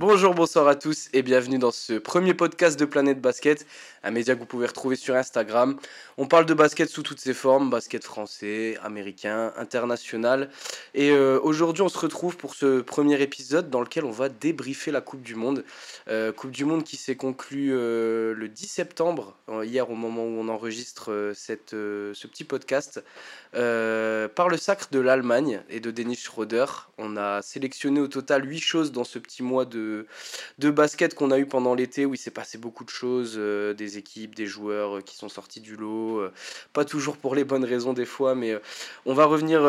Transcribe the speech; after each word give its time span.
Bonjour, 0.00 0.34
bonsoir 0.34 0.66
à 0.66 0.74
tous 0.74 1.08
et 1.12 1.22
bienvenue 1.22 1.58
dans 1.58 1.70
ce 1.70 1.92
premier 1.92 2.34
podcast 2.34 2.78
de 2.78 2.84
Planète 2.84 3.20
Basket, 3.20 3.64
un 4.02 4.10
média 4.10 4.34
que 4.34 4.40
vous 4.40 4.44
pouvez 4.44 4.66
retrouver 4.66 4.96
sur 4.96 5.14
Instagram. 5.14 5.78
On 6.18 6.26
parle 6.26 6.46
de 6.46 6.54
basket 6.54 6.88
sous 6.88 7.04
toutes 7.04 7.20
ses 7.20 7.32
formes, 7.32 7.70
basket 7.70 8.02
français, 8.02 8.76
américain, 8.82 9.52
international. 9.56 10.50
Et 10.94 11.10
euh, 11.10 11.38
aujourd'hui, 11.40 11.82
on 11.82 11.88
se 11.88 11.98
retrouve 11.98 12.36
pour 12.36 12.56
ce 12.56 12.80
premier 12.80 13.22
épisode 13.22 13.70
dans 13.70 13.80
lequel 13.80 14.04
on 14.04 14.10
va 14.10 14.28
débriefer 14.28 14.90
la 14.90 15.00
Coupe 15.00 15.22
du 15.22 15.36
Monde. 15.36 15.64
Euh, 16.08 16.32
coupe 16.32 16.50
du 16.50 16.64
Monde 16.64 16.82
qui 16.82 16.96
s'est 16.96 17.16
conclue 17.16 17.70
euh, 17.72 18.34
le 18.34 18.48
10 18.48 18.66
septembre, 18.66 19.36
hier 19.62 19.88
au 19.90 19.94
moment 19.94 20.24
où 20.24 20.40
on 20.40 20.48
enregistre 20.48 21.32
cette, 21.36 21.70
ce 21.70 22.26
petit 22.26 22.44
podcast, 22.44 23.02
par 23.52 24.48
le 24.48 24.56
sacre 24.56 24.88
de 24.90 24.98
l'Allemagne 24.98 25.62
et 25.70 25.78
de 25.78 25.92
Dennis 25.92 26.16
Schroeder. 26.16 26.66
On 26.98 27.16
a 27.16 27.42
sélectionné 27.42 28.00
au 28.00 28.08
total 28.08 28.48
8 28.48 28.58
choses 28.58 28.92
dans 28.92 29.04
ce 29.04 29.20
petit 29.20 29.44
mois 29.44 29.64
de 29.64 29.83
de, 30.58 30.70
basket 30.70 31.14
qu'on 31.14 31.30
a 31.30 31.38
eu 31.38 31.46
pendant 31.46 31.74
l'été 31.74 32.06
où 32.06 32.14
il 32.14 32.18
s'est 32.18 32.30
passé 32.30 32.58
beaucoup 32.58 32.84
de 32.84 32.90
choses, 32.90 33.34
euh, 33.36 33.74
des 33.74 33.98
équipes, 33.98 34.34
des 34.34 34.46
joueurs 34.46 34.96
euh, 34.96 35.00
qui 35.00 35.16
sont 35.16 35.28
sortis 35.28 35.60
du 35.60 35.76
lot, 35.76 36.18
euh, 36.18 36.32
pas 36.72 36.84
toujours 36.84 37.16
pour 37.16 37.34
les 37.34 37.44
bonnes 37.44 37.64
raisons 37.64 37.92
des 37.92 38.04
fois, 38.04 38.34
mais 38.34 38.58
on 39.06 39.14
va 39.14 39.24
revenir 39.26 39.60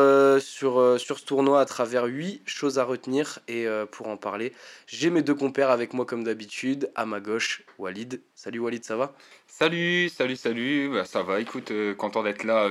sur, 0.41 0.99
sur 0.99 1.19
ce 1.19 1.25
tournoi 1.25 1.59
à 1.61 1.65
travers 1.65 2.05
huit 2.05 2.41
choses 2.45 2.79
à 2.79 2.83
retenir 2.83 3.39
et 3.47 3.65
pour 3.91 4.07
en 4.07 4.17
parler, 4.17 4.53
j'ai 4.87 5.09
mes 5.09 5.21
deux 5.21 5.35
compères 5.35 5.69
avec 5.69 5.93
moi 5.93 6.05
comme 6.05 6.23
d'habitude, 6.23 6.89
à 6.95 7.05
ma 7.05 7.19
gauche, 7.19 7.63
Walid. 7.77 8.21
Salut 8.33 8.59
Walid, 8.59 8.83
ça 8.83 8.95
va? 8.95 9.13
Salut, 9.47 10.09
salut, 10.09 10.35
salut, 10.35 10.89
bah, 10.89 11.05
ça 11.05 11.23
va, 11.23 11.39
écoute, 11.39 11.71
content 11.97 12.23
d'être 12.23 12.43
là 12.43 12.69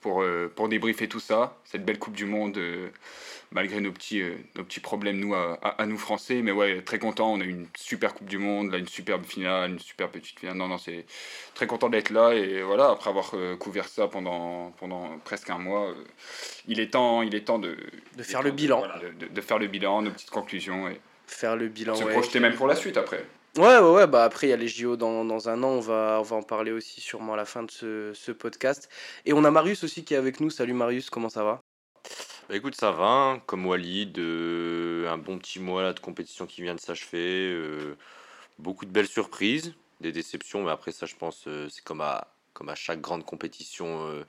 pour, 0.00 0.24
pour 0.54 0.68
débriefer 0.68 1.08
tout 1.08 1.20
ça, 1.20 1.58
cette 1.64 1.84
belle 1.84 1.98
Coupe 1.98 2.14
du 2.14 2.26
Monde 2.26 2.58
malgré 3.52 3.80
nos 3.80 3.92
petits, 3.92 4.20
euh, 4.20 4.36
nos 4.56 4.64
petits 4.64 4.80
problèmes, 4.80 5.18
nous, 5.18 5.34
à, 5.34 5.54
à, 5.54 5.86
nous 5.86 5.98
Français. 5.98 6.42
Mais 6.42 6.52
ouais, 6.52 6.82
très 6.82 6.98
content. 6.98 7.32
On 7.32 7.40
a 7.40 7.44
eu 7.44 7.50
une 7.50 7.66
super 7.76 8.14
Coupe 8.14 8.28
du 8.28 8.38
Monde, 8.38 8.72
là, 8.72 8.78
une 8.78 8.88
superbe 8.88 9.24
finale, 9.24 9.70
une 9.70 9.78
super 9.78 10.10
petite 10.10 10.38
finale. 10.40 10.56
Non, 10.56 10.68
non, 10.68 10.78
c'est 10.78 11.04
très 11.54 11.66
content 11.66 11.88
d'être 11.88 12.10
là. 12.10 12.32
Et 12.34 12.62
voilà, 12.62 12.90
après 12.90 13.10
avoir 13.10 13.30
euh, 13.34 13.56
couvert 13.56 13.88
ça 13.88 14.08
pendant, 14.08 14.72
pendant 14.78 15.18
presque 15.24 15.50
un 15.50 15.58
mois, 15.58 15.90
euh, 15.90 15.94
il, 16.66 16.80
est 16.80 16.92
temps, 16.92 17.22
il 17.22 17.34
est 17.34 17.42
temps 17.42 17.58
de, 17.58 17.76
de 18.16 18.22
faire 18.22 18.42
le 18.42 18.50
bilan. 18.50 18.82
de, 19.20 19.26
de, 19.28 19.40
faire 19.40 19.58
le 19.58 19.66
bilan, 19.66 20.02
nos 20.02 20.10
petites 20.10 20.30
conclusions. 20.30 20.88
Et 20.88 21.00
faire 21.26 21.56
le 21.56 21.68
bilan. 21.68 21.94
Se 21.94 22.04
projeter 22.04 22.40
même 22.40 22.54
pour 22.54 22.66
la 22.66 22.74
suite 22.74 22.96
après. 22.96 23.24
Ouais, 23.58 23.78
ouais, 23.78 23.90
ouais, 23.90 24.06
bah 24.06 24.24
après 24.24 24.46
il 24.46 24.50
y 24.50 24.54
a 24.54 24.56
les 24.56 24.66
JO 24.66 24.96
dans, 24.96 25.26
dans, 25.26 25.50
un 25.50 25.62
an, 25.62 25.68
on 25.68 25.80
va, 25.80 26.16
on 26.20 26.22
va 26.22 26.36
en 26.36 26.42
parler 26.42 26.72
aussi 26.72 27.02
sûrement 27.02 27.34
à 27.34 27.36
la 27.36 27.44
fin 27.44 27.62
de 27.62 27.70
ce, 27.70 28.12
ce 28.14 28.32
podcast. 28.32 28.88
Et 29.26 29.34
on 29.34 29.44
a 29.44 29.50
Marius 29.50 29.84
aussi 29.84 30.04
qui 30.04 30.14
est 30.14 30.16
avec 30.16 30.40
nous. 30.40 30.48
Salut 30.48 30.72
Marius, 30.72 31.10
comment 31.10 31.28
ça 31.28 31.44
va? 31.44 31.60
Bah, 32.48 32.56
écoute, 32.56 32.74
ça 32.74 32.90
va, 32.90 33.04
hein, 33.06 33.38
comme 33.46 33.66
Walid, 33.66 34.18
euh, 34.18 35.08
un 35.10 35.18
bon 35.18 35.38
petit 35.38 35.60
mois 35.60 35.92
de 35.92 36.00
compétition 36.00 36.46
qui 36.46 36.62
vient 36.62 36.74
de 36.74 36.80
s'achever, 36.80 37.52
euh, 37.52 37.96
beaucoup 38.58 38.84
de 38.84 38.90
belles 38.90 39.08
surprises, 39.08 39.74
des 40.00 40.12
déceptions, 40.12 40.64
mais 40.64 40.70
après 40.70 40.92
ça 40.92 41.06
je 41.06 41.14
pense 41.16 41.46
euh, 41.46 41.68
c'est 41.70 41.84
comme 41.84 42.00
à, 42.00 42.28
comme 42.52 42.68
à 42.68 42.74
chaque 42.74 43.00
grande 43.00 43.24
compétition 43.24 44.24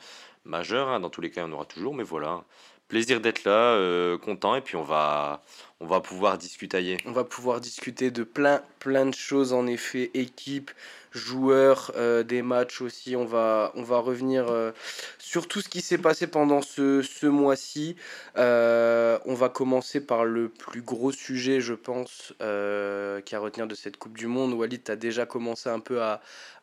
majeure, 0.46 0.90
hein, 0.90 1.00
dans 1.00 1.10
tous 1.10 1.22
les 1.22 1.32
cas 1.32 1.44
en 1.46 1.52
aura 1.52 1.66
toujours, 1.66 1.96
mais 1.96 2.04
voilà, 2.04 2.44
plaisir 2.88 3.22
d'être 3.22 3.44
là, 3.44 4.18
content, 4.18 4.56
et 4.56 4.62
puis 4.62 4.76
on 4.76 4.84
va, 4.84 5.42
on 5.80 5.88
va 5.88 6.00
pouvoir 6.00 6.38
discuter. 6.38 6.98
On 7.06 7.12
va 7.12 7.24
pouvoir 7.24 7.60
discuter 7.60 8.12
de 8.12 8.24
plein, 8.24 8.62
plein 8.80 9.06
de 9.06 9.14
choses 9.14 9.52
en 9.54 9.68
effet, 9.68 10.12
équipe, 10.14 10.72
joueurs, 11.12 11.92
euh, 11.96 12.24
des 12.24 12.42
matchs 12.42 12.82
aussi. 12.82 13.16
On 13.16 13.26
va, 13.26 13.72
on 13.76 13.84
va 13.84 13.98
revenir 14.00 14.48
euh, 14.50 14.72
sur 15.20 15.48
tout 15.48 15.62
ce 15.62 15.70
qui 15.70 15.82
s'est 15.82 15.98
passé 15.98 16.28
pendant 16.28 16.62
ce, 16.62 17.02
ce 17.02 17.28
mois-ci. 17.28 17.96
Euh, 18.38 19.20
on 19.26 19.34
va 19.34 19.50
commencer 19.50 20.00
par 20.06 20.26
le 20.26 20.50
plus 20.50 20.82
gros 20.82 21.12
sujet, 21.12 21.62
je 21.62 21.74
pense, 21.74 22.34
qui 22.40 22.44
a 22.44 23.38
à 23.38 23.40
retenir 23.40 23.68
de 23.68 23.76
cette 23.76 23.98
Coupe 23.98 24.18
du 24.18 24.28
Monde. 24.28 24.54
Walid, 24.54 24.84
tu 24.84 24.92
as 24.92 24.96
déjà 24.96 25.26
commencé 25.26 25.70
un 25.70 25.80
peu 25.80 26.02
à, 26.02 26.22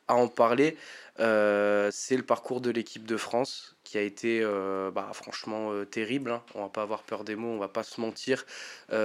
à 0.09 0.15
en 0.15 0.29
parler. 0.29 0.77
C'est 1.19 2.17
le 2.17 2.23
parcours 2.23 2.61
de 2.61 2.71
l'équipe 2.71 3.07
de 3.07 3.17
France 3.17 3.77
qui 3.91 3.99
a 3.99 4.03
été 4.03 4.41
bah, 4.95 5.11
franchement 5.13 5.73
terrible. 5.91 6.31
Hein. 6.31 6.43
On 6.55 6.63
va 6.63 6.69
pas 6.69 6.83
avoir 6.83 7.03
peur 7.03 7.25
des 7.25 7.35
mots, 7.35 7.49
on 7.49 7.59
va 7.59 7.69
pas 7.69 7.83
se 7.83 8.01
mentir. 8.01 8.47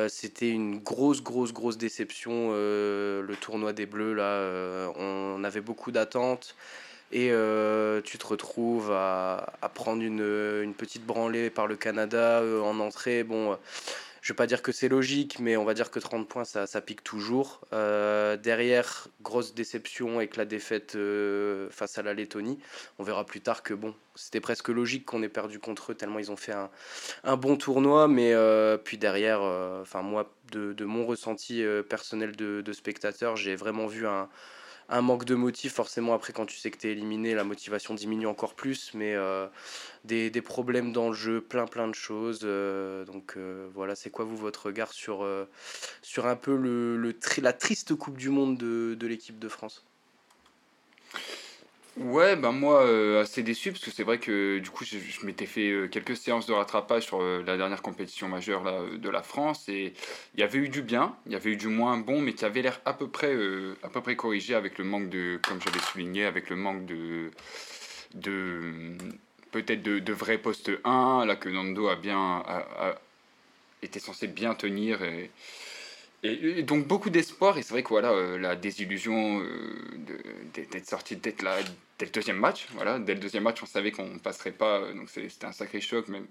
C'était 0.07 0.49
une 0.49 0.79
grosse, 0.79 1.23
grosse, 1.23 1.53
grosse 1.53 1.77
déception. 1.77 2.51
le 2.51 3.35
tournoi 3.41 3.73
des 3.73 3.85
Bleus, 3.85 4.13
là, 4.13 4.91
on 4.97 5.43
avait 5.43 5.61
beaucoup 5.61 5.91
d'attentes. 5.91 6.55
Et 7.11 7.29
euh, 7.31 8.01
tu 8.01 8.17
te 8.17 8.25
retrouves 8.25 8.91
à, 8.91 9.45
prendre 9.73 10.01
une, 10.01 10.73
petite 10.77 11.05
branlée 11.05 11.49
par 11.49 11.67
le 11.67 11.75
Canada 11.75 12.41
euh, 12.41 12.61
en 12.61 12.79
entrée. 12.79 13.23
Bon, 13.23 13.53
euh, 13.53 13.55
je 14.25 14.33
vais 14.33 14.35
pas 14.35 14.47
dire 14.47 14.63
que 14.63 14.71
c'est 14.71 14.89
logique, 14.89 15.37
mais 15.39 15.55
on 15.55 15.65
va 15.65 15.75
dire 15.75 15.91
que 15.91 15.99
30 15.99 16.27
points, 16.27 16.45
ça, 16.45 16.65
ça 16.65 16.81
pique 16.81 17.03
toujours. 17.03 17.61
derrière, 17.71 19.07
grosse 19.21 19.53
déception 19.53 20.17
avec 20.17 20.35
la 20.35 20.45
défaite 20.45 20.97
face 21.69 21.99
à 21.99 22.01
la 22.01 22.15
Lettonie. 22.15 22.57
On 22.97 23.03
verra 23.03 23.23
plus 23.23 23.41
tard 23.41 23.61
que 23.61 23.75
bon, 23.75 23.93
c'était 24.15 24.39
presque 24.39 24.69
logique 24.69 25.05
qu'on 25.05 25.21
ait 25.21 25.29
perdu 25.29 25.59
contre 25.59 25.91
eux, 25.91 25.95
tellement 25.95 26.17
ils 26.17 26.31
ont 26.31 26.37
fait 26.37 26.55
un, 27.23 27.37
bon 27.37 27.55
tournoi. 27.55 28.07
Mais 28.07 28.33
puis 28.83 28.97
derrière, 28.97 29.41
enfin 29.41 30.01
moi, 30.01 30.33
de, 30.51 30.85
mon 30.85 31.05
ressenti 31.05 31.63
personnel 31.87 32.35
de 32.35 32.73
spectateur, 32.73 33.35
j'ai 33.35 33.55
vraiment 33.55 33.85
vu 33.85 34.07
un 34.07 34.27
un 34.89 35.01
manque 35.01 35.25
de 35.25 35.35
motif, 35.35 35.73
forcément, 35.73 36.13
après, 36.13 36.33
quand 36.33 36.45
tu 36.45 36.57
sais 36.57 36.71
que 36.71 36.77
tu 36.77 36.87
es 36.87 36.91
éliminé, 36.91 37.33
la 37.33 37.43
motivation 37.43 37.93
diminue 37.93 38.27
encore 38.27 38.53
plus, 38.53 38.91
mais 38.93 39.15
euh, 39.15 39.47
des, 40.03 40.29
problèmes 40.41 40.91
dans 40.91 41.09
le 41.09 41.15
jeu, 41.15 41.41
plein, 41.41 41.65
plein 41.65 41.87
de 41.87 41.95
choses. 41.95 42.41
Euh, 42.43 43.05
donc 43.05 43.33
euh, 43.37 43.67
voilà, 43.73 43.95
c'est 43.95 44.09
quoi, 44.09 44.25
vous, 44.25 44.37
votre 44.37 44.67
regard 44.67 44.93
sur, 44.93 45.23
un 45.23 46.35
peu 46.35 47.13
la 47.41 47.53
triste 47.53 47.95
Coupe 47.95 48.17
du 48.17 48.29
Monde 48.29 48.57
de, 48.57 48.95
de 48.99 49.07
l'équipe 49.07 49.39
de 49.39 49.49
France? 49.49 49.83
Ouais, 51.97 52.35
ben 52.35 52.51
moi, 52.51 52.83
euh, 52.83 53.21
assez 53.21 53.41
déçu, 53.41 53.71
parce 53.71 53.83
que 53.83 53.89
c'est 53.89 54.03
vrai 54.03 54.19
que 54.19 54.59
du 54.59 54.69
coup, 54.69 54.83
je, 54.83 55.25
m'étais 55.25 55.45
fait 55.45 55.69
euh, 55.71 55.87
quelques 55.87 56.17
séances 56.17 56.45
de 56.45 56.51
rattrapage 56.51 57.03
sur 57.03 57.21
euh, 57.21 57.41
la 57.47 57.55
dernière 57.55 57.81
compétition 57.81 58.27
majeure 58.27 58.63
de 58.97 59.09
la 59.09 59.21
France, 59.23 59.69
et 59.69 59.93
il 60.33 60.41
y 60.41 60.43
avait 60.43 60.59
eu 60.59 60.67
du 60.67 60.81
bien, 60.81 61.15
il 61.25 61.31
y 61.31 61.35
avait 61.35 61.51
eu 61.51 61.55
du 61.55 61.69
moins 61.69 61.97
bon, 61.97 62.19
mais 62.19 62.33
qui 62.33 62.43
avait 62.43 62.61
l'air 62.61 62.81
à 62.83 62.91
peu 62.93 63.07
près, 63.07 63.33
à 63.81 63.87
peu 63.87 64.01
près 64.01 64.17
corrigé 64.17 64.55
avec 64.55 64.77
le 64.77 64.83
manque 64.83 65.09
de, 65.09 65.39
comme 65.47 65.61
j'avais 65.61 65.79
souligné, 65.79 66.25
avec 66.25 66.49
le 66.49 66.57
manque 66.57 66.85
de, 66.85 67.31
de 68.15 68.97
peut-être 69.51 69.81
de, 69.81 69.99
de 69.99 70.13
vrais 70.13 70.37
postes 70.37 70.71
1, 70.83 71.25
là 71.25 71.37
que 71.37 71.47
Nando 71.47 71.87
a 71.87 71.95
bien, 71.95 72.43
a, 72.45 72.95
été 73.81 73.99
censé 74.01 74.27
bien 74.27 74.53
tenir, 74.53 75.01
et, 75.01 75.31
et, 76.25 76.63
donc 76.63 76.87
beaucoup 76.87 77.09
d'espoir, 77.09 77.57
et 77.57 77.61
c'est 77.61 77.73
vrai 77.73 77.83
que 77.83 77.89
voilà, 77.89 78.11
euh, 78.11 78.37
la 78.37 78.55
désillusion 78.55 79.41
euh, 79.41 79.47
d'être 80.53 80.87
sorti 80.87 81.15
d'être 81.15 81.41
là 81.41 81.57
dès 81.99 82.05
le 82.05 82.11
deuxième 82.11 82.37
match, 82.37 82.67
voilà, 82.73 82.99
dès 82.99 83.13
le 83.13 83.19
deuxième 83.19 83.43
match 83.43 83.61
on 83.63 83.65
savait 83.65 83.91
qu'on 83.91 84.07
ne 84.07 84.19
passerait 84.19 84.51
pas, 84.51 84.79
euh, 84.79 84.93
donc 84.93 85.09
c'était 85.09 85.45
un 85.45 85.51
sacré 85.51 85.81
choc 85.81 86.07
même. 86.07 86.27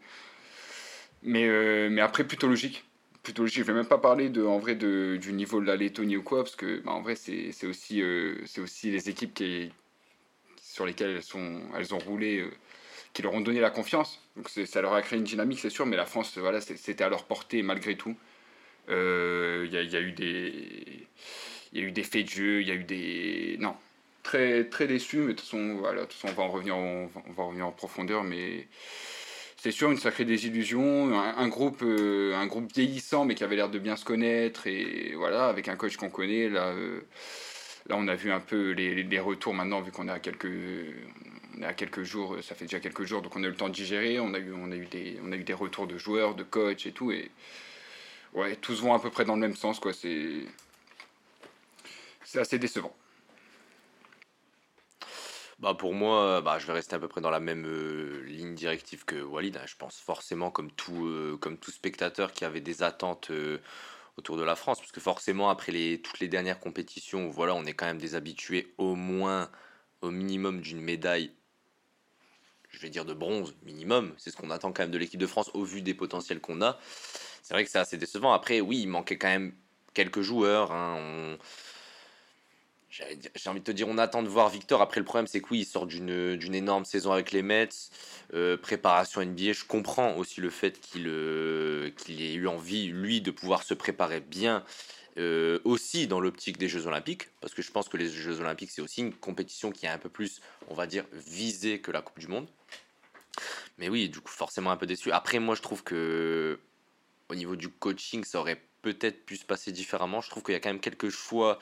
Mais, 1.23 1.89
mais 1.89 2.03
après 2.03 2.25
plutôt 2.25 2.49
logique, 2.49 2.85
plutôt 3.23 3.43
logique, 3.43 3.61
je 3.61 3.65
vais 3.65 3.73
même 3.73 3.87
pas 3.87 3.97
parler 3.99 4.29
de, 4.29 4.45
en 4.45 4.59
vrai 4.59 4.75
de, 4.75 5.17
du 5.19 5.33
niveau 5.33 5.61
de 5.61 5.67
la 5.67 5.77
Lettonie 5.77 6.19
ou 6.19 6.23
quoi, 6.23 6.45
parce 6.45 6.57
que 6.57 6.81
bah, 6.81 6.93
en 6.93 7.01
vrai 7.01 7.15
c'est 7.17 7.67
aussi, 7.67 8.03
aussi 8.59 8.91
les 8.91 9.09
équipes 9.09 9.33
qui, 9.33 9.73
sur 10.61 10.85
lesquelles 10.85 11.17
elles, 11.17 11.23
sont, 11.23 11.63
elles 11.77 11.95
ont 11.95 11.99
roulé 11.99 12.47
qui 13.15 13.23
leur 13.23 13.33
ont 13.33 13.41
donné 13.41 13.61
la 13.61 13.71
confiance. 13.71 14.21
Donc 14.37 14.51
ça 14.51 14.83
leur 14.83 14.93
a 14.93 15.01
créé 15.01 15.19
une 15.19 15.25
dynamique, 15.25 15.61
c'est 15.61 15.71
sûr, 15.71 15.87
mais 15.87 15.97
la 15.97 16.05
France, 16.05 16.37
voilà, 16.37 16.61
c'était 16.61 17.05
à 17.05 17.09
leur 17.09 17.25
portée 17.25 17.63
malgré 17.63 17.97
tout. 17.97 18.15
Il 18.89 18.95
euh, 18.95 19.67
y, 19.71 19.77
a, 19.77 19.99
a 19.99 20.01
eu 20.01 20.13
des 20.13 21.07
il 21.73 21.81
y 21.81 21.85
a 21.85 21.89
eu 21.89 21.93
des 21.93 22.03
faits 22.03 22.27
de 22.27 22.31
jeu, 22.31 22.61
il 22.63 22.69
y 22.69 22.71
a 22.71 22.75
eu 22.75 22.85
des 22.85 23.57
non 23.61 23.75
très 24.23 24.65
très 24.65 24.87
déçu, 24.87 25.19
mais 25.19 25.29
de 25.29 25.33
toute 25.33 25.41
façon 25.41 25.77
voilà, 25.77 26.03
de 26.03 26.07
toute 26.07 26.15
façon, 26.15 26.35
on 26.35 26.37
va 26.37 26.43
en 26.45 26.51
revenir 26.51 26.77
on 26.77 27.09
va, 27.37 27.45
revenir 27.45 27.67
en 27.67 27.73
profondeur, 27.73 28.25
mais 28.25 28.69
c'est 29.57 29.71
sûr 29.71 29.91
une 29.91 29.99
sacrée 29.99 30.25
désillusion, 30.25 31.19
un, 31.19 31.49
groupe 31.49 31.83
euh, 31.83 32.35
un 32.37 32.47
groupe 32.47 32.73
vieillissant 32.73 33.25
mais 33.25 33.35
qui 33.35 33.45
avait 33.45 33.57
l'air 33.57 33.71
de 33.71 33.79
bien 33.79 33.97
se 33.97 34.05
connaître 34.05 34.67
et 34.67 35.15
voilà 35.17 35.47
avec 35.47 35.69
un 35.69 35.77
coach 35.77 35.97
qu'on 35.97 36.11
connaît 36.11 36.49
là. 36.49 36.69
Euh, 36.69 37.01
là, 37.87 37.97
on 37.99 38.09
a 38.09 38.15
vu 38.15 38.33
un 38.33 38.41
peu 38.41 38.71
les, 38.71 39.03
les 39.03 39.21
retours 39.21 39.55
maintenant, 39.55 39.81
vu 39.81 39.93
qu'on 39.93 40.09
à 40.09 40.19
quelques, 40.19 40.49
on 41.59 41.63
à 41.63 41.75
quelques 41.75 42.03
jours, 42.03 42.37
ça 42.43 42.55
fait 42.55 42.65
déjà 42.65 42.81
quelques 42.81 43.05
jours, 43.05 43.23
donc 43.23 43.37
on 43.37 43.43
a 43.43 43.47
eu 43.47 43.51
le 43.51 43.57
temps 43.57 43.69
de 43.69 43.75
digérer. 43.75 44.21
On 44.21 44.35
a 44.35 44.39
eu, 44.39 44.53
on 44.53 44.71
a 44.71 44.77
eu 44.77 44.87
des, 44.87 45.19
on 45.25 45.33
a 45.33 45.37
eu 45.37 45.45
des 45.45 45.55
retours 45.55 45.87
de 45.87 45.99
joueurs, 45.99 46.35
de 46.35 46.43
coachs 46.43 46.87
et 46.87 46.93
tout, 46.93 47.13
et 47.13 47.31
ouais, 48.35 48.57
tous 48.57 48.83
vont 48.83 48.95
à 48.95 49.01
peu 49.01 49.11
près 49.11 49.25
dans 49.25 49.35
le 49.35 49.41
même 49.41 49.57
sens, 49.57 49.81
quoi. 49.81 49.93
C'est, 49.93 50.45
c'est 52.25 52.41
assez 52.41 52.59
décevant. 52.59 52.95
Bah 55.61 55.73
pour 55.73 55.95
moi, 55.95 56.41
bah, 56.43 56.59
je 56.59 56.67
vais 56.67 56.73
rester 56.73 56.97
à 56.97 56.99
peu 56.99 57.09
près 57.09 57.21
dans 57.21 57.31
la 57.31 57.41
même 57.41 57.65
euh, 57.67 58.23
ligne 58.27 58.55
directive 58.55 59.05
que 59.05 59.23
Walid. 59.23 59.57
Hein. 59.57 59.65
Je 59.67 59.77
pense 59.77 59.99
forcément, 59.99 60.51
comme 60.51 60.71
tout, 60.71 61.07
euh, 61.07 61.39
comme 61.41 61.57
tout 61.57 61.71
spectateur 61.71 62.33
qui 62.33 62.45
avait 62.45 62.61
des 62.61 62.83
attentes 62.83 63.31
euh, 63.31 63.59
autour 64.17 64.37
de 64.37 64.43
la 64.43 64.57
France, 64.57 64.81
parce 64.81 64.93
que 64.93 65.01
forcément, 65.01 65.49
après 65.49 65.73
les, 65.73 66.03
toutes 66.03 66.19
les 66.21 66.29
dernières 66.29 66.61
compétitions, 66.61 67.31
voilà, 67.31 67.55
on 67.55 67.65
est 67.65 67.73
quand 67.73 67.87
même 67.87 67.99
des 67.99 68.15
habitués 68.15 68.75
au 68.79 68.95
moins, 68.95 69.51
au 70.03 70.11
minimum 70.11 70.61
d'une 70.61 70.81
médaille, 70.81 71.33
je 72.69 72.79
vais 72.81 72.91
dire 72.91 73.05
de 73.05 73.15
bronze 73.15 73.55
minimum. 73.63 74.13
C'est 74.19 74.31
ce 74.31 74.37
qu'on 74.37 74.51
attend 74.51 74.73
quand 74.73 74.83
même 74.83 74.91
de 74.91 74.99
l'équipe 74.99 75.21
de 75.21 75.27
France 75.27 75.51
au 75.55 75.65
vu 75.65 75.81
des 75.83 75.95
potentiels 75.95 76.41
qu'on 76.41 76.61
a 76.63 76.79
c'est 77.45 77.53
vrai 77.53 77.65
que 77.65 77.71
c'est 77.71 77.79
assez 77.79 77.99
décevant. 77.99 78.33
Après, 78.33 78.63
oui, 78.63 78.81
il 78.81 78.87
manquait 78.87 79.19
quand 79.19 79.29
même 79.29 79.53
quelques 79.93 80.23
joueurs. 80.23 80.73
Hein, 80.73 81.37
j'ai 82.89 83.51
envie 83.51 83.61
de 83.61 83.65
te 83.65 83.71
dire, 83.71 83.87
on 83.87 83.99
attend 83.99 84.23
de 84.23 84.29
voir 84.29 84.49
Victor. 84.49 84.81
Après, 84.81 84.99
le 84.99 85.05
problème, 85.05 85.27
c'est 85.27 85.43
que 85.43 85.49
oui, 85.51 85.61
il 85.61 85.65
sort 85.67 85.87
d'une 85.87 86.55
énorme 86.55 86.87
saison 86.87 87.13
avec 87.13 87.33
les 87.33 87.43
Mets. 87.43 87.69
Euh, 88.33 88.57
préparation 88.57 89.21
NBA, 89.21 89.53
je 89.53 89.65
comprends 89.67 90.17
aussi 90.17 90.41
le 90.41 90.49
fait 90.49 90.81
qu'il 90.81 91.07
euh, 91.07 91.91
qu'il 91.99 92.23
ait 92.23 92.33
eu 92.33 92.49
envie, 92.49 92.87
lui, 92.87 93.21
de 93.21 93.31
pouvoir 93.31 93.63
se 93.63 93.75
préparer 93.75 94.21
bien. 94.21 94.65
Euh, 95.19 95.61
aussi 95.65 96.09
dans 96.09 96.21
l'optique 96.21 96.57
des 96.57 96.69
Jeux 96.69 96.87
Olympiques, 96.89 97.29
parce 97.41 97.55
que 97.55 97.63
je 97.63 97.71
pense 97.71 97.89
que 97.89 97.97
les 97.99 98.09
Jeux 98.09 98.41
Olympiques, 98.41 98.71
c'est 98.71 98.83
aussi 98.83 99.03
une 99.03 99.15
compétition 99.15 99.71
qui 99.71 99.87
est 99.87 99.91
un 99.91 99.99
peu 99.99 100.09
plus, 100.09 100.41
on 100.69 100.75
va 100.75 100.87
dire, 100.87 101.05
visée 101.13 101.81
que 101.81 101.93
la 101.93 102.01
Coupe 102.01 102.19
du 102.19 102.27
Monde. 102.27 102.49
Mais 103.77 103.91
oui, 103.91 104.09
du 104.09 104.21
coup, 104.21 104.33
forcément 104.33 104.71
un 104.71 104.77
peu 104.77 104.87
déçu. 104.87 105.13
Après, 105.13 105.39
moi, 105.39 105.55
je 105.55 105.63
trouve 105.63 105.85
que 105.85 106.59
au 107.29 107.35
niveau 107.35 107.57
du 107.57 107.69
coaching, 107.69 108.25
ça 108.25 108.41
aurait 108.41 108.61
peut-être 108.83 109.25
pu 109.25 109.37
se 109.37 109.45
passer 109.45 109.73
différemment. 109.73 110.21
Je 110.21 110.31
trouve 110.31 110.43
qu'il 110.43 110.53
y 110.53 110.57
a 110.57 110.61
quand 110.61 110.69
même 110.69 110.81
quelques 110.81 111.09
choix 111.09 111.59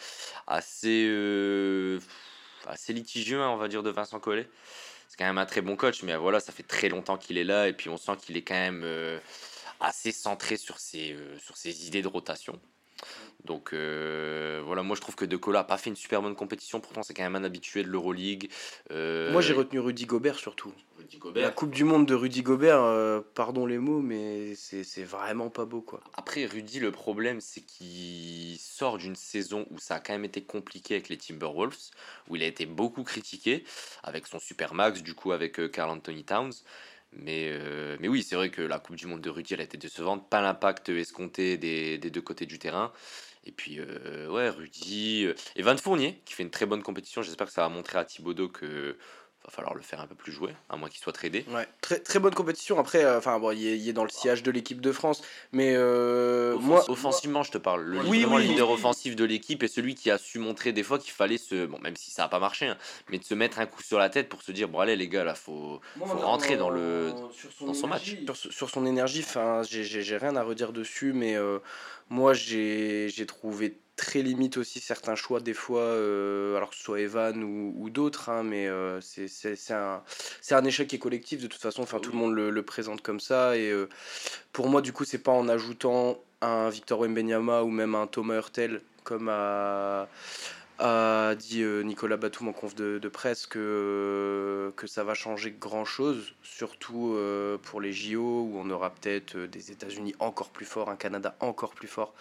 assez, 0.46 1.06
euh, 1.08 2.00
litigieux, 2.88 3.40
hein, 3.40 3.50
on 3.50 3.56
va 3.56 3.68
dire, 3.68 3.82
de 3.82 3.90
Vincent 3.90 4.18
Collet. 4.18 4.48
C'est 5.08 5.16
quand 5.18 5.26
même 5.26 5.38
un 5.38 5.46
très 5.46 5.60
bon 5.60 5.76
coach, 5.76 6.02
mais 6.02 6.16
voilà, 6.16 6.40
ça 6.40 6.52
fait 6.52 6.62
très 6.62 6.88
longtemps 6.88 7.18
qu'il 7.18 7.38
est 7.38 7.44
là, 7.44 7.68
et 7.68 7.74
puis 7.74 7.88
on 7.90 7.96
sent 7.96 8.12
qu'il 8.20 8.36
est 8.36 8.42
quand 8.42 8.54
même 8.54 8.82
euh, 8.82 9.18
assez 9.78 10.10
centré 10.10 10.56
euh, 10.56 11.38
sur 11.38 11.56
ses 11.56 11.86
idées 11.86 12.02
de 12.02 12.08
rotation. 12.08 12.58
Donc 13.44 13.72
euh, 13.72 14.62
voilà, 14.64 14.82
moi 14.82 14.94
je 14.94 15.00
trouve 15.00 15.16
que 15.16 15.24
De 15.24 15.36
Cola 15.36 15.60
n'a 15.60 15.64
pas 15.64 15.76
fait 15.76 15.90
une 15.90 15.96
super 15.96 16.22
bonne 16.22 16.36
compétition, 16.36 16.80
pourtant 16.80 17.02
c'est 17.02 17.12
quand 17.12 17.24
même 17.24 17.34
un 17.34 17.44
habitué 17.44 17.82
de 17.82 17.88
l'Euroleague. 17.88 18.50
Euh, 18.92 19.32
moi 19.32 19.40
j'ai 19.40 19.52
retenu 19.52 19.80
Rudy 19.80 20.06
Gobert 20.06 20.38
surtout. 20.38 20.72
La 21.34 21.50
Coupe 21.50 21.72
du 21.72 21.82
Monde 21.82 22.06
de 22.06 22.14
Rudy 22.14 22.42
Gobert, 22.42 22.80
euh, 22.80 23.20
pardon 23.34 23.66
les 23.66 23.78
mots, 23.78 24.00
mais 24.00 24.54
c'est 24.54 25.02
vraiment 25.02 25.50
pas 25.50 25.64
beau 25.64 25.80
quoi. 25.80 26.00
Après 26.14 26.46
Rudy, 26.46 26.78
le 26.78 26.92
problème 26.92 27.40
c'est 27.40 27.62
qu'il 27.62 28.56
sort 28.58 28.98
d'une 28.98 29.16
saison 29.16 29.66
où 29.70 29.78
ça 29.78 29.96
a 29.96 30.00
quand 30.00 30.12
même 30.12 30.24
été 30.24 30.42
compliqué 30.42 30.94
avec 30.94 31.08
les 31.08 31.18
Timberwolves, 31.18 31.90
où 32.28 32.36
il 32.36 32.42
a 32.44 32.46
été 32.46 32.64
beaucoup 32.64 33.02
critiqué 33.02 33.64
avec 34.04 34.28
son 34.28 34.38
super 34.38 34.74
max, 34.74 35.02
du 35.02 35.14
coup 35.14 35.32
avec 35.32 35.70
Carl 35.72 35.90
Anthony 35.90 36.24
Towns. 36.24 36.52
Mais, 37.14 37.48
euh, 37.50 37.96
mais 38.00 38.08
oui, 38.08 38.22
c'est 38.22 38.36
vrai 38.36 38.50
que 38.50 38.62
la 38.62 38.78
Coupe 38.78 38.96
du 38.96 39.06
Monde 39.06 39.20
de 39.20 39.30
Rudy, 39.30 39.54
elle 39.54 39.60
a 39.60 39.64
été 39.64 39.76
décevante. 39.76 40.28
Pas 40.28 40.40
l'impact 40.40 40.88
escompté 40.88 41.58
des, 41.58 41.98
des, 41.98 42.10
deux 42.10 42.22
côtés 42.22 42.46
du 42.46 42.58
terrain. 42.58 42.92
Et 43.44 43.52
puis, 43.52 43.80
euh, 43.80 44.28
ouais, 44.28 44.48
Rudy. 44.48 45.24
Euh, 45.26 45.34
et 45.56 45.62
Van 45.62 45.76
Fournier, 45.76 46.22
qui 46.24 46.34
fait 46.34 46.42
une 46.42 46.50
très 46.50 46.66
bonne 46.66 46.82
compétition. 46.82 47.22
J'espère 47.22 47.46
que 47.48 47.52
ça 47.52 47.62
va 47.62 47.68
montrer 47.68 47.98
à 47.98 48.04
Thibaudot 48.04 48.48
que 48.48 48.96
va 49.44 49.50
falloir 49.50 49.74
le 49.74 49.82
faire 49.82 50.00
un 50.00 50.06
peu 50.06 50.14
plus 50.14 50.32
jouer, 50.32 50.54
à 50.68 50.76
moins 50.76 50.88
qu'il 50.88 51.00
soit 51.00 51.12
tradé. 51.12 51.44
Ouais, 51.50 51.66
très, 51.80 51.98
très 51.98 52.18
bonne 52.18 52.34
compétition. 52.34 52.78
Après, 52.78 53.04
euh, 53.04 53.18
enfin 53.18 53.38
bon, 53.38 53.50
il 53.50 53.88
est, 53.88 53.92
dans 53.92 54.04
le 54.04 54.10
sillage 54.10 54.42
de 54.42 54.50
l'équipe 54.50 54.80
de 54.80 54.92
France, 54.92 55.22
mais 55.50 55.74
euh, 55.74 56.56
moi, 56.58 56.88
offensivement, 56.88 57.42
je 57.42 57.50
te 57.50 57.58
parle. 57.58 57.82
Le, 57.82 58.00
oui, 58.06 58.24
leader 58.42 58.70
offensif 58.70 59.16
de 59.16 59.24
l'équipe 59.24 59.62
est 59.62 59.68
celui 59.68 59.94
qui 59.94 60.10
a 60.10 60.18
su 60.18 60.38
montrer 60.38 60.72
des 60.72 60.82
fois 60.82 60.98
qu'il 60.98 61.12
fallait 61.12 61.38
se, 61.38 61.66
bon, 61.66 61.78
même 61.80 61.96
si 61.96 62.10
ça 62.10 62.22
n'a 62.22 62.28
pas 62.28 62.38
marché, 62.38 62.66
hein, 62.66 62.76
mais 63.08 63.18
de 63.18 63.24
se 63.24 63.34
mettre 63.34 63.58
un 63.58 63.66
coup 63.66 63.82
sur 63.82 63.98
la 63.98 64.08
tête 64.08 64.28
pour 64.28 64.42
se 64.42 64.52
dire 64.52 64.68
bon 64.68 64.78
allez 64.78 64.96
les 64.96 65.08
gars 65.08 65.24
là, 65.24 65.34
faut, 65.34 65.80
faut 65.98 66.18
rentrer 66.18 66.56
dans 66.56 66.70
le, 66.70 67.12
dans 67.60 67.74
son 67.74 67.88
match. 67.88 68.16
Sur, 68.34 68.70
son 68.70 68.86
énergie, 68.86 69.24
enfin, 69.26 69.62
j'ai 69.62 70.16
rien 70.16 70.36
à 70.36 70.42
redire 70.42 70.72
dessus, 70.72 71.12
mais 71.12 71.36
euh, 71.36 71.58
moi 72.10 72.32
j'ai 72.32 73.26
trouvé 73.26 73.76
très 73.96 74.22
limite 74.22 74.56
aussi 74.56 74.80
certains 74.80 75.14
choix 75.14 75.40
des 75.40 75.54
fois, 75.54 75.82
euh, 75.82 76.56
alors 76.56 76.70
que 76.70 76.76
ce 76.76 76.82
soit 76.82 77.00
Evan 77.00 77.42
ou, 77.42 77.90
d'autres, 77.90 78.30
hein, 78.30 78.42
mais 78.42 78.66
euh, 78.66 79.00
c'est 79.00 79.72
un, 79.72 80.02
un 80.50 80.64
échec 80.64 80.88
qui 80.88 80.96
est 80.96 80.98
collectif 80.98 81.42
de 81.42 81.46
toute 81.46 81.60
façon, 81.60 81.82
enfin, 81.82 81.98
tout 81.98 82.12
le 82.12 82.18
monde 82.18 82.34
le, 82.34 82.62
présente 82.62 83.02
comme 83.02 83.20
ça, 83.20 83.56
et 83.56 83.70
euh, 83.70 83.88
pour 84.52 84.68
moi 84.68 84.80
du 84.80 84.92
coup 84.92 85.04
c'est 85.04 85.18
pas 85.18 85.32
en 85.32 85.48
ajoutant 85.48 86.18
un 86.40 86.70
Victor 86.70 87.00
Wembanyama 87.00 87.62
ou 87.62 87.70
même 87.70 87.94
un 87.94 88.06
Thomas 88.06 88.36
Hurtel 88.36 88.80
comme 89.04 89.28
a, 89.28 90.08
a 90.78 91.34
dit 91.34 91.62
Nicolas 91.62 92.16
Batum 92.16 92.48
en 92.48 92.52
conf 92.52 92.74
de, 92.74 93.08
presse 93.08 93.46
que, 93.46 94.72
que 94.76 94.86
ça 94.86 95.04
va 95.04 95.14
changer 95.14 95.50
grand 95.50 95.84
chose, 95.84 96.34
surtout 96.42 97.18
pour 97.62 97.80
les 97.80 97.92
JO 97.92 98.20
où 98.20 98.52
on 98.56 98.70
aura 98.70 98.90
peut-être 98.90 99.36
des 99.36 99.70
États-Unis 99.70 100.14
encore 100.18 100.50
plus 100.50 100.66
forts, 100.66 100.88
un 100.88 100.96
Canada 100.96 101.36
encore 101.40 101.74
plus 101.74 101.88
fort. 101.88 102.14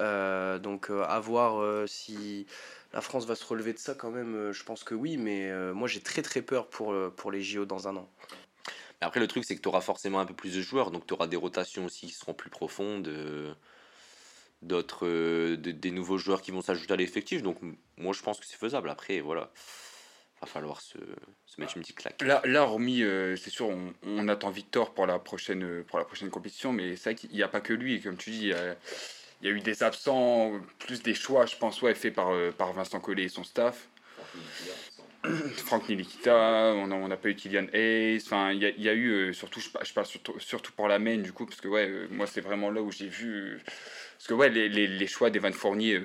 Euh, 0.00 0.58
donc 0.58 0.90
euh, 0.90 1.04
à 1.04 1.20
voir 1.20 1.60
euh, 1.60 1.86
si 1.86 2.46
la 2.92 3.00
France 3.00 3.26
va 3.26 3.36
se 3.36 3.44
relever 3.44 3.72
de 3.72 3.78
ça 3.78 3.94
quand 3.94 4.10
même, 4.10 4.52
je 4.52 4.64
pense 4.64 4.82
que 4.84 4.94
oui, 4.94 5.16
mais 5.16 5.52
moi 5.72 5.88
j'ai 5.88 6.00
très 6.00 6.22
très 6.22 6.42
peur 6.42 6.68
pour, 6.68 6.94
pour 7.16 7.32
les 7.32 7.42
JO 7.42 7.64
dans 7.64 7.88
un 7.88 7.96
an. 7.96 8.08
Après 9.00 9.18
le 9.18 9.26
truc 9.26 9.44
c'est 9.44 9.56
que 9.56 9.60
tu 9.60 9.68
auras 9.68 9.80
forcément 9.80 10.20
un 10.20 10.26
peu 10.26 10.34
plus 10.34 10.54
de 10.54 10.60
joueurs, 10.62 10.92
donc 10.92 11.06
tu 11.06 11.14
auras 11.14 11.26
des 11.26 11.36
rotations 11.36 11.86
aussi 11.86 12.06
qui 12.06 12.12
seront 12.12 12.34
plus 12.34 12.50
profondes, 12.50 13.10
d'autres, 14.62 15.56
des 15.56 15.90
nouveaux 15.90 16.18
joueurs 16.18 16.40
qui 16.40 16.52
vont 16.52 16.62
s'ajouter 16.62 16.92
à 16.94 16.96
l'effectif, 16.96 17.42
donc 17.42 17.58
moi 17.96 18.12
je 18.12 18.22
pense 18.22 18.38
que 18.38 18.46
c'est 18.46 18.58
faisable. 18.58 18.88
Après 18.88 19.18
voilà, 19.18 19.50
va 20.40 20.46
falloir 20.46 20.80
se, 20.80 20.98
se 21.46 21.60
mettre 21.60 21.76
une 21.76 21.82
petite 21.82 21.96
claque. 21.96 22.22
Là, 22.22 22.42
là 22.44 22.62
hormis, 22.62 23.02
c'est 23.36 23.50
sûr, 23.50 23.70
on, 23.70 23.92
on, 24.04 24.28
attend 24.28 24.50
Victor 24.50 24.94
pour 24.94 25.06
la 25.08 25.18
prochaine, 25.18 25.82
pour 25.82 25.98
la 25.98 26.04
prochaine 26.04 26.30
compétition, 26.30 26.72
mais 26.72 26.94
c'est 26.94 27.10
vrai 27.10 27.14
qu'il 27.16 27.30
n'y 27.30 27.42
a 27.42 27.48
pas 27.48 27.60
que 27.60 27.72
lui, 27.72 28.00
comme 28.00 28.16
tu 28.16 28.30
dis, 28.30 28.42
il 28.42 28.48
y 28.50 28.52
a 28.52 28.76
eu 29.50 29.60
des 29.60 29.82
absents, 29.82 30.52
plus 30.78 31.02
des 31.02 31.14
choix, 31.14 31.46
je 31.46 31.56
pense, 31.56 31.82
ouais, 31.82 31.94
faits 31.94 32.14
par, 32.14 32.32
euh, 32.32 32.50
par 32.50 32.72
Vincent 32.72 33.00
Collet 33.00 33.24
et 33.24 33.28
son 33.28 33.44
staff. 33.44 33.88
Franck 35.56 35.88
Nilikita, 35.88 36.74
on 36.74 37.08
n'a 37.08 37.16
pas 37.16 37.30
eu 37.30 37.34
Kylian 37.34 37.66
Hayes, 37.72 38.22
enfin 38.26 38.52
il 38.52 38.62
y, 38.62 38.82
y, 38.82 38.88
a 38.90 38.92
eu, 38.92 39.08
euh, 39.08 39.32
surtout 39.32 39.58
je, 39.58 39.70
parle 39.70 40.06
surtout, 40.06 40.38
surtout 40.38 40.72
pour 40.72 40.86
la 40.86 40.98
main 40.98 41.16
du 41.16 41.32
coup, 41.32 41.46
parce 41.46 41.62
que 41.62 41.68
ouais, 41.68 41.88
euh, 41.88 42.08
moi 42.10 42.26
c'est 42.26 42.42
vraiment 42.42 42.70
là 42.70 42.82
où 42.82 42.92
j'ai 42.92 43.08
vu, 43.08 43.58
parce 44.18 44.26
que 44.28 44.34
ouais, 44.34 44.50
les, 44.50 44.68
les, 44.68 44.86
les 44.86 45.06
choix 45.06 45.30
d'Evan 45.30 45.54
Fournier, 45.54 46.02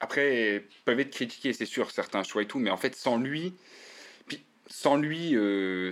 après, 0.00 0.64
peuvent 0.84 0.98
être 0.98 1.12
critiqués, 1.12 1.52
c'est 1.52 1.66
sûr, 1.66 1.92
certains 1.92 2.24
choix 2.24 2.42
et 2.42 2.46
tout, 2.46 2.58
mais 2.58 2.70
en 2.70 2.76
fait 2.76 2.96
sans 2.96 3.18
lui, 3.18 3.54
puis 4.26 4.42
sans 4.66 4.96
lui, 4.96 5.36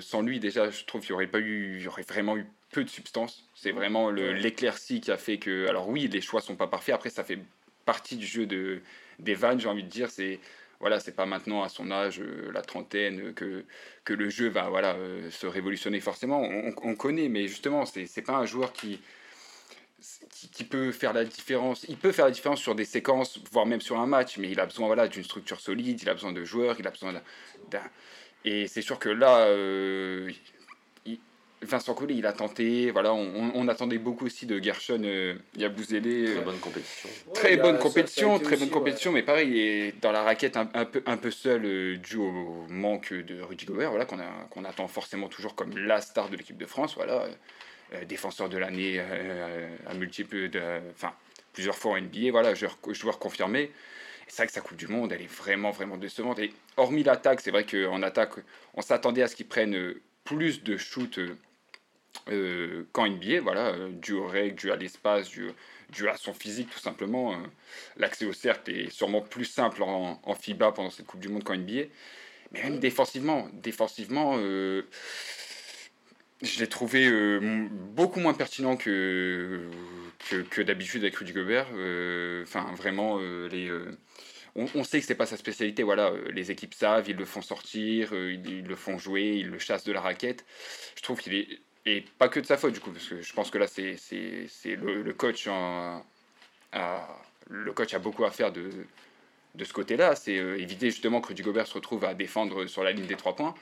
sans 0.03 0.23
lui 0.23 0.41
déjà, 0.41 0.71
je 0.71 0.85
trouve 0.85 1.03
qu'il 1.03 1.11
n'y 1.11 1.15
aurait 1.15 1.27
pas 1.29 1.39
eu, 1.39 1.77
il 1.77 1.83
y 1.83 1.89
aurait 1.89 2.03
vraiment 2.03 2.37
eu 2.37 2.47
peu 2.77 2.85
de 2.85 2.91
substance. 2.91 3.43
C'est 3.55 3.73
vraiment 3.73 4.11
l'éclaircie 4.11 5.01
qui 5.01 5.11
a 5.11 5.17
fait 5.17 5.39
que. 5.39 5.67
Alors, 5.67 5.89
oui, 5.89 6.09
les 6.09 6.21
choix 6.21 6.43
sont 6.43 6.57
pas 6.57 6.67
parfaits. 6.67 6.95
Après, 6.95 7.09
ça 7.09 7.25
fait 7.25 7.39
partie 7.87 8.17
du 8.17 8.27
jeu 8.27 8.45
de, 8.45 8.83
des 9.19 9.35
vannes, 9.35 9.59
j'ai 9.59 9.69
envie 9.69 9.83
de 9.83 9.89
dire. 9.89 10.11
C'est. 10.11 10.39
Voilà, 10.79 11.01
c'est 11.01 11.17
pas 11.17 11.25
maintenant 11.25 11.63
à 11.63 11.71
son 11.71 11.91
âge, 11.91 12.21
euh, 12.21 12.53
la 12.53 12.61
trentaine, 12.61 13.33
que, 13.33 13.65
que 14.05 14.13
le 14.13 14.29
jeu 14.29 14.49
va 14.51 14.69
voilà, 14.69 14.95
euh, 14.97 15.31
se 15.31 15.47
révolutionner 15.47 16.01
forcément. 16.01 16.43
On, 16.83 16.95
connaît, 16.95 17.31
mais 17.31 17.49
justement, 17.49 17.87
c'est 17.87 18.21
pas 18.21 18.35
un 18.35 18.45
joueur 18.45 18.75
qui, 18.75 19.01
qui, 20.53 20.65
peut 20.65 20.93
faire 20.93 21.15
la 21.15 21.25
différence. 21.25 21.87
Il 21.89 21.97
peut 21.97 22.13
faire 22.13 22.27
la 22.27 22.31
différence 22.31 22.61
sur 22.61 22.75
des 22.75 22.85
séquences, 22.85 23.41
voire 23.53 23.65
même 23.65 23.81
sur 23.81 23.99
un 23.99 24.07
match, 24.07 24.37
mais 24.37 24.51
il 24.51 24.61
a 24.61 24.67
besoin 24.67 24.87
voilà, 24.87 25.09
d'une 25.09 25.25
structure 25.25 25.61
solide, 25.61 26.03
il 26.03 26.11
a 26.11 26.13
besoin 26.13 26.33
de 26.33 26.45
joueurs, 26.45 26.77
il 26.79 26.87
a 26.87 26.91
besoin 26.91 27.15
d'un. 27.71 27.83
Et 28.45 28.69
c'est 28.69 28.83
sûr 28.83 28.99
que 28.99 29.09
là, 29.09 29.47
euh, 29.47 30.31
Vincent 31.67 31.95
Collet, 31.95 32.15
il 32.15 32.27
a 32.27 32.33
tenté. 32.33 32.91
Voilà, 32.91 33.13
on, 33.13 33.69
attendait 33.69 33.99
beaucoup 33.99 34.27
aussi 34.27 34.47
de 34.47 34.63
Gershon 34.63 35.03
euh, 35.05 35.35
Yabouzélé. 35.57 36.35
Très 36.35 36.41
bonne 36.43 36.59
compétition. 36.59 37.09
très 37.35 37.57
bonne 37.57 37.79
compétition, 37.79 38.39
très 38.39 38.57
bonne 38.57 38.71
compétition, 38.71 39.13
mais 39.13 39.23
pareil, 39.23 39.49
il 39.51 39.59
est 39.59 40.01
dans 40.01 40.13
la 40.13 40.23
raquette 40.23 40.57
un, 40.57 40.67
peu, 40.67 41.03
un 41.05 41.17
peu 41.17 41.31
seul 41.31 41.65
euh, 41.65 41.97
dû 41.97 42.17
au 42.17 42.65
manque 42.69 43.13
de 43.13 43.41
Rudy 43.43 43.67
Gobert, 43.67 43.91
voilà, 43.91 44.05
qu'on 44.05 44.19
qu'on 44.51 44.65
attend 44.65 44.89
forcément 44.89 45.29
toujours 45.29 45.55
comme 45.55 45.77
la 45.77 46.01
star 46.01 46.31
de 46.31 46.37
l'équipe 46.37 46.57
de 46.57 46.67
France. 46.67 46.95
Voilà, 46.95 47.27
euh, 47.95 48.05
défenseur 48.05 48.49
de 48.49 48.59
l'année 48.59 49.01
à 49.87 49.95
multiples, 49.95 50.51
enfin 50.93 51.13
plusieurs 51.53 51.77
fois 51.77 51.93
en 51.93 52.01
NBA, 52.01 52.31
voilà, 52.31 52.55
joueur, 52.55 53.19
confirmé. 53.19 53.73
C'est 54.29 54.39
vrai 54.39 54.47
que 54.47 54.53
sa 54.53 54.61
Coupe 54.61 54.77
du 54.77 54.89
Monde, 54.89 55.13
elle 55.13 55.23
est 55.23 55.33
vraiment, 55.33 55.71
vraiment 55.71 55.97
décevante. 55.97 56.39
Et 56.41 56.53
hormis 56.77 57.05
l'attaque, 57.05 57.41
c'est 57.41 57.53
vrai 57.53 57.65
qu'en 57.65 58.03
attaque, 58.03 58.33
on 58.75 58.83
s'attendait 58.83 59.23
à 59.23 59.29
ce 59.29 59.37
qu'ils 59.37 59.47
prennent 59.47 59.95
plus 60.25 60.63
de 60.63 60.77
shoots 60.77 61.21
euh, 62.29 62.85
qu'en 62.93 63.09
NBA, 63.09 63.41
voilà, 63.41 63.69
euh, 63.69 63.91
dû 63.91 64.13
au 64.13 64.27
règles, 64.27 64.57
dû 64.57 64.73
à 64.73 64.77
l'espace, 64.77 65.29
dû, 65.29 65.51
dû, 65.91 66.09
à 66.09 66.17
son 66.17 66.33
physique 66.35 66.71
tout 66.71 66.79
simplement. 66.79 67.33
Euh, 67.33 67.37
l'accès 67.97 68.25
au 68.25 68.33
cercle 68.33 68.71
est 68.71 68.91
sûrement 68.91 69.21
plus 69.21 69.45
simple 69.45 69.83
en, 69.83 70.21
en, 70.23 70.35
FIBA 70.35 70.73
pendant 70.73 70.91
cette 70.91 71.07
Coupe 71.07 71.21
du 71.21 71.29
Monde 71.29 71.45
qu'en 71.45 71.57
NBA. 71.57 71.85
Mais 72.53 72.63
même 72.63 72.79
défensivement, 72.79 73.49
défensivement 73.53 74.37
je 76.43 76.61
l'ai 76.61 76.67
trouvé 76.69 77.11
beaucoup 77.71 78.21
moins 78.21 78.35
pertinent 78.35 78.77
que, 78.77 79.69
que, 80.29 80.43
que 80.43 80.61
d'habitude 80.61 81.03
avec 81.03 81.17
Rudy 81.17 81.33
Gobert. 81.33 81.67
Enfin, 82.43 82.73
vraiment, 82.77 83.19
les 83.19 83.71
on, 84.57 84.85
sait 84.85 85.01
que 85.01 85.07
c'est 85.07 85.15
pas 85.15 85.27
sa 85.27 85.37
spécialité. 85.37 85.83
Voilà, 85.83 86.13
les 86.33 86.51
équipes 86.51 86.75
savent, 86.75 87.09
ils 87.09 87.17
le 87.17 87.25
font 87.25 87.43
sortir, 87.43 88.13
ils, 88.15 88.65
le 88.65 88.77
font 88.77 88.99
jouer, 88.99 89.35
ils 89.37 89.49
le 89.49 89.59
chassent 89.59 89.85
de 89.85 89.93
la 89.93 90.01
raquette. 90.01 90.45
Je 90.97 91.03
trouve 91.03 91.21
qu'il 91.21 91.35
est 91.35 91.61
et 91.87 92.05
pas 92.19 92.29
que 92.29 92.41
de 92.41 92.47
sa 92.47 92.57
faute, 92.57 92.75
du 92.75 92.81
coup, 92.81 92.91
parce 92.91 93.07
que 93.07 93.23
je 93.23 93.33
pense 93.33 93.51
que 93.51 93.59
là, 93.59 93.69
c'est 93.69 93.97
le, 94.65 95.03
le, 95.03 95.15
coach 95.15 95.47
a, 95.49 96.03
le 97.49 97.73
coach 97.73 97.95
a 97.95 98.01
beaucoup 98.01 98.25
à 98.25 98.33
faire 98.33 98.51
de, 98.51 98.71
de 99.55 99.65
ce 99.65 99.73
côté-là. 99.73 100.17
C'est 100.17 100.37
euh, 100.37 100.61
éviter 100.61 100.91
justement 100.91 101.21
que 101.21 101.29
Rudy 101.29 101.43
Gobert 101.43 101.67
se 101.69 101.75
retrouve 101.75 102.05
à 102.05 102.15
défendre 102.15 102.67
sur 102.67 102.83
la 102.83 102.91
ligne 102.91 103.07
des 103.07 103.17
trois 103.17 103.37
points. 103.37 103.55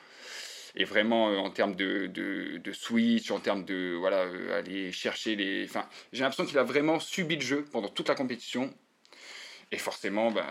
et 0.75 0.85
vraiment 0.85 1.27
en 1.39 1.51
termes 1.51 1.75
de, 1.77 2.07
de, 2.07 2.73
switch, 2.73 3.31
en 3.31 3.41
termes 3.41 3.65
de 3.65 3.95
voilà, 3.99 4.23
aller 4.57 4.91
chercher 4.91 5.37
les. 5.37 5.67
Enfin, 5.67 5.87
j'ai 6.13 6.23
l'impression 6.23 6.47
qu'il 6.47 6.59
a 6.59 6.65
vraiment 6.65 6.99
subi 7.01 7.37
le 7.37 7.43
jeu 7.43 7.65
pendant 7.73 7.89
toute 7.89 8.09
la 8.09 8.15
compétition. 8.15 8.73
Et 9.71 9.79
forcément, 9.79 10.31
ben, 10.31 10.47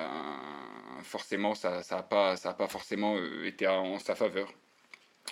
forcément 1.03 1.55
ça 1.55 1.71
n'a 1.71 1.83
ça 1.83 1.97
a 1.99 2.03
pas, 2.03 2.35
ça 2.37 2.51
a 2.51 2.53
pas 2.53 2.67
forcément 2.67 3.17
été 3.43 3.67
en 3.67 3.97
sa 3.97 4.15
faveur. 4.15 4.53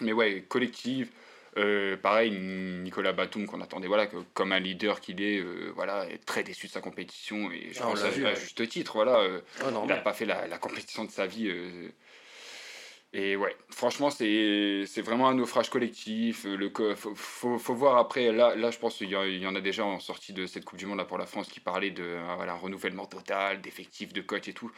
Mais 0.02 0.14
ouais, 0.14 0.44
collective, 0.48 1.12
euh, 1.58 1.98
pareil, 1.98 2.32
Nicolas 2.32 3.12
Batum, 3.12 3.46
qu'on 3.46 3.60
attendait 3.60 3.88
voilà, 3.88 4.08
que, 4.08 4.18
comme 4.34 4.54
un 4.54 4.60
leader 4.60 5.02
qu'il 5.02 5.22
est, 5.22 5.40
euh, 5.40 5.72
voilà, 5.76 6.08
est 6.10 6.24
très 6.26 6.44
déçu 6.44 6.68
de 6.68 6.72
sa 6.72 6.80
compétition, 6.80 7.52
et 7.52 7.70
je 7.74 7.80
ah, 7.82 7.88
pense 7.88 8.04
à, 8.04 8.34
juste 8.36 8.68
titre. 8.70 8.94
Voilà, 8.94 9.20
euh, 9.20 9.42
il 9.66 9.88
n'a 9.88 9.98
pas 9.98 10.14
fait 10.14 10.26
la, 10.26 10.48
la, 10.48 10.58
compétition 10.58 11.04
de 11.04 11.12
sa 11.12 11.28
vie. 11.28 11.52
et 13.12 13.36
ouais, 13.36 13.56
franchement, 13.70 14.10
c'est 14.10 15.02
vraiment 15.02 15.28
un 15.28 15.34
naufrage 15.34 15.70
collectif. 15.70 16.46
Le 16.46 16.72
faut, 16.96 17.16
faut, 17.16 17.60
faut, 17.60 17.76
voir 17.76 17.98
après, 17.98 18.32
là, 18.32 18.56
là 18.56 18.72
je 18.72 18.80
pense 18.80 18.96
qu'il 18.96 19.10
y, 19.10 19.12
y, 19.12 19.48
en 19.48 19.56
a 19.56 19.62
déjà 19.62 19.84
en 19.84 20.00
sortie 20.00 20.32
de 20.32 20.46
cette 20.46 20.64
Coupe 20.64 20.80
du 20.80 20.86
Monde 20.86 21.00
là, 21.00 21.06
pour 21.06 21.18
la 21.18 21.26
France 21.26 21.50
qui 21.50 21.60
parlait 21.60 21.92
de 21.92 22.18
voilà, 22.38 22.54
un 22.54 22.58
renouvellement 22.58 23.08
total, 23.08 23.60
d'effectifs, 23.60 24.14
de 24.14 24.22
coach 24.22 24.48
et 24.48 24.54
tout. 24.54 24.72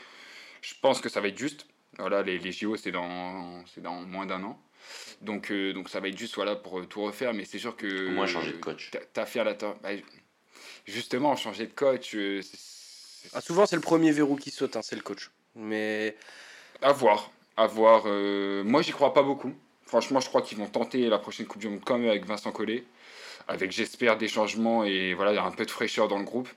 Je 0.63 0.73
pense 0.81 1.01
que 1.01 1.09
ça 1.09 1.21
va 1.21 1.27
être 1.27 1.37
juste. 1.37 1.67
Voilà, 1.99 2.23
les, 2.23 2.39
les 2.39 2.51
JO, 2.51 2.75
c'est 2.75 2.91
dans, 2.91 3.63
dans 3.77 4.01
moins 4.01 4.25
d'un 4.25 4.43
an. 4.43 4.59
Donc, 5.21 5.51
euh, 5.51 5.73
donc 5.73 5.89
ça 5.89 5.99
va 5.99 6.09
être 6.09 6.17
juste 6.17 6.35
voilà, 6.35 6.55
pour 6.55 6.79
euh, 6.79 6.85
tout 6.85 7.01
refaire, 7.01 7.33
mais 7.33 7.45
c'est 7.45 7.59
sûr 7.59 7.75
que. 7.75 8.09
Au 8.09 8.11
moins 8.11 8.27
changer 8.27 8.51
de 8.51 8.57
coach. 8.57 8.91
T'as 9.13 9.25
fait 9.25 9.39
à 9.39 9.43
la. 9.43 9.53
Bah, 9.53 9.89
justement, 10.85 11.35
changer 11.35 11.67
de 11.67 11.73
coach. 11.73 12.13
Euh, 12.15 12.41
ah, 13.33 13.41
souvent, 13.41 13.65
c'est 13.65 13.75
le 13.75 13.81
premier 13.81 14.11
verrou 14.11 14.35
qui 14.35 14.51
saute, 14.51 14.75
hein, 14.75 14.81
c'est 14.81 14.95
le 14.95 15.01
coach. 15.01 15.31
Mais. 15.55 16.15
À 16.81 16.91
voir. 16.91 17.31
À 17.55 17.67
voir. 17.67 18.05
moi, 18.65 18.81
j'y 18.81 18.91
crois 18.91 19.13
pas 19.13 19.23
beaucoup. 19.23 19.53
Franchement, 19.85 20.19
je 20.19 20.27
crois 20.27 20.41
qu'ils 20.41 20.57
vont 20.57 20.67
tenter 20.67 21.07
la 21.07 21.19
prochaine 21.19 21.45
Coupe 21.45 21.61
du 21.61 21.69
Monde 21.69 21.81
quand 21.85 21.97
même 21.97 22.09
avec 22.09 22.25
Vincent 22.25 22.51
Collet. 22.51 22.83
Avec, 23.47 23.71
j'espère, 23.71 24.17
des 24.17 24.27
changements 24.27 24.83
et 24.83 25.13
voilà, 25.13 25.33
il 25.33 25.35
y 25.35 25.37
a 25.37 25.43
un 25.43 25.51
peu 25.51 25.65
de 25.65 25.71
fraîcheur 25.71 26.07
dans 26.07 26.17
le 26.17 26.23
groupe. 26.23 26.49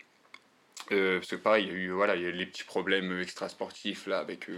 parce 0.88 1.26
que 1.26 1.36
pareil, 1.36 1.66
il 1.66 1.72
y 1.72 1.74
a 1.74 1.74
eu 1.74 1.90
voilà, 1.90 2.16
il 2.16 2.22
y 2.22 2.26
a 2.26 2.30
les 2.30 2.46
petits 2.46 2.64
problèmes 2.64 3.20
extra-sportifs 3.20 4.06
là 4.06 4.20
avec 4.20 4.48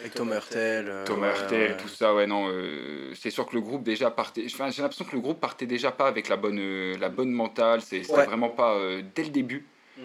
avec 0.00 0.14
Thomas 0.14 0.36
Hurtel. 0.36 0.88
Euh, 0.88 1.04
Thomas 1.04 1.34
Hurtel, 1.34 1.76
tout 1.76 1.88
ça, 1.88 2.14
ouais, 2.14 2.26
non. 2.26 2.48
Euh, 2.48 3.12
c'est 3.14 3.30
sûr 3.30 3.46
que 3.46 3.54
le 3.54 3.60
groupe 3.60 3.82
déjà 3.82 4.10
partait. 4.10 4.44
Enfin, 4.46 4.70
j'ai 4.70 4.82
l'impression 4.82 5.04
que 5.04 5.14
le 5.14 5.20
groupe 5.20 5.40
partait 5.40 5.66
déjà 5.66 5.90
pas 5.90 6.06
avec 6.06 6.28
la 6.28 6.36
bonne, 6.36 6.58
euh, 6.58 6.96
la 6.98 7.08
bonne 7.08 7.30
mentale. 7.30 7.80
C'est 7.80 8.00
vraiment 8.00 8.50
pas 8.50 8.78
dès 9.14 9.24
le 9.24 9.30
début. 9.30 9.66
Mm. 9.96 10.02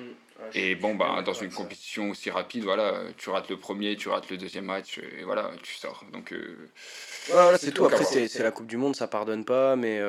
et 0.56 0.74
bon, 0.74 0.96
bah, 0.96 1.22
dans 1.24 1.34
une 1.34 1.52
compétition 1.52 2.10
aussi 2.10 2.32
rapide, 2.32 2.64
voilà, 2.64 2.96
tu 3.16 3.30
rates 3.30 3.50
le 3.50 3.58
premier, 3.58 3.96
tu 3.96 4.10
rates 4.10 4.30
le 4.32 4.38
deuxième 4.38 4.66
match, 4.66 4.98
et 4.98 5.24
voilà, 5.24 5.52
tu 5.62 5.76
sors. 5.76 6.04
Donc, 6.12 6.34
voilà, 7.30 7.58
c'est 7.60 7.72
tout. 7.72 7.86
Après, 7.86 8.04
c'est 8.04 8.44
la 8.44 8.52
Coupe 8.52 8.66
du 8.66 8.78
Monde, 8.78 8.96
ça 8.96 9.08
pardonne 9.08 9.46
pas, 9.46 9.76
mais 9.76 10.02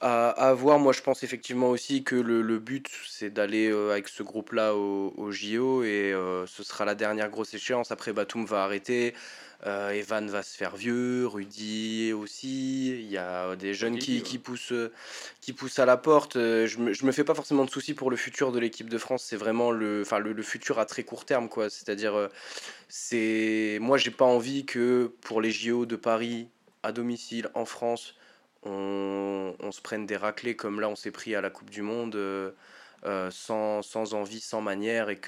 à, 0.00 0.54
voir. 0.54 0.78
Moi, 0.78 0.92
je 0.92 1.02
pense 1.02 1.22
effectivement 1.22 1.70
aussi 1.70 2.04
que 2.04 2.16
le, 2.16 2.42
le 2.42 2.58
but, 2.58 2.88
c'est 3.06 3.30
d'aller 3.30 3.70
euh, 3.70 3.92
avec 3.92 4.08
ce 4.08 4.22
groupe-là 4.22 4.74
au, 4.74 5.12
au, 5.16 5.30
JO 5.30 5.82
et 5.82 6.12
euh, 6.12 6.46
ce 6.46 6.62
sera 6.62 6.84
la 6.84 6.94
dernière 6.94 7.28
grosse 7.28 7.54
échéance. 7.54 7.90
Après, 7.90 8.12
Batum 8.12 8.44
va 8.46 8.64
arrêter. 8.64 9.14
Euh, 9.66 9.90
Evan 9.90 10.26
va 10.30 10.42
se 10.42 10.56
faire 10.56 10.74
vieux, 10.74 11.26
Rudy 11.26 12.14
aussi. 12.14 12.92
Il 12.98 13.10
y 13.10 13.18
a 13.18 13.54
des 13.56 13.74
jeunes 13.74 13.98
qui, 13.98 14.22
qui, 14.22 14.38
poussent, 14.38 14.72
qui 15.42 15.52
poussent 15.52 15.78
à 15.78 15.84
la 15.84 15.98
porte. 15.98 16.36
Je 16.36 16.78
me, 16.78 16.94
je 16.94 17.04
me 17.04 17.12
fais 17.12 17.24
pas 17.24 17.34
forcément 17.34 17.66
de 17.66 17.70
soucis 17.70 17.92
pour 17.92 18.10
le 18.10 18.16
futur 18.16 18.52
de 18.52 18.58
l'équipe 18.58 18.88
de 18.88 18.96
France. 18.96 19.22
C'est 19.22 19.36
vraiment 19.36 19.70
le, 19.70 20.00
enfin, 20.00 20.18
le, 20.18 20.32
le, 20.32 20.42
futur 20.42 20.78
à 20.78 20.86
très 20.86 21.02
court 21.04 21.26
terme. 21.26 21.50
quoi. 21.50 21.68
C'est-à-dire, 21.68 22.30
c'est 22.88 23.76
moi, 23.82 23.98
j'ai 23.98 24.10
pas 24.10 24.24
envie 24.24 24.64
que 24.64 25.12
pour 25.20 25.42
les 25.42 25.50
JO 25.50 25.84
de 25.84 25.96
Paris, 25.96 26.48
à 26.82 26.92
domicile, 26.92 27.50
en 27.52 27.66
France, 27.66 28.14
on, 28.64 29.70
se 29.72 29.80
prenne 29.80 30.06
des 30.06 30.16
raclés 30.16 30.56
comme 30.56 30.80
là 30.80 30.88
on 30.88 30.96
s'est 30.96 31.10
pris 31.10 31.34
à 31.34 31.40
la 31.40 31.50
Coupe 31.50 31.70
du 31.70 31.82
Monde 31.82 32.16
euh, 32.16 32.50
euh, 33.06 33.30
sans, 33.30 33.80
sans, 33.80 34.12
envie, 34.12 34.40
sans 34.40 34.60
manière 34.60 35.08
et 35.08 35.18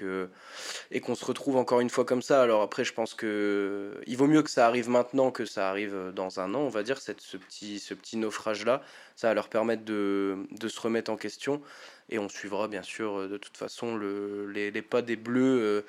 et 0.91 1.01
qu'on 1.01 1.15
se 1.15 1.25
retrouve 1.25 1.57
encore 1.57 1.81
une 1.81 1.89
fois 1.89 2.05
comme 2.05 2.21
ça. 2.21 2.43
Alors 2.43 2.61
après, 2.61 2.85
je 2.85 2.93
pense 2.93 3.15
que 3.15 3.99
il 4.07 4.17
vaut 4.19 4.27
mieux 4.27 4.43
que 4.43 4.51
ça 4.51 4.67
arrive 4.67 4.91
maintenant 4.91 5.31
que 5.31 5.47
ça 5.47 5.71
arrive 5.71 6.13
dans 6.15 6.39
un 6.39 6.55
an, 6.55 6.61
on 6.61 6.69
va 6.69 6.83
dire, 6.83 6.99
cette, 6.99 7.23
ce 7.23 7.39
petit, 7.39 7.79
ce 7.79 7.95
petit 7.95 8.19
naufrage-là. 8.19 8.83
Ça 9.17 9.29
va 9.29 9.35
leur 9.35 9.49
permettre 9.49 9.85
de, 9.85 10.37
de, 10.51 10.69
se 10.69 10.81
remettre 10.81 11.11
en 11.11 11.17
question 11.17 11.63
et 12.11 12.19
on 12.19 12.29
suivra 12.29 12.69
bien 12.69 12.83
sûr 12.83 13.29
de 13.29 13.39
toute 13.39 13.57
façon 13.57 13.95
le, 13.97 14.51
les, 14.51 14.71
les, 14.71 14.83
pas 14.83 15.01
des 15.01 15.17
Bleus 15.17 15.61
euh, 15.61 15.83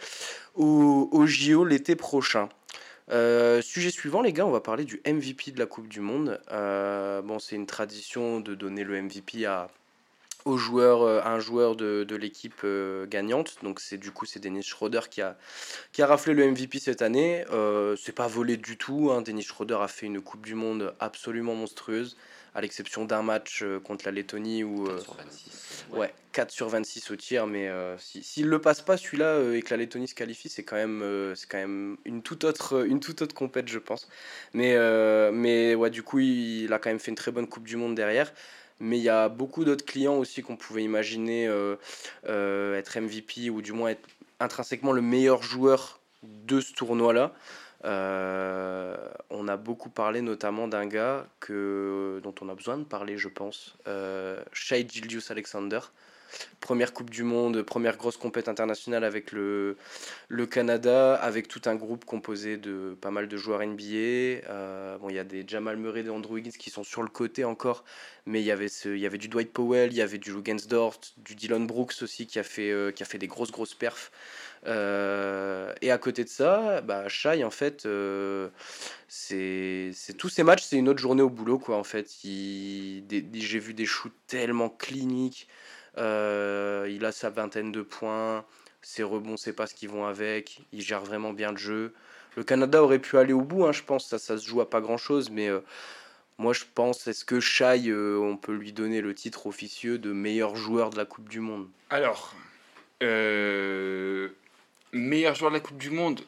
au, 0.56 1.10
au 1.12 1.26
JO 1.26 1.66
l'été 1.66 1.96
prochain. 1.98 2.48
Euh, 3.12 3.62
sujet 3.62 3.92
suivant, 3.92 4.22
les 4.22 4.34
gars, 4.34 4.46
on 4.46 4.52
va 4.52 4.62
parler 4.62 4.86
du 4.86 5.02
MVP 5.06 5.52
de 5.52 5.60
la 5.60 5.66
Coupe 5.66 5.88
du 5.88 6.00
Monde. 6.00 6.40
Euh, 6.52 7.22
bon, 7.22 7.40
c'est 7.40 7.56
une 7.56 7.66
tradition 7.66 8.40
de 8.40 8.56
donner 8.56 8.84
le 8.84 9.02
MVP 9.02 9.46
à, 9.46 9.70
au 10.46 10.58
joueur, 10.58 11.02
euh, 11.02 11.22
un 11.24 11.40
joueur 11.40 11.76
de, 11.76 12.06
de 12.08 12.16
l'équipe 12.16 12.66
gagnante. 13.10 13.58
Donc 13.64 13.80
c'est 13.80 13.98
du 13.98 14.12
coup 14.12 14.26
c'est 14.26 14.40
Dennis 14.40 14.64
Schroeder 14.64 15.02
qui 15.10 15.22
a, 15.22 15.38
qui 15.92 16.02
a 16.02 16.08
raflé 16.08 16.34
le 16.34 16.50
MVP 16.50 16.80
cette 16.80 17.02
année. 17.02 17.46
c'est 17.98 18.16
pas 18.16 18.28
volé 18.28 18.58
du 18.58 18.78
tout. 18.78 19.12
Hein. 19.12 19.24
Schroeder 19.42 19.78
a 19.82 19.88
fait 19.88 20.06
une 20.06 20.22
Coupe 20.22 20.46
du 20.46 20.56
Monde 20.56 20.96
absolument 21.00 21.56
monstrueuse 21.56 22.18
à 22.56 22.62
l'exception 22.62 23.06
d'un 23.06 23.24
match 23.24 23.62
euh, 23.64 23.80
contre 23.80 24.06
la 24.06 24.12
Lettonie 24.12 24.64
où 24.64 24.86
4 24.86 24.92
euh, 24.92 25.00
sur 25.00 25.14
26. 25.16 25.86
Ouais, 25.92 26.14
4 26.32 26.52
sur 26.52 26.70
26 26.70 27.12
au 27.12 27.16
tir, 27.16 27.48
mais 27.48 27.68
euh, 27.68 27.98
s'il 27.98 28.46
ne 28.46 28.52
le 28.52 28.60
passe 28.60 28.82
pas 28.82 28.98
celui-là 28.98 29.54
et 29.54 29.62
que 29.62 29.72
la 29.72 29.78
Lettonie 29.78 30.08
se 30.08 30.16
qualifie, 30.16 30.50
c'est 30.50 30.64
quand 30.64 30.76
même 30.76 31.04
c'est 31.36 31.50
quand 31.50 31.58
même 31.58 31.98
une 32.06 32.22
toute 32.22 32.44
autre 32.44 32.86
une 32.86 33.00
toute 33.00 33.22
autre 33.22 33.36
compète, 33.36 33.68
je 33.68 33.80
pense. 33.80 34.08
Mais 34.54 34.78
mais 35.32 35.76
ouais, 35.76 35.90
du 35.90 36.04
coup, 36.04 36.20
il, 36.20 36.72
a 36.74 36.80
quand 36.80 36.90
même 36.90 37.00
fait 37.00 37.12
une 37.12 37.18
très 37.18 37.32
bonne 37.32 37.48
Coupe 37.48 37.66
du 37.66 37.76
monde 37.76 37.96
derrière. 37.96 38.34
Mais 38.80 38.98
il 38.98 39.04
y 39.04 39.10
a 39.10 39.30
beaucoup 39.30 39.64
d'autres 39.64 39.86
clients 39.86 40.16
aussi 40.16 40.42
qu'on 40.42 40.58
pouvait 40.58 40.84
imaginer 40.84 41.46
être 42.26 43.00
MVP 43.00 43.50
ou 43.50 43.62
du 43.62 43.74
moins 43.74 43.90
être 43.90 44.08
intrinsèquement 44.40 44.92
le 44.92 45.02
meilleur 45.02 45.44
joueur 45.44 46.00
de 46.24 46.62
ce 46.62 46.74
tournoi-là. 46.74 47.34
Euh, 47.86 48.96
on 49.30 49.48
a 49.48 49.58
beaucoup 49.58 49.90
parlé 49.90 50.22
notamment 50.22 50.68
d'un 50.68 50.86
gars 50.86 51.28
que, 51.40 52.20
dont 52.24 52.36
on 52.42 52.50
a 52.50 52.56
besoin 52.56 52.78
de 52.78 52.84
parler, 52.84 53.18
je 53.18 53.28
pense, 53.28 53.76
euh, 53.88 54.42
Shai 54.52 54.88
Alexander. 55.30 55.80
Première 56.60 56.94
Coupe 56.94 57.10
du 57.10 57.24
Monde, 57.24 57.62
première 57.62 57.98
grosse 57.98 58.18
compète 58.18 58.48
internationale 58.48 59.04
avec 59.04 59.32
le, 59.32 59.78
le 60.30 60.46
Canada, 60.46 61.16
avec 61.16 61.48
tout 61.48 61.62
un 61.66 61.76
groupe 61.76 62.06
composé 62.06 62.58
de 62.58 62.98
pas 63.00 63.12
mal 63.12 63.28
de 63.28 63.38
joueurs 63.38 63.64
NBA. 63.64 63.84
Euh, 64.50 64.98
bon, 64.98 65.10
il 65.10 65.16
y 65.16 65.20
a 65.20 65.24
des 65.24 65.44
Jamal 65.48 65.78
Murray 65.78 66.02
et 66.06 66.10
Andrew 66.10 66.34
Wiggins 66.34 66.52
qui 66.58 66.70
sont 66.70 66.84
sur 66.84 67.04
le 67.04 67.10
côté 67.10 67.44
encore, 67.44 67.84
mais 68.26 68.42
il 68.42 68.46
y 68.46 68.52
avait, 68.52 68.68
ce, 68.68 68.90
il 68.90 69.00
y 69.00 69.06
avait 69.06 69.18
du 69.18 69.28
Dwight 69.28 69.52
Powell, 69.52 69.92
il 69.92 69.98
y 69.98 70.02
avait 70.02 70.18
du 70.18 70.32
Lugensdorf, 70.32 71.00
du 71.18 71.36
Dylan 71.36 71.68
Brooks 71.68 72.02
aussi 72.02 72.26
qui 72.26 72.40
a 72.40 72.44
fait, 72.44 72.72
euh, 72.72 72.92
qui 72.92 73.04
a 73.04 73.06
fait 73.06 73.20
des 73.20 73.28
grosses 73.28 73.52
grosses 73.52 73.76
perfs. 73.76 74.12
Euh, 74.66 75.74
et 75.82 75.92
à 75.92 75.98
côté 75.98 76.24
de 76.24 76.30
ça, 76.30 76.82
bah, 76.82 77.08
Shai, 77.10 77.44
en 77.44 77.50
fait, 77.50 77.86
euh, 77.86 78.50
c'est 79.08 79.92
tous 80.18 80.30
ces 80.30 80.44
matchs, 80.44 80.64
c'est 80.64 80.78
une 80.78 80.88
autre 80.90 81.00
journée 81.00 81.22
au 81.22 81.30
boulot, 81.30 81.60
quoi, 81.60 81.78
en 81.78 81.84
fait. 81.84 82.10
J'ai 82.24 83.60
vu 83.60 83.74
des 83.74 83.86
shoots 83.86 84.14
tellement 84.28 84.70
cliniques. 84.70 85.48
Euh, 85.98 86.88
il 86.90 87.06
a 87.06 87.12
sa 87.12 87.30
vingtaine 87.30 87.72
de 87.72 87.82
points. 87.82 88.46
Ses 88.82 89.04
rebonds, 89.04 89.38
c'est 89.38 89.54
pas 89.54 89.68
ce 89.68 89.76
qu'ils 89.76 89.90
vont 89.90 90.06
avec. 90.06 90.62
Il 90.72 90.82
gère 90.82 91.04
vraiment 91.04 91.34
bien 91.34 91.52
le 91.52 91.58
jeu. 91.58 91.94
Le 92.36 92.44
Canada 92.44 92.82
aurait 92.84 93.00
pu 93.00 93.18
aller 93.18 93.34
au 93.34 93.42
bout, 93.42 93.66
hein, 93.66 93.72
je 93.72 93.84
pense. 93.84 94.08
Ça, 94.08 94.18
ça 94.18 94.38
se 94.38 94.48
joue 94.48 94.62
à 94.62 94.70
pas 94.70 94.82
grand 94.82 94.98
chose, 94.98 95.30
mais 95.30 95.50
moi, 96.38 96.54
je 96.54 96.64
pense, 96.74 97.06
est-ce 97.08 97.26
que 97.26 97.40
Shai, 97.40 97.94
on 97.94 98.38
peut 98.38 98.54
lui 98.54 98.74
donner 98.74 99.02
le 99.02 99.14
titre 99.14 99.46
officieux 99.48 100.00
de 100.00 100.12
meilleur 100.12 100.56
joueur 100.56 100.90
de 100.90 100.98
la 100.98 101.06
Coupe 101.06 101.30
du 101.30 101.40
Monde? 101.42 101.68
Alors, 101.90 102.34
Meilleur 104.94 105.34
joueur 105.34 105.52
de 105.52 105.58
la 105.58 105.60
Coupe 105.60 105.78
du 105.78 105.90
Monde 105.90 106.22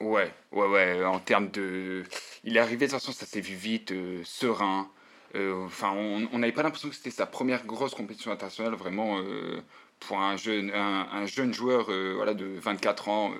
Ouais, 0.00 0.32
ouais, 0.52 0.66
ouais. 0.66 1.04
En 1.04 1.18
termes 1.18 1.50
de. 1.50 2.04
Il 2.44 2.56
est 2.56 2.60
arrivé, 2.60 2.86
de 2.86 2.90
toute 2.90 3.00
façon, 3.00 3.12
ça 3.12 3.26
s'est 3.26 3.40
vu 3.40 3.54
vite, 3.54 3.92
euh, 3.92 4.20
serein. 4.24 4.90
Euh, 5.34 5.64
enfin, 5.64 5.92
on 5.92 6.38
n'avait 6.38 6.52
pas 6.52 6.62
l'impression 6.62 6.88
que 6.88 6.94
c'était 6.94 7.10
sa 7.10 7.26
première 7.26 7.64
grosse 7.66 7.94
compétition 7.94 8.30
internationale, 8.30 8.74
vraiment, 8.74 9.18
euh, 9.18 9.60
pour 10.00 10.18
un 10.18 10.36
jeune, 10.36 10.70
un, 10.72 11.26
jeune 11.26 11.52
joueur 11.52 11.86
voilà, 12.14 12.34
de 12.34 12.46
24 12.46 13.08
ans. 13.08 13.34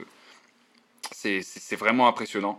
c'est 1.13 1.77
vraiment 1.77 2.09
impressionnant. 2.09 2.59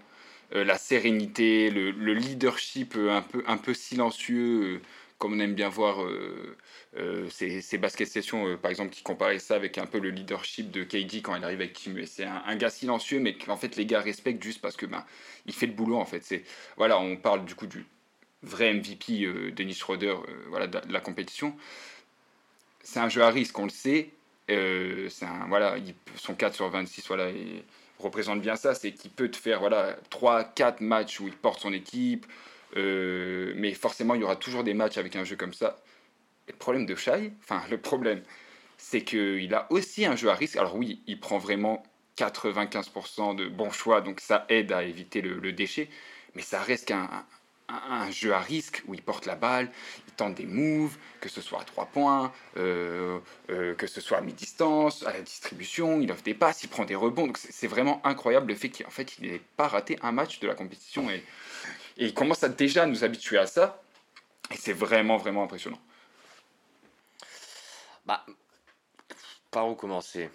la 0.51 0.77
sérénité, 0.77 1.69
le, 1.69 1.91
le, 1.91 2.13
leadership 2.13 2.95
un 2.97 3.21
peu, 3.21 3.43
un 3.47 3.57
peu 3.57 3.73
silencieux, 3.73 4.81
comme 5.17 5.33
on 5.33 5.39
aime 5.39 5.55
bien 5.55 5.69
voir 5.69 6.03
euh, 6.03 7.27
ces, 7.29 7.77
basket 7.77 8.07
sessions, 8.07 8.47
euh, 8.47 8.57
par 8.57 8.69
exemple, 8.69 8.91
qui 8.91 9.01
comparaient 9.01 9.39
ça 9.39 9.55
avec 9.55 9.77
un 9.77 9.85
peu 9.85 9.99
le 9.99 10.09
leadership 10.09 10.71
de 10.71 10.83
KD 10.83 11.21
quand 11.21 11.35
il 11.35 11.43
arrive 11.43 11.59
avec 11.59 11.73
Team 11.73 11.99
C'est 12.05 12.25
un, 12.25 12.55
gars 12.55 12.69
silencieux, 12.69 13.19
mais 13.19 13.35
qu'en 13.35 13.57
fait 13.57 13.75
les 13.75 13.85
gars 13.85 14.01
respectent 14.01 14.43
juste 14.43 14.61
parce 14.61 14.77
que 14.77 14.85
ben, 14.85 15.05
il 15.45 15.53
fait 15.53 15.67
le 15.67 15.73
boulot 15.73 15.97
en 15.97 16.05
fait. 16.05 16.23
C'est 16.23 16.43
voilà, 16.77 16.99
on 16.99 17.17
parle 17.17 17.45
du 17.45 17.55
coup 17.55 17.67
du 17.67 17.85
vrai 18.43 18.73
MVP 18.73 19.23
euh, 19.23 19.51
Dennis 19.51 19.75
Schroeder, 19.75 20.15
voilà, 20.49 20.67
de, 20.67 20.79
la 20.89 20.99
compétition. 20.99 21.55
C'est 22.83 22.99
un 22.99 23.09
jeu 23.09 23.21
à 23.21 23.29
risque, 23.29 23.57
on 23.57 23.65
le 23.65 23.69
sait. 23.69 24.11
un 24.49 25.47
voilà, 25.47 25.77
il, 25.77 25.95
son 26.15 26.35
4 26.35 26.53
sur 26.53 26.69
26, 26.69 27.07
voilà, 27.07 27.31
représente 27.99 28.41
bien 28.41 28.55
ça, 28.55 28.75
c'est 28.75 28.91
qu'il 28.91 29.11
peut 29.11 29.29
te 29.29 29.37
faire 29.37 29.59
voilà, 29.59 29.97
3-4 30.11 30.83
matchs 30.83 31.19
où 31.19 31.27
il 31.27 31.35
porte 31.35 31.59
son 31.59 31.73
équipe, 31.73 32.25
euh, 32.75 33.53
mais 33.55 33.73
forcément 33.73 34.15
il 34.15 34.21
y 34.21 34.23
aura 34.23 34.35
toujours 34.35 34.63
des 34.63 34.73
matchs 34.73 34.97
avec 34.97 35.15
un 35.15 35.23
jeu 35.23 35.35
comme 35.35 35.53
ça. 35.53 35.77
Le 36.47 36.53
problème 36.53 36.85
de 36.85 36.95
Shai, 36.95 37.33
enfin 37.43 37.61
le 37.69 37.77
problème, 37.77 38.21
c'est 38.77 39.01
qu'il 39.01 39.53
a 39.53 39.67
aussi 39.71 40.05
un 40.05 40.15
jeu 40.15 40.29
à 40.29 40.35
risque. 40.35 40.57
Alors 40.57 40.75
oui, 40.75 41.01
il 41.07 41.19
prend 41.19 41.37
vraiment 41.37 41.83
95% 42.17 43.35
de 43.35 43.47
bons 43.47 43.71
choix, 43.71 44.01
donc 44.01 44.19
ça 44.19 44.45
aide 44.49 44.71
à 44.71 44.83
éviter 44.83 45.21
le, 45.21 45.51
déchet, 45.51 45.89
mais 46.35 46.41
ça 46.41 46.61
reste 46.61 46.87
qu'un 46.87 47.09
un, 47.69 48.09
jeu 48.11 48.33
à 48.33 48.39
risque 48.39 48.81
où 48.87 48.93
il 48.93 49.01
porte 49.01 49.25
la 49.25 49.35
balle, 49.35 49.69
il 50.07 50.13
tente 50.13 50.35
des 50.35 50.45
moves, 50.45 50.95
que 51.19 51.29
ce 51.29 51.41
soit 51.41 51.61
à 51.61 51.63
3 51.63 51.85
points, 51.87 52.31
euh, 52.55 53.19
euh, 53.49 53.75
que 53.75 53.87
ce 53.87 53.99
soit 53.99 54.17
à 54.17 54.21
mi-distance, 54.21 55.05
à 55.05 55.13
la 55.13 55.21
distribution, 55.21 55.99
il 55.99 56.11
offre 56.11 56.23
des 56.23 56.33
passes, 56.33 56.63
il 56.63 56.69
prend 56.69 56.85
des 56.85 56.95
rebonds. 56.95 57.27
Donc 57.27 57.37
c'est 57.37 57.67
vraiment 57.67 58.01
incroyable 58.05 58.47
le 58.47 58.55
fait 58.55 58.69
qu'il 58.69 58.85
fait, 58.87 59.19
n'ait 59.19 59.41
pas 59.57 59.67
raté 59.67 59.99
un 60.01 60.11
match 60.11 60.39
de 60.39 60.47
la 60.47 60.55
compétition 60.55 61.09
et 61.97 62.05
il 62.05 62.13
commence 62.13 62.43
à 62.43 62.49
déjà 62.49 62.85
nous 62.85 63.03
habituer 63.03 63.37
à 63.37 63.47
ça. 63.47 63.81
Et 64.51 64.57
c'est 64.57 64.73
vraiment, 64.73 65.17
vraiment 65.17 65.43
impressionnant. 65.43 65.79
Bah, 68.05 68.25
par 69.51 69.67
où 69.67 69.75
commencer? 69.75 70.29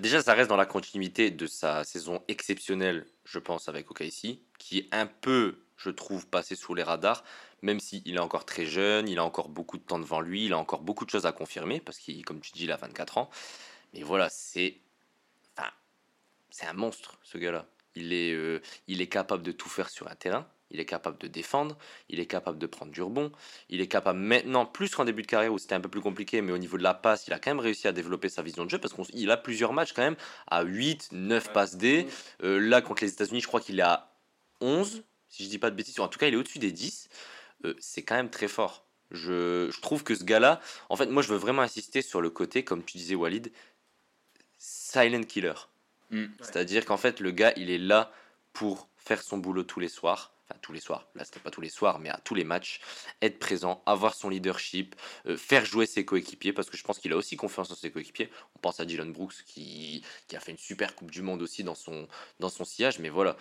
Déjà, 0.00 0.22
ça 0.22 0.34
reste 0.34 0.48
dans 0.48 0.56
la 0.56 0.66
continuité 0.66 1.30
de 1.30 1.46
sa 1.46 1.84
saison 1.84 2.22
exceptionnelle, 2.28 3.06
je 3.24 3.38
pense, 3.38 3.68
avec 3.68 3.90
OKC, 3.90 4.38
qui 4.58 4.78
est 4.78 4.88
un 4.92 5.06
peu, 5.06 5.58
je 5.76 5.90
trouve, 5.90 6.26
passé 6.26 6.56
sous 6.56 6.74
les 6.74 6.82
radars, 6.82 7.22
même 7.60 7.78
s'il 7.78 8.14
est 8.14 8.18
encore 8.18 8.44
très 8.44 8.64
jeune, 8.64 9.08
il 9.08 9.18
a 9.18 9.24
encore 9.24 9.48
beaucoup 9.48 9.76
de 9.76 9.82
temps 9.82 9.98
devant 9.98 10.20
lui, 10.20 10.46
il 10.46 10.52
a 10.52 10.58
encore 10.58 10.80
beaucoup 10.80 11.04
de 11.04 11.10
choses 11.10 11.26
à 11.26 11.32
confirmer, 11.32 11.80
parce 11.80 11.98
qu'il, 11.98 12.24
comme 12.24 12.40
tu 12.40 12.52
dis, 12.52 12.64
il 12.64 12.72
a 12.72 12.76
24 12.76 13.18
ans. 13.18 13.30
Mais 13.92 14.02
voilà, 14.02 14.28
c'est. 14.30 14.78
Enfin, 15.56 15.70
c'est 16.50 16.66
un 16.66 16.72
monstre, 16.72 17.18
ce 17.22 17.38
gars-là. 17.38 17.66
Il 17.94 18.12
euh, 18.12 18.60
il 18.88 19.02
est 19.02 19.08
capable 19.08 19.42
de 19.42 19.52
tout 19.52 19.68
faire 19.68 19.90
sur 19.90 20.08
un 20.08 20.14
terrain 20.14 20.48
il 20.72 20.80
est 20.80 20.84
capable 20.84 21.18
de 21.18 21.28
défendre, 21.28 21.76
il 22.08 22.18
est 22.18 22.26
capable 22.26 22.58
de 22.58 22.66
prendre 22.66 22.90
du 22.90 23.02
rebond, 23.02 23.30
il 23.68 23.80
est 23.80 23.86
capable 23.86 24.18
maintenant, 24.18 24.66
plus 24.66 24.94
qu'en 24.94 25.04
début 25.04 25.22
de 25.22 25.26
carrière 25.26 25.52
où 25.52 25.58
c'était 25.58 25.74
un 25.74 25.80
peu 25.80 25.88
plus 25.88 26.00
compliqué, 26.00 26.40
mais 26.40 26.52
au 26.52 26.58
niveau 26.58 26.78
de 26.78 26.82
la 26.82 26.94
passe, 26.94 27.26
il 27.26 27.32
a 27.32 27.38
quand 27.38 27.50
même 27.50 27.60
réussi 27.60 27.86
à 27.86 27.92
développer 27.92 28.28
sa 28.28 28.42
vision 28.42 28.64
de 28.64 28.70
jeu 28.70 28.78
parce 28.78 28.94
qu'il 28.94 29.30
a 29.30 29.36
plusieurs 29.36 29.72
matchs 29.72 29.92
quand 29.92 30.02
même 30.02 30.16
à 30.48 30.62
8, 30.62 31.10
9 31.12 31.52
passes 31.52 31.76
D. 31.76 32.06
Euh, 32.42 32.58
là, 32.58 32.80
contre 32.80 33.04
les 33.04 33.12
États-Unis, 33.12 33.40
je 33.40 33.46
crois 33.46 33.60
qu'il 33.60 33.78
est 33.78 33.82
à 33.82 34.12
11, 34.60 35.04
si 35.28 35.44
je 35.44 35.48
dis 35.48 35.58
pas 35.58 35.70
de 35.70 35.76
bêtises, 35.76 36.00
en 36.00 36.08
tout 36.08 36.18
cas, 36.18 36.26
il 36.26 36.34
est 36.34 36.38
au-dessus 36.38 36.58
des 36.58 36.72
10. 36.72 37.08
Euh, 37.64 37.74
c'est 37.78 38.02
quand 38.02 38.16
même 38.16 38.30
très 38.30 38.48
fort. 38.48 38.86
Je, 39.10 39.70
je 39.70 39.80
trouve 39.82 40.04
que 40.04 40.14
ce 40.14 40.24
gars-là, 40.24 40.60
en 40.88 40.96
fait, 40.96 41.06
moi, 41.06 41.22
je 41.22 41.28
veux 41.28 41.36
vraiment 41.36 41.62
insister 41.62 42.00
sur 42.00 42.22
le 42.22 42.30
côté, 42.30 42.64
comme 42.64 42.82
tu 42.82 42.96
disais, 42.96 43.14
Walid, 43.14 43.52
silent 44.58 45.24
killer. 45.24 45.52
Mm. 46.10 46.26
C'est-à-dire 46.40 46.86
qu'en 46.86 46.96
fait, 46.96 47.20
le 47.20 47.30
gars, 47.30 47.52
il 47.56 47.70
est 47.70 47.78
là 47.78 48.10
pour 48.54 48.88
faire 48.96 49.22
son 49.22 49.38
boulot 49.38 49.64
tous 49.64 49.80
les 49.80 49.88
soirs 49.88 50.31
tous 50.60 50.72
les 50.72 50.80
soirs, 50.80 51.08
là 51.14 51.24
c'était 51.24 51.40
pas 51.40 51.50
tous 51.50 51.60
les 51.60 51.68
soirs, 51.68 51.98
mais 51.98 52.08
à 52.08 52.18
tous 52.18 52.34
les 52.34 52.44
matchs, 52.44 52.80
être 53.20 53.38
présent, 53.38 53.82
avoir 53.86 54.14
son 54.14 54.28
leadership, 54.28 54.94
euh, 55.26 55.36
faire 55.36 55.64
jouer 55.64 55.86
ses 55.86 56.04
coéquipiers, 56.04 56.52
parce 56.52 56.70
que 56.70 56.76
je 56.76 56.84
pense 56.84 56.98
qu'il 56.98 57.12
a 57.12 57.16
aussi 57.16 57.36
confiance 57.36 57.70
en 57.70 57.74
ses 57.74 57.90
coéquipiers. 57.90 58.30
On 58.56 58.58
pense 58.58 58.80
à 58.80 58.84
Dylan 58.84 59.12
Brooks 59.12 59.44
qui, 59.46 60.04
qui, 60.28 60.36
a 60.36 60.40
fait 60.40 60.52
une 60.52 60.58
super 60.58 60.94
Coupe 60.94 61.10
du 61.10 61.22
Monde 61.22 61.42
aussi 61.42 61.64
dans 61.64 61.74
son, 61.74 62.08
dans 62.40 62.48
son 62.48 62.64
sillage, 62.64 62.98
mais 62.98 63.08
voilà, 63.08 63.36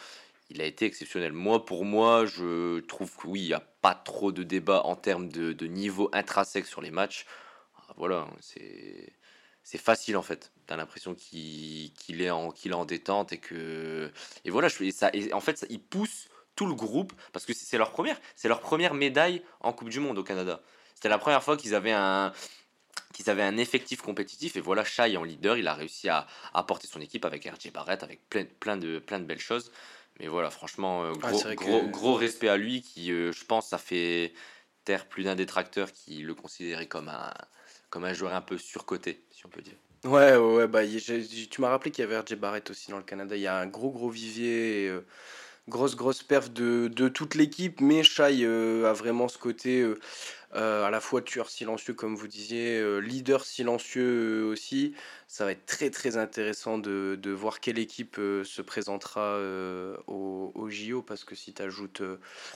il 0.50 0.62
a 0.62 0.65
été 0.65 0.86
exceptionnel. 0.86 1.32
Moi, 1.32 1.65
pour 1.65 1.86
moi, 1.86 2.25
je 2.25 2.80
trouve 2.82 3.15
que 3.15 3.27
oui, 3.27 3.41
il 3.41 3.48
n'y 3.48 3.53
a 3.53 3.60
pas 3.60 3.96
trop 3.96 4.32
de 4.32 4.44
débat 4.44 4.82
en 4.84 4.96
termes 4.96 5.30
de, 5.30 5.53
de 5.53 5.68
niveau 5.68 6.10
intrinsèque 6.13 6.65
sur 6.65 6.82
les 6.82 6.91
matchs. 6.91 7.25
Ah, 7.77 7.94
voilà, 7.98 8.27
c'est 8.41 9.13
c'est 9.63 9.77
facile 9.77 10.18
en 10.18 10.22
fait. 10.22 10.51
T'as 10.65 10.75
l'impression 10.75 11.15
qu'il 11.15 12.22
est 12.22 12.30
en 12.30 12.51
qu'il 12.51 12.72
est 12.72 12.75
en 12.75 12.86
détente 12.86 13.32
et 13.34 13.38
que 13.38 14.12
et 14.44 14.50
voilà. 14.50 14.68
Je, 14.68 14.89
ça, 14.91 15.10
et 15.13 15.34
en 15.34 15.39
fait, 15.39 15.58
ça, 15.58 15.68
il 15.70 15.82
pousse 15.82 16.27
tout 16.62 16.68
le 16.68 16.75
groupe, 16.75 17.12
parce 17.34 17.44
que 17.44 17.53
c'est 17.53 17.80
leur 17.80 17.89
première, 17.89 18.22
c'est 18.36 18.48
leur 18.48 18.62
première 18.62 18.94
médaille 18.94 19.41
en 19.62 19.74
Coupe 19.74 19.89
du 19.89 20.00
Monde 20.00 20.20
au 20.20 20.24
Canada. 20.24 20.62
C'était 20.94 21.10
la 21.10 21.18
première 21.18 21.41
fois 21.41 21.58
qu'ils 21.58 21.74
avaient 21.74 21.91
un 21.91 22.34
qu'ils 23.13 23.32
avaient 23.32 23.41
un 23.41 23.58
effectif 23.58 24.03
compétitif 24.03 24.56
et 24.58 24.62
voilà 24.62 24.86
Shai 24.86 25.18
en 25.18 25.24
leader 25.24 25.57
il 25.57 25.68
a 25.68 25.74
réussi 25.74 26.07
à, 26.07 26.27
apporter 26.53 26.86
son 26.88 27.01
équipe 27.01 27.25
avec 27.25 27.46
RJ 27.46 27.72
Barrett 27.74 28.03
avec 28.03 28.29
plein, 28.29 28.46
plein, 28.59 28.77
de, 28.77 29.00
plein 29.00 29.20
de 29.20 29.25
belles 29.25 29.40
choses. 29.40 29.72
Mais 30.20 30.27
voilà 30.27 30.51
franchement 30.51 31.03
euh, 31.03 31.14
gros, 31.55 31.81
gros, 31.88 32.14
respect 32.14 32.48
à 32.48 32.57
lui 32.57 32.83
qui 32.83 33.12
euh, 33.12 33.31
je 33.31 33.44
pense 33.44 33.70
ça 33.70 33.79
fait 33.79 34.31
taire 34.86 35.07
plus 35.07 35.24
d'un 35.24 35.36
détracteur 35.36 35.92
qui 35.92 36.22
le 36.22 36.36
considérait 36.36 36.86
comme 36.86 37.09
un 37.09 37.33
comme 37.90 38.03
un 38.03 38.14
joueur 38.14 38.36
un 38.36 38.42
peu 38.42 38.59
surcoté 38.59 39.24
si 39.31 39.48
on 39.48 39.50
peut 39.50 39.64
dire. 39.64 39.77
Ouais 40.03 40.36
ouais, 40.36 40.68
bah 40.68 40.81
tu 40.86 41.62
m'as 41.62 41.70
rappelé 41.70 41.90
qu'il 41.90 42.03
y 42.03 42.07
avait 42.07 42.20
RJ 42.20 42.36
Barrett 42.36 42.70
aussi 42.70 42.92
dans 42.92 42.98
le 42.98 43.03
Canada. 43.03 43.36
Il 43.36 43.42
y 43.42 43.48
a 43.48 43.57
un 43.57 43.66
gros 43.66 43.90
gros 43.90 44.09
vivier 44.12 44.88
euh, 44.88 45.05
grosse 45.70 45.96
grosse 45.96 46.24
perf 46.24 46.50
de, 46.50 46.88
de 46.88 47.08
toute 47.08 47.36
l'équipe, 47.36 47.82
mais 47.82 48.04
Shai 48.04 48.44
euh, 48.44 48.90
a 48.90 48.94
vraiment 48.94 49.28
ce 49.28 49.38
côté 49.38 49.82
euh, 49.82 50.00
euh, 50.56 50.84
à 50.84 50.90
la 50.90 51.00
fois 51.00 51.22
tueur 51.22 51.50
silencieux 51.50 51.94
comme 51.94 52.16
vous 52.16 52.28
disiez, 52.28 53.00
leader 53.02 53.46
silencieux 53.46 54.44
aussi. 54.46 54.94
Ça 55.28 55.46
va 55.46 55.54
être 55.54 55.66
très 55.66 55.90
très 55.90 56.18
intéressant 56.18 56.78
de, 56.78 57.18
de 57.22 57.32
voir 57.32 57.62
quelle 57.62 57.80
équipe 57.80 58.16
se 58.16 58.62
présentera 58.62 59.40
au, 60.08 60.52
au, 60.54 60.70
JO 60.70 61.02
parce 61.02 61.24
que 61.24 61.36
si 61.36 61.54
tu 61.54 61.62
ajoutes 61.62 62.02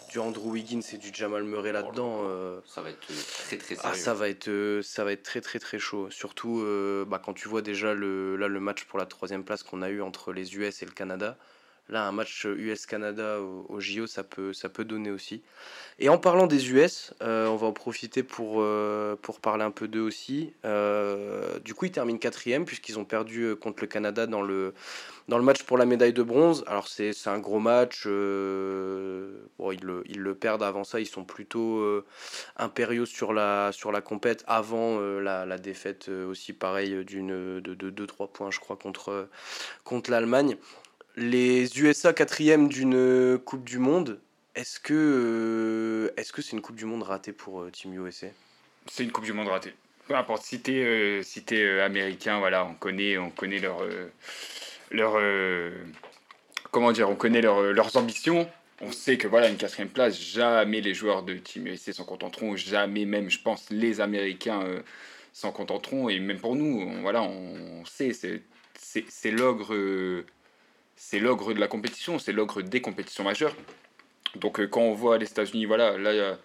du 0.09 0.19
Andrew 0.19 0.49
Wiggins 0.49 0.81
et 0.91 0.97
du 0.97 1.11
Jamal 1.13 1.45
Murray 1.45 1.71
là-dedans, 1.71 2.27
ça 2.65 2.81
va 2.81 2.89
être 2.89 3.07
très 3.45 3.57
très 3.57 3.77
ah, 3.81 3.93
ça 3.93 4.13
va 4.13 4.27
être 4.27 4.81
ça 4.83 5.05
va 5.05 5.13
être 5.13 5.23
très 5.23 5.39
très 5.39 5.59
très 5.59 5.79
chaud. 5.79 6.09
Surtout 6.09 6.65
bah, 7.07 7.21
quand 7.23 7.33
tu 7.33 7.47
vois 7.47 7.61
déjà 7.61 7.93
le 7.93 8.35
là 8.35 8.49
le 8.49 8.59
match 8.59 8.83
pour 8.83 8.99
la 8.99 9.05
troisième 9.05 9.45
place 9.45 9.63
qu'on 9.63 9.81
a 9.81 9.89
eu 9.89 10.01
entre 10.01 10.33
les 10.33 10.57
US 10.57 10.83
et 10.83 10.85
le 10.85 10.91
Canada. 10.91 11.37
Là, 11.89 12.07
un 12.07 12.11
match 12.11 12.45
US-Canada 12.45 13.39
au, 13.41 13.79
JO, 13.79 14.07
ça 14.07 14.23
peut, 14.23 14.53
ça 14.53 14.69
peut 14.69 14.85
donner 14.85 15.11
aussi. 15.11 15.43
Et 15.99 16.09
en 16.09 16.17
parlant 16.17 16.47
des 16.47 16.71
US, 16.71 17.13
euh, 17.21 17.45
on 17.45 17.57
va 17.57 17.67
en 17.67 17.73
profiter 17.73 18.23
pour, 18.23 18.55
euh, 18.57 19.15
pour 19.21 19.39
parler 19.39 19.63
un 19.63 19.71
peu 19.71 19.87
d'eux 19.87 20.01
aussi. 20.01 20.51
Euh, 20.65 21.59
du 21.59 21.75
coup, 21.75 21.85
ils 21.85 21.91
terminent 21.91 22.17
quatrième 22.17 22.65
puisqu'ils 22.65 22.97
ont 22.97 23.05
perdu 23.05 23.55
contre 23.55 23.81
le 23.81 23.87
Canada 23.87 24.25
dans 24.25 24.41
le, 24.41 24.73
dans 25.27 25.37
le 25.37 25.43
match 25.43 25.61
pour 25.61 25.77
la 25.77 25.85
médaille 25.85 26.11
de 26.11 26.23
bronze. 26.23 26.63
Alors, 26.65 26.87
c'est 26.87 27.13
un 27.27 27.37
gros 27.37 27.59
match. 27.59 28.05
bon, 28.05 29.71
ils 29.71 29.83
le, 29.83 30.03
ils 30.07 30.19
le 30.19 30.33
perdent 30.33 30.63
avant 30.63 30.83
ça. 30.83 30.99
Ils 30.99 31.05
sont 31.05 31.23
plutôt 31.23 31.85
impériaux 32.57 33.05
sur 33.05 33.31
la, 33.31 33.71
sur 33.71 33.91
la 33.91 34.01
compète 34.01 34.43
avant 34.47 34.99
la, 34.99 35.45
la, 35.45 35.57
défaite 35.59 36.09
aussi, 36.09 36.51
pareil, 36.51 37.05
d'une 37.05 37.61
de 37.61 37.91
2-3 37.91 38.31
points, 38.31 38.49
je 38.49 38.59
crois, 38.59 38.75
contre, 38.75 39.29
contre 39.83 40.09
l'Allemagne 40.09 40.57
les 41.17 41.79
USA 41.79 42.13
quatrième 42.13 42.67
d'une 42.67 43.39
Coupe 43.39 43.63
du 43.63 43.79
Monde, 43.79 44.19
est-ce 44.55 44.79
que 44.79 44.93
euh, 44.93 46.13
est-ce 46.17 46.33
que 46.33 46.41
c'est 46.41 46.53
une 46.53 46.61
Coupe 46.61 46.75
du 46.75 46.85
Monde 46.85 47.03
ratée 47.03 47.31
pour 47.31 47.61
euh, 47.61 47.71
Team 47.71 47.93
USA 47.93 48.27
C'est 48.89 49.03
une 49.03 49.11
Coupe 49.11 49.23
du 49.23 49.33
Monde 49.33 49.47
ratée. 49.47 49.73
Peu 50.07 50.15
importe 50.15 50.43
si 50.43 50.59
t'es 50.59 50.83
euh, 50.83 51.23
si 51.23 51.43
américain, 51.81 52.39
voilà, 52.39 52.65
on 52.65 52.73
connaît 52.73 53.17
on 53.17 53.29
connaît 53.29 53.59
leur 53.59 53.81
leur 54.91 55.17
comment 56.71 56.91
dire, 56.91 57.09
on 57.09 57.15
connaît 57.15 57.41
leurs 57.41 57.97
ambitions. 57.97 58.49
On 58.81 58.91
sait 58.91 59.17
que 59.17 59.27
voilà 59.29 59.47
une 59.47 59.55
quatrième 59.55 59.89
place, 59.89 60.19
jamais 60.19 60.81
les 60.81 60.93
joueurs 60.93 61.23
de 61.23 61.35
Team 61.35 61.67
USA 61.67 61.93
s'en 61.93 62.03
contenteront, 62.03 62.57
jamais 62.57 63.05
même, 63.05 63.29
je 63.29 63.39
pense, 63.39 63.69
les 63.69 64.01
Américains 64.01 64.63
s'en 65.31 65.53
contenteront. 65.53 66.09
Et 66.09 66.19
même 66.19 66.39
pour 66.39 66.57
nous, 66.57 66.81
on, 66.81 67.01
voilà, 67.01 67.23
on 67.23 67.85
sait, 67.85 68.11
c'est 68.13 69.31
l'ogre 69.31 69.73
c'est 70.95 71.19
l'ogre 71.19 71.53
de 71.53 71.59
la 71.59 71.67
compétition, 71.67 72.19
c'est 72.19 72.31
l'ogre 72.31 72.61
des 72.61 72.81
compétitions 72.81 73.23
majeures. 73.23 73.55
Donc 74.35 74.59
euh, 74.59 74.67
quand 74.67 74.81
on 74.81 74.93
voit 74.93 75.17
les 75.17 75.29
États-Unis, 75.29 75.65
voilà, 75.65 75.97
là, 75.97 76.37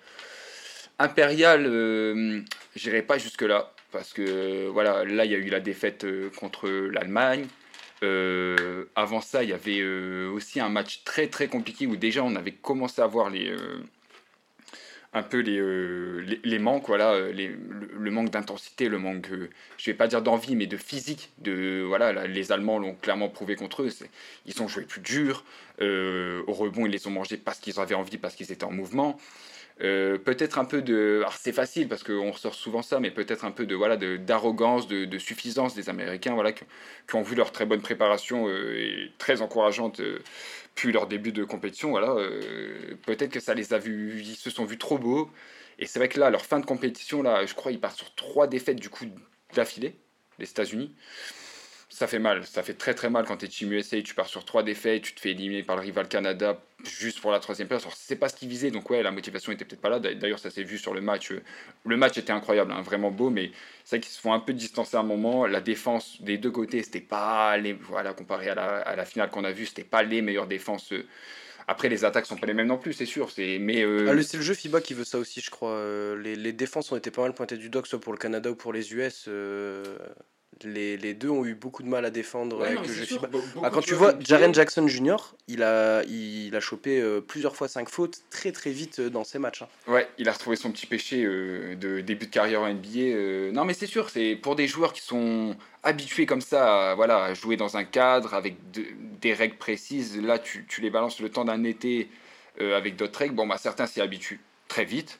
a 0.98 1.04
Impérial, 1.04 1.64
euh, 1.66 2.42
j'irai 2.76 3.02
pas 3.02 3.16
jusque-là, 3.16 3.72
parce 3.90 4.12
que 4.12 4.66
voilà, 4.68 5.04
là, 5.04 5.24
il 5.24 5.30
y 5.30 5.34
a 5.34 5.38
eu 5.38 5.48
la 5.48 5.60
défaite 5.60 6.04
euh, 6.04 6.30
contre 6.38 6.68
l'Allemagne. 6.68 7.46
avant 8.96 9.20
ça, 9.20 9.42
il 9.42 9.50
y 9.50 9.52
avait 9.52 9.82
aussi 10.28 10.60
un 10.60 10.68
match 10.68 11.02
très 11.04 11.28
très 11.28 11.48
compliqué 11.48 11.86
où 11.86 11.96
déjà 11.96 12.22
on 12.22 12.34
avait 12.36 12.52
commencé 12.52 13.00
à 13.02 13.06
voir 13.06 13.30
les, 13.30 13.54
un 15.12 15.23
peu 15.23 15.38
les, 15.40 15.59
euh, 15.59 16.25
les, 16.44 16.59
manques, 16.61 16.87
voilà, 16.87 17.12
euh, 17.12 17.33
les, 17.33 17.49
le, 17.49 18.11
manque 18.11 18.31
d'intensité, 18.31 18.88
le 18.88 18.99
manque, 18.99 19.27
je 19.29 19.35
euh, 19.35 19.51
je 19.77 19.90
vais 19.90 19.96
pas 19.96 20.07
dire 20.07 20.23
d'envie, 20.23 20.55
mais 20.55 20.66
de 20.66 20.77
physique. 20.77 21.31
De, 21.38 21.83
voilà, 21.87 22.27
les 22.27 22.53
Allemands 22.53 22.79
l'ont 22.79 22.94
clairement 22.94 23.29
prouvé 23.29 23.57
contre 23.57 23.83
eux. 23.83 23.88
Ils 24.46 24.62
ont 24.62 24.68
joué 24.68 24.85
plus 24.85 25.01
dur. 25.01 25.44
au 25.81 26.53
rebond, 26.53 26.87
ils 26.87 26.92
les 26.92 27.07
ont 27.09 27.11
mangés 27.11 27.37
parce 27.38 27.59
qu'ils 27.59 27.81
avaient 27.81 27.94
envie, 27.94 28.18
parce 28.18 28.37
qu'ils 28.37 28.53
étaient 28.53 28.64
en 28.64 28.70
mouvement. 28.70 29.18
peut-être 29.79 30.59
un 30.59 30.64
peu 30.64 30.81
de. 30.81 31.25
C'est 31.37 31.53
facile 31.53 31.88
parce 31.88 32.05
qu'on 32.05 32.31
ressort 32.31 32.55
souvent 32.55 32.83
ça, 32.83 33.01
mais 33.01 33.11
peut-être 33.11 33.44
un 33.44 33.51
peu 33.51 33.66
de 33.66 33.75
voilà 33.75 33.96
d'arrogance, 33.96 34.87
de, 34.87 35.07
de, 35.07 35.18
suffisance 35.18 35.75
des 35.75 35.88
Américains, 35.88 36.35
voilà, 36.35 36.53
qui, 36.53 36.64
qui, 37.09 37.16
ont 37.16 37.23
vu 37.23 37.35
leur 37.35 37.51
très 37.51 37.66
bonne 37.66 37.83
préparation 37.83 38.49
et 38.49 39.11
très 39.18 39.42
encourageante 39.42 40.01
puis 40.74 40.92
leur 40.92 41.06
début 41.06 41.33
de 41.33 41.44
compétition, 41.44 41.90
voilà, 41.90 42.11
euh, 42.11 42.96
peut-être 43.06 43.30
que 43.30 43.40
ça 43.40 43.54
les 43.54 43.74
a 43.74 43.78
vus, 43.78 44.20
ils 44.20 44.37
se 44.37 44.50
sont 44.50 44.64
vus 44.64 44.78
trop 44.78 44.98
beaux. 44.98 45.30
Et 45.78 45.87
c'est 45.87 45.98
vrai 45.98 46.09
que 46.09 46.20
là, 46.20 46.30
leur 46.30 46.44
fin 46.44 46.61
de 46.61 46.66
compétition, 46.66 47.22
là, 47.22 47.46
je 47.46 47.54
crois, 47.54 47.72
ils 47.72 47.80
partent 47.80 47.96
sur 47.96 48.14
trois 48.14 48.46
défaites 48.46 48.80
du 48.80 48.90
coup 48.90 49.06
d'affilée, 49.54 49.96
les 50.38 50.48
États-Unis. 50.48 50.94
Ça 51.90 52.07
fait 52.07 52.18
mal. 52.18 52.46
Ça 52.46 52.62
fait 52.62 52.74
très 52.74 52.94
très 52.94 53.11
mal 53.11 53.26
quand 53.26 53.37
tu 53.37 53.44
es 53.44 53.48
Team 53.48 53.72
USA, 53.72 54.00
tu 54.00 54.14
pars 54.14 54.26
sur 54.26 54.44
trois 54.44 54.62
défaites, 54.62 55.03
tu 55.03 55.14
te 55.14 55.20
fais 55.20 55.33
éliminer 55.33 55.62
par 55.62 55.76
le 55.76 55.83
rival 55.83 56.09
Canada 56.09 56.59
juste 56.83 57.20
pour 57.20 57.31
la 57.31 57.40
troisième 57.40 57.68
place. 57.68 57.83
Alors, 57.83 57.94
c'est 57.94 58.16
pas 58.16 58.31
ce 58.31 58.37
qu'ils 58.37 58.48
visaient, 58.48 58.70
donc 58.70 58.88
ouais, 58.88 59.03
la 59.03 59.11
motivation 59.11 59.53
était 59.53 59.66
peut-être 59.66 59.83
pas 59.83 59.90
là. 59.90 59.98
D'ailleurs, 59.98 60.38
ça 60.38 60.50
s'est 60.50 60.62
vu 60.62 60.79
sur 60.79 60.94
le 60.94 61.03
match. 61.03 61.33
Le 61.85 61.96
match 61.96 62.16
était 62.16 62.33
incroyable, 62.33 62.72
hein, 62.72 62.81
vraiment 62.81 63.11
beau, 63.11 63.29
mais 63.29 63.50
c'est 63.85 63.96
vrai 63.96 64.00
qu'ils 64.00 64.12
se 64.12 64.20
font 64.20 64.33
un 64.33 64.40
peu 64.40 64.55
distancer 64.55 64.96
à 64.96 65.00
un 65.00 65.05
moment. 65.05 65.46
La 65.46 65.61
défense 65.61 66.22
des 66.22 66.38
deux 66.38 66.50
côtés, 66.50 66.83
c'était 66.83 67.00
pas 67.00 67.57
les. 67.59 67.74
Voilà, 67.74 68.14
comparé 68.14 68.48
à 68.48 68.55
la, 68.55 68.79
à 68.79 68.96
la 68.96 69.05
finale 69.05 69.29
qu'on 69.29 69.44
a 69.44 69.53
vue, 69.53 69.66
c'était 69.66 69.85
pas 69.85 70.03
les 70.03 70.22
meilleures 70.22 70.46
défenses. 70.46 70.94
Après, 71.70 71.88
les 71.88 72.05
attaques 72.05 72.26
sont 72.26 72.37
pas 72.37 72.48
les 72.48 72.55
mêmes 72.55 72.66
non 72.66 72.79
plus, 72.79 72.92
c'est 72.92 73.07
sûr. 73.07 73.31
C'est 73.31 73.59
mais 73.61 73.85
euh, 73.85 74.11
ah, 74.11 74.22
c'est 74.24 74.38
le 74.38 74.42
jeu 74.42 74.55
FIBA 74.55 74.81
qui 74.81 74.92
veut 74.92 75.05
ça 75.05 75.18
aussi, 75.18 75.40
je 75.40 75.50
crois. 75.50 75.70
Euh, 75.70 76.16
les, 76.20 76.53
défenses 76.53 76.90
ont 76.90 76.96
été 76.96 77.12
pas 77.12 77.22
mal 77.22 77.33
pointées 77.33 77.57
du 77.57 77.70
dock, 77.70 77.87
soit 77.87 78.00
pour 78.00 78.12
le 78.12 78.18
Canada 78.18 78.50
ou 78.50 78.57
pour 78.57 78.72
les 78.72 78.92
US. 78.92 79.26
Euh, 79.29 79.96
les, 80.64 80.96
les, 80.96 81.14
deux 81.14 81.31
ont 81.31 81.44
eu 81.44 81.55
beaucoup 81.55 81.83
de 81.83 81.88
mal 81.88 82.05
à 82.05 82.11
défendre 82.11 82.64
avec 82.64 82.87
le 82.87 82.92
jeu 82.92 83.05
FIBA. 83.05 83.29
Ah, 83.62 83.70
quand 83.70 83.81
tu 83.81 83.94
vois 83.94 84.14
Jaren 84.20 84.55
Jackson 84.55 84.87
Jr., 84.87 85.16
il 85.49 85.62
a, 85.62 86.03
il, 86.05 86.55
a 86.55 86.61
chopé 86.61 87.01
euh, 87.01 87.20
plusieurs 87.20 87.57
fois 87.57 87.68
5 87.68 87.88
fautes 87.88 88.20
très 88.31 88.53
très 88.53 88.70
vite 88.70 89.01
euh, 89.01 89.11
dans 89.11 89.25
ses 89.25 89.38
matchs. 89.38 89.62
Hein. 89.62 89.68
Ouais, 89.87 90.09
il 90.18 90.29
a 90.29 90.33
retrouvé 90.33 90.57
son 90.57 90.70
petit 90.70 90.87
péché 90.87 91.25
euh, 91.25 91.75
de 91.77 92.01
début 92.01 92.27
de 92.27 92.31
carrière 92.31 92.62
en 92.62 92.73
NBA. 92.73 93.53
Non, 93.53 93.64
mais 93.64 93.75
c'est 93.75 93.87
sûr, 93.87 94.11
c'est 94.11 94.37
pour 94.37 94.57
des 94.57 94.68
joueurs 94.68 94.92
qui 94.92 95.03
sont 95.03 95.57
habitués 95.83 96.27
comme 96.27 96.40
ça 96.42 96.90
à, 96.90 96.94
voilà, 96.94 97.25
à 97.25 97.35
jouer 97.35 97.57
dans 97.57 97.77
un 97.77 97.85
cadre 97.85 98.35
avec 98.35 98.57
des 99.20 99.35
règles 99.35 99.57
précises. 99.57 100.20
Là, 100.20 100.38
tu, 100.38 100.66
tu, 100.68 100.81
les 100.81 100.90
balances 100.90 101.20
le 101.20 101.29
temps 101.29 101.44
d'un 101.44 101.64
été 101.64 102.09
avec 102.61 102.96
d'autres 102.96 103.18
règles. 103.18 103.35
Bon, 103.35 103.46
bah, 103.46 103.57
certains 103.59 103.87
s'y 103.87 104.01
habituent 104.01 104.40
très 104.68 104.85
vite. 104.85 105.18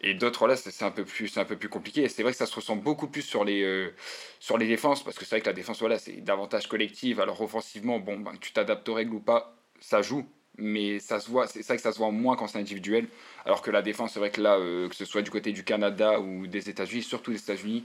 Et 0.00 0.14
d'autres, 0.14 0.46
là, 0.46 0.56
c'est 0.56 0.84
un, 0.84 0.90
peu 0.90 1.04
plus, 1.04 1.36
un 1.38 1.44
peu 1.44 1.56
plus 1.56 1.68
compliqué. 1.68 2.08
C'est 2.08 2.22
vrai 2.22 2.32
que 2.32 2.38
ça 2.38 2.46
se 2.46 2.54
ressent 2.54 2.76
beaucoup 2.76 3.08
plus 3.08 3.22
sur 3.22 3.44
les, 3.44 3.62
euh, 3.62 3.92
sur 4.38 4.56
les 4.56 4.68
défenses, 4.68 5.02
parce 5.02 5.18
que 5.18 5.24
c'est 5.24 5.36
vrai 5.36 5.40
que 5.40 5.46
la 5.46 5.52
défense, 5.52 5.80
voilà, 5.80 5.98
c'est 5.98 6.20
davantage 6.22 6.68
collective. 6.68 7.20
Alors 7.20 7.40
offensivement, 7.40 7.98
bon, 7.98 8.20
ben, 8.20 8.32
tu 8.40 8.52
t'adaptes 8.52 8.88
aux 8.88 8.94
règles 8.94 9.14
ou 9.14 9.20
pas, 9.20 9.56
ça 9.80 10.02
joue. 10.02 10.24
Mais 10.60 10.98
ça 10.98 11.20
se 11.20 11.30
voit, 11.30 11.46
c'est 11.46 11.64
vrai 11.64 11.76
que 11.76 11.82
ça 11.82 11.92
se 11.92 11.98
voit 11.98 12.10
moins 12.10 12.36
quand 12.36 12.48
c'est 12.48 12.58
individuel. 12.58 13.06
Alors 13.44 13.62
que 13.62 13.70
la 13.70 13.82
défense, 13.82 14.12
c'est 14.12 14.18
vrai 14.18 14.30
que 14.30 14.40
là, 14.40 14.56
euh, 14.56 14.88
que 14.88 14.94
ce 14.94 15.04
soit 15.04 15.22
du 15.22 15.30
côté 15.30 15.52
du 15.52 15.64
Canada 15.64 16.20
ou 16.20 16.46
des 16.46 16.68
États-Unis, 16.68 17.02
surtout 17.02 17.30
des 17.30 17.38
États-Unis, 17.38 17.84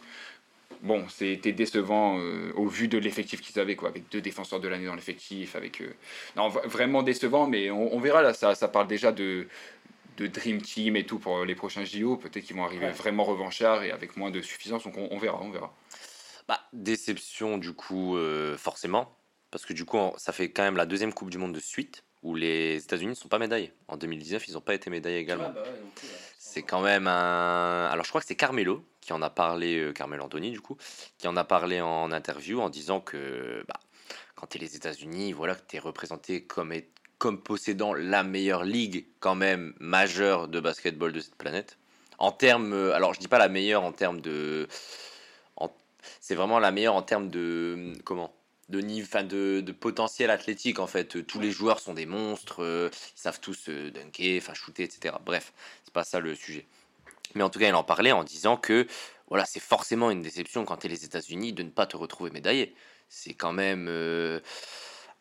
bon, 0.82 1.08
c'était 1.08 1.52
décevant 1.52 2.17
euh, 2.19 2.52
au 2.56 2.67
vu 2.67 2.88
de 2.88 2.97
l'effectif 2.97 3.41
qu'ils 3.41 3.60
avaient, 3.60 3.76
quoi, 3.76 3.89
avec 3.89 4.10
deux 4.12 4.21
défenseurs 4.21 4.60
de 4.60 4.67
l'année 4.67 4.88
dans 4.88 4.95
l'effectif, 4.95 5.56
avec 5.56 5.84
non, 6.36 6.49
vraiment 6.49 7.04
décevant, 7.04 7.47
mais 7.47 7.69
on, 7.69 7.93
on, 7.93 7.99
verra 7.99 8.23
là, 8.23 8.34
ça, 8.34 8.56
ça 8.56 8.67
parle 8.67 8.88
déjà 8.88 9.12
de, 9.12 9.47
de 10.17 10.28
Dream 10.28 10.62
Team 10.62 10.95
et 10.95 11.06
tout 11.06 11.19
pour 11.19 11.45
les 11.45 11.56
prochains 11.56 11.86
JO. 11.86 12.17
Peut-être 12.17 12.43
qu'ils 12.43 12.56
vont 12.56 12.63
arriver 12.63 12.89
vraiment 12.89 13.23
revanchards 13.23 13.84
et 13.84 13.91
avec 13.91 14.17
moins 14.17 14.32
de 14.32 14.41
suffisance. 14.41 14.84
Donc 14.84 14.95
on, 14.97 15.17
verra, 15.17 15.41
on 15.41 15.52
verra. 15.52 15.73
Bah, 16.47 16.60
déception 16.73 17.58
du 17.58 17.73
coup, 17.73 18.17
euh, 18.17 18.58
forcément. 18.58 19.15
Parce 19.52 19.65
que 19.65 19.73
du 19.73 19.86
coup, 19.86 19.99
ça 20.17 20.34
fait 20.34 20.49
quand 20.49 20.63
même 20.63 20.78
la 20.78 20.86
deuxième 20.86 21.13
Coupe 21.13 21.30
du 21.30 21.38
Monde 21.38 21.54
de 21.54 21.60
suite 21.60 22.04
où 22.23 22.36
les 22.36 22.78
États-Unis 22.78 23.10
ne 23.10 23.15
sont 23.15 23.28
pas 23.28 23.38
médaillés. 23.38 23.73
En 23.88 23.97
2019, 23.97 24.47
ils 24.47 24.54
n'ont 24.54 24.62
pas 24.62 24.73
été 24.73 24.89
médaillés 24.89 25.19
également. 25.19 25.49
Ah, 25.49 25.54
bah 25.56 25.63
c'est 26.39 26.63
quand 26.63 26.82
même 26.82 27.08
un. 27.08 27.88
Alors 27.91 28.06
je 28.06 28.10
crois 28.10 28.21
que 28.21 28.28
c'est 28.28 28.36
Carmelo 28.36 28.86
qui 29.02 29.12
en 29.12 29.21
a 29.21 29.30
parlé, 29.30 29.80
euh, 29.80 29.91
Carmelo 29.91 30.23
Anthony 30.23 30.52
du 30.52 30.62
coup, 30.62 30.78
qui 31.17 31.28
en 31.28 31.36
a 31.36 31.43
parlé 31.43 31.82
en 31.82 32.12
interview 32.12 32.62
en 32.62 32.69
disant 32.69 33.02
que 33.02 33.63
bah, 33.67 33.80
quand 34.36 34.47
tu 34.47 34.58
es 34.58 34.62
les 34.62 34.76
États-Unis, 34.76 35.34
voilà, 35.34 35.56
que 35.56 35.62
tu 35.67 35.76
es 35.76 35.80
représenté 35.80 36.43
comme, 36.43 36.71
comme 37.24 37.40
possédant 37.40 37.94
la 37.94 38.22
meilleure 38.24 38.66
ligue 38.66 39.06
quand 39.22 39.34
même 39.34 39.74
majeure 39.80 40.50
de 40.50 40.60
basketball 40.60 41.14
de 41.14 41.22
cette 41.22 41.36
planète. 41.36 41.78
En 42.18 42.34
termes, 42.34 42.74
euh, 42.74 42.94
alors 42.94 43.14
je 43.14 43.22
dis 43.22 43.30
pas 43.30 43.38
la 43.38 43.48
meilleure 43.48 43.84
en 43.84 43.94
termes 43.94 44.20
de, 44.20 44.68
c'est 46.20 46.36
vraiment 46.36 46.60
la 46.60 46.72
meilleure 46.72 46.96
en 46.96 47.02
termes 47.02 47.30
de 47.30 47.94
comment 48.04 48.34
de 48.68 48.82
niveau, 48.82 49.08
enfin 49.08 49.24
de, 49.24 49.64
potentiel 49.72 50.32
athlétique 50.32 50.80
en 50.80 50.88
fait. 50.88 51.26
Tous 51.26 51.40
les 51.40 51.52
joueurs 51.52 51.80
sont 51.80 51.94
des 51.94 52.06
monstres, 52.06 52.62
euh, 52.62 52.90
ils 53.16 53.22
savent 53.22 53.40
tous 53.40 53.70
euh, 53.70 53.90
dunker, 53.90 54.40
enfin 54.42 54.54
shooter, 54.54 54.84
etc. 54.84 55.16
Bref, 55.26 55.54
c'est 55.86 55.94
pas 55.94 56.04
ça 56.04 56.20
le 56.20 56.36
sujet. 56.36 56.66
Mais 57.36 57.44
en 57.44 57.50
tout 57.50 57.60
cas, 57.60 57.70
il 57.70 57.74
en 57.74 57.86
parlait 57.86 58.12
en 58.12 58.26
disant 58.26 58.58
que 58.58 58.86
voilà, 59.30 59.46
c'est 59.46 59.62
forcément 59.62 60.12
une 60.12 60.22
déception 60.22 60.66
quand 60.66 60.76
tu 60.76 60.88
es 60.88 60.90
les 60.90 61.06
États-Unis 61.06 61.54
de 61.54 61.64
ne 61.64 61.70
pas 61.70 61.86
te 61.86 61.96
retrouver 61.96 62.32
médaillé. 62.32 62.76
C'est 63.08 63.34
quand 63.34 63.54
même 63.54 63.88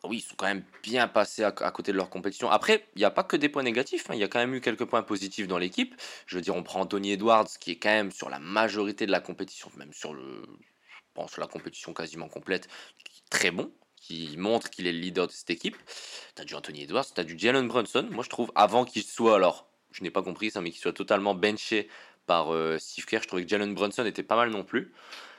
oui, 0.08 0.18
ils 0.18 0.20
sont 0.20 0.34
quand 0.36 0.46
même 0.46 0.64
bien 0.82 1.06
passés 1.06 1.44
à, 1.44 1.52
côté 1.52 1.92
de 1.92 1.96
leur 1.96 2.10
compétition. 2.10 2.50
Après, 2.50 2.86
il 2.96 2.98
n'y 2.98 3.04
a 3.04 3.10
pas 3.10 3.22
que 3.22 3.36
des 3.36 3.48
points 3.48 3.62
négatifs, 3.62 4.10
hein. 4.10 4.14
il 4.14 4.20
y 4.20 4.24
a 4.24 4.28
quand 4.28 4.40
même 4.40 4.54
eu 4.54 4.60
quelques 4.60 4.84
points 4.84 5.02
positifs 5.02 5.46
dans 5.46 5.58
l'équipe. 5.58 5.94
Je 6.26 6.36
veux 6.36 6.42
dire, 6.42 6.56
on 6.56 6.62
prend 6.62 6.80
Anthony 6.80 7.12
Edwards, 7.12 7.48
qui 7.60 7.70
est 7.70 7.76
quand 7.76 7.90
même 7.90 8.10
sur 8.10 8.28
la 8.28 8.40
majorité 8.40 9.06
de 9.06 9.12
la 9.12 9.20
compétition, 9.20 9.70
même 9.76 9.92
sur, 9.92 10.14
la 10.14 11.46
compétition 11.46 11.94
quasiment 11.94 12.28
complète, 12.28 12.68
très 13.30 13.52
bon, 13.52 13.72
qui 13.96 14.36
montre 14.36 14.70
qu'il 14.70 14.88
est 14.88 14.92
le 14.92 14.98
leader 14.98 15.28
de 15.28 15.32
cette 15.32 15.50
équipe. 15.50 15.76
Tu 16.34 16.42
as 16.42 16.44
du 16.44 16.54
Anthony 16.54 16.82
Edwards, 16.82 17.06
tu 17.14 17.20
as 17.20 17.24
du 17.24 17.38
Jalen 17.38 17.68
Brunson. 17.68 18.08
Moi, 18.10 18.24
je 18.24 18.28
trouve, 18.28 18.50
avant 18.56 18.84
qu'il 18.84 19.04
soit, 19.04 19.36
alors, 19.36 19.68
je 19.92 20.02
n'ai 20.02 20.10
pas 20.10 20.22
compris 20.22 20.50
ça, 20.50 20.60
mais 20.60 20.70
qu'il 20.70 20.80
soit 20.80 20.92
totalement 20.92 21.34
benché 21.34 21.88
par 22.26 22.52
euh, 22.52 22.78
Steve 22.78 23.04
Kerr, 23.06 23.22
je 23.22 23.28
trouvais 23.28 23.44
que 23.44 23.48
Jalen 23.48 23.74
Brunson 23.74 24.04
était 24.04 24.22
pas 24.24 24.36
mal 24.36 24.50
non 24.50 24.64
plus. 24.64 24.92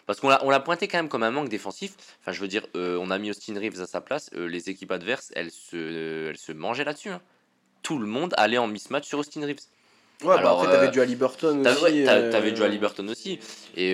Parce 0.05 0.19
qu'on 0.19 0.29
l'a, 0.29 0.59
pointé 0.59 0.87
quand 0.87 0.97
même 0.97 1.09
comme 1.09 1.23
un 1.23 1.31
manque 1.31 1.49
défensif. 1.49 1.95
Enfin, 2.21 2.31
je 2.31 2.41
veux 2.41 2.47
dire, 2.47 2.65
euh, 2.75 2.97
on 3.01 3.09
a 3.09 3.17
mis 3.17 3.29
Austin 3.29 3.57
Reeves 3.57 3.81
à 3.81 3.87
sa 3.87 4.01
place. 4.01 4.29
Euh, 4.35 4.47
les 4.47 4.69
équipes 4.69 4.91
adverses, 4.91 5.31
elles 5.35 5.51
se, 5.51 6.29
elles 6.29 6.37
se 6.37 6.51
mangeaient 6.51 6.83
là-dessus. 6.83 7.09
Hein. 7.09 7.21
Tout 7.83 7.99
le 7.99 8.07
monde 8.07 8.33
allait 8.37 8.57
en 8.57 8.67
mismatch 8.67 9.07
sur 9.07 9.19
Austin 9.19 9.41
Reeves. 9.41 9.59
Ouais, 10.21 10.27
bah 10.27 10.37
Alors, 10.37 10.61
après, 10.61 10.71
t'avais 10.71 10.87
euh, 10.87 10.91
du 10.91 11.01
Halliburton 11.01 11.65
aussi. 11.65 12.03
T'avais 12.05 12.51
du 12.51 12.63
Halliburton 12.63 13.09
aussi. 13.09 13.39
Et 13.75 13.93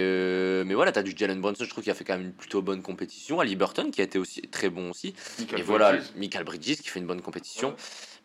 mais 0.65 0.73
voilà, 0.73 0.91
t'as 0.91 1.03
du 1.03 1.13
Jalen 1.15 1.41
Brunson, 1.41 1.63
je 1.63 1.69
trouve 1.69 1.83
qu'il 1.83 1.91
a 1.91 1.95
fait 1.95 2.03
quand 2.03 2.17
même 2.17 2.27
une 2.27 2.33
plutôt 2.33 2.61
bonne 2.61 2.81
compétition. 2.81 3.39
Halliburton 3.39 3.91
qui 3.91 4.01
a 4.01 4.03
été 4.03 4.19
aussi 4.19 4.41
très 4.41 4.69
bon 4.69 4.91
aussi. 4.91 5.15
et 5.55 5.61
voilà, 5.61 5.95
Michael 6.15 6.43
Bridges 6.43 6.77
qui 6.77 6.89
fait 6.89 6.99
une 6.99 7.07
bonne 7.07 7.21
compétition. 7.21 7.75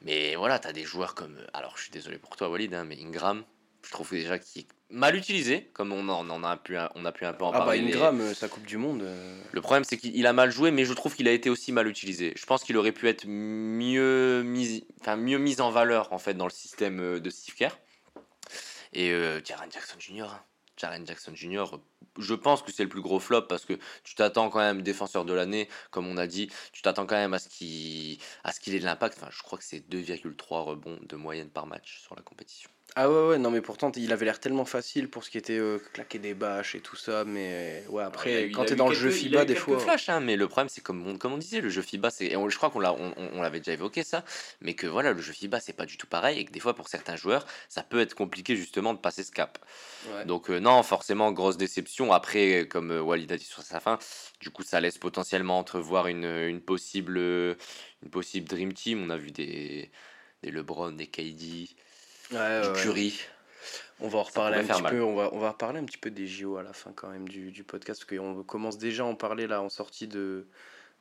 Mais 0.03 0.35
voilà, 0.37 0.59
t'as 0.59 0.73
des 0.73 0.85
joueurs 0.85 1.15
comme. 1.15 1.37
Alors, 1.55 1.77
je 1.77 1.83
suis 1.83 1.91
désolé 1.91 2.19
pour 2.19 2.37
toi, 2.37 2.51
Walid, 2.51 2.75
hein, 2.75 2.85
mais 2.85 2.99
Ingram, 3.01 3.43
je 3.83 3.91
trouve 3.91 4.11
déjà 4.11 4.39
qu'il 4.39 4.63
est 4.63 4.69
mal 4.95 5.17
utilisé, 5.17 5.69
comme 5.75 5.93
on 5.93 6.09
en, 6.09 6.45
a, 6.45 6.57
pu, 6.57 6.77
on 6.95 7.05
a 7.05 7.13
pu 7.13 7.27
un 7.27 7.33
peu 7.33 7.45
en 7.45 7.51
ah 7.51 7.59
bah, 7.59 7.65
parler. 7.65 7.81
Ah 7.85 7.97
Ingram, 7.97 8.21
euh, 8.21 8.35
sa 8.35 8.49
Coupe 8.49 8.65
du 8.65 8.79
Monde. 8.79 9.03
Euh. 9.03 9.41
Le 9.53 9.61
problème, 9.61 9.85
c'est 9.85 9.99
qu'il 9.99 10.27
a 10.27 10.33
mal 10.33 10.51
joué, 10.51 10.71
mais 10.71 10.85
je 10.85 10.93
trouve 10.93 11.15
qu'il 11.15 11.29
a 11.29 11.33
été 11.33 11.51
aussi 11.51 11.73
mal 11.73 11.89
utilisé. 11.89 12.33
Je 12.37 12.47
pense 12.47 12.65
qu'il 12.65 12.77
aurait 12.77 12.93
pu 12.93 13.09
être 13.09 13.27
mieux 13.27 14.43
mis, 14.43 14.87
enfin, 15.01 15.17
mieux 15.17 15.39
mis 15.39 15.61
en 15.61 15.71
valeur 15.71 16.13
en 16.13 16.19
fait 16.19 16.35
dans 16.35 16.47
le 16.47 16.53
système 16.53 17.01
euh, 17.01 17.21
de 17.21 17.29
Steve 17.31 17.55
Kerr. 17.55 17.77
Et 18.97 19.11
Jaren 19.45 19.69
Jackson 19.73 19.97
Jr. 19.99 20.23
Hein. 20.23 20.41
Jaren 20.77 21.05
Jackson 21.05 21.33
Jr. 21.35 21.65
Je 22.17 22.35
pense 22.35 22.63
que 22.63 22.71
c'est 22.71 22.85
le 22.85 22.89
plus 22.89 23.01
gros 23.01 23.19
flop 23.19 23.43
parce 23.43 23.65
que 23.65 23.73
tu 24.05 24.15
t'attends 24.15 24.51
quand 24.51 24.61
même 24.61 24.83
défenseur 24.83 25.25
de 25.25 25.33
l'année, 25.33 25.69
comme 25.91 26.07
on 26.07 26.17
a 26.17 26.29
dit, 26.29 26.49
tu 26.73 26.81
t'attends 26.81 27.05
quand 27.05 27.17
même 27.17 27.35
à 27.35 27.41
ce 27.41 27.49
qu'il 27.49 28.19
à 28.45 28.53
ce 28.53 28.61
qu'il 28.61 28.73
ait 28.77 28.79
de 28.79 28.85
l'impact. 28.85 29.19
Enfin, 29.21 29.33
je 29.33 29.43
crois 29.43 29.59
que 29.59 29.65
c'est 29.65 29.81
2,3 29.91 30.63
rebonds 30.63 31.01
de 31.03 31.17
moyenne 31.17 31.51
par 31.51 31.67
match 31.67 32.03
sur 32.03 32.15
la 32.15 32.23
compétition. 32.23 32.71
Ah 32.97 33.11
ouais, 33.11 33.29
ouais, 33.29 33.39
non, 33.39 33.51
mais 33.51 33.61
pourtant, 33.61 33.91
il 33.97 34.13
avait 34.13 34.25
l'air 34.25 34.39
tellement 34.39 34.65
facile 34.65 35.11
pour 35.11 35.25
ce 35.25 35.31
qui 35.31 35.37
était 35.37 35.59
euh, 35.59 35.81
claquer 35.93 36.21
des 36.21 36.33
bâches 36.33 36.77
et 36.77 36.81
tout 36.81 36.95
ça, 36.95 37.25
mais 37.25 37.83
ouais, 37.89 38.05
après, 38.05 38.51
quand 38.51 38.67
t'es 38.67 38.77
dans 38.77 38.89
le 38.89 38.95
jeu 38.95 39.11
FIBA, 39.11 39.45
des 39.45 39.57
fois. 39.57 39.81
flash, 39.81 40.09
hein, 40.09 40.21
mais 40.21 40.37
le 40.37 40.47
problème, 40.47 40.69
c'est 40.69 40.81
comme 40.81 41.05
on, 41.05 41.19
comme 41.19 41.33
on 41.33 41.39
disait, 41.39 41.61
le 41.61 41.71
jeu 41.71 41.83
FIBA, 41.83 42.11
c'est. 42.11 42.31
Je 42.31 42.57
crois 42.57 42.71
qu'on 42.71 42.79
l'a, 42.79 42.95
on, 42.95 43.43
l'avait 43.43 43.59
déjà 43.59 43.73
évoqué 43.73 44.05
ça, 44.05 44.25
mais 44.61 44.75
que 44.75 44.87
voilà, 44.87 45.13
le 45.13 45.21
jeu 45.21 45.33
FIBA, 45.33 45.59
c'est 45.59 45.73
pas 45.73 45.87
du 45.87 45.97
tout 45.97 46.07
pareil, 46.07 46.39
et 46.39 46.45
que 46.45 46.53
des 46.53 46.61
fois, 46.61 46.75
pour 46.75 46.87
certains 46.87 47.17
joueurs, 47.17 47.49
ça 47.69 47.83
peut 47.83 47.99
être 47.99 48.15
compliqué 48.15 48.55
justement 48.55 48.95
de 48.95 49.01
passer 49.01 49.25
ce 49.25 49.33
cap. 49.33 49.59
Donc, 50.27 50.49
euh, 50.49 50.61
non, 50.61 50.81
forcément, 50.85 51.33
grosse 51.33 51.57
déception. 51.57 52.13
Après, 52.13 52.69
comme 52.69 52.93
euh, 52.93 53.01
Walid 53.01 53.33
a 53.33 53.37
dit 53.37 53.45
sur 53.45 53.65
sa 53.65 53.81
fin, 53.81 53.99
du 54.39 54.51
coup, 54.51 54.63
ça 54.63 54.81
laisse 54.81 54.99
potentiellement 54.99 55.59
entrevoir 55.59 56.07
une, 56.07 56.27
une, 56.27 56.61
possible, 56.61 57.19
une 57.19 58.11
possible 58.13 58.47
Dream 58.47 58.73
Team. 58.73 59.03
On 59.03 59.11
a 59.11 59.17
vu 59.17 59.33
des, 59.33 59.91
des 60.45 60.53
LeBron, 60.53 60.93
des 60.93 61.09
KD 61.09 61.75
du 62.35 63.13
On 64.01 64.09
va 64.09 64.19
en 64.19 64.23
reparler 64.23 64.59
un 64.59 64.65
petit 64.65 64.83
peu. 64.83 65.03
On 65.03 65.15
va, 65.15 65.31
on 65.33 65.39
va 65.39 65.51
reparler 65.51 65.81
un 65.81 65.85
petit 65.85 65.99
peu 65.99 66.11
des 66.11 66.27
JO 66.27 66.57
à 66.57 66.63
la 66.63 66.73
fin 66.73 66.93
quand 66.95 67.09
même 67.09 67.29
du, 67.29 67.51
du 67.51 67.65
podcast 67.65 68.05
parce 68.05 68.19
qu'on 68.19 68.43
commence 68.43 68.79
déjà 68.79 69.05
à 69.05 69.07
en 69.07 69.15
parler 69.15 69.47
là 69.47 69.63
en 69.63 69.69
sortie 69.69 70.09
de, 70.09 70.47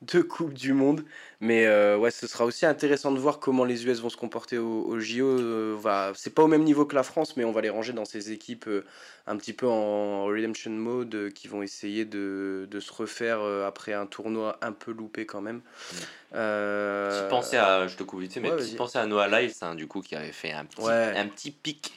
deux 0.03 0.23
Coupes 0.23 0.53
du 0.53 0.73
Monde. 0.73 1.03
Mais 1.39 1.65
euh, 1.65 1.97
ouais, 1.97 2.11
ce 2.11 2.25
sera 2.27 2.45
aussi 2.45 2.65
intéressant 2.65 3.11
de 3.11 3.19
voir 3.19 3.39
comment 3.39 3.65
les 3.65 3.85
US 3.85 3.99
vont 3.99 4.09
se 4.09 4.17
comporter 4.17 4.57
au, 4.57 4.83
au 4.85 4.99
JO. 4.99 5.25
Euh, 5.25 5.75
va... 5.77 6.13
C'est 6.15 6.33
pas 6.33 6.43
au 6.43 6.47
même 6.47 6.63
niveau 6.63 6.85
que 6.85 6.95
la 6.95 7.03
France, 7.03 7.35
mais 7.35 7.43
on 7.43 7.51
va 7.51 7.61
les 7.61 7.69
ranger 7.69 7.91
dans 7.93 8.05
ces 8.05 8.31
équipes 8.31 8.67
euh, 8.67 8.85
un 9.27 9.35
petit 9.37 9.53
peu 9.53 9.67
en 9.67 10.25
redemption 10.25 10.71
mode 10.71 11.31
qui 11.33 11.47
vont 11.47 11.61
essayer 11.61 12.05
de, 12.05 12.67
de, 12.69 12.79
se 12.79 12.93
refaire 12.93 13.41
après 13.65 13.93
un 13.93 14.05
tournoi 14.05 14.57
un 14.61 14.71
peu 14.71 14.91
loupé 14.91 15.25
quand 15.25 15.41
même. 15.41 15.57
Mm. 15.57 15.97
Tu 16.31 16.37
à, 16.37 17.87
je 17.87 17.95
te 17.95 18.03
coupe 18.03 18.21
vite, 18.21 18.37
mais 18.37 18.51
tu 18.57 18.75
pensais 18.75 18.99
à 18.99 19.05
Noah 19.05 19.27
Lyles, 19.27 19.53
hein, 19.61 19.75
du 19.75 19.87
coup, 19.87 20.01
qui 20.01 20.15
avait 20.15 20.31
fait 20.31 20.51
un 20.51 20.65
petit, 20.65 20.89
un 20.89 21.27
petit 21.27 21.51
pic 21.51 21.93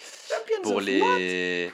pour 0.62 0.80
les, 0.80 1.70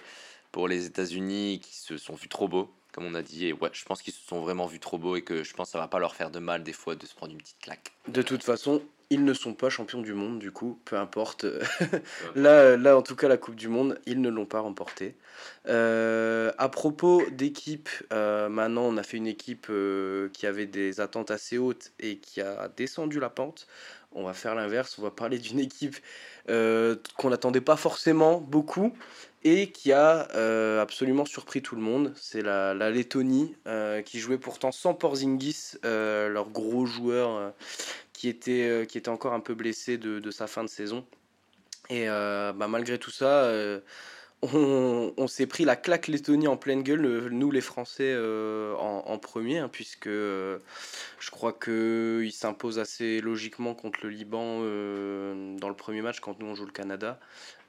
pour 0.51 0.69
les 0.69 0.87
États-Unis 0.87 1.61
qui 1.63 1.75
se 1.77 1.97
sont 1.97 2.15
vus 2.15 2.29
trop 2.29 2.49
beaux 2.49 2.71
comme 2.93 3.05
on 3.05 3.15
a 3.15 3.23
dit. 3.23 3.47
Et 3.47 3.53
ouais, 3.53 3.71
je 3.73 3.85
pense 3.85 4.03
qu'ils 4.03 4.13
se 4.13 4.25
sont 4.27 4.41
vraiment 4.41 4.67
vus 4.67 4.81
trop 4.81 4.99
beaux 4.99 5.17
et 5.17 5.23
que 5.23 5.43
je 5.43 5.55
pense 5.55 5.69
que 5.69 5.73
ça 5.73 5.79
va 5.79 5.89
pas 5.89 5.99
leur 5.99 6.15
faire 6.15 6.31
de 6.31 6.39
mal 6.39 6.63
des 6.63 6.73
fois 6.73 6.95
de 6.95 7.07
se 7.07 7.15
prendre 7.15 7.33
une 7.33 7.39
petite 7.39 7.59
claque. 7.61 7.93
De 8.09 8.23
toute 8.23 8.45
façon, 8.45 8.83
ils 9.13 9.25
ne 9.25 9.35
sont 9.35 9.53
pas 9.53 9.69
champions 9.69 10.01
du 10.01 10.15
monde, 10.15 10.39
du 10.39 10.53
coup, 10.53 10.81
peu 10.87 10.97
importe. 10.97 11.45
là, 12.35 12.79
là, 12.79 12.97
en 12.97 13.03
tout 13.03 13.15
cas, 13.15 13.29
la 13.29 13.37
Coupe 13.37 13.57
du 13.57 13.69
Monde, 13.69 14.01
ils 14.07 14.23
ne 14.23 14.31
l'ont 14.31 14.47
pas 14.47 14.61
remportée. 14.61 15.17
Euh, 15.69 16.51
à 16.57 16.71
propos 16.71 17.23
d'équipe, 17.31 17.91
euh, 18.11 18.49
maintenant, 18.49 18.85
on 18.85 18.97
a 18.97 19.03
fait 19.03 19.19
une 19.19 19.27
équipe 19.27 19.67
euh, 19.69 20.31
qui 20.33 20.47
avait 20.47 20.65
des 20.65 21.01
attentes 21.01 21.31
assez 21.31 21.59
hautes 21.59 21.93
et 22.01 22.17
qui 22.19 22.41
a 22.41 22.69
descendu 22.75 23.21
la 23.21 23.29
pente. 23.29 23.67
On 24.13 24.25
va 24.25 24.33
faire 24.33 24.55
l'inverse, 24.55 24.99
on 24.99 25.03
va 25.03 25.11
parler 25.11 25.39
d'une 25.39 25.61
équipe 25.61 25.97
qu'on 26.47 27.31
n'attendait 27.31 27.61
pas 27.61 27.77
forcément 27.77 28.41
beaucoup 28.41 28.95
et 29.45 29.71
qui 29.71 29.93
a 29.93 30.29
absolument 30.81 31.25
surpris 31.25 31.63
tout 31.63 31.77
le 31.77 31.83
monde. 31.83 32.13
C'est 32.17 32.43
la, 32.43 32.91
Lettonie 32.91 33.55
qui 34.05 34.19
jouait 34.19 34.39
pourtant 34.39 34.73
sans 34.73 34.95
Porzingis, 34.95 35.75
leur 35.83 36.51
gros 36.51 36.87
joueur 36.87 37.53
qui 38.23 38.29
était, 38.29 38.69
euh, 38.69 38.85
qui 38.85 38.99
était 38.99 39.09
encore 39.09 39.33
un 39.33 39.41
peu 39.41 39.55
blessé 39.55 39.99
de, 39.99 40.31
sa 40.31 40.47
fin 40.47 40.63
de 40.63 40.69
saison. 40.69 41.05
Et 41.91 42.09
euh, 42.09 42.53
bah, 42.53 42.69
malgré 42.69 42.97
tout 42.97 43.11
ça, 43.11 43.43
euh, 43.47 43.81
on, 44.43 45.27
s'est 45.29 45.47
pris 45.47 45.65
la 45.65 45.77
claque 45.77 46.09
Lettonie 46.09 46.49
en 46.49 46.57
pleine 46.57 46.83
gueule, 46.83 47.29
nous 47.31 47.51
les 47.51 47.61
Français 47.61 48.17
en, 48.17 49.05
en, 49.07 49.19
premier, 49.19 49.59
hein, 49.59 49.69
puisque 49.71 50.09
je 50.09 51.31
crois 51.31 51.53
qu'ils 51.53 52.33
s'imposent 52.33 52.79
assez 52.79 53.21
logiquement 53.21 53.75
contre 53.75 54.01
le 54.03 54.11
Liban 54.11 54.59
dans 54.59 55.69
le 55.69 55.77
premier 55.77 56.03
match 56.03 56.21
quand 56.21 56.41
nous 56.41 56.47
on 56.47 56.55
joue 56.55 56.67
le 56.67 56.73
Canada. 56.73 57.21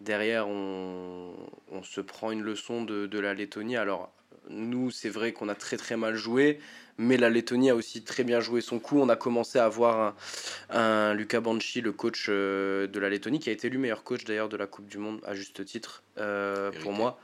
Derrière, 0.01 0.47
on, 0.47 1.33
on 1.71 1.83
se 1.83 2.01
prend 2.01 2.31
une 2.31 2.41
leçon 2.41 2.83
de, 2.83 3.05
de 3.05 3.19
la 3.19 3.33
Lettonie. 3.33 3.77
Alors, 3.77 4.11
nous, 4.49 4.91
c'est 4.91 5.09
vrai 5.09 5.33
qu'on 5.33 5.49
a 5.49 5.55
très 5.55 5.77
très 5.77 5.97
mal 5.97 6.15
joué, 6.15 6.59
mais 6.97 7.17
la 7.17 7.29
Lettonie 7.29 7.69
a 7.69 7.75
aussi 7.75 8.03
très 8.03 8.23
bien 8.23 8.39
joué 8.39 8.61
son 8.61 8.79
coup. 8.79 8.99
On 8.99 9.09
a 9.09 9.15
commencé 9.15 9.59
à 9.59 9.67
voir 9.67 10.15
un, 10.69 11.13
Luca 11.13 11.41
Banchi, 11.41 11.81
le 11.81 11.91
coach 11.91 12.27
euh, 12.29 12.87
de 12.87 12.99
la 12.99 13.09
Lettonie, 13.09 13.39
qui 13.39 13.49
a 13.49 13.53
été 13.53 13.67
élu 13.67 13.77
meilleur 13.77 14.03
coach 14.03 14.25
d'ailleurs 14.25 14.49
de 14.49 14.57
la 14.57 14.67
Coupe 14.67 14.87
du 14.87 14.97
Monde, 14.97 15.19
à 15.25 15.33
juste 15.33 15.65
titre, 15.65 16.03
euh, 16.17 16.71
pour 16.81 16.91
moi. 16.91 17.19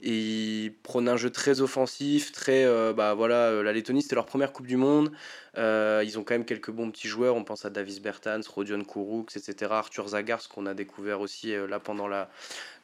Et 0.00 0.66
il 0.66 0.74
prône 0.74 1.08
un 1.08 1.16
jeu 1.16 1.30
très 1.30 1.60
offensif, 1.60 2.30
très. 2.30 2.64
Euh, 2.64 2.92
bah 2.92 3.14
voilà, 3.14 3.62
la 3.64 3.72
Lettonie, 3.72 4.02
c'était 4.02 4.14
leur 4.14 4.26
première 4.26 4.52
Coupe 4.52 4.68
du 4.68 4.76
Monde. 4.76 5.10
ils 5.56 6.18
ont 6.18 6.22
quand 6.22 6.34
même 6.34 6.44
quelques 6.44 6.70
bons 6.70 6.90
petits 6.92 7.08
joueurs. 7.08 7.34
On 7.34 7.42
pense 7.42 7.64
à 7.64 7.70
Davis 7.70 8.00
Bertans, 8.00 8.40
Rodion 8.48 8.84
Kouroux, 8.84 9.26
etc. 9.34 9.72
Arthur 9.72 10.08
Zagars, 10.08 10.48
qu'on 10.48 10.66
a 10.66 10.74
découvert 10.74 11.20
aussi 11.20 11.52
là 11.68 11.80
pendant 11.80 12.06
la, 12.06 12.30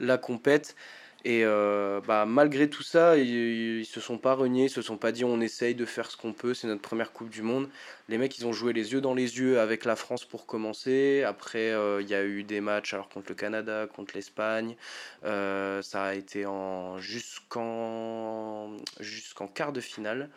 la 0.00 0.18
compète. 0.18 0.74
Et 1.26 1.42
euh, 1.42 2.02
bah, 2.06 2.26
malgré 2.26 2.68
tout 2.68 2.82
ça, 2.82 3.16
ils, 3.16 3.78
ne 3.78 3.84
se 3.84 3.98
sont 3.98 4.18
pas 4.18 4.34
reniés, 4.34 4.64
ils 4.64 4.70
se 4.70 4.82
sont 4.82 4.98
pas 4.98 5.10
dit 5.10 5.24
on 5.24 5.40
essaye 5.40 5.74
de 5.74 5.86
faire 5.86 6.10
ce 6.10 6.18
qu'on 6.18 6.34
peut, 6.34 6.52
c'est 6.52 6.66
notre 6.66 6.82
première 6.82 7.12
Coupe 7.12 7.30
du 7.30 7.40
Monde. 7.40 7.70
Les 8.10 8.18
mecs, 8.18 8.36
ils 8.36 8.46
ont 8.46 8.52
joué 8.52 8.74
les 8.74 8.92
yeux 8.92 9.00
dans 9.00 9.14
les 9.14 9.38
yeux 9.38 9.58
avec 9.58 9.86
la 9.86 9.96
France 9.96 10.26
pour 10.26 10.44
commencer. 10.44 11.24
Après, 11.26 11.70
euh, 11.70 12.02
il 12.02 12.10
y 12.10 12.14
a 12.14 12.22
eu 12.24 12.44
des 12.44 12.60
matchs 12.60 12.92
alors 12.92 13.08
contre 13.08 13.30
le 13.30 13.34
Canada, 13.36 13.86
contre 13.86 14.14
l'Espagne. 14.14 14.76
Euh, 15.24 15.80
ça 15.80 16.02
a 16.04 16.14
été 16.14 16.44
en 16.44 16.98
jusqu'en 16.98 18.76
jusqu'en 19.00 19.46
quart 19.48 19.72
de 19.72 19.80
finale 19.80 20.28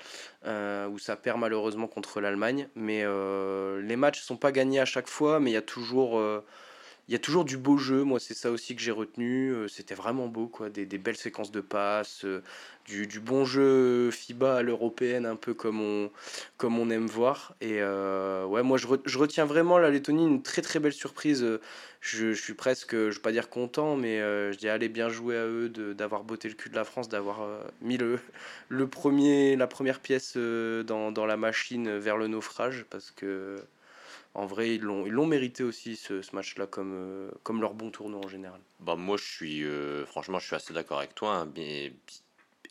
où 0.46 0.98
ça 1.00 1.18
perd 1.18 1.38
malheureusement 1.38 1.88
contre 1.88 2.22
l'Allemagne. 2.22 2.70
Mais 2.76 3.04
les 3.82 3.96
matchs 3.98 4.22
sont 4.22 4.38
pas 4.38 4.54
gagnés 4.54 4.80
à 4.80 4.86
chaque 4.86 5.10
fois, 5.10 5.42
mais 5.42 5.52
il 5.52 5.54
y 5.54 5.58
a 5.58 5.62
toujours 5.62 6.22
il 7.08 7.14
y 7.14 7.16
a 7.16 7.20
toujours 7.20 7.46
du 7.46 7.56
beau 7.58 7.78
jeu, 7.78 8.04
moi 8.04 8.20
c'est 8.20 8.34
ça 8.34 8.52
aussi 8.52 8.76
que 8.76 8.82
j'ai 8.82 8.92
retenu, 8.92 9.52
euh, 9.52 9.68
c'était 9.70 9.96
vraiment 9.96 10.28
beau, 10.28 10.48
quoi, 10.48 10.70
des, 10.70 10.86
des, 10.86 10.98
belles 10.98 11.16
séquences 11.16 11.52
de 11.52 11.62
passes, 11.62 12.26
euh, 12.26 12.44
du, 12.86 13.08
du, 13.08 13.22
bon 13.22 13.46
jeu 13.46 14.12
FIBA 14.12 14.58
à 14.58 14.62
l'européenne, 14.62 15.26
un 15.26 15.38
peu 15.38 15.54
comme 15.54 15.80
on, 15.82 16.12
comme 16.58 16.78
on 16.78 16.90
aime 16.90 17.06
voir. 17.06 17.56
Et 17.62 17.82
euh, 17.82 18.46
ouais, 18.46 18.62
moi 18.62 18.78
je, 18.78 18.88
je, 19.06 19.18
retiens 19.18 19.46
vraiment 19.46 19.78
la 19.78 19.90
Lettonie, 19.90 20.26
une 20.26 20.44
très 20.44 20.62
très 20.62 20.80
belle 20.80 20.94
surprise. 20.94 21.46
Je, 22.02 22.34
suis 22.34 22.54
presque, 22.54 22.94
je 22.94 23.16
vais 23.16 23.22
pas 23.22 23.32
dire 23.32 23.50
content, 23.50 23.96
mais 23.96 24.20
je 24.20 24.58
dis 24.58 24.70
allez 24.70 24.90
bien 24.90 25.10
jouer 25.10 25.38
à 25.38 25.46
eux 25.46 25.70
d'avoir 25.70 26.24
botté 26.24 26.48
le 26.48 26.56
cul 26.56 26.70
de 26.70 26.76
la 26.76 26.86
France, 26.86 27.10
d'avoir 27.10 27.40
mis 27.82 27.98
le, 27.98 28.20
le 28.70 28.88
premier, 28.88 29.56
la 29.56 29.68
première 29.68 30.00
pièce 30.00 30.38
dans, 30.38 31.12
dans 31.12 31.26
la 31.26 31.38
machine 31.38 31.98
vers 31.98 32.18
le 32.18 32.28
naufrage, 32.28 32.86
parce 32.90 33.12
que 33.12 33.58
en 34.38 34.46
vrai, 34.46 34.76
ils 34.76 34.82
l'ont, 34.82 35.08
ils 35.08 35.12
l'ont 35.12 35.26
mérité 35.26 35.64
aussi 35.64 35.96
ce, 35.96 36.22
ce 36.22 36.36
match-là 36.36 36.68
comme, 36.68 36.94
euh, 36.94 37.32
comme 37.42 37.60
leur 37.60 37.74
bon 37.74 37.90
tournoi 37.90 38.24
en 38.24 38.30
général. 38.30 38.62
Bah, 38.80 38.96
moi, 38.96 39.18
je 39.18 39.24
suis, 39.24 39.64
euh, 39.64 40.06
franchement, 40.06 40.38
je 40.38 40.46
suis 40.46 40.56
assez 40.56 40.74
d'accord 40.74 41.00
avec 41.00 41.16
toi. 41.16 41.38
Hein, 41.38 41.52
mais 41.56 41.92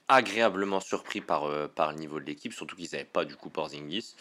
agréablement 0.07 0.79
surpris 0.79 1.21
par, 1.21 1.43
euh, 1.45 1.67
par 1.67 1.91
le 1.91 1.99
niveau 1.99 2.21
de 2.21 2.25
l'équipe, 2.25 2.53
surtout 2.53 2.77
qu'ils 2.77 2.91
n'avaient 2.93 3.05
pas 3.05 3.25
du 3.25 3.35
coup 3.35 3.51
Porzingis, 3.51 4.15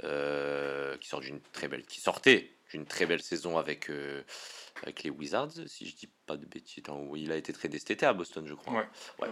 qui, 0.00 1.08
sort 1.08 1.20
d'une 1.20 1.40
très 1.52 1.68
belle, 1.68 1.84
qui 1.84 2.00
sortait 2.00 2.50
d'une 2.70 2.86
très 2.86 3.04
belle 3.04 3.22
saison 3.22 3.58
avec, 3.58 3.90
avec 4.82 5.02
les 5.02 5.10
Wizards, 5.10 5.52
si 5.66 5.86
je 5.86 5.94
dis 5.94 6.08
pas 6.24 6.38
de 6.38 6.46
bêtises. 6.46 6.82
il 7.16 7.32
a 7.32 7.36
été 7.36 7.52
très 7.52 7.68
cet 7.78 8.02
à 8.02 8.14
Boston, 8.14 8.46
je 8.46 8.54
crois. 8.54 8.86
Ouais. 9.18 9.28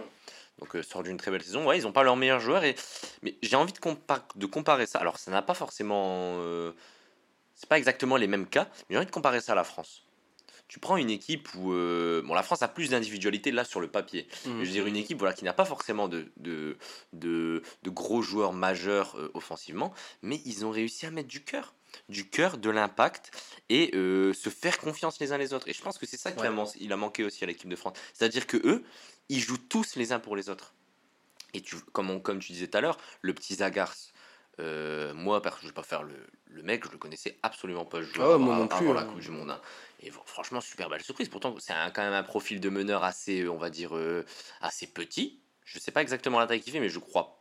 Donc 0.59 0.77
sort 0.83 1.01
d'une 1.01 1.17
très 1.17 1.31
belle 1.31 1.41
saison. 1.41 1.65
Ouais, 1.65 1.79
ils 1.79 1.83
n'ont 1.85 1.91
pas 1.91 2.03
leur 2.03 2.17
meilleur 2.17 2.39
joueur. 2.39 2.63
Et... 2.63 2.75
Mais 3.23 3.35
j'ai 3.41 3.55
envie 3.55 3.73
de, 3.73 3.79
de 4.35 4.45
comparer 4.45 4.85
ça. 4.85 4.99
Alors 4.99 5.17
ça 5.17 5.31
n'a 5.31 5.41
pas 5.41 5.55
forcément 5.55 6.39
c'est 7.61 7.69
pas 7.69 7.77
exactement 7.77 8.17
les 8.17 8.25
mêmes 8.25 8.47
cas, 8.47 8.67
mais 8.89 8.95
j'ai 8.95 8.97
envie 8.97 9.05
de 9.05 9.11
comparer 9.11 9.39
ça 9.39 9.51
à 9.51 9.55
la 9.55 9.63
France. 9.63 10.03
Tu 10.67 10.79
prends 10.79 10.97
une 10.97 11.11
équipe 11.11 11.47
où 11.53 11.73
euh, 11.73 12.23
bon, 12.25 12.33
la 12.33 12.41
France 12.41 12.63
a 12.63 12.67
plus 12.67 12.89
d'individualité 12.89 13.51
là 13.51 13.63
sur 13.63 13.79
le 13.79 13.87
papier. 13.87 14.27
Mmh. 14.45 14.49
Je 14.61 14.65
veux 14.65 14.71
dire 14.71 14.87
une 14.87 14.95
équipe 14.95 15.19
voilà 15.19 15.35
qui 15.35 15.43
n'a 15.43 15.53
pas 15.53 15.65
forcément 15.65 16.07
de 16.07 16.31
de, 16.37 16.77
de, 17.13 17.61
gros 17.85 18.23
joueurs 18.23 18.51
majeurs 18.51 19.15
euh, 19.19 19.29
offensivement, 19.35 19.93
mais 20.23 20.41
ils 20.43 20.65
ont 20.65 20.71
réussi 20.71 21.05
à 21.05 21.11
mettre 21.11 21.27
du 21.27 21.43
cœur 21.43 21.75
du 22.09 22.29
cœur, 22.29 22.57
de 22.57 22.69
l'impact 22.69 23.31
et 23.69 23.91
euh, 23.95 24.33
se 24.33 24.49
faire 24.49 24.79
confiance 24.79 25.19
les 25.19 25.33
uns 25.33 25.37
les 25.37 25.53
autres. 25.53 25.67
Et 25.67 25.73
je 25.73 25.81
pense 25.81 25.97
que 25.97 26.07
c'est 26.07 26.17
ça 26.17 26.31
qu'il 26.31 26.45
a, 26.45 26.65
il 26.79 26.93
a 26.93 26.97
manqué 26.97 27.25
aussi 27.25 27.43
à 27.43 27.47
l'équipe 27.47 27.69
de 27.69 27.75
France. 27.75 27.97
C'est-à-dire 28.13 28.47
que 28.47 28.55
eux, 28.65 28.85
ils 29.27 29.41
jouent 29.41 29.57
tous 29.57 29.97
les 29.97 30.13
uns 30.13 30.19
pour 30.19 30.37
les 30.37 30.49
autres. 30.49 30.73
Et 31.53 31.61
tu, 31.61 31.75
comme, 31.91 32.21
comme 32.21 32.39
tu 32.39 32.53
disais 32.53 32.67
tout 32.67 32.77
à 32.77 32.81
l'heure, 32.81 32.97
le 33.21 33.33
petit 33.33 33.55
Zagars, 33.55 33.93
euh, 34.61 35.13
moi, 35.13 35.41
je 35.61 35.67
vais 35.67 35.73
pas 35.73 35.83
faire 35.83 36.03
le, 36.03 36.15
le, 36.45 36.63
mec, 36.63 36.85
je 36.85 36.91
le 36.91 36.97
connaissais 36.97 37.37
absolument 37.43 37.85
pas 37.85 38.01
jouer 38.01 38.23
ah 38.23 38.33
avant, 38.33 38.57
la 38.93 39.01
hein. 39.01 39.05
Coupe 39.05 39.19
du 39.19 39.31
Monde. 39.31 39.51
Hein. 39.51 39.61
Et 40.01 40.11
franchement, 40.25 40.61
super 40.61 40.89
belle 40.89 41.01
surprise. 41.01 41.29
Pourtant, 41.29 41.55
c'est 41.59 41.73
quand 41.93 42.03
même 42.03 42.13
un 42.13 42.23
profil 42.23 42.59
de 42.59 42.69
meneur 42.69 43.03
assez, 43.03 43.47
on 43.47 43.57
va 43.57 43.69
dire, 43.69 43.95
euh, 43.95 44.25
assez 44.61 44.87
petit. 44.87 45.39
Je 45.65 45.79
sais 45.79 45.91
pas 45.91 46.01
exactement 46.01 46.39
la 46.39 46.47
taille 46.47 46.61
qu'il 46.61 46.73
fait, 46.73 46.79
mais 46.79 46.89
je 46.89 46.99
crois. 46.99 47.37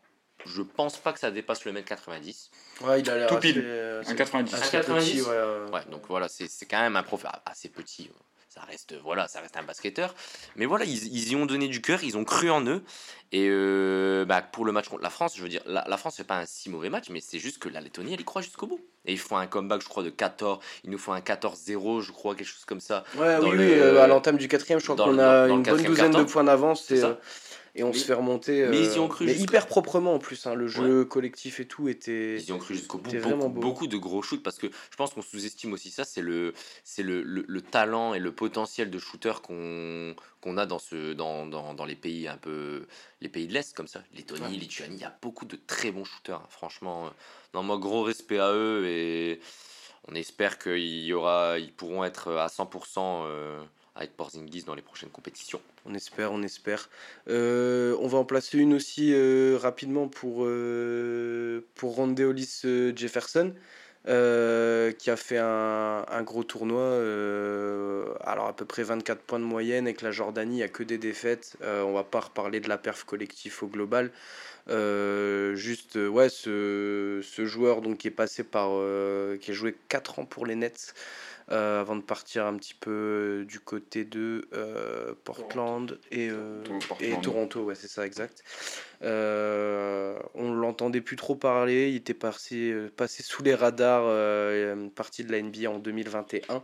Je 0.46 0.62
pense 0.62 0.96
pas 0.96 1.12
que 1.12 1.18
ça 1.18 1.30
dépasse 1.30 1.64
le 1.64 1.72
mètre 1.72 1.88
90. 1.88 2.50
Ouais, 2.80 3.00
il 3.00 3.11
a 3.11 3.16
l'air 3.16 3.28
Tout 3.28 3.38
pile. 3.38 3.59
un 3.59 4.14
90. 4.14 4.54
Un 4.54 4.70
90. 4.70 5.22
ouais, 5.22 5.28
ouais, 5.72 5.85
donc 5.90 6.02
voilà, 6.09 6.28
c'est 6.28 6.66
quand 6.66 6.80
même 6.80 6.96
un 6.96 7.02
profil 7.02 7.28
assez 7.44 7.68
petit 7.68 8.11
ça 8.52 8.62
reste 8.62 8.96
voilà 9.04 9.28
ça 9.28 9.40
reste 9.40 9.56
un 9.56 9.62
basketteur. 9.62 10.12
Mais 10.56 10.66
voilà 10.66 10.84
ils, 10.84 11.06
ils 11.06 11.30
y 11.30 11.36
ont 11.36 11.46
donné 11.46 11.68
du 11.68 11.80
cœur 11.80 12.02
ils 12.02 12.18
ont 12.18 12.24
cru 12.24 12.50
en 12.50 12.66
eux. 12.66 12.82
Et 13.30 13.46
euh, 13.48 14.24
bah, 14.24 14.42
pour 14.42 14.64
le 14.64 14.72
match 14.72 14.88
contre 14.88 15.02
la 15.02 15.10
France 15.10 15.36
je 15.36 15.42
veux 15.42 15.48
dire 15.48 15.62
la, 15.66 15.84
la 15.86 15.96
France 15.96 16.16
fait 16.16 16.24
pas 16.24 16.36
un 16.36 16.46
si 16.46 16.68
mauvais 16.68 16.90
match 16.90 17.10
mais 17.10 17.20
c'est 17.20 17.38
juste 17.38 17.58
que 17.58 17.68
la 17.68 17.80
Lettonie 17.80 18.14
elle 18.14 18.20
y 18.20 18.24
croit 18.24 18.42
jusqu'au 18.42 18.66
bout. 18.66 18.80
Et 19.06 19.12
ils 19.12 19.18
font 19.18 19.36
un 19.36 19.46
comeback 19.46 19.82
je 19.82 19.88
crois 19.88 20.02
de 20.02 20.10
14 20.10 20.58
ils 20.82 20.90
nous 20.90 20.98
font 20.98 21.12
un 21.12 21.20
14-0 21.20 22.02
je 22.02 22.10
crois 22.10 22.34
quelque 22.34 22.48
chose 22.48 22.64
comme 22.64 22.80
ça 22.80 23.04
ouais 23.16 23.36
oui, 23.40 23.50
oui 23.52 23.72
euh, 23.74 24.02
à 24.02 24.08
l'entame 24.08 24.36
du 24.36 24.48
quatrième 24.48 24.80
je 24.80 24.84
crois 24.84 24.96
qu'on 24.96 25.18
a 25.20 25.48
une 25.48 25.62
bonne 25.62 25.82
douzaine 25.84 26.12
de 26.12 26.24
points 26.24 26.44
d'avance 26.44 26.90
et 26.90 27.02
et 27.74 27.85
on 27.85 27.92
se 27.92 28.04
fait 28.04 28.14
remonter. 28.14 28.66
mais 28.68 28.80
ils 28.85 28.96
y 28.96 28.98
ont 28.98 29.06
euh, 29.06 29.09
cru. 29.09 29.26
Mais 29.26 29.37
hyper 29.37 29.66
proprement 29.66 30.14
en 30.14 30.18
plus. 30.18 30.46
Hein, 30.46 30.54
le 30.54 30.66
jeu 30.66 31.04
collectif 31.04 31.61
et 31.61 31.66
tout 31.66 31.88
était. 31.88 32.37
Ils 32.37 32.48
y 32.48 32.52
ont 32.52 32.59
cru 32.59 32.74
jusqu'au 32.74 32.98
bout. 32.98 33.11
Beaucoup, 33.11 33.48
beaucoup, 33.48 33.87
de 33.87 33.96
gros 33.96 34.22
shoots 34.22 34.42
parce 34.42 34.59
que 34.59 34.66
je 34.68 34.96
pense 34.96 35.12
qu'on 35.12 35.22
sous-estime 35.22 35.72
aussi 35.72 35.90
ça. 35.90 36.04
C'est 36.04 36.22
le, 36.22 36.52
c'est 36.85 37.02
le, 37.02 37.22
le, 37.22 37.61
talent 37.61 38.14
et 38.14 38.18
le 38.18 38.33
potentiel 38.33 38.90
de 38.90 38.98
shooter 38.98 39.35
qu'on 39.42 40.14
qu'on 40.40 40.56
a 40.56 40.64
dans, 40.64 40.78
ce, 40.78 41.12
dans, 41.12 41.46
dans, 41.46 41.74
dans, 41.74 41.85
les 41.85 41.96
pays 41.96 42.26
un 42.26 42.38
peu 42.38 42.87
les 43.20 43.28
pays 43.28 43.46
de 43.46 43.52
l'Est 43.52 43.76
comme 43.76 43.88
ça. 43.88 44.02
Lettonie, 44.14 44.56
Lituanie, 44.56 44.96
il 44.96 45.02
y 45.02 45.04
a 45.04 45.16
beaucoup 45.20 45.44
de 45.44 45.59
très 45.66 45.90
bons 45.90 46.04
shooters. 46.04 46.37
Hein. 46.37 46.46
Franchement, 46.48 47.11
non, 47.54 47.62
moi, 47.62 47.76
gros 47.78 48.02
respect 48.02 48.38
à 48.38 48.52
eux 48.52 48.87
et 48.87 49.40
on 50.09 50.14
espère 50.14 50.59
qu'ils 50.59 51.04
y 51.04 51.12
aura, 51.12 51.59
ils 51.59 51.72
pourront 51.72 52.04
être 52.04 52.33
à 52.33 52.46
100% 52.46 53.66
avec 54.00 54.16
Porzingis 54.16 54.64
dans 54.64 54.74
les 54.74 54.82
prochaines 54.82 55.10
compétitions. 55.10 55.60
On 55.84 55.94
espère, 55.94 56.32
on 56.32 56.42
espère. 56.42 56.88
Euh, 57.28 57.94
on 58.00 58.08
va 58.08 58.18
en 58.18 58.24
placer 58.24 58.58
une 58.58 58.74
aussi 58.74 59.12
euh, 59.12 59.58
rapidement 59.60 60.08
pour, 60.08 60.44
euh, 60.44 61.60
pour 61.74 61.96
Rondeolis 61.96 62.62
Jefferson, 62.96 63.54
qui 64.06 65.10
a 65.10 65.16
fait 65.16 65.38
un, 65.38 66.22
gros 66.22 66.44
tournoi. 66.44 66.94
alors 68.24 68.46
à 68.46 68.56
peu 68.56 68.64
près 68.64 68.82
24 68.82 69.20
points 69.20 69.38
de 69.38 69.44
moyenne 69.44 69.86
avec 69.86 70.00
la 70.00 70.10
Jordanie, 70.10 70.62
a 70.62 70.68
que 70.68 70.82
des 70.82 70.98
défaites. 70.98 71.56
on 71.62 71.92
va 71.92 72.04
pas 72.04 72.20
reparler 72.20 72.60
de 72.60 72.68
la 72.70 72.78
perf 72.78 73.04
collectif 73.04 73.62
au 73.62 73.66
global. 73.66 74.10
juste, 74.66 75.96
ouais, 75.96 76.30
ce, 76.30 77.20
ce, 77.22 77.44
joueur 77.44 77.82
donc, 77.82 77.98
qui 77.98 78.08
est 78.08 78.10
passé 78.10 78.44
par. 78.44 78.70
qui 79.40 79.50
a 79.50 79.54
joué 79.54 79.76
4 79.88 80.20
ans 80.20 80.24
pour 80.24 80.46
les 80.46 80.54
Nets. 80.54 80.94
Euh, 81.52 81.80
avant 81.80 81.96
de 81.96 82.02
partir 82.02 82.46
un 82.46 82.56
petit 82.56 82.74
peu 82.74 83.44
du 83.48 83.60
côté 83.60 84.04
de 84.04 84.48
Portland 85.24 85.98
et, 86.10 86.30
et 87.00 87.20
Toronto, 87.22 87.64
ouais, 87.64 87.74
c'est 87.74 87.88
ça, 87.88 88.06
exact. 88.06 88.42
on 89.02 90.52
l'entendait 90.52 91.00
plus 91.00 91.16
trop 91.16 91.34
parler, 91.34 91.90
il 91.90 91.96
était 91.96 92.14
passé, 92.14 92.74
passé 92.96 93.22
sous 93.22 93.42
les 93.42 93.54
radars, 93.54 94.04
partie 94.94 95.24
de 95.24 95.32
la 95.32 95.42
NBA 95.42 95.70
en 95.70 95.78
2021. 95.78 96.62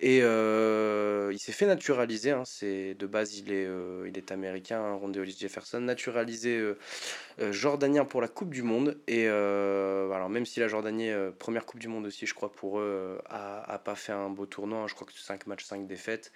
Et 0.00 0.20
euh, 0.22 1.30
il 1.32 1.38
s'est 1.38 1.52
fait 1.52 1.66
naturaliser. 1.66 2.32
Hein, 2.32 2.42
c'est 2.44 2.94
de 2.94 3.06
base, 3.06 3.38
il 3.38 3.52
est, 3.52 3.64
euh, 3.66 4.08
il 4.08 4.18
est 4.18 4.32
américain, 4.32 4.80
hein, 4.80 4.94
Rondeolis 4.94 5.36
Jefferson, 5.38 5.80
naturalisé 5.80 6.58
euh, 6.58 7.52
jordanien 7.52 8.04
pour 8.04 8.20
la 8.20 8.28
Coupe 8.28 8.50
du 8.50 8.62
Monde. 8.62 8.98
Et 9.06 9.28
alors 9.28 10.28
même 10.28 10.46
si 10.46 10.60
la 10.60 10.68
Jordanie, 10.68 11.10
première 11.38 11.64
Coupe 11.64 11.80
du 11.80 11.88
Monde 11.88 12.06
aussi, 12.06 12.26
je 12.26 12.34
crois 12.34 12.52
pour 12.52 12.80
eux, 12.80 13.20
a, 13.28 13.80
pas 13.84 13.94
fait 13.94 14.12
un 14.12 14.30
beau 14.30 14.46
tournoi. 14.46 14.80
Hein, 14.80 14.86
je 14.88 14.94
crois 14.94 15.06
que 15.06 15.12
c'est 15.12 15.24
5 15.24 15.46
matchs, 15.46 15.64
5 15.64 15.86
défaites. 15.86 16.32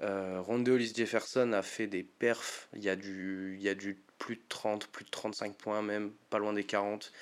Rondeolis 0.00 0.92
Jefferson 0.96 1.52
a 1.52 1.62
fait 1.62 1.86
des 1.86 2.02
perfs. 2.04 2.68
Il 2.74 2.82
y 2.82 2.88
a 2.88 2.96
du, 2.96 3.56
il 3.58 3.62
y 3.62 3.68
a 3.68 3.74
du 3.74 3.98
plus 4.18 4.36
de 4.36 4.42
30, 4.48 4.86
plus 4.86 5.04
de 5.04 5.10
35 5.10 5.56
points 5.56 5.82
même, 5.82 6.12
pas 6.30 6.38
loin 6.38 6.52
des 6.52 6.64
40. 6.64 7.12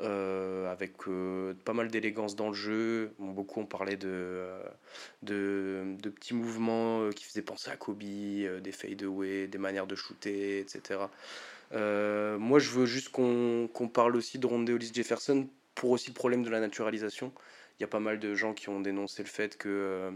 Euh, 0.00 0.70
avec 0.70 0.92
euh, 1.08 1.54
pas 1.64 1.72
mal 1.72 1.88
d'élégance 1.88 2.36
dans 2.36 2.48
le 2.48 2.54
jeu. 2.54 3.12
beaucoup 3.18 3.60
ont 3.60 3.66
parlé 3.66 3.96
de, 3.96 4.08
euh, 4.08 4.62
de, 5.22 6.10
petits 6.10 6.34
mouvements 6.34 7.10
qui 7.10 7.24
faisaient 7.24 7.42
penser 7.42 7.70
à 7.70 7.76
Kobe, 7.76 7.98
des 7.98 8.72
fadeaway, 8.72 9.48
des 9.48 9.58
manières 9.58 9.88
de 9.88 9.96
shooter, 9.96 10.60
etc. 10.60 11.00
moi, 11.72 12.58
je 12.58 12.70
veux 12.70 12.86
juste 12.86 13.08
qu'on 13.10 13.90
parle 13.92 14.14
aussi 14.16 14.38
de 14.38 14.46
Rondeolis 14.46 14.92
Jefferson 14.94 15.48
pour 15.74 15.90
aussi 15.90 16.08
le 16.08 16.14
problème 16.14 16.44
de 16.44 16.50
la 16.50 16.60
naturalisation. 16.60 17.32
Il 17.78 17.82
y 17.82 17.84
a 17.84 17.88
pas 17.88 18.00
mal 18.00 18.20
de 18.20 18.34
gens 18.34 18.54
qui 18.54 18.68
ont 18.68 18.80
dénoncé 18.80 19.22
le 19.22 19.28
fait 19.28 19.56
que 19.58 20.12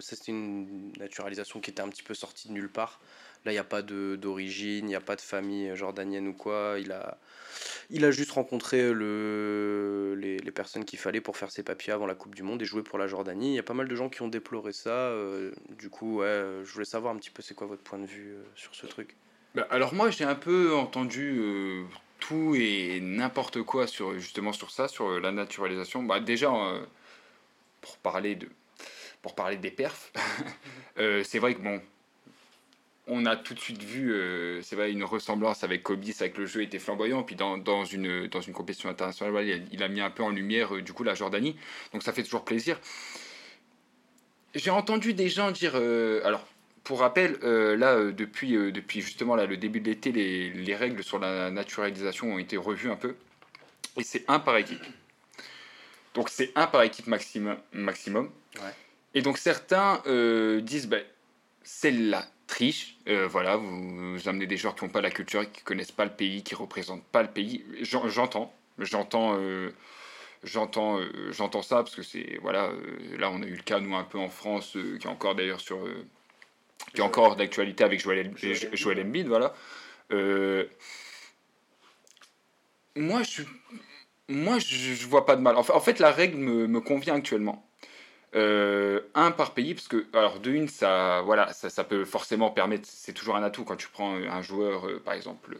c'était 0.00 0.32
une 0.32 0.92
naturalisation 0.98 1.60
qui 1.60 1.70
était 1.70 1.82
un 1.82 1.88
petit 1.90 2.02
peu 2.02 2.14
sortie 2.14 2.48
de 2.48 2.54
nulle 2.54 2.70
part. 2.70 3.00
Là, 3.44 3.52
il 3.52 3.54
n'y 3.54 3.58
a 3.58 3.64
pas 3.64 3.82
d'origine, 3.82 4.84
il 4.84 4.88
n'y 4.88 4.94
a 4.94 5.00
pas 5.00 5.16
de 5.16 5.20
famille 5.22 5.74
jordanienne 5.74 6.28
ou 6.28 6.34
quoi. 6.34 6.76
Il 6.78 6.92
a, 6.92 7.18
il 7.88 8.04
a 8.04 8.10
juste 8.10 8.32
rencontré 8.32 8.92
le, 8.92 10.14
les, 10.18 10.36
les 10.38 10.50
personnes 10.50 10.84
qu'il 10.84 10.98
fallait 10.98 11.22
pour 11.22 11.36
faire 11.36 11.50
ses 11.50 11.62
papiers 11.62 11.92
avant 11.92 12.06
la 12.06 12.14
Coupe 12.14 12.34
du 12.34 12.42
Monde 12.42 12.60
et 12.60 12.64
jouer 12.66 12.82
pour 12.82 12.98
la 12.98 13.06
Jordanie. 13.06 13.52
Il 13.52 13.54
y 13.54 13.58
a 13.58 13.62
pas 13.62 13.74
mal 13.74 13.88
de 13.88 13.96
gens 13.96 14.10
qui 14.10 14.20
ont 14.20 14.28
déploré 14.28 14.72
ça. 14.72 14.90
Euh, 14.90 15.52
du 15.70 15.88
coup, 15.88 16.18
ouais, 16.18 16.60
je 16.64 16.72
voulais 16.72 16.84
savoir 16.84 17.14
un 17.14 17.16
petit 17.16 17.30
peu 17.30 17.42
c'est 17.42 17.54
quoi 17.54 17.66
votre 17.66 17.82
point 17.82 17.98
de 17.98 18.06
vue 18.06 18.34
euh, 18.34 18.42
sur 18.54 18.74
ce 18.74 18.86
truc. 18.86 19.16
Bah, 19.54 19.66
alors 19.70 19.94
moi, 19.94 20.10
j'ai 20.10 20.24
un 20.24 20.34
peu 20.34 20.74
entendu 20.74 21.38
euh, 21.40 21.84
tout 22.18 22.54
et 22.54 23.00
n'importe 23.00 23.62
quoi 23.62 23.86
sur 23.86 24.18
justement 24.18 24.52
sur 24.52 24.70
ça, 24.70 24.86
sur 24.86 25.18
la 25.18 25.32
naturalisation. 25.32 26.02
Bah, 26.02 26.20
déjà, 26.20 26.52
pour 27.80 27.96
parler 27.98 28.34
de 28.36 28.48
pour 29.22 29.34
parler 29.34 29.56
des 29.56 29.70
perfs, 29.70 30.12
c'est 30.96 31.38
vrai 31.38 31.54
que 31.54 31.60
bon, 31.60 31.80
on 33.10 33.26
a 33.26 33.36
tout 33.36 33.54
de 33.54 33.58
suite 33.58 33.82
vu, 33.82 34.12
euh, 34.12 34.62
c'est 34.62 34.76
vrai, 34.76 34.92
une 34.92 35.02
ressemblance 35.02 35.64
avec 35.64 35.82
Kobe, 35.82 36.02
c'est 36.04 36.18
vrai 36.18 36.30
que 36.30 36.40
le 36.40 36.46
jeu 36.46 36.62
était 36.62 36.78
flamboyant, 36.78 37.24
puis 37.24 37.34
dans, 37.34 37.58
dans, 37.58 37.84
une, 37.84 38.28
dans 38.28 38.40
une 38.40 38.52
compétition 38.52 38.88
internationale, 38.88 39.66
il, 39.72 39.82
a, 39.82 39.88
mis 39.88 40.00
un 40.00 40.10
peu 40.10 40.22
en 40.22 40.30
lumière, 40.30 40.74
euh, 40.76 40.80
du 40.80 40.92
coup, 40.92 41.02
la 41.02 41.14
Jordanie, 41.14 41.56
donc 41.92 42.04
ça 42.04 42.12
fait 42.12 42.22
toujours 42.22 42.44
plaisir. 42.44 42.80
J'ai 44.54 44.70
entendu 44.70 45.12
des 45.12 45.28
gens 45.28 45.50
dire, 45.50 45.72
euh, 45.74 46.20
alors, 46.24 46.46
pour 46.84 47.00
rappel, 47.00 47.38
là, 47.42 48.10
depuis, 48.10 48.52
depuis 48.52 49.00
justement 49.00 49.36
là, 49.36 49.46
le 49.46 49.56
début 49.56 49.80
de 49.80 49.90
l'été, 49.90 50.12
les, 50.12 50.50
les, 50.50 50.74
règles 50.74 51.04
sur 51.04 51.18
la 51.18 51.50
naturalisation 51.50 52.32
ont 52.32 52.38
été 52.38 52.56
revues 52.56 52.90
un 52.90 52.96
peu, 52.96 53.16
et 53.98 54.02
c'est 54.02 54.24
un 54.28 54.38
par 54.38 54.56
équipe. 54.56 54.82
Donc 56.14 56.30
c'est 56.30 56.50
un 56.56 56.66
par 56.66 56.82
équipe 56.82 57.06
maximum. 57.06 57.58
maximum. 57.72 58.30
Et 59.14 59.22
donc 59.22 59.38
certains 59.38 60.02
disent, 60.62 60.88
ben, 60.88 61.04
celle-là, 61.62 62.26
triche. 62.50 62.96
Euh, 63.08 63.26
voilà, 63.28 63.56
vous, 63.56 64.28
amenez 64.28 64.46
des 64.46 64.56
joueurs 64.56 64.74
qui 64.74 64.84
n'ont 64.84 64.90
pas 64.90 65.00
la 65.00 65.10
culture, 65.10 65.50
qui 65.50 65.62
connaissent 65.62 65.92
pas 65.92 66.04
le 66.04 66.10
pays, 66.10 66.42
qui 66.42 66.54
représentent 66.54 67.04
pas 67.04 67.22
le 67.22 67.30
pays. 67.30 67.64
J'entends, 67.80 68.52
j'entends, 68.78 69.36
euh, 69.38 69.72
j'entends, 70.42 70.98
euh, 70.98 71.30
j'entends 71.30 71.62
ça 71.62 71.76
parce 71.76 71.94
que 71.94 72.02
c'est 72.02 72.38
voilà, 72.42 72.70
là 73.18 73.30
on 73.30 73.42
a 73.42 73.46
eu 73.46 73.54
le 73.54 73.62
cas 73.62 73.80
nous 73.80 73.94
un 73.94 74.04
peu 74.04 74.18
en 74.18 74.28
France, 74.28 74.76
qui 75.00 75.06
est 75.06 75.10
encore 75.10 75.34
d'ailleurs 75.34 75.60
sur, 75.60 75.78
qui 76.92 77.00
est 77.00 77.04
encore 77.04 77.36
d'actualité 77.36 77.84
avec 77.84 78.00
Joël, 78.00 78.32
Joël 78.74 79.00
Embiid, 79.00 79.28
voilà. 79.28 79.54
moi 82.96 83.22
je 83.22 83.42
moi 84.28 84.58
je, 84.58 85.06
vois 85.06 85.24
pas 85.24 85.36
de 85.36 85.40
mal. 85.40 85.56
En 85.56 85.62
fait, 85.62 85.72
en 85.72 85.80
fait 85.80 85.98
la 86.00 86.10
règle 86.10 86.38
me, 86.38 86.66
me 86.66 86.80
convient 86.80 87.14
actuellement. 87.14 87.64
Euh, 88.36 89.00
un 89.14 89.32
par 89.32 89.54
pays, 89.54 89.74
parce 89.74 89.88
que, 89.88 90.06
alors, 90.12 90.38
de 90.38 90.52
une, 90.52 90.68
ça, 90.68 91.20
voilà, 91.22 91.52
ça, 91.52 91.68
ça 91.68 91.82
peut 91.82 92.04
forcément 92.04 92.50
permettre, 92.50 92.88
c'est 92.88 93.12
toujours 93.12 93.34
un 93.34 93.42
atout 93.42 93.64
quand 93.64 93.76
tu 93.76 93.88
prends 93.88 94.14
un 94.14 94.42
joueur, 94.42 94.86
euh, 94.86 95.02
par 95.04 95.14
exemple, 95.14 95.58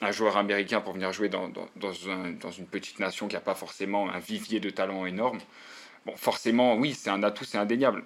un 0.00 0.12
joueur 0.12 0.36
américain 0.36 0.80
pour 0.80 0.92
venir 0.92 1.12
jouer 1.12 1.28
dans, 1.28 1.48
dans, 1.48 1.68
dans, 1.74 2.08
un, 2.08 2.30
dans 2.30 2.52
une 2.52 2.66
petite 2.66 3.00
nation 3.00 3.26
qui 3.26 3.34
n'a 3.34 3.40
pas 3.40 3.56
forcément 3.56 4.08
un 4.08 4.20
vivier 4.20 4.60
de 4.60 4.70
talent 4.70 5.04
énorme. 5.04 5.40
Bon, 6.04 6.14
forcément, 6.16 6.76
oui, 6.76 6.94
c'est 6.94 7.10
un 7.10 7.24
atout, 7.24 7.44
c'est 7.44 7.58
indéniable. 7.58 8.04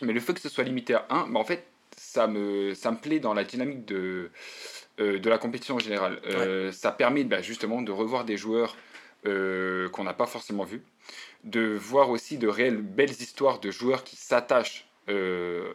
Mais 0.00 0.12
le 0.12 0.20
fait 0.20 0.34
que 0.34 0.40
ce 0.40 0.48
soit 0.48 0.64
limité 0.64 0.94
à 0.94 1.06
un, 1.10 1.26
bah, 1.26 1.40
en 1.40 1.44
fait, 1.44 1.66
ça 1.96 2.28
me, 2.28 2.72
ça 2.74 2.92
me 2.92 2.98
plaît 2.98 3.18
dans 3.18 3.34
la 3.34 3.42
dynamique 3.42 3.84
de, 3.84 4.30
euh, 5.00 5.18
de 5.18 5.30
la 5.30 5.38
compétition 5.38 5.74
en 5.74 5.80
général. 5.80 6.20
Ça 6.72 6.92
permet 6.92 7.24
bah, 7.24 7.42
justement 7.42 7.82
de 7.82 7.90
revoir 7.90 8.24
des 8.24 8.36
joueurs 8.36 8.76
qu'on 9.24 10.04
n'a 10.04 10.12
pas 10.12 10.26
forcément 10.26 10.64
vus 10.64 10.82
de 11.44 11.76
voir 11.78 12.10
aussi 12.10 12.38
de 12.38 12.48
réelles 12.48 12.78
belles 12.78 13.10
histoires 13.10 13.60
de 13.60 13.70
joueurs 13.70 14.02
qui 14.02 14.16
s'attachent 14.16 14.86
euh, 15.08 15.72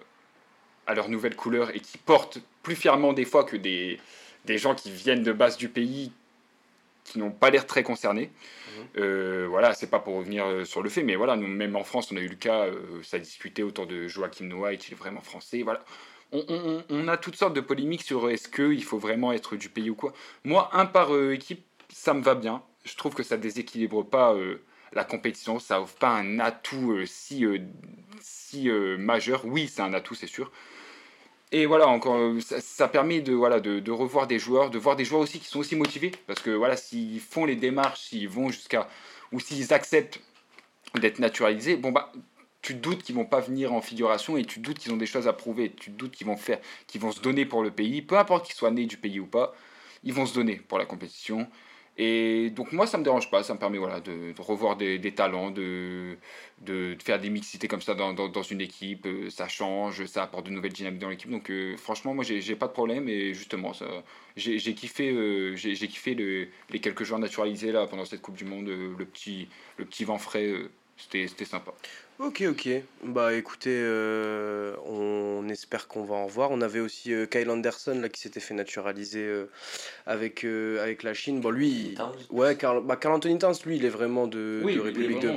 à 0.87 0.95
leur 0.95 1.09
nouvelle 1.09 1.35
couleur 1.35 1.75
et 1.75 1.79
qui 1.79 1.97
portent 1.99 2.39
plus 2.63 2.75
fièrement 2.75 3.13
des 3.13 3.25
fois 3.25 3.43
que 3.43 3.55
des, 3.55 3.99
des 4.45 4.57
gens 4.57 4.73
qui 4.73 4.91
viennent 4.91 5.21
de 5.23 5.31
base 5.31 5.57
du 5.57 5.69
pays 5.69 6.11
qui 7.03 7.19
n'ont 7.19 7.31
pas 7.31 7.49
l'air 7.49 7.65
très 7.67 7.83
concernés. 7.83 8.31
Mhm. 8.77 8.85
Euh, 8.97 9.47
voilà, 9.49 9.73
c'est 9.73 9.89
pas 9.89 9.99
pour 9.99 10.15
revenir 10.15 10.45
euh, 10.45 10.65
sur 10.65 10.81
le 10.81 10.89
fait, 10.89 11.03
mais 11.03 11.15
voilà, 11.15 11.35
nous, 11.35 11.47
même 11.47 11.75
en 11.75 11.83
France, 11.83 12.11
on 12.11 12.17
a 12.17 12.19
eu 12.19 12.27
le 12.27 12.35
cas, 12.35 12.67
ça 13.03 13.17
a 13.17 13.19
discuté 13.19 13.61
autour 13.63 13.85
de 13.85 14.07
Joachim 14.07 14.45
Noah, 14.45 14.73
est-il 14.73 14.95
vraiment 14.95 15.21
français 15.21 15.61
Voilà. 15.61 15.83
On, 16.31 16.43
on, 16.47 16.83
on, 16.89 17.07
a 17.07 17.17
toutes 17.17 17.35
sortes 17.35 17.55
de 17.55 17.61
polémiques 17.61 18.03
sur 18.03 18.29
est-ce 18.29 18.47
qu'il 18.47 18.83
faut 18.83 18.99
vraiment 18.99 19.31
être 19.31 19.55
du 19.55 19.69
pays 19.69 19.89
ou 19.89 19.95
quoi. 19.95 20.13
Moi, 20.43 20.69
un 20.73 20.85
par 20.85 21.09
équipe, 21.31 21.63
ça 21.91 22.13
me 22.13 22.21
va 22.21 22.35
bien. 22.35 22.61
Je 22.83 22.95
trouve 22.95 23.15
que 23.15 23.23
ça 23.23 23.37
déséquilibre 23.37 24.05
pas 24.05 24.35
la 24.93 25.03
compétition, 25.03 25.59
ça 25.59 25.81
offre 25.81 25.95
pas 25.95 26.09
un 26.09 26.39
atout 26.39 26.91
euh, 26.91 27.05
si, 27.05 27.45
euh, 27.45 27.59
si 28.21 28.69
euh, 28.69 28.97
majeur. 28.97 29.45
Oui, 29.45 29.69
c'est 29.71 29.81
un 29.81 29.93
atout, 29.93 30.15
c'est 30.15 30.27
sûr. 30.27 30.51
Et 31.51 31.65
voilà, 31.65 31.87
encore, 31.87 32.33
ça, 32.41 32.87
permet 32.87 33.21
de, 33.21 33.33
voilà, 33.33 33.59
de, 33.59 33.91
revoir 33.91 34.27
des 34.27 34.37
joueurs, 34.37 34.69
de 34.69 34.77
voir 34.77 34.95
des 34.95 35.05
joueurs 35.05 35.21
aussi 35.21 35.39
qui 35.39 35.47
sont 35.47 35.59
aussi 35.59 35.75
motivés. 35.75 36.11
Parce 36.27 36.41
que 36.41 36.51
voilà, 36.51 36.77
s'ils 36.77 37.19
font 37.19 37.45
les 37.45 37.55
démarches, 37.55 38.01
s'ils 38.01 38.29
vont 38.29 38.49
jusqu'à. 38.49 38.87
ou 39.31 39.39
s'ils 39.39 39.73
acceptent 39.73 40.21
d'être 40.99 41.19
naturalisés, 41.19 41.75
bon 41.75 41.91
bah, 41.91 42.11
tu 42.61 42.73
doutes 42.75 43.03
qu'ils 43.03 43.15
vont 43.15 43.25
pas 43.25 43.39
venir 43.39 43.73
en 43.73 43.81
figuration 43.81 44.37
et 44.37 44.43
tu 44.45 44.59
doutes 44.59 44.79
qu'ils 44.79 44.91
ont 44.91 44.97
des 44.97 45.05
choses 45.05 45.27
à 45.27 45.33
prouver. 45.33 45.71
Tu 45.71 45.89
doutes 45.89 46.11
qu'ils 46.11 46.27
vont 46.27 46.37
faire, 46.37 46.59
qu'ils 46.87 47.01
vont 47.01 47.11
se 47.11 47.21
donner 47.21 47.45
pour 47.45 47.63
le 47.63 47.71
pays, 47.71 48.01
peu 48.01 48.17
importe 48.17 48.45
qu'ils 48.45 48.55
soient 48.55 48.71
nés 48.71 48.85
du 48.85 48.97
pays 48.97 49.19
ou 49.19 49.25
pas, 49.25 49.55
ils 50.03 50.13
vont 50.13 50.25
se 50.25 50.33
donner 50.33 50.57
pour 50.67 50.77
la 50.77 50.85
compétition. 50.85 51.47
Et 52.01 52.49
donc 52.51 52.71
moi, 52.71 52.87
ça 52.87 52.97
me 52.97 53.03
dérange 53.03 53.29
pas, 53.29 53.43
ça 53.43 53.53
me 53.53 53.59
permet 53.59 53.77
voilà, 53.77 53.99
de, 53.99 54.33
revoir 54.39 54.77
des, 54.77 55.13
talents, 55.13 55.51
de, 55.51 56.17
de, 56.61 56.95
faire 57.03 57.19
des 57.19 57.29
mixités 57.29 57.67
comme 57.67 57.81
ça 57.81 57.93
dans, 57.93 58.13
dans, 58.13 58.41
une 58.41 58.61
équipe, 58.61 59.05
euh, 59.05 59.29
ça 59.29 59.49
change, 59.49 60.05
ça 60.05 60.23
apporte 60.23 60.45
de 60.45 60.51
nouvelles 60.51 60.71
dynamiques 60.71 61.01
dans 61.01 61.09
l'équipe. 61.09 61.29
Donc 61.29 61.51
euh, 61.51 61.75
franchement, 61.75 62.13
moi, 62.13 62.23
j'ai 62.23 62.55
pas 62.55 62.67
de 62.67 62.71
problème 62.71 63.09
et 63.09 63.33
justement, 63.33 63.73
j'ai 64.37 64.73
kiffé, 64.75 65.11
euh, 65.11 65.55
kiffé 65.55 66.15
le, 66.15 66.47
les 66.69 66.79
quelques 66.79 67.03
joueurs 67.03 67.19
naturalisés 67.19 67.73
là, 67.73 67.85
pendant 67.85 68.05
cette 68.05 68.21
Coupe 68.21 68.37
du 68.37 68.45
Monde, 68.45 68.69
le, 68.69 69.05
petit, 69.05 69.49
le 69.75 69.83
petit 69.83 70.05
vent 70.05 70.17
frais, 70.17 70.53
c'était 70.95 71.27
sympa. 71.43 71.73
Ok, 72.19 72.43
ok. 72.49 72.67
Bah 73.05 73.33
écoutez, 73.33 73.79
euh, 73.81 74.75
on 74.85 75.47
espère 75.47 75.87
qu'on 75.87 76.03
va 76.03 76.15
en 76.15 76.25
voir. 76.25 76.51
On 76.51 76.59
avait 76.59 76.81
aussi 76.81 77.13
euh, 77.13 77.25
Kyle 77.25 77.49
Anderson 77.49 77.97
là, 78.01 78.09
qui 78.09 78.19
s'était 78.19 78.41
fait 78.41 78.53
naturaliser 78.53 79.23
euh, 79.23 79.49
avec, 80.05 80.43
avec 80.43 81.03
la 81.03 81.13
Chine. 81.13 81.39
Bon, 81.39 81.49
lui, 81.49 81.95
ouais, 82.29 82.57
Carl, 82.57 82.83
bah, 82.85 82.97
Carl 82.97 83.15
Anthony 83.15 83.37
Towns, 83.37 83.55
lui, 83.65 83.77
il 83.77 83.85
est 83.85 83.89
vraiment 83.89 84.27
de, 84.27 84.61
de 84.61 84.79
République 84.81 85.21
de. 85.21 85.31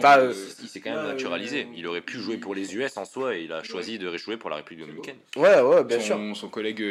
il 0.60 0.68
s'est 0.68 0.80
quand 0.80 0.90
même 0.90 1.06
naturalisé. 1.06 1.68
Il 1.76 1.86
aurait 1.86 2.00
pu 2.00 2.18
jouer 2.18 2.36
pour 2.36 2.52
les 2.52 2.74
US 2.74 2.96
en 2.96 3.04
soi 3.04 3.36
et 3.36 3.44
il 3.44 3.52
a 3.52 3.62
choisi 3.62 4.00
de 4.00 4.16
jouer 4.16 4.36
pour 4.36 4.50
la 4.50 4.56
République 4.56 4.84
dominicaine. 4.84 5.18
Ouais, 5.36 5.60
ouais, 5.60 5.84
bien 5.84 6.00
son, 6.00 6.04
sûr. 6.04 6.36
Son 6.36 6.48
collègue 6.48 6.82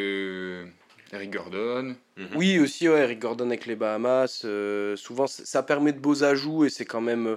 Eric 1.12 1.30
Gordon. 1.30 1.96
Mhm. 2.16 2.28
Oui, 2.34 2.58
aussi, 2.58 2.88
ouais, 2.88 3.00
Eric 3.00 3.18
Gordon 3.18 3.48
avec 3.48 3.66
les 3.66 3.76
Bahamas. 3.76 4.46
souvent, 4.96 5.26
ça 5.26 5.62
permet 5.62 5.92
de 5.92 5.98
beaux 5.98 6.24
ajouts 6.24 6.64
et 6.64 6.70
c'est 6.70 6.86
quand 6.86 7.02
même 7.02 7.36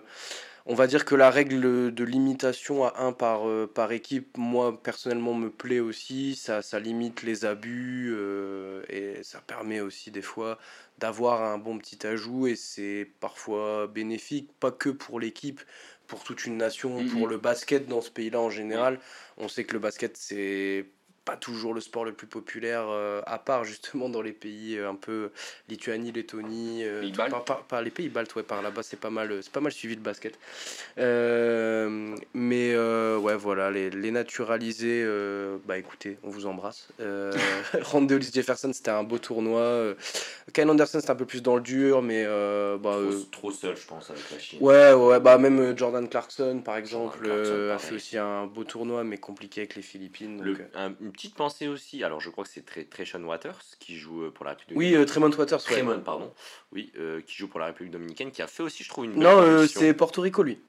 on 0.68 0.74
va 0.74 0.88
dire 0.88 1.06
que 1.06 1.14
la 1.16 1.30
règle 1.30 1.94
de 1.94 2.04
limitation 2.04 2.86
à 2.86 3.00
un 3.04 3.12
par, 3.14 3.48
euh, 3.48 3.68
par 3.72 3.92
équipe, 3.92 4.36
moi 4.38 4.82
personnellement 4.82 5.34
me 5.36 5.50
plaît 5.52 5.80
aussi. 5.80 6.36
Ça, 6.36 6.62
ça 6.62 6.80
limite 6.80 7.22
les 7.24 7.46
abus 7.46 8.12
euh, 8.16 8.84
et 8.90 9.22
ça 9.24 9.42
permet 9.42 9.80
aussi 9.82 10.10
des 10.12 10.24
fois 10.24 10.58
d'avoir 10.98 11.44
un 11.44 11.58
bon 11.60 11.78
petit 11.78 12.06
ajout 12.08 12.48
et 12.48 12.56
c'est 12.56 13.12
parfois 13.20 13.88
bénéfique, 13.88 14.52
pas 14.60 14.72
que 14.72 14.90
pour 14.90 15.20
l'équipe, 15.20 15.62
pour 16.08 16.24
toute 16.24 16.46
une 16.46 16.58
nation, 16.58 17.04
Mhm. 17.04 17.10
pour 17.10 17.28
le 17.28 17.38
basket 17.38 17.88
dans 17.88 18.02
ce 18.02 18.10
pays-là 18.12 18.40
en 18.40 18.50
général. 18.50 19.00
On 19.38 19.48
sait 19.48 19.66
que 19.66 19.74
le 19.74 19.80
basket, 19.80 20.18
c'est 20.18 20.86
pas 21.26 21.36
toujours 21.36 21.74
le 21.74 21.82
sport 21.82 22.06
le 22.06 22.14
plus 22.14 22.28
populaire, 22.28 22.86
euh, 22.88 23.22
à 23.26 23.40
part 23.40 23.64
justement 23.64 24.10
dans 24.10 24.22
les 24.22 24.32
pays 24.32 24.78
euh, 24.78 24.88
un 24.90 24.96
peu 24.96 25.32
Lituanie, 25.70 26.12
Lettonie, 26.12 26.84
euh, 26.84 27.02
tout- 27.10 27.18
par, 27.32 27.44
par- 27.44 27.64
par 27.64 27.82
les 27.82 27.90
pays 27.90 28.10
baltes, 28.10 28.36
ouais, 28.36 28.44
par 28.44 28.62
là-bas, 28.62 28.84
c'est 28.84 29.00
pas 29.00 29.10
mal, 29.10 29.32
euh, 29.32 29.42
c'est 29.42 29.52
pas 29.52 29.60
mal 29.60 29.72
suivi 29.72 29.96
le 29.96 30.02
basket. 30.02 30.38
Mais 32.34 32.76
ouais, 32.78 33.36
voilà, 33.36 33.72
les, 33.72 33.90
les 33.90 34.12
naturalisés, 34.12 35.06
bah 35.66 35.78
écoutez, 35.78 36.18
on 36.24 36.30
vous 36.30 36.46
embrasse. 36.46 36.88
Euh, 37.00 37.32
Randall 37.82 38.22
Jefferson, 38.22 38.72
c'était 38.74 38.92
un 38.92 39.04
beau 39.04 39.18
tournoi. 39.18 39.94
Kyle 40.54 40.70
Anderson, 40.70 41.00
c'était 41.00 41.12
un 41.12 41.16
peu 41.16 41.26
plus 41.26 41.42
dans 41.42 41.56
le 41.56 41.62
dur, 41.62 42.02
mais 42.02 42.24
bah, 42.26 42.98
Trop, 43.02 43.12
trop 43.32 43.52
seul, 43.52 43.76
je 43.76 43.86
pense, 43.86 44.10
avec 44.10 44.24
la 44.32 44.40
Chine. 44.40 44.60
Ouais, 44.62 44.94
ouais, 44.94 45.20
bah 45.20 45.38
même 45.38 45.78
Jordan 45.78 46.08
Clarkson, 46.08 46.62
par 46.64 46.78
exemple, 46.78 47.20
Clarkson, 47.24 47.70
a 47.74 47.78
fait 47.80 47.96
aussi 47.96 48.18
un 48.18 48.46
beau 48.46 48.64
tournoi, 48.64 49.04
mais 49.04 49.18
compliqué 49.18 49.62
avec 49.62 49.76
les 49.76 49.82
Philippines. 49.82 50.42
Le- 50.42 50.54
donc, 50.54 50.62
un- 50.76 50.94
une 51.02 51.12
petite 51.16 51.36
pensée 51.36 51.68
aussi, 51.68 52.04
alors 52.04 52.20
je 52.20 52.30
crois 52.30 52.44
que 52.44 52.50
c'est 52.50 52.90
Trayshon 52.90 53.24
Waters 53.24 53.60
qui 53.80 53.98
joue 53.98 54.24
euh, 54.24 54.32
pour 54.32 54.46
la 54.46 54.52
République 54.52 54.78
Oui, 54.78 54.94
euh, 54.96 55.06
Tremont 55.06 55.32
Waters, 55.32 55.60
ouais. 55.70 55.82
Tremont, 55.82 56.00
pardon. 56.02 56.34
Oui, 56.72 56.92
euh, 56.98 57.22
qui 57.22 57.36
joue 57.36 57.48
pour 57.48 57.60
la 57.60 57.68
République 57.68 57.92
dominicaine, 57.94 58.32
qui 58.32 58.42
a 58.42 58.48
fait 58.48 58.64
aussi, 58.64 58.84
je 58.84 58.90
trouve, 58.90 59.06
une 59.06 59.16
Non, 59.16 59.42
euh, 59.42 59.66
c'est 59.68 59.94
Porto 59.94 60.22
Rico, 60.22 60.44
lui. 60.44 60.60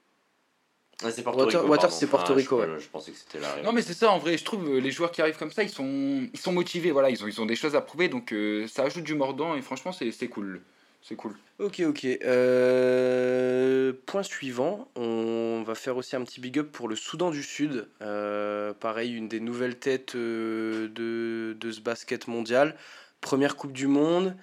Ah, 1.03 1.11
c'est 1.11 1.21
Porto 1.21 1.43
Water- 1.45 1.59
Rico, 1.61 1.71
Waters, 1.71 1.91
c'est 1.91 2.07
Porto 2.07 2.33
Ah, 2.33 2.35
Rico, 2.35 2.61
je, 2.63 2.79
je 2.79 2.87
pensais 2.89 3.11
que 3.11 3.17
c'était 3.17 3.39
la 3.39 3.61
Non 3.61 3.71
mais 3.71 3.83
c'est 3.83 3.93
ça 3.93 4.09
en 4.09 4.17
vrai, 4.17 4.35
je 4.35 4.43
trouve 4.43 4.67
euh, 4.67 4.79
les 4.79 4.89
joueurs 4.89 5.11
qui 5.11 5.21
arrivent 5.21 5.37
comme 5.37 5.51
ça, 5.51 5.61
ils 5.61 5.69
sont, 5.69 6.27
ils 6.33 6.39
sont 6.39 6.51
motivés, 6.51 6.89
voilà, 6.89 7.11
ils 7.11 7.23
ont, 7.23 7.27
ils 7.27 7.39
ont 7.39 7.45
des 7.45 7.55
choses 7.55 7.75
à 7.75 7.81
prouver, 7.81 8.09
donc 8.09 8.31
euh, 8.33 8.67
ça 8.67 8.83
ajoute 8.83 9.03
du 9.03 9.13
mordant 9.13 9.53
et 9.55 9.61
franchement 9.61 9.91
c'est 9.91 10.11
c'est 10.11 10.27
cool. 10.27 10.63
C'est 11.07 11.15
cool. 11.15 11.35
Ok, 11.59 11.81
ok. 11.87 12.05
Euh, 12.05 13.93
point 14.05 14.23
suivant, 14.23 14.89
on 14.97 15.63
va 15.65 15.73
faire 15.73 15.95
aussi 15.95 16.17
un 16.17 16.23
petit 16.25 16.41
big 16.41 16.59
up 16.59 16.69
pour 16.73 16.89
le 16.89 16.97
Soudan 16.97 17.31
du 17.31 17.43
Sud. 17.43 17.87
Euh, 18.01 18.73
pareil, 18.73 19.13
une 19.13 19.29
des 19.29 19.39
nouvelles 19.39 19.77
têtes 19.77 20.15
euh, 20.15 20.89
de, 20.89 21.55
de 21.57 21.71
ce 21.71 21.79
basket 21.79 22.27
mondial. 22.27 22.75
Première 23.21 23.55
Coupe 23.55 23.71
du 23.71 23.87
Monde. 23.87 24.35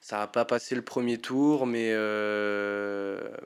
Ça 0.00 0.18
n'a 0.18 0.28
pas 0.28 0.44
passé 0.44 0.76
le 0.76 0.82
premier 0.82 1.18
tour, 1.18 1.66
mais, 1.66 1.92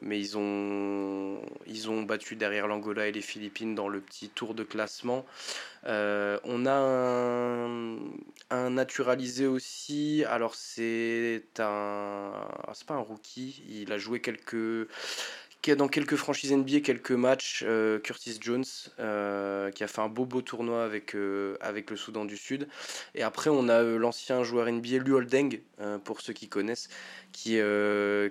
mais 0.00 0.18
ils, 0.18 0.36
ont, 0.38 1.40
ils 1.66 1.90
ont 1.90 2.02
battu 2.02 2.34
derrière 2.36 2.66
l'Angola 2.66 3.08
et 3.08 3.12
les 3.12 3.20
Philippines 3.20 3.74
dans 3.74 3.88
le 3.88 4.00
petit 4.00 4.30
tour 4.30 4.54
de 4.54 4.64
classement. 4.64 5.26
On 5.84 6.66
a 6.66 6.72
un, 6.72 7.98
un 8.50 8.70
naturalisé 8.70 9.46
aussi. 9.46 10.24
Alors, 10.28 10.54
c'est 10.54 11.44
un. 11.58 12.32
ah, 12.32 12.72
C'est 12.74 12.86
pas 12.86 12.94
un 12.94 13.00
rookie. 13.00 13.64
Il 13.68 13.92
a 13.92 13.98
joué 13.98 14.20
quelques. 14.20 14.88
Dans 15.76 15.88
quelques 15.88 16.14
franchises 16.14 16.52
NBA, 16.52 16.78
quelques 16.78 17.10
matchs, 17.10 17.64
euh, 17.66 17.98
Curtis 17.98 18.38
Jones, 18.40 18.64
euh, 19.00 19.72
qui 19.72 19.82
a 19.82 19.88
fait 19.88 20.00
un 20.00 20.08
beau 20.08 20.24
beau 20.24 20.40
tournoi 20.40 20.84
avec, 20.84 21.16
euh, 21.16 21.56
avec 21.60 21.90
le 21.90 21.96
Soudan 21.96 22.24
du 22.24 22.36
Sud. 22.36 22.68
Et 23.16 23.24
après, 23.24 23.50
on 23.50 23.68
a 23.68 23.82
l'ancien 23.82 24.44
joueur 24.44 24.68
NBA, 24.70 24.98
Lu 24.98 25.12
Holdeng, 25.14 25.58
pour 26.04 26.20
ceux 26.20 26.32
qui 26.32 26.48
connaissent, 26.48 26.88
qui, 27.32 27.58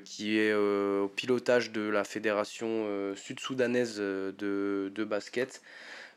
qui 0.05 0.37
est 0.39 0.53
au 0.53 1.09
pilotage 1.09 1.71
de 1.71 1.81
la 1.81 2.05
fédération 2.05 2.87
sud-soudanaise 3.17 3.97
de, 3.97 4.33
de 4.95 5.03
basket. 5.03 5.61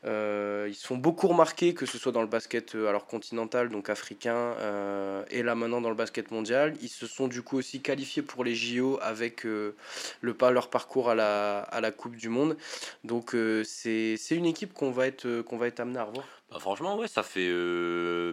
Euh, 0.05 0.67
ils 0.69 0.75
se 0.75 0.87
font 0.87 0.97
beaucoup 0.97 1.27
remarquer, 1.27 1.73
que 1.73 1.85
ce 1.85 1.97
soit 1.97 2.11
dans 2.11 2.21
le 2.21 2.27
basket 2.27 2.75
euh, 2.75 2.87
alors 2.87 3.05
continental, 3.05 3.69
donc 3.69 3.89
africain, 3.89 4.55
euh, 4.59 5.23
et 5.29 5.43
là 5.43 5.55
maintenant 5.55 5.81
dans 5.81 5.89
le 5.89 5.95
basket 5.95 6.31
mondial. 6.31 6.75
Ils 6.81 6.89
se 6.89 7.05
sont 7.07 7.27
du 7.27 7.41
coup 7.41 7.57
aussi 7.57 7.81
qualifiés 7.81 8.21
pour 8.21 8.43
les 8.43 8.55
JO 8.55 8.97
avec 9.01 9.45
euh, 9.45 9.75
le 10.21 10.33
pas 10.33 10.51
leur 10.51 10.69
parcours 10.69 11.09
à 11.09 11.15
la, 11.15 11.59
à 11.59 11.81
la 11.81 11.91
Coupe 11.91 12.15
du 12.15 12.29
Monde. 12.29 12.57
Donc 13.03 13.35
c'est 13.63 14.17
une 14.31 14.45
équipe 14.45 14.73
qu'on 14.73 14.91
va 14.91 15.07
être 15.07 15.41
qu'on 15.41 15.57
va 15.57 15.67
être 15.67 15.79
amené 15.79 15.99
à 15.99 16.03
revoir. 16.03 16.25
Bah, 16.51 16.59
franchement, 16.59 16.97
ouais, 16.97 17.07
ça 17.07 17.23
fait. 17.23 17.51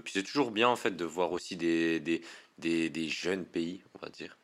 Puis 0.05 0.13
c'est 0.13 0.23
toujours 0.23 0.51
bien 0.51 0.69
en 0.69 0.77
fait 0.77 0.97
de 0.97 1.05
voir 1.05 1.33
aussi 1.33 1.57
des, 1.57 2.01
des, 2.01 2.23
des, 2.59 2.91
des 2.91 3.09
jeunes 3.09 3.45
pays, 3.45 3.83
on 3.95 3.99
va 4.05 4.11
dire. 4.11 4.37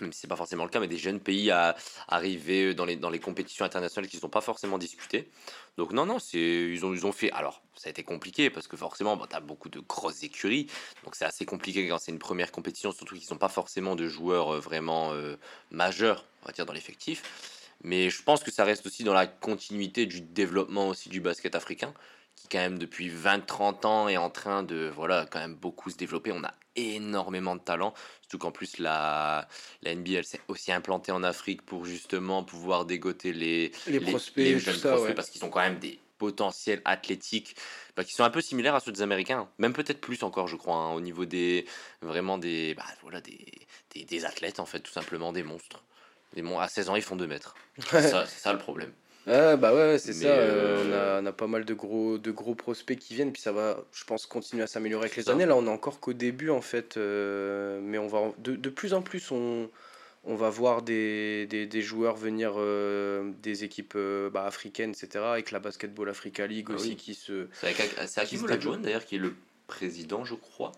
Même 0.00 0.12
si 0.12 0.20
c'est 0.20 0.28
pas 0.28 0.36
forcément 0.36 0.64
le 0.64 0.70
cas, 0.70 0.80
mais 0.80 0.88
des 0.88 0.98
jeunes 0.98 1.20
pays 1.20 1.50
à 1.50 1.76
arriver 2.08 2.74
dans 2.74 2.84
les, 2.84 2.96
dans 2.96 3.10
les 3.10 3.18
compétitions 3.18 3.64
internationales 3.64 4.08
qu'ils 4.08 4.20
n'ont 4.22 4.28
pas 4.28 4.40
forcément 4.40 4.78
discutées. 4.78 5.30
Donc, 5.76 5.92
non, 5.92 6.06
non, 6.06 6.18
ils, 6.32 6.84
ont, 6.84 6.92
ils 6.94 7.06
ont 7.06 7.12
fait. 7.12 7.30
Alors, 7.32 7.62
ça 7.74 7.88
a 7.88 7.90
été 7.90 8.02
compliqué 8.02 8.50
parce 8.50 8.68
que 8.68 8.76
forcément, 8.76 9.16
tu 9.16 9.34
as 9.34 9.40
beaucoup 9.40 9.68
de 9.68 9.80
grosses 9.80 10.22
écuries. 10.22 10.66
Donc, 11.04 11.14
c'est 11.14 11.24
assez 11.24 11.44
compliqué 11.44 11.88
quand 11.88 11.98
c'est 11.98 12.12
une 12.12 12.18
première 12.18 12.52
compétition, 12.52 12.92
surtout 12.92 13.16
qu'ils 13.16 13.30
n'ont 13.30 13.38
pas 13.38 13.48
forcément 13.48 13.96
de 13.96 14.06
joueurs 14.06 14.54
euh, 14.54 14.60
vraiment 14.60 15.12
euh, 15.12 15.36
majeurs, 15.70 16.26
on 16.42 16.46
va 16.46 16.52
dire, 16.52 16.66
dans 16.66 16.72
l'effectif. 16.72 17.22
Mais 17.82 18.10
je 18.10 18.22
pense 18.22 18.42
que 18.42 18.50
ça 18.50 18.64
reste 18.64 18.86
aussi 18.86 19.04
dans 19.04 19.14
la 19.14 19.26
continuité 19.26 20.06
du 20.06 20.20
développement 20.20 20.88
aussi 20.88 21.08
du 21.08 21.20
basket 21.20 21.54
africain 21.54 21.94
qui 22.36 22.48
quand 22.48 22.58
même 22.58 22.78
depuis 22.78 23.10
20-30 23.10 23.86
ans 23.86 24.08
est 24.08 24.16
en 24.16 24.30
train 24.30 24.62
de 24.62 24.90
voilà 24.94 25.26
quand 25.30 25.40
même 25.40 25.54
beaucoup 25.54 25.90
se 25.90 25.96
développer. 25.96 26.32
On 26.32 26.42
a 26.44 26.54
énormément 26.80 27.56
de 27.56 27.60
talent, 27.60 27.94
surtout 28.22 28.38
qu'en 28.38 28.50
plus 28.52 28.78
la, 28.78 29.46
la 29.82 29.94
NBA 29.94 30.18
elle 30.18 30.24
s'est 30.24 30.40
aussi 30.48 30.72
implantée 30.72 31.12
en 31.12 31.22
Afrique 31.22 31.62
pour 31.62 31.84
justement 31.86 32.42
pouvoir 32.44 32.84
dégoter 32.84 33.32
les, 33.32 33.72
Les 33.86 34.00
prospects, 34.00 34.52
tout 34.52 34.58
jeunes 34.58 34.74
ça, 34.76 34.88
prospects 34.90 35.08
ouais. 35.08 35.14
parce 35.14 35.30
qu'ils 35.30 35.44
ont 35.44 35.50
quand 35.50 35.60
même 35.60 35.78
des 35.78 35.98
potentiels 36.18 36.82
athlétiques 36.84 37.56
bah, 37.96 38.04
qui 38.04 38.12
sont 38.12 38.24
un 38.24 38.30
peu 38.30 38.42
similaires 38.42 38.74
à 38.74 38.80
ceux 38.80 38.92
des 38.92 39.00
Américains, 39.02 39.48
même 39.58 39.72
peut-être 39.72 40.00
plus 40.00 40.22
encore 40.22 40.48
je 40.48 40.56
crois 40.56 40.76
hein, 40.76 40.92
au 40.92 41.00
niveau 41.00 41.24
des 41.24 41.64
vraiment 42.02 42.36
des 42.36 42.74
bah, 42.74 42.84
voilà 43.02 43.20
des, 43.20 43.38
des, 43.94 44.04
des 44.04 44.24
athlètes 44.26 44.60
en 44.60 44.66
fait 44.66 44.80
tout 44.80 44.92
simplement 44.92 45.32
des 45.32 45.42
monstres. 45.42 45.82
Mon- 46.36 46.60
à 46.60 46.68
16 46.68 46.90
ans 46.90 46.96
ils 46.96 47.02
font 47.02 47.16
2 47.16 47.26
mètres. 47.26 47.54
C'est 47.90 48.08
ça, 48.08 48.26
c'est 48.26 48.38
ça 48.40 48.52
le 48.52 48.58
problème. 48.58 48.92
Ouais, 49.26 49.56
bah 49.56 49.74
ouais, 49.74 49.98
c'est 49.98 50.12
ça. 50.12 50.28
euh, 50.28 50.82
on, 50.84 50.92
euh, 50.92 51.18
a, 51.18 51.22
on 51.22 51.26
a 51.26 51.32
pas 51.32 51.46
mal 51.46 51.64
de 51.64 51.74
gros, 51.74 52.18
de 52.18 52.30
gros 52.30 52.54
prospects 52.54 52.98
qui 52.98 53.14
viennent, 53.14 53.32
puis 53.32 53.42
ça 53.42 53.52
va, 53.52 53.84
je 53.92 54.04
pense, 54.04 54.26
continuer 54.26 54.62
à 54.62 54.66
s'améliorer 54.66 55.04
avec 55.04 55.16
les 55.16 55.24
ça. 55.24 55.32
années. 55.32 55.46
Là, 55.46 55.56
on 55.56 55.66
est 55.66 55.70
encore 55.70 56.00
qu'au 56.00 56.14
début, 56.14 56.50
en 56.50 56.62
fait, 56.62 56.96
euh, 56.96 57.80
mais 57.82 57.98
on 57.98 58.06
va 58.08 58.32
de, 58.38 58.56
de 58.56 58.68
plus 58.70 58.94
en 58.94 59.02
plus, 59.02 59.30
on, 59.30 59.68
on 60.24 60.34
va 60.36 60.48
voir 60.50 60.82
des, 60.82 61.46
des, 61.46 61.66
des 61.66 61.82
joueurs 61.82 62.16
venir 62.16 62.54
euh, 62.56 63.30
des 63.42 63.62
équipes 63.62 63.96
bah, 64.32 64.44
africaines, 64.46 64.90
etc., 64.90 65.24
avec 65.32 65.50
la 65.50 65.60
Basketball 65.60 66.08
Africa 66.08 66.46
League 66.46 66.68
Ah 66.70 66.74
aussi 66.74 66.90
oui. 66.90 66.96
qui 66.96 67.14
se. 67.14 67.46
C'est 67.52 67.68
Ak- 67.68 68.06
c'est 68.06 68.20
Hakim 68.22 68.44
Olajuwon 68.44 68.78
d'ailleurs 68.78 69.04
qui 69.04 69.16
est 69.16 69.18
le 69.18 69.34
président 69.66 70.24
je 70.24 70.34
crois? 70.34 70.72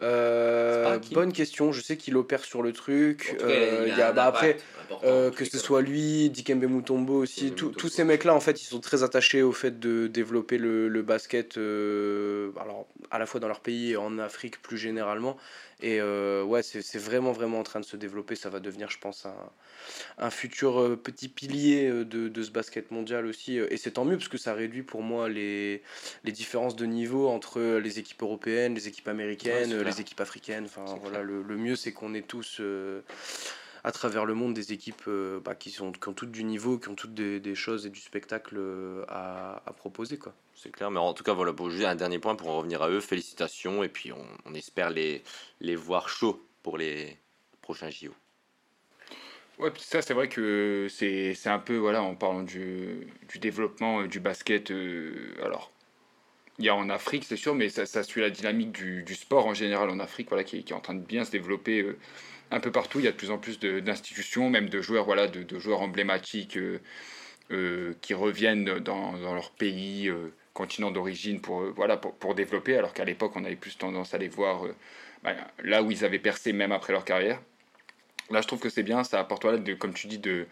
Euh, 0.00 0.98
bonne 1.12 1.32
question. 1.32 1.72
Je 1.72 1.80
sais 1.80 1.96
qu'il 1.96 2.16
opère 2.16 2.44
sur 2.44 2.62
le 2.62 2.72
truc. 2.72 3.36
Cas, 3.38 3.44
Euh, 3.46 3.84
il 3.86 3.92
il 3.92 3.98
y 3.98 4.02
a, 4.02 4.12
bah, 4.12 4.26
après. 4.26 4.56
Euh, 5.04 5.30
que 5.30 5.44
ce 5.44 5.58
soit 5.58 5.82
lui, 5.82 6.30
Dikembe 6.30 6.64
Mutombo 6.64 7.14
aussi, 7.22 7.52
tous- 7.52 7.88
ces 7.88 8.04
mecs-là, 8.04 8.34
en 8.34 8.40
fait, 8.40 8.62
ils 8.62 8.66
sont 8.66 8.80
très 8.80 9.02
attachés 9.02 9.42
au 9.42 9.52
fait 9.52 9.78
de 9.78 10.06
développer 10.06 10.56
le, 10.56 10.88
le 10.88 11.02
basket, 11.02 11.56
alors 11.58 12.86
à 13.10 13.18
la 13.18 13.26
fois 13.26 13.40
dans 13.40 13.48
leur 13.48 13.60
pays 13.60 13.92
et 13.92 13.96
en 13.96 14.18
Afrique 14.18 14.62
plus 14.62 14.78
généralement. 14.78 15.36
Et 15.80 16.00
ouais, 16.00 16.62
c'est 16.62 16.98
vraiment, 16.98 17.32
vraiment 17.32 17.60
en 17.60 17.64
train 17.64 17.80
de 17.80 17.84
se 17.84 17.96
développer. 17.96 18.34
Ça 18.34 18.48
va 18.48 18.60
devenir, 18.60 18.90
je 18.90 18.98
pense, 18.98 19.26
un, 19.26 19.34
un 20.18 20.30
futur 20.30 20.98
petit 21.02 21.28
pilier 21.28 21.90
de, 21.90 22.28
de 22.28 22.42
ce 22.42 22.50
basket 22.50 22.90
mondial 22.90 23.26
aussi. 23.26 23.58
Et 23.58 23.76
c'est 23.76 23.92
tant 23.92 24.04
mieux 24.04 24.16
parce 24.16 24.28
que 24.28 24.38
ça 24.38 24.54
réduit 24.54 24.82
pour 24.82 25.02
moi 25.02 25.28
les, 25.28 25.82
les 26.24 26.32
différences 26.32 26.76
de 26.76 26.86
niveau 26.86 27.28
entre 27.28 27.60
les 27.78 27.98
équipes 27.98 28.22
européennes, 28.22 28.74
les 28.74 28.88
équipes 28.88 29.08
américaines, 29.08 29.72
Ouais, 29.87 29.87
les 29.88 30.00
équipes 30.00 30.20
africaines. 30.20 30.64
Enfin, 30.66 30.84
voilà, 31.02 31.22
le, 31.22 31.42
le 31.42 31.56
mieux, 31.56 31.76
c'est 31.76 31.92
qu'on 31.92 32.14
est 32.14 32.26
tous. 32.26 32.58
euh, 32.60 33.02
à 33.84 33.92
travers 33.92 34.24
le 34.24 34.34
monde 34.34 34.54
des 34.54 34.72
équipes 34.72 35.04
euh, 35.06 35.40
bah, 35.40 35.54
qui, 35.54 35.70
sont, 35.70 35.92
qui 35.92 36.08
ont 36.08 36.12
toutes 36.12 36.32
du 36.32 36.44
niveau, 36.44 36.78
qui 36.78 36.88
ont 36.88 36.94
toutes 36.96 37.14
des, 37.14 37.38
des 37.40 37.54
choses 37.54 37.86
et 37.86 37.90
du 37.90 38.00
spectacle 38.00 38.56
euh, 38.58 39.04
à, 39.08 39.62
à 39.64 39.72
proposer. 39.72 40.18
Quoi. 40.18 40.34
C'est 40.54 40.70
clair, 40.70 40.90
mais 40.90 40.98
en 40.98 41.14
tout 41.14 41.22
cas, 41.22 41.32
voilà, 41.32 41.52
pour 41.52 41.70
juste 41.70 41.84
un 41.86 41.94
dernier 41.94 42.18
point 42.18 42.34
pour 42.34 42.48
en 42.48 42.58
revenir 42.58 42.82
à 42.82 42.90
eux, 42.90 43.00
félicitations, 43.00 43.84
et 43.84 43.88
puis 43.88 44.12
on, 44.12 44.26
on 44.44 44.54
espère 44.54 44.90
les, 44.90 45.22
les 45.60 45.76
voir 45.76 46.08
chauds 46.08 46.44
pour 46.62 46.76
les 46.76 47.16
prochains 47.62 47.88
JO. 47.88 48.12
Ouais, 49.58 49.72
ça, 49.78 50.02
c'est 50.02 50.14
vrai 50.14 50.28
que 50.28 50.86
c'est 50.90 51.34
c'est 51.34 51.48
un 51.48 51.58
peu, 51.58 51.76
voilà, 51.76 52.02
en 52.02 52.14
parlant 52.14 52.42
du, 52.44 53.08
du 53.28 53.38
développement 53.38 54.04
du 54.06 54.20
basket, 54.20 54.70
euh, 54.70 55.34
alors, 55.44 55.72
il 56.58 56.64
y 56.64 56.68
a 56.68 56.74
en 56.74 56.90
Afrique, 56.90 57.24
c'est 57.24 57.36
sûr, 57.36 57.54
mais 57.54 57.68
ça, 57.68 58.02
suit 58.02 58.20
la 58.20 58.30
dynamique 58.30 58.72
du, 58.72 59.14
sport 59.14 59.46
en 59.46 59.54
général 59.54 59.90
en 59.90 60.00
Afrique, 60.00 60.28
voilà, 60.28 60.44
qui, 60.44 60.56
est- 60.58 60.72
en 60.72 60.80
train 60.80 60.94
de 60.94 61.04
bien 61.04 61.24
se 61.24 61.30
développer 61.30 61.82
euh, 61.82 61.96
un 62.50 62.60
peu 62.60 62.72
partout. 62.72 62.98
Il 62.98 63.04
y 63.04 63.08
a 63.08 63.12
de 63.12 63.16
plus 63.16 63.30
en 63.30 63.38
plus 63.38 63.60
d'institutions, 63.60 64.50
même 64.50 64.68
de 64.68 64.80
joueurs, 64.80 65.04
voilà, 65.04 65.28
de, 65.28 65.58
joueurs 65.58 65.82
emblématiques 65.82 66.56
euh, 66.56 66.80
euh, 67.52 67.94
qui 68.00 68.14
reviennent 68.14 68.78
dans, 68.80 69.12
leur 69.12 69.50
pays, 69.52 70.10
continent 70.52 70.90
d'origine, 70.90 71.40
pour, 71.40 71.62
voilà, 71.76 71.96
pour, 71.96 72.34
développer, 72.34 72.76
alors 72.76 72.92
qu'à 72.92 73.04
l'époque, 73.04 73.32
on 73.36 73.44
avait 73.44 73.56
plus 73.56 73.78
tendance 73.78 74.14
à 74.14 74.18
les 74.18 74.28
voir 74.28 74.64
bah, 75.22 75.34
là 75.62 75.82
où 75.82 75.90
ils 75.92 76.04
avaient 76.04 76.18
percé, 76.18 76.52
même 76.52 76.72
après 76.72 76.92
leur 76.92 77.04
carrière. 77.04 77.40
Là, 78.30 78.42
je 78.42 78.46
trouve 78.48 78.60
que 78.60 78.68
c'est 78.68 78.82
bien, 78.82 79.04
ça 79.04 79.20
apporte, 79.20 79.42
voilà, 79.42 79.58
de, 79.58 79.74
comme 79.74 79.94
tu 79.94 80.08
dis, 80.08 80.18
de 80.18 80.46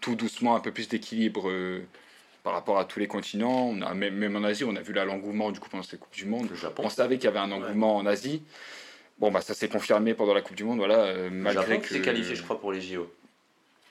tout 0.00 0.16
doucement 0.16 0.56
un 0.56 0.60
peu 0.60 0.72
plus 0.72 0.88
d'équilibre 0.88 1.50
par 2.44 2.52
rapport 2.52 2.78
à 2.78 2.84
tous 2.84 3.00
les 3.00 3.08
continents. 3.08 3.70
On 3.70 3.82
a, 3.82 3.92
même, 3.94 4.14
même 4.14 4.36
en 4.36 4.44
Asie, 4.44 4.62
on 4.62 4.76
a 4.76 4.82
vu 4.82 4.92
là 4.92 5.04
l'engouement 5.04 5.50
du 5.50 5.58
coup 5.58 5.68
pendant 5.68 5.82
cette 5.82 5.98
Coupe 5.98 6.14
du 6.14 6.26
Monde. 6.26 6.48
Le 6.50 6.54
Japon. 6.54 6.84
On 6.86 6.90
savait 6.90 7.16
qu'il 7.16 7.24
y 7.24 7.28
avait 7.28 7.40
un 7.40 7.50
engouement 7.50 7.96
en 7.96 8.06
Asie. 8.06 8.42
Bon, 9.18 9.32
bah 9.32 9.40
ça 9.40 9.54
s'est 9.54 9.68
confirmé 9.68 10.14
pendant 10.14 10.34
la 10.34 10.42
Coupe 10.42 10.56
du 10.56 10.64
Monde, 10.64 10.78
voilà, 10.78 11.04
euh, 11.04 11.30
malgré 11.32 11.74
Japon 11.74 11.80
que. 11.80 11.88
s'est 11.88 12.02
qualifié, 12.02 12.36
je 12.36 12.42
crois, 12.42 12.60
pour 12.60 12.72
les 12.72 12.80
JO. 12.80 13.08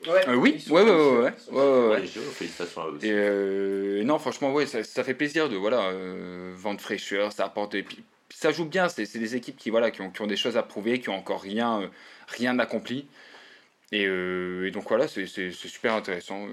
Ouais, 0.05 0.27
euh, 0.27 0.35
oui, 0.35 0.63
ouais, 0.69 0.81
ouais, 0.81 0.91
ouais, 0.91 1.33
ouais, 1.51 1.87
ouais, 1.87 2.07
félicitations 2.07 2.81
à 2.81 2.87
eux 2.87 2.91
aussi. 2.91 3.07
Et 3.07 3.13
euh, 3.13 4.03
non, 4.03 4.19
franchement, 4.19 4.51
ouais, 4.51 4.65
ça, 4.65 4.83
ça, 4.83 5.03
fait 5.03 5.13
plaisir 5.13 5.47
de 5.47 5.55
voilà, 5.55 5.87
euh, 5.87 6.51
vendre 6.55 6.81
fraîcheur, 6.81 7.31
ça 7.31 7.45
apporte. 7.45 7.73
Et 7.75 7.83
puis, 7.83 8.03
ça 8.29 8.51
joue 8.51 8.65
bien, 8.65 8.89
c'est 8.89 9.17
des 9.17 9.35
équipes 9.35 9.55
qui, 9.55 9.69
voilà, 9.69 9.91
qui, 9.91 10.01
ont, 10.01 10.11
qui 10.11 10.21
ont 10.21 10.27
des 10.27 10.35
choses 10.35 10.57
à 10.57 10.63
prouver, 10.63 10.99
qui 10.99 11.07
ont 11.09 11.15
encore 11.15 11.41
rien, 11.41 11.89
rien 12.27 12.59
accompli. 12.59 13.07
Et, 13.93 14.03
et, 14.03 14.71
donc 14.71 14.89
voilà, 14.89 15.07
c'est 15.07 15.25
super 15.51 15.93
intéressant. 15.93 16.47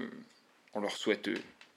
On 0.73 0.79
leur 0.79 0.95
souhaite 0.95 1.29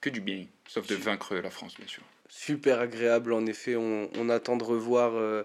que 0.05 0.11
du 0.11 0.21
bien, 0.21 0.45
sauf 0.67 0.85
de 0.85 0.95
vaincre 0.95 1.35
la 1.35 1.49
France, 1.49 1.75
bien 1.77 1.87
sûr 1.87 2.03
super 2.27 2.79
agréable. 2.79 3.33
En 3.33 3.45
effet, 3.45 3.75
on, 3.75 4.09
on 4.15 4.29
attend 4.29 4.57
de 4.57 4.63
revoir 4.63 5.13
euh, 5.15 5.43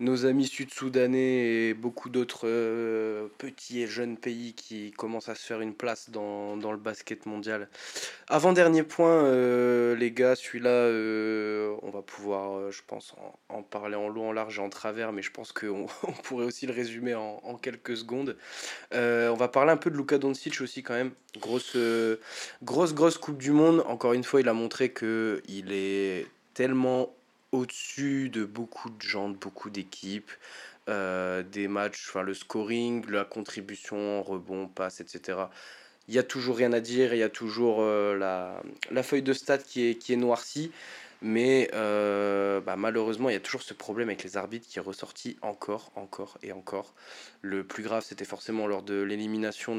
nos 0.00 0.26
amis 0.26 0.46
sud-soudanais 0.46 1.68
et 1.68 1.74
beaucoup 1.74 2.08
d'autres 2.08 2.48
euh, 2.48 3.28
petits 3.38 3.80
et 3.80 3.86
jeunes 3.86 4.16
pays 4.16 4.54
qui 4.54 4.90
commencent 4.92 5.28
à 5.28 5.34
se 5.34 5.46
faire 5.46 5.60
une 5.60 5.74
place 5.74 6.10
dans, 6.10 6.56
dans 6.56 6.72
le 6.72 6.78
basket 6.78 7.26
mondial. 7.26 7.68
Avant-dernier 8.28 8.82
point, 8.82 9.24
euh, 9.24 9.94
les 9.94 10.10
gars, 10.10 10.34
celui-là, 10.34 10.88
on 11.82 11.90
va 11.90 12.02
pouvoir, 12.02 12.70
je 12.70 12.82
pense, 12.86 13.14
en, 13.48 13.62
parler 13.62 13.96
en 13.96 14.08
long, 14.08 14.30
en 14.30 14.32
large 14.32 14.58
et 14.58 14.62
en 14.62 14.68
travers, 14.68 15.12
mais 15.12 15.22
je 15.22 15.30
pense 15.30 15.52
qu'on 15.52 15.86
on 16.02 16.12
pourrait 16.12 16.46
aussi 16.46 16.66
le 16.66 16.72
résumer 16.72 17.14
en, 17.14 17.40
en 17.42 17.56
quelques 17.56 17.96
secondes. 17.96 18.36
on 18.92 19.34
va 19.34 19.48
parler 19.48 19.72
un 19.72 19.76
peu 19.76 19.90
de 19.90 19.96
Luka 19.96 20.18
Doncic 20.18 20.60
aussi 20.60 20.82
quand 20.82 20.94
même. 20.94 21.12
Grosse, 21.40 21.76
grosse, 22.62 22.94
grosse 22.94 23.18
Coupe 23.18 23.38
du 23.38 23.52
Monde. 23.52 23.84
Encore 23.86 24.12
une 24.12 24.24
fois, 24.24 24.40
il 24.40 24.48
a 24.48 24.54
montré 24.54 24.92
qu'il 24.92 25.72
est 25.72 26.26
tellement 26.54 27.14
au-dessus 27.54 28.30
de 28.30 28.44
beaucoup 28.44 28.90
de 28.90 29.00
gens, 29.00 29.28
de 29.28 29.36
beaucoup 29.36 29.70
d'équipes, 29.70 30.30
euh, 30.88 31.42
des 31.42 31.68
matchs, 31.68 32.08
enfin 32.08 32.22
le 32.22 32.34
scoring, 32.34 33.08
la 33.08 33.24
contribution, 33.24 34.22
rebond, 34.22 34.66
passe, 34.66 35.00
etc. 35.00 35.38
Il 36.08 36.14
y 36.14 36.18
a 36.18 36.22
toujours 36.22 36.56
rien 36.56 36.72
à 36.72 36.80
dire, 36.80 37.14
il 37.14 37.18
y 37.18 37.22
a 37.22 37.30
toujours 37.30 37.78
euh, 37.80 38.16
la, 38.18 38.60
la, 38.90 39.02
feuille 39.02 39.22
de 39.22 39.32
stats 39.32 39.58
qui 39.58 39.88
est, 39.88 39.94
qui 39.94 40.12
est 40.12 40.16
noircie, 40.16 40.72
mais 41.22 41.70
euh, 41.74 42.60
bah, 42.60 42.76
malheureusement, 42.76 43.30
il 43.30 43.32
y 43.32 43.36
a 43.36 43.40
toujours 43.40 43.62
ce 43.62 43.72
problème 43.72 44.08
avec 44.08 44.24
les 44.24 44.36
arbitres 44.36 44.66
qui 44.68 44.78
est 44.78 44.82
ressorti 44.82 45.38
encore, 45.40 45.92
encore 45.94 46.36
et 46.42 46.52
encore. 46.52 46.92
Le 47.40 47.64
plus 47.64 47.84
grave, 47.84 48.04
c'était 48.04 48.26
forcément 48.26 48.66
lors 48.66 48.82
de 48.82 49.00
l'élimination 49.00 49.76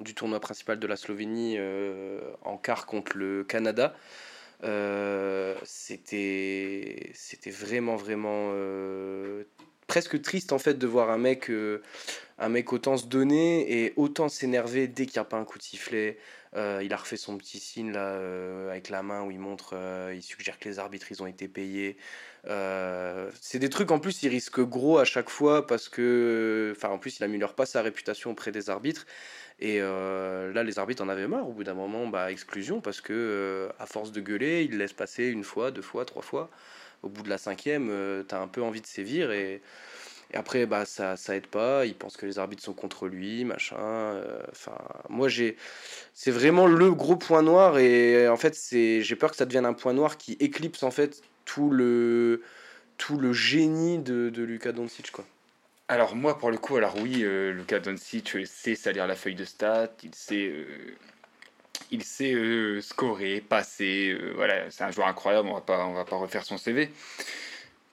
du 0.00 0.14
tournoi 0.14 0.40
principal 0.40 0.78
de 0.78 0.86
la 0.86 0.96
Slovénie 0.96 1.58
en 2.42 2.58
quart 2.58 2.84
contre 2.86 3.16
le 3.16 3.44
Canada. 3.44 3.94
Euh, 4.64 5.54
c'était 5.64 7.10
c'était 7.14 7.50
vraiment 7.50 7.94
vraiment 7.96 8.50
euh, 8.54 9.44
presque 9.88 10.22
triste 10.22 10.52
en 10.52 10.58
fait 10.58 10.74
de 10.74 10.86
voir 10.86 11.10
un 11.10 11.18
mec 11.18 11.50
euh, 11.50 11.82
un 12.38 12.48
mec 12.48 12.72
autant 12.72 12.96
se 12.96 13.06
donner 13.06 13.84
et 13.84 13.92
autant 13.96 14.28
s'énerver 14.28 14.86
dès 14.86 15.06
qu'il 15.06 15.14
n'y 15.14 15.22
a 15.22 15.24
pas 15.24 15.38
un 15.38 15.44
coup 15.44 15.58
de 15.58 15.64
sifflet 15.64 16.18
il 16.54 16.92
a 16.92 16.96
refait 16.96 17.16
son 17.16 17.36
petit 17.36 17.58
signe 17.58 17.92
là 17.92 18.18
avec 18.70 18.88
la 18.88 19.02
main 19.02 19.22
où 19.22 19.30
il 19.30 19.38
montre 19.38 19.76
il 20.14 20.22
suggère 20.22 20.58
que 20.58 20.68
les 20.68 20.78
arbitres 20.78 21.10
ils 21.10 21.22
ont 21.22 21.26
été 21.26 21.46
payés 21.46 21.96
c'est 22.44 23.58
des 23.58 23.68
trucs 23.68 23.90
en 23.90 23.98
plus 23.98 24.22
il 24.22 24.28
risque 24.28 24.60
gros 24.60 24.98
à 24.98 25.04
chaque 25.04 25.28
fois 25.28 25.66
parce 25.66 25.88
que 25.88 26.72
enfin 26.74 26.88
en 26.88 26.98
plus 26.98 27.18
il 27.18 27.24
améliore 27.24 27.54
pas 27.54 27.66
sa 27.66 27.82
réputation 27.82 28.30
auprès 28.30 28.50
des 28.50 28.70
arbitres 28.70 29.04
et 29.60 29.78
euh, 29.80 30.52
là, 30.52 30.62
les 30.62 30.78
arbitres 30.78 31.02
en 31.02 31.08
avaient 31.08 31.26
marre. 31.26 31.48
Au 31.48 31.52
bout 31.52 31.64
d'un 31.64 31.74
moment, 31.74 32.06
bah, 32.06 32.30
exclusion, 32.30 32.80
parce 32.80 33.00
que 33.00 33.12
euh, 33.12 33.72
à 33.78 33.86
force 33.86 34.12
de 34.12 34.20
gueuler, 34.20 34.62
ils 34.62 34.78
laissent 34.78 34.92
passer 34.92 35.26
une 35.26 35.44
fois, 35.44 35.70
deux 35.70 35.82
fois, 35.82 36.04
trois 36.04 36.22
fois. 36.22 36.50
Au 37.02 37.08
bout 37.08 37.22
de 37.22 37.28
la 37.28 37.38
cinquième, 37.38 37.88
euh, 37.90 38.22
tu 38.28 38.34
as 38.34 38.40
un 38.40 38.48
peu 38.48 38.62
envie 38.62 38.80
de 38.80 38.86
sévir. 38.86 39.30
Et, 39.30 39.62
après, 40.34 40.66
bah, 40.66 40.84
ça, 40.84 41.16
ça 41.16 41.36
aide 41.36 41.46
pas. 41.46 41.86
Il 41.86 41.94
pense 41.94 42.16
que 42.16 42.26
les 42.26 42.38
arbitres 42.38 42.62
sont 42.62 42.74
contre 42.74 43.08
lui, 43.08 43.44
machin. 43.44 44.20
Enfin, 44.50 44.76
moi, 45.08 45.28
j'ai. 45.28 45.56
C'est 46.12 46.30
vraiment 46.30 46.66
le 46.66 46.92
gros 46.92 47.16
point 47.16 47.42
noir. 47.42 47.78
Et 47.78 48.28
en 48.28 48.36
fait, 48.36 48.54
j'ai 48.70 49.16
peur 49.16 49.30
que 49.30 49.36
ça 49.36 49.46
devienne 49.46 49.64
un 49.64 49.72
point 49.72 49.94
noir 49.94 50.18
qui 50.18 50.36
éclipse 50.38 50.82
en 50.82 50.90
fait 50.90 51.22
tout 51.46 51.70
le, 51.70 52.42
tout 52.98 53.16
le 53.16 53.32
génie 53.32 53.98
de, 53.98 54.28
de 54.28 54.42
Lucas 54.42 54.72
Doncic, 54.72 55.10
quoi. 55.12 55.24
Alors 55.90 56.14
moi, 56.14 56.36
pour 56.38 56.50
le 56.50 56.58
coup, 56.58 56.76
alors 56.76 56.96
oui, 57.00 57.24
euh, 57.24 57.50
Luka 57.50 57.80
Doncic 57.80 58.36
sait 58.46 58.74
salir 58.74 59.06
la 59.06 59.16
feuille 59.16 59.34
de 59.34 59.46
stats, 59.46 59.88
il 60.02 60.14
sait, 60.14 60.48
euh, 60.48 60.66
il 61.90 62.04
sait 62.04 62.34
euh, 62.34 62.80
scorer, 62.80 63.40
passer, 63.40 64.16
voilà, 64.34 64.70
c'est 64.70 64.84
un 64.84 64.90
joueur 64.90 65.08
incroyable, 65.08 65.48
on 65.48 65.54
va 65.54 65.60
pas, 65.60 65.86
on 65.86 65.94
va 65.94 66.04
pas 66.04 66.16
refaire 66.16 66.44
son 66.44 66.58
CV. 66.58 66.90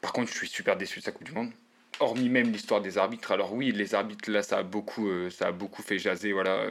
Par 0.01 0.13
contre, 0.13 0.31
je 0.31 0.37
suis 0.37 0.47
super 0.47 0.77
déçu 0.77 0.99
de 0.99 1.05
sa 1.05 1.11
Coupe 1.11 1.25
du 1.25 1.31
Monde. 1.31 1.51
Hormis 1.99 2.27
même 2.27 2.51
l'histoire 2.51 2.81
des 2.81 2.97
arbitres, 2.97 3.31
alors 3.31 3.53
oui, 3.53 3.71
les 3.71 3.95
arbitres 3.95 4.29
là, 4.29 4.43
ça 4.43 4.57
a 4.57 4.63
beaucoup, 4.63 5.09
ça 5.29 5.47
a 5.47 5.51
beaucoup 5.53 5.81
fait 5.81 5.97
jaser, 5.97 6.33
voilà. 6.33 6.65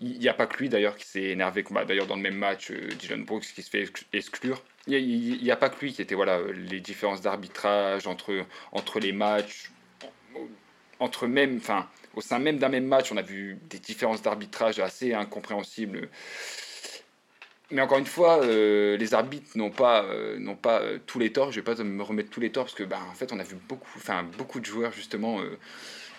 Il 0.00 0.18
n'y 0.18 0.28
a 0.28 0.34
pas 0.34 0.46
que 0.46 0.56
lui 0.56 0.70
d'ailleurs 0.70 0.96
qui 0.96 1.04
s'est 1.04 1.24
énervé, 1.24 1.62
bah, 1.70 1.84
d'ailleurs 1.84 2.06
dans 2.06 2.16
le 2.16 2.22
même 2.22 2.36
match, 2.36 2.72
Dylan 2.72 3.24
Brooks 3.24 3.44
qui 3.54 3.62
se 3.62 3.68
fait 3.68 3.86
exclure. 4.14 4.62
Il 4.86 5.42
n'y 5.42 5.50
a, 5.50 5.54
a, 5.54 5.56
pas 5.56 5.68
que 5.68 5.78
lui 5.84 5.92
qui 5.92 6.00
était, 6.00 6.14
voilà, 6.14 6.40
les 6.54 6.80
différences 6.80 7.20
d'arbitrage 7.20 8.06
entre, 8.06 8.46
entre 8.72 8.98
les 8.98 9.12
matchs 9.12 9.70
entre 10.98 11.26
même, 11.26 11.56
enfin, 11.56 11.88
au 12.16 12.22
sein 12.22 12.38
même 12.38 12.58
d'un 12.58 12.70
même 12.70 12.86
match, 12.86 13.12
on 13.12 13.16
a 13.16 13.22
vu 13.22 13.58
des 13.68 13.78
différences 13.78 14.22
d'arbitrage 14.22 14.80
assez 14.80 15.12
incompréhensibles. 15.12 16.08
Mais 17.70 17.82
encore 17.82 17.98
une 17.98 18.06
fois, 18.06 18.42
euh, 18.42 18.96
les 18.96 19.12
arbitres 19.12 19.56
n'ont 19.56 19.70
pas, 19.70 20.04
euh, 20.04 20.38
n'ont 20.38 20.56
pas 20.56 20.80
euh, 20.80 20.98
tous 21.04 21.18
les 21.18 21.32
torts. 21.32 21.50
Je 21.50 21.60
vais 21.60 21.64
pas 21.64 21.82
me 21.82 22.02
remettre 22.02 22.30
tous 22.30 22.40
les 22.40 22.50
torts 22.50 22.64
parce 22.64 22.76
que, 22.76 22.84
bah, 22.84 23.00
en 23.10 23.14
fait, 23.14 23.32
on 23.32 23.40
a 23.40 23.42
vu 23.42 23.56
beaucoup, 23.68 23.98
beaucoup 24.38 24.60
de 24.60 24.64
joueurs 24.64 24.92
justement 24.92 25.40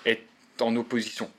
être 0.06 0.24
en 0.60 0.76
opposition 0.76 1.32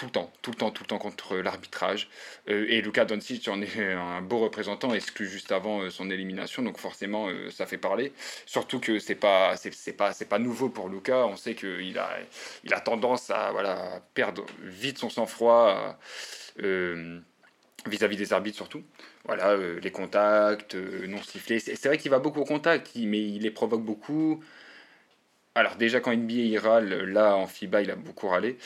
tout 0.00 0.06
le 0.06 0.12
temps, 0.12 0.32
tout 0.40 0.50
le 0.50 0.56
temps, 0.56 0.70
tout 0.70 0.82
le 0.82 0.86
temps 0.86 0.98
contre 0.98 1.36
l'arbitrage. 1.36 2.08
Euh, 2.48 2.64
et 2.70 2.80
Luka 2.80 3.04
Doncic 3.04 3.46
en 3.48 3.60
est 3.60 3.92
un 3.92 4.22
beau 4.22 4.38
représentant, 4.38 4.94
exclu 4.94 5.28
juste 5.28 5.52
avant 5.52 5.82
euh, 5.82 5.90
son 5.90 6.10
élimination, 6.10 6.62
donc 6.62 6.78
forcément 6.78 7.28
euh, 7.28 7.50
ça 7.50 7.66
fait 7.66 7.76
parler. 7.76 8.14
Surtout 8.46 8.80
que 8.80 8.98
c'est 8.98 9.14
pas, 9.14 9.56
c'est, 9.58 9.92
pas, 9.92 10.14
c'est 10.14 10.24
pas 10.24 10.38
nouveau 10.38 10.70
pour 10.70 10.88
Luka. 10.88 11.26
On 11.26 11.36
sait 11.36 11.54
qu'il 11.54 11.98
a, 11.98 12.16
il 12.64 12.72
a 12.72 12.80
tendance 12.80 13.28
à 13.28 13.52
voilà 13.52 14.00
perdre 14.14 14.46
vite 14.62 14.96
son 14.96 15.10
sang-froid 15.10 15.98
vis-à-vis 17.86 18.16
des 18.16 18.32
arbitres 18.32 18.56
surtout. 18.56 18.82
Voilà, 19.24 19.54
les 19.56 19.90
contacts 19.90 20.74
non 20.74 21.22
sifflés. 21.22 21.60
C'est, 21.60 21.86
vrai 21.86 21.98
qu'il 21.98 22.10
va 22.10 22.20
beaucoup 22.20 22.40
au 22.40 22.44
contact, 22.44 22.92
mais 22.96 23.20
il 23.20 23.42
les 23.42 23.50
provoque 23.50 23.84
beaucoup. 23.84 24.42
Alors 25.60 25.76
déjà 25.76 26.00
quand 26.00 26.10
NBA 26.10 26.32
il 26.32 26.58
râle, 26.58 26.88
là 27.04 27.36
en 27.36 27.46
FIBA 27.46 27.82
il 27.82 27.90
a 27.90 27.94
beaucoup 27.94 28.28
râlé. 28.28 28.56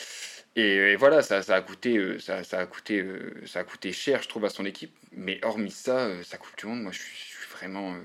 Et, 0.54 0.94
voilà, 0.94 1.22
ça, 1.22 1.42
ça, 1.42 1.56
a 1.56 1.60
coûté, 1.60 1.96
euh, 1.96 2.20
ça, 2.20 2.44
ça, 2.44 2.60
a 2.60 2.66
coûté, 2.66 3.00
euh, 3.00 3.42
ça 3.46 3.58
a 3.58 3.64
coûté 3.64 3.92
cher, 3.92 4.22
je 4.22 4.28
trouve, 4.28 4.44
à 4.44 4.48
son 4.48 4.64
équipe. 4.64 4.96
Mais 5.10 5.40
hormis 5.44 5.72
ça, 5.72 5.98
euh, 6.06 6.22
ça 6.22 6.38
coûte 6.38 6.56
du 6.56 6.66
monde. 6.66 6.82
Moi, 6.82 6.92
je 6.92 7.00
suis, 7.00 7.34
vraiment 7.50 7.96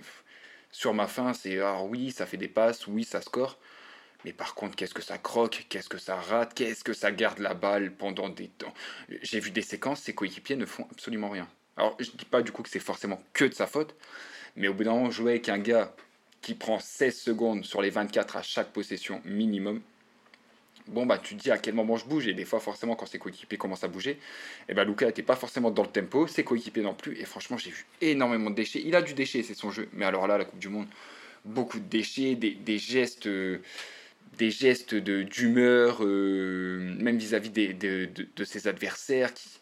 sur 0.71 0.95
ma 0.95 1.05
fin. 1.05 1.33
C'est 1.33 1.59
ah 1.59 1.83
oui, 1.83 2.09
ça 2.09 2.25
fait 2.25 2.37
des 2.37 2.47
passes, 2.47 2.87
oui, 2.87 3.03
ça 3.03 3.21
score. 3.21 3.59
Mais 4.25 4.33
par 4.33 4.55
contre, 4.55 4.75
qu'est-ce 4.75 4.95
que 4.95 5.03
ça 5.03 5.19
croque, 5.19 5.67
qu'est-ce 5.69 5.89
que 5.89 5.99
ça 5.99 6.15
rate, 6.15 6.55
qu'est-ce 6.55 6.83
que 6.83 6.93
ça 6.93 7.11
garde 7.11 7.37
la 7.37 7.53
balle 7.53 7.91
pendant 7.91 8.29
des 8.29 8.47
temps? 8.47 8.73
J'ai 9.21 9.39
vu 9.39 9.51
des 9.51 9.61
séquences, 9.61 10.01
ses 10.01 10.15
coéquipiers 10.15 10.55
ne 10.55 10.65
font 10.65 10.87
absolument 10.91 11.29
rien. 11.29 11.47
Alors, 11.77 11.95
je 11.99 12.09
dis 12.09 12.25
pas 12.25 12.41
du 12.41 12.51
coup 12.51 12.63
que 12.63 12.69
c'est 12.69 12.79
forcément 12.79 13.21
que 13.33 13.45
de 13.45 13.53
sa 13.53 13.67
faute, 13.67 13.95
mais 14.55 14.67
au 14.67 14.73
bout 14.73 14.83
d'un 14.83 14.93
moment, 14.93 15.11
jouer 15.11 15.33
avec 15.33 15.47
un 15.47 15.59
gars 15.59 15.93
qui 16.41 16.53
prend 16.53 16.79
16 16.79 17.15
secondes 17.15 17.65
sur 17.65 17.81
les 17.81 17.89
24 17.89 18.37
à 18.37 18.41
chaque 18.41 18.71
possession 18.71 19.21
minimum, 19.25 19.81
bon 20.89 21.05
bah 21.05 21.17
tu 21.17 21.35
te 21.35 21.41
dis 21.41 21.51
à 21.51 21.57
quel 21.57 21.73
moment 21.73 21.97
je 21.97 22.05
bouge 22.05 22.27
et 22.27 22.33
des 22.33 22.45
fois 22.45 22.59
forcément 22.59 22.95
quand 22.95 23.05
ses 23.05 23.19
coéquipiers 23.19 23.57
commencent 23.57 23.83
à 23.83 23.87
bouger 23.87 24.11
et 24.11 24.17
eh 24.69 24.73
ben 24.73 24.83
Luca 24.83 25.05
n'était 25.05 25.23
pas 25.23 25.35
forcément 25.35 25.71
dans 25.71 25.83
le 25.83 25.89
tempo 25.89 26.27
ses 26.27 26.43
coéquipiers 26.43 26.83
non 26.83 26.93
plus 26.93 27.17
et 27.17 27.25
franchement 27.25 27.57
j'ai 27.57 27.71
vu 27.71 27.85
énormément 28.01 28.49
de 28.49 28.55
déchets. 28.55 28.81
Il 28.83 28.95
a 28.95 29.01
du 29.01 29.13
déchet 29.13 29.43
c'est 29.43 29.53
son 29.53 29.71
jeu 29.71 29.87
mais 29.93 30.05
alors 30.05 30.27
là 30.27 30.37
la 30.37 30.45
Coupe 30.45 30.59
du 30.59 30.69
Monde 30.69 30.87
beaucoup 31.45 31.79
de 31.79 31.85
déchets 31.85 32.35
des, 32.35 32.77
gestes 32.77 33.29
des 34.37 34.51
gestes 34.51 34.95
de 34.95 35.23
d'humeur 35.23 35.99
euh, 36.01 36.95
même 36.99 37.17
vis-à-vis 37.17 37.49
de, 37.49 38.09
de, 38.35 38.43
ses 38.43 38.67
adversaires 38.67 39.33
qui 39.33 39.58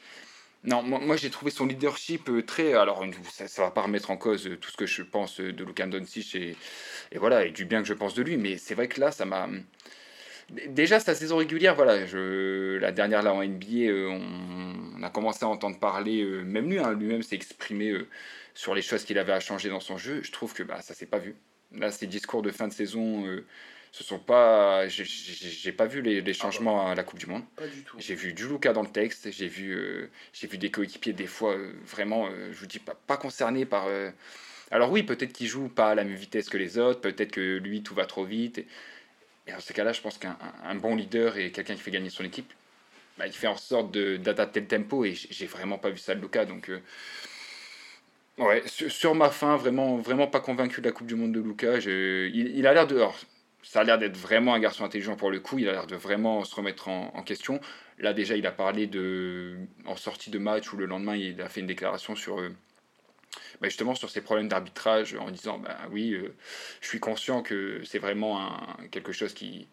non, 0.64 0.84
moi, 0.84 1.16
j'ai 1.16 1.30
trouvé 1.30 1.52
son 1.52 1.66
leadership 1.66 2.30
euh, 2.30 2.44
très. 2.44 2.74
Alors, 2.74 3.06
ça, 3.32 3.46
ne 3.46 3.66
va 3.68 3.72
pas 3.72 3.84
remettre 3.84 4.12
en 4.12 4.18
cause 4.18 4.50
tout 4.60 4.72
ce 4.72 4.78
que 4.78 4.86
je 4.86 5.04
pense 5.04 5.40
de 5.40 5.64
Luka 5.64 5.86
Doncic 5.86 6.36
et, 6.36 6.56
et 7.12 7.18
voilà, 7.18 7.46
et 7.46 7.52
du 7.52 7.66
bien 7.66 7.82
que 7.82 7.88
je 7.88 7.94
pense 7.94 8.14
de 8.16 8.24
lui, 8.24 8.38
mais 8.38 8.58
c'est 8.58 8.76
vrai 8.76 8.88
que 8.88 9.00
là, 9.00 9.12
ça 9.12 9.26
m'a 9.26 9.48
Déjà, 10.50 11.02
sa 11.02 11.14
saison 11.14 11.38
régulière, 11.38 11.76
voilà, 11.76 12.06
la 12.80 12.92
dernière 12.94 13.22
là 13.22 13.34
en 13.34 13.44
NBA, 13.44 13.90
euh, 13.90 14.08
on, 14.10 15.04
a 15.04 15.10
commencé 15.10 15.44
à 15.44 15.50
entendre 15.50 15.78
parler, 15.78 16.22
euh, 16.22 16.42
même 16.44 16.70
lui, 16.70 16.80
hein, 16.80 16.94
lui-même 16.94 17.22
s'est 17.22 17.36
exprimé 17.36 17.90
euh, 17.90 18.08
sur 18.54 18.74
les 18.74 18.82
choses 18.82 19.04
qu'il 19.04 19.20
avait 19.20 19.34
à 19.34 19.42
changer 19.42 19.68
dans 19.68 19.82
son 19.82 19.98
jeu. 19.98 20.22
Je 20.24 20.32
trouve 20.32 20.54
que 20.54 20.64
bah, 20.64 20.82
ça 20.82 20.94
s'est 20.94 21.06
pas 21.06 21.18
vu. 21.18 21.36
Là, 21.74 21.92
ses 21.92 22.08
discours 22.08 22.42
de 22.44 22.52
fin 22.52 22.70
de 22.70 22.74
saison, 22.74 23.26
ce 23.92 24.04
sont 24.04 24.20
pas. 24.20 24.88
J'ai 24.88 25.72
pas 25.72 25.86
vu 25.86 26.02
les, 26.02 26.22
les 26.22 26.34
changements 26.34 26.82
ah 26.82 26.86
bah. 26.86 26.92
à 26.92 26.96
la 26.96 27.04
Coupe 27.04 27.20
du 27.20 27.28
Monde. 27.28 27.44
Pas 27.56 27.68
du 27.68 27.84
tout. 27.84 27.98
J'ai 28.00 28.16
vu 28.16 28.34
du 28.34 28.48
Luca 28.48 28.74
dans 28.74 28.84
le 28.84 28.90
texte, 28.90 29.32
j'ai 29.32 29.48
vu, 29.48 30.10
j'ai 30.34 30.48
vu 30.48 30.58
des 30.58 30.72
coéquipiers 30.72 31.14
des 31.14 31.28
fois 31.28 31.56
vraiment, 31.86 32.30
je 32.52 32.58
vous 32.58 32.68
dis 32.68 32.80
pas, 32.80 32.96
pas 33.08 33.18
concernés 33.18 33.66
par. 33.66 33.88
alors 34.72 34.92
oui, 34.92 35.04
peut-être 35.04 35.34
qu'il 35.34 35.48
joue 35.48 35.70
pas 35.70 35.92
à 35.92 35.96
la 35.96 36.04
même 36.04 36.16
vitesse 36.16 36.50
que 36.50 36.58
les 36.58 36.78
autres, 36.78 37.02
peut-être 37.02 37.32
que 37.32 37.58
lui 37.58 37.84
tout 37.84 37.96
va 37.96 38.06
trop 38.06 38.24
vite. 38.24 38.60
Et, 38.60 38.68
et 39.48 39.52
dans 39.52 39.60
ces 39.60 39.74
cas-là, 39.74 39.94
je 39.94 40.02
pense 40.02 40.18
qu'un 40.18 40.36
bon 40.76 40.96
leader 40.96 41.38
et 41.38 41.52
quelqu'un 41.52 41.76
qui 41.76 41.82
fait 41.82 41.92
gagner 41.92 42.10
son 42.10 42.24
équipe, 42.26 42.52
bah, 43.18 43.26
il 43.28 43.34
fait 43.34 43.48
en 43.48 43.58
sorte 43.58 43.92
d'adapter 43.98 44.60
le 44.60 44.68
tempo 44.68 45.06
et 45.06 45.14
j'ai 45.16 45.46
vraiment 45.46 45.78
pas 45.78 45.90
vu 45.90 45.98
ça 45.98 46.14
de 46.14 46.22
Luca. 46.22 46.46
Donc, 46.46 46.70
euh, 46.70 46.80
ouais, 48.38 48.62
sur, 48.68 49.16
ma 49.16 49.30
fin, 49.30 49.56
vraiment, 49.56 49.98
vraiment 49.98 50.28
pas 50.28 50.42
convaincu 50.42 50.82
de 50.82 50.88
la 50.88 50.92
Coupe 50.92 51.08
du 51.08 51.16
Monde 51.16 51.32
de 51.32 51.40
Luca. 51.40 51.78
Il, 51.78 52.58
il, 52.58 52.68
a 52.68 52.74
l'air 52.74 52.88
de. 52.88 53.02
Ça 53.68 53.82
a 53.82 53.84
l'air 53.84 53.98
d'être 53.98 54.16
vraiment 54.16 54.54
un 54.54 54.60
garçon 54.60 54.86
intelligent 54.86 55.18
pour 55.18 55.30
le 55.30 55.42
coup. 55.42 55.60
Il 55.60 55.68
a 55.68 55.74
l'air 55.74 55.88
de 55.88 55.98
vraiment 55.98 56.46
se 56.46 56.56
remettre 56.56 56.88
en, 56.88 57.22
question. 57.24 57.60
Là, 58.00 58.14
déjà, 58.14 58.38
il 58.38 58.48
a 58.48 58.52
parlé 58.52 58.88
de, 58.88 59.58
en 59.86 59.98
sortie 59.98 60.30
de 60.30 60.40
match 60.40 60.72
ou 60.72 60.78
le 60.78 60.86
lendemain, 60.86 61.18
il 61.18 61.42
a 61.42 61.50
fait 61.50 61.60
une 61.60 61.68
déclaration 61.68 62.16
sur. 62.16 62.40
Euh, 62.40 62.50
bah, 63.60 63.68
justement 63.68 63.94
sur 63.94 64.10
ces 64.10 64.22
problèmes 64.22 64.48
d'arbitrage 64.48 65.16
en 65.16 65.30
disant 65.32 65.58
bah 65.60 65.78
oui 65.92 66.14
euh, 66.14 66.34
je 66.82 66.88
suis 66.88 67.00
conscient 67.00 67.42
que 67.42 67.82
c'est 67.86 68.00
vraiment 68.00 68.40
un, 68.40 68.88
quelque 68.90 69.12
chose 69.12 69.34
qui, 69.34 69.68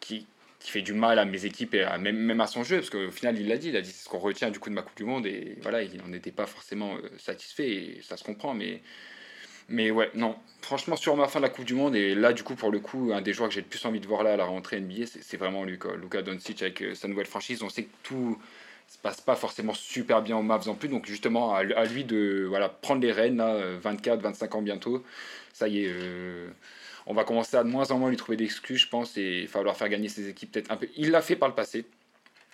qui, 0.00 0.26
qui 0.58 0.70
fait 0.70 0.82
du 0.82 0.92
mal 0.92 1.18
à 1.18 1.24
mes 1.24 1.44
équipes 1.44 1.74
et 1.74 1.86
même, 1.98 2.16
même 2.16 2.40
à 2.40 2.46
son 2.46 2.64
jeu, 2.64 2.76
parce 2.76 2.90
qu'au 2.90 3.10
final, 3.10 3.38
il 3.38 3.48
l'a 3.48 3.58
dit, 3.58 3.68
il 3.68 3.76
a 3.76 3.80
dit 3.80 3.90
c'est 3.90 4.04
ce 4.04 4.08
qu'on 4.08 4.18
retient 4.18 4.50
du 4.50 4.58
coup 4.58 4.70
de 4.70 4.74
ma 4.74 4.82
Coupe 4.82 4.96
du 4.96 5.04
Monde, 5.04 5.26
et 5.26 5.56
voilà, 5.62 5.82
il 5.82 5.96
n'en 5.98 6.12
était 6.12 6.32
pas 6.32 6.46
forcément 6.46 6.96
euh, 6.96 7.08
satisfait, 7.18 7.70
et 7.70 8.00
ça 8.02 8.16
se 8.16 8.24
comprend, 8.24 8.54
mais, 8.54 8.82
mais 9.68 9.90
ouais, 9.90 10.10
non, 10.14 10.36
franchement, 10.62 10.96
sur 10.96 11.16
ma 11.16 11.28
fin 11.28 11.40
de 11.40 11.44
la 11.44 11.50
Coupe 11.50 11.64
du 11.64 11.74
Monde, 11.74 11.94
et 11.94 12.14
là, 12.14 12.32
du 12.32 12.42
coup, 12.42 12.54
pour 12.54 12.70
le 12.70 12.80
coup, 12.80 13.10
un 13.12 13.20
des 13.20 13.32
joueurs 13.32 13.48
que 13.48 13.54
j'ai 13.54 13.60
le 13.60 13.66
plus 13.66 13.84
envie 13.84 14.00
de 14.00 14.06
voir 14.06 14.22
là 14.22 14.34
à 14.34 14.36
la 14.36 14.44
rentrée 14.44 14.80
NBA, 14.80 15.06
c'est 15.06 15.36
vraiment 15.36 15.64
Luka, 15.64 15.90
Luka 15.94 16.22
Doncic 16.22 16.62
avec 16.62 16.82
euh, 16.82 16.94
sa 16.94 17.08
nouvelle 17.08 17.26
franchise, 17.26 17.62
on 17.62 17.68
sait 17.68 17.84
que 17.84 17.94
tout 18.02 18.38
se 18.88 18.96
passe 18.98 19.20
pas 19.20 19.36
forcément 19.36 19.74
super 19.74 20.22
bien 20.22 20.36
au 20.38 20.42
Mavs 20.42 20.68
en 20.68 20.74
plus, 20.74 20.88
donc 20.88 21.06
justement, 21.06 21.54
à, 21.54 21.62
lui 21.84 22.04
de 22.04 22.46
voilà, 22.48 22.70
prendre 22.70 23.02
les 23.02 23.12
rênes, 23.12 23.36
là, 23.36 23.76
24, 23.82 24.20
25 24.20 24.54
ans 24.54 24.62
bientôt, 24.62 25.04
ça 25.52 25.68
y 25.68 25.84
est... 25.84 25.88
Euh, 25.88 26.48
on 27.10 27.14
va 27.14 27.24
commencer 27.24 27.56
à 27.56 27.64
de 27.64 27.70
moins 27.70 27.90
en 27.90 27.98
moins 27.98 28.10
lui 28.10 28.18
trouver 28.18 28.36
des 28.36 28.44
excuses, 28.44 28.82
je 28.82 28.88
pense, 28.88 29.16
et 29.16 29.40
il 29.40 29.46
va 29.46 29.52
falloir 29.52 29.76
faire 29.76 29.88
gagner 29.88 30.10
ses 30.10 30.28
équipes 30.28 30.52
peut-être 30.52 30.70
un 30.70 30.76
peu. 30.76 30.88
Il 30.94 31.10
l'a 31.10 31.22
fait 31.22 31.36
par 31.36 31.48
le 31.48 31.54
passé. 31.54 31.86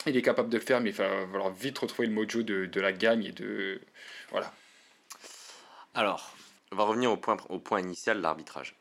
Il 0.06 0.16
est 0.16 0.22
capable 0.22 0.48
de 0.48 0.56
le 0.56 0.62
faire, 0.62 0.80
mais 0.80 0.90
il 0.90 0.96
va 0.96 1.26
falloir 1.26 1.50
vite 1.50 1.76
retrouver 1.78 2.06
le 2.06 2.14
mojo 2.14 2.44
de, 2.44 2.80
la 2.80 2.92
gagne 2.92 3.24
et 3.24 3.32
de. 3.32 3.80
Voilà. 4.30 4.52
Alors, 5.92 6.36
on 6.74 6.76
va 6.76 6.84
revenir 6.84 7.12
au 7.12 7.16
point, 7.16 7.36
au 7.50 7.60
point 7.60 7.80
initial, 7.80 8.20
l'arbitrage. 8.20 8.74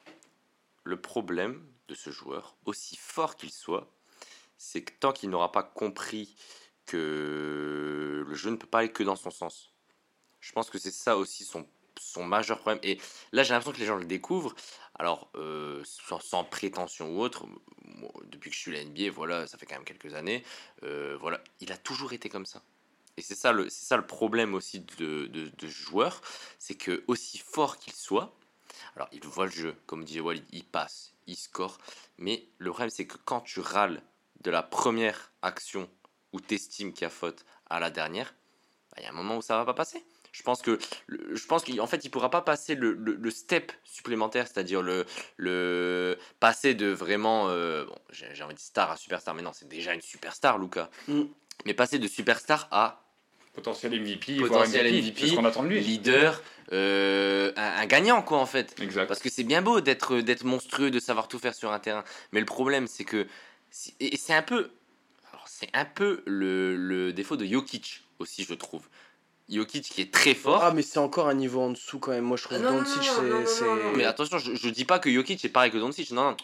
Le 0.83 0.99
problème 0.99 1.63
de 1.87 1.93
ce 1.93 2.09
joueur, 2.09 2.55
aussi 2.65 2.95
fort 2.95 3.35
qu'il 3.35 3.51
soit, 3.51 3.87
c'est 4.57 4.81
que 4.81 4.93
tant 4.99 5.11
qu'il 5.11 5.29
n'aura 5.29 5.51
pas 5.51 5.61
compris 5.61 6.35
que 6.87 8.25
le 8.27 8.35
jeu 8.35 8.49
ne 8.49 8.55
peut 8.55 8.65
pas 8.65 8.79
aller 8.79 8.91
que 8.91 9.03
dans 9.03 9.15
son 9.15 9.29
sens. 9.29 9.71
Je 10.39 10.51
pense 10.53 10.71
que 10.71 10.79
c'est 10.79 10.91
ça 10.91 11.17
aussi 11.17 11.43
son, 11.43 11.67
son 11.99 12.23
majeur 12.23 12.57
problème. 12.59 12.79
Et 12.81 12.97
là, 13.31 13.43
j'ai 13.43 13.53
l'impression 13.53 13.73
que 13.73 13.79
les 13.79 13.85
gens 13.85 13.97
le 13.97 14.05
découvrent. 14.05 14.55
Alors, 14.95 15.29
euh, 15.35 15.83
sans, 15.85 16.43
prétention 16.43 17.15
ou 17.15 17.21
autre, 17.21 17.45
depuis 18.25 18.49
que 18.49 18.55
je 18.55 18.61
suis 18.61 18.71
la 18.73 18.83
NBA, 18.83 19.11
voilà, 19.11 19.45
ça 19.45 19.59
fait 19.59 19.67
quand 19.67 19.75
même 19.75 19.85
quelques 19.85 20.15
années, 20.15 20.43
euh, 20.81 21.15
voilà, 21.21 21.43
il 21.59 21.71
a 21.71 21.77
toujours 21.77 22.11
été 22.13 22.27
comme 22.27 22.47
ça. 22.47 22.63
Et 23.18 23.22
c'est 23.22 23.36
ça 23.36 23.51
le, 23.51 23.70
c'est 23.70 23.86
ça 23.86 23.97
le 23.97 24.05
problème 24.05 24.55
aussi 24.55 24.80
de, 24.97 25.28
de, 25.28 25.49
de 25.49 25.68
joueur, 25.68 26.22
c'est 26.57 26.76
que 26.76 27.03
aussi 27.07 27.38
fort 27.38 27.78
qu'il 27.78 27.93
soit, 27.93 28.36
alors 28.95 29.07
il 29.11 29.22
voit 29.22 29.45
le 29.45 29.51
jeu, 29.51 29.76
comme 29.86 30.03
disait 30.03 30.20
Walid, 30.20 30.45
il 30.51 30.64
passe, 30.64 31.14
il 31.28 31.36
score, 31.36 31.78
mais 32.18 32.47
le 32.57 32.72
problème 32.72 32.89
c'est 32.89 33.05
que 33.05 33.18
quand 33.26 33.41
tu 33.41 33.59
râles 33.59 34.01
de 34.41 34.51
la 34.51 34.64
première 34.64 35.32
action 35.41 35.89
où 36.32 36.41
tu 36.41 36.55
estimes 36.55 36.91
qu'il 36.93 37.03
y 37.03 37.05
a 37.05 37.09
faute 37.09 37.45
à 37.70 37.80
la 37.80 37.89
dernière, 37.89 38.34
bah, 38.91 38.97
il 38.99 39.03
y 39.03 39.07
a 39.07 39.09
un 39.09 39.14
moment 39.14 39.38
où 39.38 39.41
ça 39.41 39.57
va 39.57 39.66
pas 39.66 39.74
passer. 39.74 40.03
Je 40.32 40.41
pense 40.41 40.64
que, 40.64 40.80
je 41.07 41.45
pense 41.45 41.64
qu'en 41.64 41.86
fait, 41.86 42.03
il 42.05 42.09
pourra 42.09 42.32
pas 42.32 42.41
passer 42.41 42.74
le, 42.74 42.93
le, 42.93 43.30
step 43.30 43.72
supplémentaire, 43.84 44.47
c'est-à-dire 44.47 44.82
le, 44.82 45.05
le 45.38 46.18
passer 46.39 46.74
de 46.74 46.88
vraiment, 46.88 47.49
euh, 47.49 47.86
bon, 47.86 47.95
j'ai 48.09 48.41
envie 48.41 48.55
de 48.55 48.59
star 48.59 48.89
à 48.89 48.97
superstar, 48.97 49.36
mais 49.36 49.43
non, 49.43 49.53
c'est 49.53 49.68
déjà 49.68 49.93
une 49.93 50.01
superstar, 50.01 50.57
Luca. 50.57 50.89
Mm. 51.07 51.26
Mais 51.66 51.76
passer 51.76 51.99
de 51.99 52.07
superstar 52.07 52.68
à 52.72 53.02
potentiel 53.53 53.99
MVP, 53.99 54.37
potentiel 54.37 54.93
MVP, 54.93 55.27
ce 55.27 55.35
qu'on 55.35 55.45
attend 55.45 55.63
de 55.63 55.69
lui. 55.69 55.79
leader, 55.79 56.41
euh, 56.71 57.51
un, 57.55 57.85
gagnant 57.85 58.21
quoi 58.21 58.39
en 58.39 58.45
fait. 58.45 58.75
Exact. 58.81 59.07
Parce 59.07 59.19
que 59.19 59.29
c'est 59.29 59.43
bien 59.43 59.61
beau 59.61 59.81
d'être 59.81 60.17
d'être 60.19 60.43
monstrueux, 60.43 60.91
de 60.91 60.99
savoir 60.99 61.27
tout 61.27 61.39
faire 61.39 61.55
sur 61.55 61.71
un 61.71 61.79
terrain, 61.79 62.03
mais 62.31 62.39
le 62.39 62.45
problème 62.45 62.87
c'est 62.87 63.05
que 63.05 63.27
et 63.99 64.17
c'est 64.17 64.33
un 64.33 64.43
peu, 64.43 64.71
c'est 65.45 65.69
un 65.73 65.85
peu 65.85 66.21
le, 66.25 66.75
le 66.75 67.13
défaut 67.13 67.37
de 67.37 67.45
Jokic 67.45 68.03
aussi 68.19 68.43
je 68.43 68.53
trouve. 68.53 68.83
Jokic 69.49 69.83
qui 69.83 70.01
est 70.01 70.11
très 70.11 70.33
fort. 70.33 70.63
Ah, 70.63 70.71
mais 70.73 70.81
c'est 70.81 70.99
encore 70.99 71.27
un 71.27 71.33
niveau 71.33 71.61
en 71.61 71.71
dessous 71.71 71.99
quand 71.99 72.11
même. 72.11 72.23
Moi, 72.23 72.37
je 72.37 72.43
trouve 72.43 72.59
que 72.59 72.63
Doncic, 72.63 73.03
c'est. 73.45 73.97
Mais 73.97 74.05
attention, 74.05 74.37
je, 74.37 74.55
je 74.55 74.69
dis 74.69 74.85
pas 74.85 74.99
que 74.99 75.11
Jokic 75.11 75.43
est 75.43 75.49
pareil 75.49 75.69
que 75.69 75.77
Doncic. 75.77 76.11
Non, 76.11 76.31
non. 76.31 76.37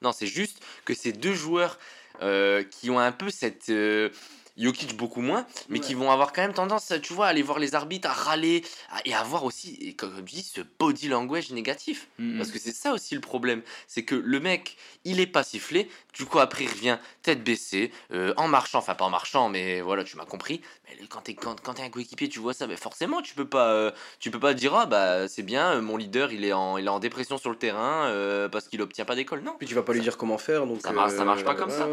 Non, 0.00 0.12
c'est 0.12 0.26
juste 0.26 0.62
que 0.84 0.94
ces 0.94 1.12
deux 1.12 1.34
joueurs 1.34 1.78
euh, 2.22 2.62
qui 2.64 2.90
ont 2.90 2.98
un 2.98 3.12
peu 3.12 3.30
cette. 3.30 3.68
Euh, 3.68 4.10
Jokic 4.58 4.96
beaucoup 4.96 5.20
moins, 5.20 5.46
mais 5.68 5.80
qui 5.80 5.94
vont 5.94 6.10
avoir 6.10 6.32
quand 6.32 6.42
même 6.42 6.52
tendance, 6.52 6.92
tu 7.02 7.12
vois, 7.12 7.26
à 7.26 7.28
aller 7.30 7.42
voir 7.42 7.58
les 7.58 7.74
arbitres, 7.74 8.08
à 8.08 8.12
râler, 8.12 8.64
et 9.04 9.14
à 9.14 9.20
avoir 9.20 9.44
aussi, 9.44 9.78
et 9.80 9.94
comme 9.94 10.14
je 10.16 10.20
dis, 10.22 10.42
ce 10.42 10.60
body 10.78 11.08
language 11.08 11.50
négatif. 11.50 12.08
Mm-hmm. 12.20 12.38
Parce 12.38 12.50
que 12.50 12.58
c'est 12.58 12.74
ça 12.74 12.92
aussi 12.92 13.14
le 13.14 13.20
problème. 13.20 13.62
C'est 13.86 14.04
que 14.04 14.14
le 14.14 14.40
mec, 14.40 14.76
il 15.04 15.20
est 15.20 15.26
pas 15.26 15.42
sifflé, 15.42 15.88
du 16.12 16.24
coup 16.24 16.38
après 16.40 16.64
il 16.64 16.70
revient 16.70 16.98
tête 17.22 17.44
baissée, 17.44 17.92
euh, 18.12 18.34
en 18.36 18.48
marchant, 18.48 18.78
enfin 18.78 18.94
pas 18.94 19.04
en 19.04 19.10
marchant, 19.10 19.48
mais 19.48 19.80
voilà, 19.80 20.04
tu 20.04 20.16
m'as 20.16 20.24
compris. 20.24 20.60
Mais 20.88 21.06
quand 21.06 21.20
t'es 21.20 21.34
quand, 21.34 21.60
quand 21.60 21.78
es 21.78 21.82
un 21.82 21.90
coéquipier, 21.90 22.28
tu 22.28 22.40
vois 22.40 22.54
ça, 22.54 22.66
mais 22.66 22.76
forcément 22.76 23.22
tu 23.22 23.34
peux 23.34 23.46
pas, 23.46 23.72
euh, 23.72 23.90
tu 24.18 24.30
peux 24.30 24.40
pas 24.40 24.54
dire 24.54 24.74
ah 24.74 24.86
bah 24.86 25.28
c'est 25.28 25.42
bien, 25.42 25.74
euh, 25.74 25.80
mon 25.80 25.96
leader 25.96 26.32
il 26.32 26.44
est 26.44 26.52
en, 26.52 26.78
il 26.78 26.86
est 26.86 26.90
en 26.90 26.98
dépression 26.98 27.38
sur 27.38 27.50
le 27.50 27.56
terrain 27.56 28.12
parce 28.50 28.68
qu'il 28.68 28.82
obtient 28.82 29.04
pas 29.04 29.14
d'école. 29.14 29.42
Non. 29.42 29.54
Puis 29.58 29.68
tu 29.68 29.74
vas 29.74 29.82
pas 29.82 29.92
lui 29.92 30.00
dire 30.00 30.16
comment 30.16 30.38
faire, 30.38 30.66
donc 30.66 30.80
ça 30.82 30.92
marche, 30.92 31.12
ça 31.12 31.24
marche 31.24 31.44
pas 31.44 31.54
comme 31.54 31.70
ça. 31.70 31.86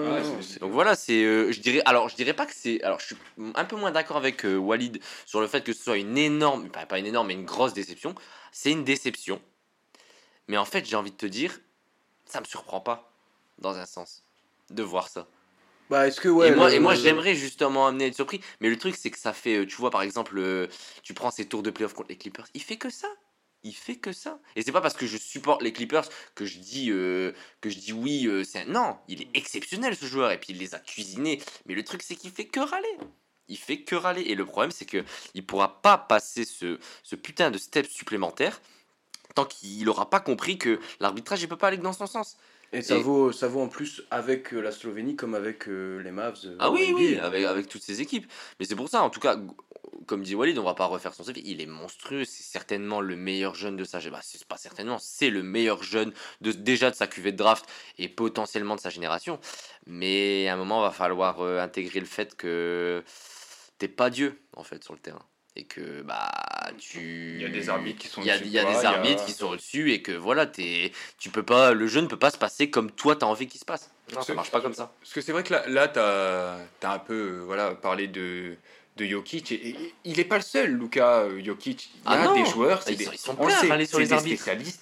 donc 0.59 0.72
voilà, 0.72 0.95
c'est, 0.95 1.22
je 1.51 1.59
dirais, 1.59 1.82
alors 1.86 2.09
je 2.09 2.16
dirais 2.16 2.34
pas 2.34 2.45
que 2.45 2.55
c'est, 2.56 2.82
alors 2.84 2.99
je 2.99 3.08
suis 3.08 3.16
un 3.56 3.66
peu 3.66 3.76
moins 3.76 3.91
d'accord 3.91 4.18
avec 4.18 4.45
Walid 4.45 4.99
sur 5.26 5.41
le 5.41 5.47
fait 5.47 5.64
que 5.64 5.74
ce 5.74 5.84
soit 5.84 5.97
une 5.97 6.18
énorme, 6.18 6.70
pas, 6.70 6.86
pas 6.86 6.99
une 6.99 7.06
énorme, 7.06 7.28
mais 7.28 7.34
une 7.34 7.45
grosse 7.45 7.74
déception. 7.74 8.16
C'est 8.51 8.72
une 8.72 8.84
déception. 8.84 9.41
Mais 10.47 10.58
en 10.58 10.66
fait, 10.66 10.86
j'ai 10.86 10.95
envie 10.95 11.12
de 11.12 11.18
te 11.18 11.26
dire, 11.26 11.60
ça 12.26 12.39
me 12.39 12.45
surprend 12.45 12.82
pas 12.82 13.12
dans 13.60 13.78
un 13.78 13.86
sens, 13.86 14.24
de 14.70 14.84
voir 14.84 15.08
ça. 15.08 15.28
Bah, 15.89 16.08
est-ce 16.08 16.20
que 16.20 16.30
ouais, 16.30 16.49
et 16.49 16.56
moi, 16.56 16.74
et 16.74 16.80
moi 16.80 16.95
j'aimerais 16.95 17.36
justement 17.36 17.86
amener 17.86 18.06
à 18.06 18.08
être 18.08 18.16
surpris, 18.16 18.41
mais 18.60 18.70
le 18.70 18.78
truc 18.78 18.95
c'est 18.95 19.12
que 19.12 19.20
ça 19.20 19.34
fait, 19.34 19.58
euh, 19.58 19.68
tu 19.68 19.76
vois 19.76 19.91
par 19.91 20.01
exemple, 20.01 20.38
euh, 20.39 20.68
tu 21.03 21.14
prends 21.14 21.30
ces 21.30 21.45
tours 21.45 21.62
de 21.62 21.70
playoff 21.70 21.93
contre 21.93 22.10
les 22.10 22.18
Clippers, 22.18 22.47
il 22.56 22.62
fait 22.64 22.78
que 22.78 22.89
ça, 22.89 23.08
il 23.66 23.74
fait 23.74 23.97
que 23.97 24.13
ça. 24.13 24.39
Et 24.55 24.61
c'est 24.61 24.72
pas 24.72 24.82
parce 24.82 24.93
que 24.93 25.05
je 25.05 25.18
supporte 25.18 25.61
les 25.61 25.74
Clippers 25.74 26.07
que 26.36 26.45
je 26.45 26.59
dis 26.59 26.91
euh, 26.91 27.34
que 27.59 27.70
je 27.70 27.78
dis 27.78 27.91
oui, 27.91 28.30
c'est 28.45 28.61
un... 28.61 28.66
non, 28.66 28.97
il 29.07 29.22
est 29.24 29.30
exceptionnel 29.34 29.95
ce 29.95 30.05
joueur 30.05 30.32
et 30.32 30.39
puis 30.39 30.53
il 30.53 30.59
les 30.59 30.74
a 30.76 30.80
cuisinés, 30.80 31.41
mais 31.66 31.76
le 31.76 31.84
truc 31.84 32.03
c'est 32.03 32.16
qu'il 32.16 32.32
fait 32.32 32.45
que 32.45 32.61
râler. 32.61 32.97
Il 33.47 33.57
fait 33.57 33.82
que 33.82 33.95
râler 33.95 34.22
et 34.22 34.36
le 34.36 34.45
problème 34.45 34.72
c'est 34.72 34.86
que 34.86 35.03
il 35.34 35.45
pourra 35.45 35.82
pas 35.82 35.97
passer 35.97 36.45
ce, 36.45 36.80
ce 37.03 37.16
putain 37.16 37.51
de 37.51 37.57
step 37.57 37.88
supplémentaire 37.88 38.61
tant 39.36 39.45
qu'il 39.45 39.88
aura 39.89 40.09
pas 40.09 40.20
compris 40.22 40.57
que 40.57 40.80
l'arbitrage 40.99 41.41
il 41.43 41.49
peut 41.49 41.57
pas 41.57 41.68
aller 41.68 41.78
dans 41.78 41.93
son 41.93 42.07
sens. 42.07 42.38
Et 42.76 42.82
ça, 42.82 42.98
Vaut, 42.98 43.32
ça 43.32 43.48
vaut 43.48 43.62
en 43.62 43.70
plus 43.70 44.04
avec 44.12 44.54
euh, 44.54 44.60
la 44.60 44.72
Slovénie 44.72 45.16
comme 45.16 45.34
avec 45.34 45.70
euh, 45.70 46.02
les 46.04 46.12
Mavs. 46.12 46.42
Euh, 46.44 46.58
ah 46.60 46.70
oui, 46.70 46.92
oui, 46.94 47.18
avec, 47.18 47.46
avec 47.46 47.70
toutes 47.70 47.84
ces 47.84 48.02
équipes. 48.02 48.30
Mais 48.60 48.66
c'est 48.66 48.76
pour 48.76 48.90
ça, 48.90 49.02
en 49.02 49.10
tout 49.10 49.22
cas, 49.22 49.38
comme 50.08 50.24
dit 50.24 50.36
Walid, 50.36 50.60
on 50.60 50.64
va 50.64 50.74
pas 50.74 50.86
refaire 50.86 51.14
son 51.14 51.24
CV. 51.24 51.42
Il 51.46 51.62
est 51.62 51.68
monstrueux, 51.68 52.26
c'est 52.26 52.44
certainement 52.44 53.00
le 53.00 53.16
meilleur 53.16 53.56
jeune 53.56 53.78
de 53.78 53.86
sa 53.86 54.00
bah, 54.10 54.20
c'est 54.22 54.44
pas 54.46 54.58
certainement, 54.58 54.98
c'est 55.00 55.30
le 55.30 55.42
meilleur 55.42 55.84
jeune 55.84 56.12
de, 56.42 56.52
déjà 56.52 56.92
de 56.92 56.96
sa 56.96 57.08
cuvée 57.08 57.32
de 57.32 57.38
draft 57.38 57.66
et 57.98 58.10
potentiellement 58.10 58.76
de 58.76 58.82
sa 58.82 58.90
génération. 58.90 59.40
Mais 59.88 60.50
à 60.50 60.54
un 60.56 60.58
moment, 60.58 60.82
il 60.82 60.88
va 60.88 60.92
falloir 60.92 61.42
intégrer 61.42 62.02
le 62.02 62.06
fait 62.06 62.36
que 62.36 63.04
t'es 63.78 63.88
pas 63.88 64.10
Dieu 64.10 64.42
en 64.58 64.64
fait 64.64 64.84
sur 64.84 64.94
le 64.94 65.00
terrain 65.00 65.26
et 65.56 65.64
que 65.64 66.01
bah 66.01 66.32
tu 66.78 67.36
il 67.36 67.41
y 67.41 67.45
a 67.45 67.49
des 67.49 67.70
arbitres 67.70 67.99
qui 67.99 68.08
sont 68.08 68.22
il 68.22 68.28
y 68.28 68.32
a, 68.32 68.36
il 68.36 68.47
y 68.47 68.60
a 68.60 68.66
des 68.66 68.86
arbitres 68.86 69.26
qui 69.26 69.32
sont 69.32 69.49
reçus 69.49 69.91
et 69.91 70.01
que 70.01 70.12
voilà 70.12 70.49
es, 70.58 70.91
tu 71.18 71.30
peux 71.30 71.43
pas 71.43 71.74
le 71.74 71.88
jeu 71.88 72.01
ne 72.01 72.08
peut 72.08 72.20
pas 72.20 72.32
se 72.32 72.38
passer 72.38 72.70
comme 72.70 72.91
toi 72.91 73.16
tu 73.16 73.24
as 73.24 73.28
envie 73.28 73.47
qu'il 73.47 73.60
se 73.60 73.66
passe. 73.66 73.91
Non 74.14 74.22
ça 74.22 74.34
marche 74.34 74.51
pas 74.51 74.62
comme 74.62 74.74
ça. 74.74 74.93
parce 74.99 75.14
que 75.14 75.22
c'est 75.22 75.32
vrai 75.32 75.43
que 75.43 75.53
là, 75.53 75.68
là 75.68 75.88
tu 75.88 75.99
as, 75.99 76.91
un 76.91 76.99
peu 76.99 77.39
voilà 77.45 77.72
parlé 77.72 78.08
de 78.08 78.56
de 78.97 79.06
Jokic 79.06 79.51
et, 79.51 79.93
il 80.03 80.20
est 80.20 80.26
pas 80.26 80.38
le 80.38 80.43
seul 80.43 80.72
Luka 80.72 81.20
euh, 81.22 81.43
Jokic. 81.43 81.89
Il 82.06 82.12
y 82.12 82.16
a 82.16 82.32
ah 82.32 82.34
des 82.34 82.45
joueurs 82.45 82.82
c'est 82.82 82.95
des, 82.95 83.06
ils 83.06 83.18
sont 83.18 83.36
on 83.39 83.49
sait, 83.49 83.86
sur 83.86 83.99
les 83.99 84.14
arbitres. 84.14 84.41
spécialistes 84.41 84.82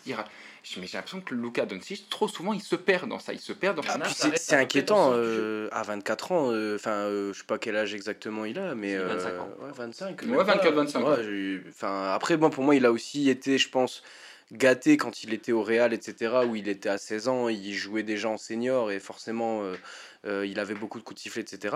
mais 0.77 0.87
j'ai 0.87 0.97
l'impression 0.97 1.21
que 1.21 1.35
Luka 1.35 1.65
Doncic, 1.65 2.09
trop 2.09 2.27
souvent, 2.27 2.53
il 2.53 2.61
se 2.61 2.75
perd 2.75 3.09
dans 3.09 3.19
ça. 3.19 3.33
Il 3.33 3.39
se 3.39 3.51
perd 3.51 3.75
dans 3.75 3.83
ah, 3.87 4.07
C'est 4.35 4.55
inquiétant. 4.55 5.11
Euh, 5.13 5.67
à 5.71 5.83
24 5.83 6.31
ans, 6.31 6.51
euh, 6.51 6.75
enfin, 6.75 6.91
euh, 6.91 7.33
je 7.33 7.39
sais 7.39 7.45
pas 7.45 7.57
quel 7.57 7.75
âge 7.75 7.93
exactement 7.93 8.45
il 8.45 8.57
a, 8.57 8.73
mais. 8.73 8.97
25 8.97 9.39
ans. 9.39 9.49
Ouais, 9.61 9.71
25. 9.75 10.21
Ouais, 10.23 10.43
24, 10.43 10.73
25. 10.73 11.05
Enfin, 11.67 12.11
après, 12.13 12.37
bon, 12.37 12.49
pour 12.49 12.63
moi, 12.63 12.75
il 12.75 12.85
a 12.85 12.91
aussi 12.91 13.29
été, 13.29 13.57
je 13.57 13.69
pense, 13.69 14.03
gâté 14.53 14.95
quand 14.95 15.23
il 15.23 15.33
était 15.33 15.51
au 15.51 15.63
Real, 15.63 15.93
etc., 15.93 16.33
où 16.47 16.55
il 16.55 16.69
était 16.69 16.89
à 16.89 16.97
16 16.97 17.27
ans, 17.27 17.49
il 17.49 17.73
jouait 17.73 18.03
déjà 18.03 18.29
en 18.29 18.37
senior 18.37 18.91
et 18.91 18.99
forcément 18.99 19.63
il 20.25 20.59
avait 20.59 20.73
beaucoup 20.73 20.99
de 20.99 21.03
coups 21.03 21.15
de 21.15 21.21
sifflet, 21.21 21.41
etc. 21.41 21.75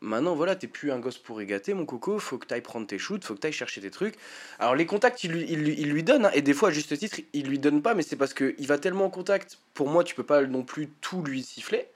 Maintenant, 0.00 0.34
voilà, 0.34 0.56
t'es 0.56 0.66
plus 0.66 0.90
un 0.92 0.98
gosse 0.98 1.18
pour 1.18 1.40
gâter, 1.42 1.74
mon 1.74 1.86
coco. 1.86 2.18
Faut 2.18 2.38
que 2.38 2.46
t'ailles 2.46 2.60
prendre 2.60 2.86
tes 2.86 2.98
shoots, 2.98 3.24
faut 3.24 3.34
que 3.34 3.40
t'ailles 3.40 3.52
chercher 3.52 3.80
tes 3.80 3.90
trucs. 3.90 4.16
Alors, 4.58 4.74
les 4.74 4.86
contacts, 4.86 5.24
il 5.24 5.32
lui, 5.32 6.02
donne, 6.02 6.26
hein, 6.26 6.30
et 6.34 6.42
des 6.42 6.54
fois, 6.54 6.68
à 6.70 6.72
juste 6.72 6.96
titre, 6.98 7.20
il 7.32 7.46
lui 7.46 7.58
donne 7.58 7.82
pas, 7.82 7.94
mais 7.94 8.02
c'est 8.02 8.16
parce 8.16 8.34
qu'il 8.34 8.66
va 8.66 8.78
tellement 8.78 9.06
en 9.06 9.10
contact. 9.10 9.58
Pour 9.72 9.88
moi, 9.88 10.04
tu 10.04 10.14
peux 10.14 10.24
pas 10.24 10.42
non 10.42 10.62
plus 10.62 10.88
tout 11.00 11.22
lui 11.22 11.42
siffler. 11.42 11.86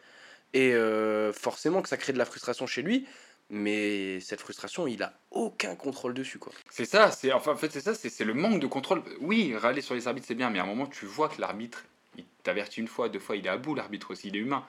Et 0.55 0.72
euh, 0.74 1.32
forcément 1.32 1.82
que 1.82 1.88
ça 1.88 1.96
crée 1.96 2.12
de 2.12 2.18
la 2.18 2.24
frustration 2.24 2.66
chez 2.66 2.82
lui. 2.82 3.07
Mais 3.51 4.20
cette 4.20 4.40
frustration, 4.40 4.86
il 4.86 5.03
a 5.03 5.14
aucun 5.30 5.74
contrôle 5.74 6.12
dessus, 6.12 6.38
quoi. 6.38 6.53
C'est 6.70 6.84
ça, 6.84 7.11
c'est 7.11 7.32
enfin 7.32 7.53
en 7.53 7.57
fait 7.57 7.72
c'est 7.72 7.80
ça, 7.80 7.94
c'est 7.94 8.24
le 8.24 8.34
manque 8.34 8.61
de 8.61 8.66
contrôle. 8.66 9.03
Oui, 9.20 9.57
râler 9.57 9.80
sur 9.80 9.94
les 9.94 10.07
arbitres 10.07 10.26
c'est 10.28 10.34
bien, 10.34 10.51
mais 10.51 10.59
à 10.59 10.64
un 10.64 10.66
moment 10.66 10.86
tu 10.86 11.07
vois 11.07 11.30
que 11.30 11.40
l'arbitre, 11.40 11.84
il 12.18 12.24
t'avertit 12.42 12.80
une 12.80 12.88
fois, 12.88 13.09
deux 13.09 13.18
fois, 13.18 13.36
il 13.36 13.46
est 13.46 13.51
à 13.51 13.57
bout 13.57 13.74
l'arbitre 13.74 14.11
aussi, 14.11 14.28
il 14.28 14.36
est 14.36 14.40
humain. 14.40 14.66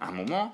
À 0.00 0.08
un 0.08 0.12
moment, 0.12 0.52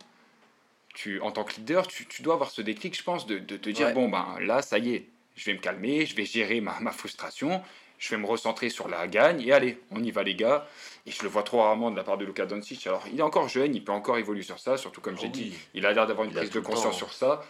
tu 0.95 1.21
en 1.21 1.31
tant 1.33 1.45
que 1.45 1.55
leader, 1.57 1.87
tu, 1.87 2.07
tu 2.07 2.23
dois 2.23 2.35
avoir 2.35 2.51
ce 2.51 2.63
déclic, 2.63 2.97
je 2.97 3.03
pense, 3.03 3.27
de, 3.27 3.39
de 3.39 3.57
te 3.57 3.69
dire 3.71 3.89
Ouais. 3.89 3.93
bon 3.93 4.09
ben 4.09 4.37
là 4.41 4.63
ça 4.63 4.79
y 4.79 4.95
est, 4.95 5.07
je 5.37 5.45
vais 5.47 5.55
me 5.55 5.59
calmer, 5.61 6.07
je 6.07 6.15
vais 6.15 6.25
gérer 6.25 6.61
ma, 6.61 6.79
ma 6.81 6.93
frustration, 6.93 7.63
je 7.99 8.11
vais 8.11 8.17
me 8.17 8.27
recentrer 8.27 8.71
sur 8.71 8.89
la 8.89 9.07
gagne 9.09 9.41
et 9.43 9.53
allez, 9.53 9.81
on 9.91 10.03
y 10.03 10.11
va 10.11 10.23
les 10.23 10.35
gars. 10.35 10.67
Et 11.07 11.11
je 11.11 11.23
le 11.23 11.29
vois 11.29 11.43
trop 11.43 11.63
rarement 11.63 11.91
de 11.91 11.97
la 11.97 12.05
part 12.05 12.17
de 12.19 12.25
Luka 12.25 12.47
Doncic. 12.47 12.87
Alors 12.87 13.05
il 13.13 13.19
est 13.19 13.23
encore 13.23 13.49
jeune, 13.49 13.75
il 13.75 13.85
peut 13.85 13.93
encore 13.93 14.19
évoluer 14.19 14.43
sur 14.43 14.59
ça, 14.59 14.77
surtout 14.77 15.01
comme 15.01 15.17
j'ai 15.19 15.27
oui. 15.27 15.31
dit, 15.31 15.55
il 15.75 15.85
a 15.87 15.93
l'air 15.93 16.07
d'avoir 16.07 16.25
une 16.27 16.33
Il 16.33 16.37
prise 16.37 16.51
de 16.51 16.61
conscience 16.61 16.97
sur 16.97 17.13
ça. 17.13 17.43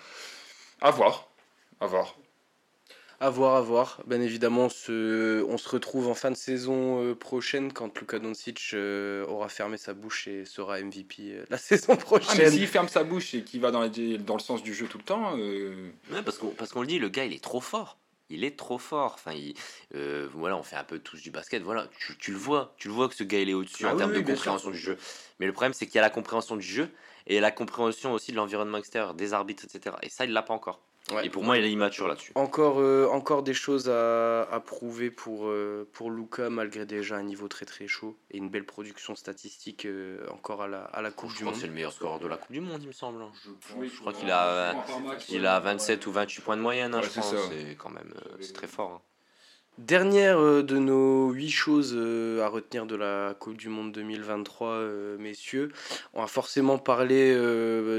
À 0.80 0.90
voir, 0.90 1.28
à 1.80 1.86
voir. 1.86 2.16
À 3.24 3.30
voir, 3.30 3.56
à 3.56 3.62
voir. 3.62 4.02
Bien 4.06 4.20
évidemment, 4.20 4.68
ce- 4.68 5.42
on 5.48 5.56
se 5.56 5.66
retrouve 5.70 6.08
en 6.08 6.14
fin 6.14 6.30
de 6.30 6.36
saison 6.36 7.02
euh, 7.02 7.14
prochaine 7.14 7.72
quand 7.72 7.98
Luka 7.98 8.18
Doncic 8.18 8.72
euh, 8.74 9.24
aura 9.24 9.48
fermé 9.48 9.78
sa 9.78 9.94
bouche 9.94 10.28
et 10.28 10.44
sera 10.44 10.78
MVP 10.82 11.14
euh, 11.32 11.44
la 11.48 11.56
saison 11.70 11.86
Ah, 11.92 11.94
mais 11.96 12.00
prochaine. 12.02 12.50
s'il 12.50 12.66
ferme 12.66 12.88
sa 12.88 13.02
bouche 13.02 13.32
et 13.32 13.42
qu'il 13.42 13.62
va 13.62 13.70
dans, 13.70 13.80
le 13.80 14.38
sens 14.40 14.62
du 14.62 14.74
jeu 14.74 14.88
tout 14.88 14.98
le 14.98 15.04
temps, 15.04 15.38
euh, 15.38 15.88
Ouais, 16.12 16.20
parce 16.22 16.36
qu'on 16.36 16.48
parce 16.48 16.70
qu'on 16.70 16.82
le 16.82 16.86
dit, 16.86 16.98
le 16.98 17.08
gars, 17.08 17.24
il 17.24 17.32
est 17.32 17.42
trop 17.42 17.62
fort. 17.62 17.96
Il 18.28 18.44
est 18.44 18.58
trop 18.58 18.76
fort. 18.76 19.12
Enfin, 19.14 19.32
il- 19.32 19.54
euh, 19.94 20.28
voilà, 20.34 20.58
on 20.58 20.62
fait 20.62 20.76
un 20.76 20.84
peu 20.84 20.98
tous 20.98 21.22
du 21.22 21.30
basket. 21.30 21.62
Voilà, 21.62 21.88
tu, 21.98 22.14
tu 22.18 22.30
le 22.30 22.36
vois. 22.36 22.74
Tu 22.76 22.88
le 22.88 22.94
vois 22.94 23.08
que 23.08 23.14
ce 23.14 23.24
gars, 23.24 23.40
il 23.40 23.48
est 23.48 23.54
au-dessus 23.54 23.86
Ah 23.86 23.88
en 23.88 23.92
oui, 23.92 23.98
termes 24.00 24.12
oui, 24.12 24.22
de 24.22 24.26
compréhension 24.32 24.70
du 24.70 24.76
jeu. 24.76 24.98
Mais 25.40 25.46
le 25.46 25.52
problème, 25.54 25.72
c'est 25.72 25.86
qu'il 25.86 25.94
y 25.94 25.98
a 25.98 26.02
la 26.02 26.10
compréhension 26.10 26.56
du 26.56 26.66
jeu 26.66 26.90
et 27.26 27.40
la 27.40 27.50
compréhension 27.50 28.12
aussi 28.12 28.32
de 28.32 28.36
l'environnement 28.36 28.76
extérieur, 28.76 29.14
des 29.14 29.32
arbitres, 29.32 29.64
etc. 29.64 29.96
Et 30.02 30.10
ça, 30.10 30.26
il 30.26 30.32
l'a 30.32 30.42
pas 30.42 30.52
encore. 30.52 30.78
Ouais. 31.12 31.26
Et 31.26 31.28
pour 31.30 31.42
moi, 31.44 31.58
il 31.58 31.64
est 31.64 31.70
immature 31.70 32.08
là-dessus. 32.08 32.32
Encore, 32.34 32.80
euh, 32.80 33.06
encore 33.10 33.42
des 33.42 33.52
choses 33.52 33.90
à, 33.90 34.42
à 34.44 34.60
prouver 34.60 35.10
pour, 35.10 35.48
euh, 35.48 35.86
pour 35.92 36.10
Luka, 36.10 36.48
malgré 36.48 36.86
déjà 36.86 37.16
un 37.16 37.22
niveau 37.22 37.46
très 37.46 37.66
très 37.66 37.86
chaud 37.86 38.16
et 38.30 38.38
une 38.38 38.48
belle 38.48 38.64
production 38.64 39.14
statistique 39.14 39.84
euh, 39.84 40.26
encore 40.30 40.62
à 40.62 40.68
la, 40.68 40.80
à 40.84 41.02
la 41.02 41.10
Coupe 41.10 41.30
Je 41.32 41.36
du 41.36 41.44
Monde. 41.44 41.56
c'est 41.56 41.66
le 41.66 41.74
meilleur 41.74 41.92
scoreur 41.92 42.20
de 42.20 42.26
la 42.26 42.38
Coupe 42.38 42.52
du 42.52 42.60
Monde, 42.62 42.80
il 42.82 42.86
me 42.88 42.92
semble. 42.92 43.22
Oui, 43.76 43.90
Je 43.94 44.00
crois 44.00 44.14
qu'il 44.14 44.30
a, 44.30 44.74
il 45.28 45.46
a 45.46 45.60
27 45.60 46.06
ou 46.06 46.12
28 46.12 46.40
points 46.42 46.56
de 46.56 46.62
moyenne, 46.62 46.94
hein, 46.94 46.98
Ouais, 47.00 47.04
je 47.04 47.10
c'est 47.10 47.20
pense. 47.20 47.34
C'est 47.50 47.74
quand 47.76 47.90
même 47.90 48.14
euh, 48.26 48.36
c'est 48.40 48.54
très 48.54 48.66
fort. 48.66 48.90
hein. 48.92 49.00
Dernière 49.78 50.38
euh, 50.38 50.62
de 50.62 50.78
nos 50.78 51.30
huit 51.32 51.50
choses 51.50 51.94
euh, 51.96 52.44
à 52.44 52.48
retenir 52.48 52.86
de 52.86 52.94
la 52.94 53.34
Coupe 53.36 53.56
du 53.56 53.68
Monde 53.68 53.90
2023, 53.90 54.68
euh, 54.68 55.18
messieurs. 55.18 55.72
On 56.12 56.20
va 56.20 56.28
forcément 56.28 56.78
parler 56.78 57.34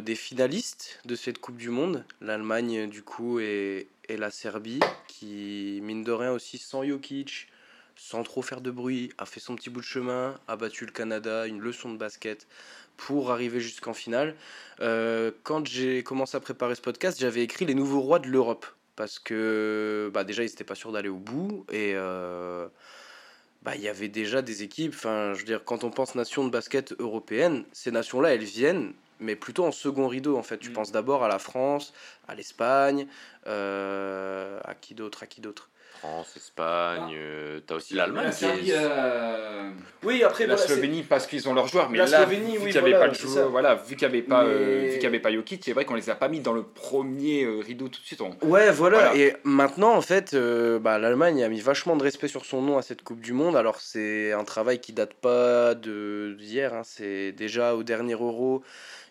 des 0.01 0.15
finalistes 0.15 1.01
de 1.03 1.15
cette 1.15 1.39
Coupe 1.39 1.57
du 1.57 1.69
Monde. 1.69 2.05
L'Allemagne, 2.21 2.89
du 2.89 3.03
coup, 3.03 3.41
et, 3.41 3.89
et 4.07 4.15
la 4.15 4.31
Serbie, 4.31 4.79
qui, 5.09 5.81
mine 5.83 6.05
de 6.05 6.13
rien 6.13 6.31
aussi, 6.31 6.57
sans 6.59 6.85
Jokic, 6.85 7.49
sans 7.97 8.23
trop 8.23 8.41
faire 8.41 8.61
de 8.61 8.71
bruit, 8.71 9.11
a 9.17 9.25
fait 9.25 9.41
son 9.41 9.57
petit 9.57 9.69
bout 9.69 9.81
de 9.81 9.85
chemin, 9.85 10.39
a 10.47 10.55
battu 10.55 10.85
le 10.85 10.93
Canada, 10.93 11.45
une 11.45 11.59
leçon 11.59 11.91
de 11.91 11.97
basket 11.97 12.47
pour 12.95 13.31
arriver 13.31 13.59
jusqu'en 13.59 13.93
finale. 13.93 14.35
Quand 14.79 15.67
j'ai 15.67 16.03
commencé 16.03 16.37
à 16.37 16.39
préparer 16.39 16.75
ce 16.75 16.81
podcast, 16.81 17.19
j'avais 17.19 17.43
écrit 17.43 17.65
les 17.65 17.75
nouveaux 17.75 17.99
rois 17.99 18.19
de 18.19 18.27
l'Europe. 18.27 18.65
Parce 18.95 19.19
que 19.19 20.09
bah, 20.13 20.23
déjà, 20.23 20.43
ils 20.43 20.47
n'étaient 20.47 20.63
pas 20.63 20.75
sûrs 20.75 20.91
d'aller 20.91 21.09
au 21.09 21.17
bout. 21.19 21.65
Et 21.71 21.93
euh, 21.95 22.67
bah, 23.61 23.75
il 23.75 23.81
y 23.81 23.87
avait 23.89 24.07
déjà 24.09 24.41
des 24.41 24.63
équipes. 24.63 24.93
Enfin, 24.95 25.33
je 25.33 25.39
veux 25.39 25.45
dire, 25.45 25.63
quand 25.65 25.83
on 25.83 25.91
pense 25.91 26.15
nation 26.15 26.45
de 26.45 26.49
basket 26.49 26.93
européenne, 26.99 27.65
ces 27.71 27.91
nations-là, 27.91 28.33
elles 28.35 28.43
viennent, 28.43 28.93
mais 29.19 29.35
plutôt 29.35 29.65
en 29.65 29.71
second 29.71 30.07
rideau. 30.07 30.37
En 30.37 30.43
fait, 30.43 30.59
tu 30.59 30.69
Mm. 30.69 30.73
penses 30.73 30.91
d'abord 30.91 31.23
à 31.23 31.27
la 31.27 31.39
France, 31.39 31.93
à 32.27 32.35
l'Espagne, 32.35 33.07
euh, 33.47 34.59
à 34.63 34.75
qui 34.75 34.93
d'autre, 34.95 35.23
à 35.23 35.27
qui 35.27 35.41
d'autre? 35.41 35.69
France, 35.99 36.33
Espagne, 36.35 37.13
euh, 37.15 37.59
t'as 37.65 37.75
aussi 37.75 37.93
l'Allemagne 37.95 38.25
La 38.25 38.31
qui 38.31 38.37
Serbie, 38.39 38.71
est... 38.71 38.75
euh, 38.77 39.69
Oui, 40.03 40.23
après, 40.23 40.45
la 40.47 40.57
Slovénie 40.57 41.03
parce 41.03 41.25
qu'ils 41.27 41.47
ont 41.49 41.53
leurs 41.53 41.67
joueurs, 41.67 41.89
mais 41.89 41.97
La 41.97 42.05
là, 42.05 42.17
Slovénie, 42.19 42.57
vu 42.57 42.65
oui, 42.65 42.71
qu'il 42.71 42.71
n'y 42.71 42.77
avait 42.77 42.89
voilà, 42.91 43.05
pas 43.05 43.11
de 43.11 43.15
joueur, 43.15 43.49
voilà, 43.49 43.75
vu 43.75 43.95
qu'il 43.95 44.07
n'y 44.07 44.13
avait 44.13 44.21
pas, 44.23 44.43
euh, 44.43 44.81
Mais- 44.81 44.87
vu 44.89 44.93
qu'il 44.95 45.03
y 45.03 45.07
avait 45.07 45.19
pas 45.19 45.31
Jokic, 45.31 45.63
c'est 45.63 45.73
vrai 45.73 45.85
qu'on 45.85 45.95
les 45.95 46.09
a 46.09 46.15
pas 46.15 46.27
mis 46.27 46.39
dans 46.39 46.53
le 46.53 46.63
premier 46.63 47.43
euh, 47.43 47.59
rideau 47.59 47.87
tout 47.87 47.99
de 48.01 48.05
suite. 48.05 48.21
on- 48.21 48.31
Ouais, 48.45 48.71
voilà. 48.71 48.97
Voilà. 49.09 49.15
Et 49.15 49.35
maintenant, 49.43 49.93
en 49.95 50.01
fait, 50.01 50.33
euh, 50.33 50.79
bah, 50.79 50.97
l'Allemagne 50.99 51.43
a 51.43 51.49
mis 51.49 51.61
vachement 51.61 51.95
de 51.95 52.03
respect 52.03 52.27
sur 52.27 52.45
son 52.45 52.61
nom 52.61 52.77
à 52.77 52.81
cette 52.81 53.01
Coupe 53.01 53.21
du 53.21 53.33
Monde. 53.33 53.55
Alors, 53.55 53.79
c'est 53.79 54.31
un 54.33 54.43
travail 54.43 54.79
qui 54.79 54.93
date 54.93 55.13
pas 55.15 55.73
de 55.75 56.35
d'hier. 56.39 56.73
hein. 56.73 56.81
C'est 56.83 57.31
déjà 57.31 57.75
au 57.75 57.83
dernier 57.83 58.13
Euro. 58.13 58.63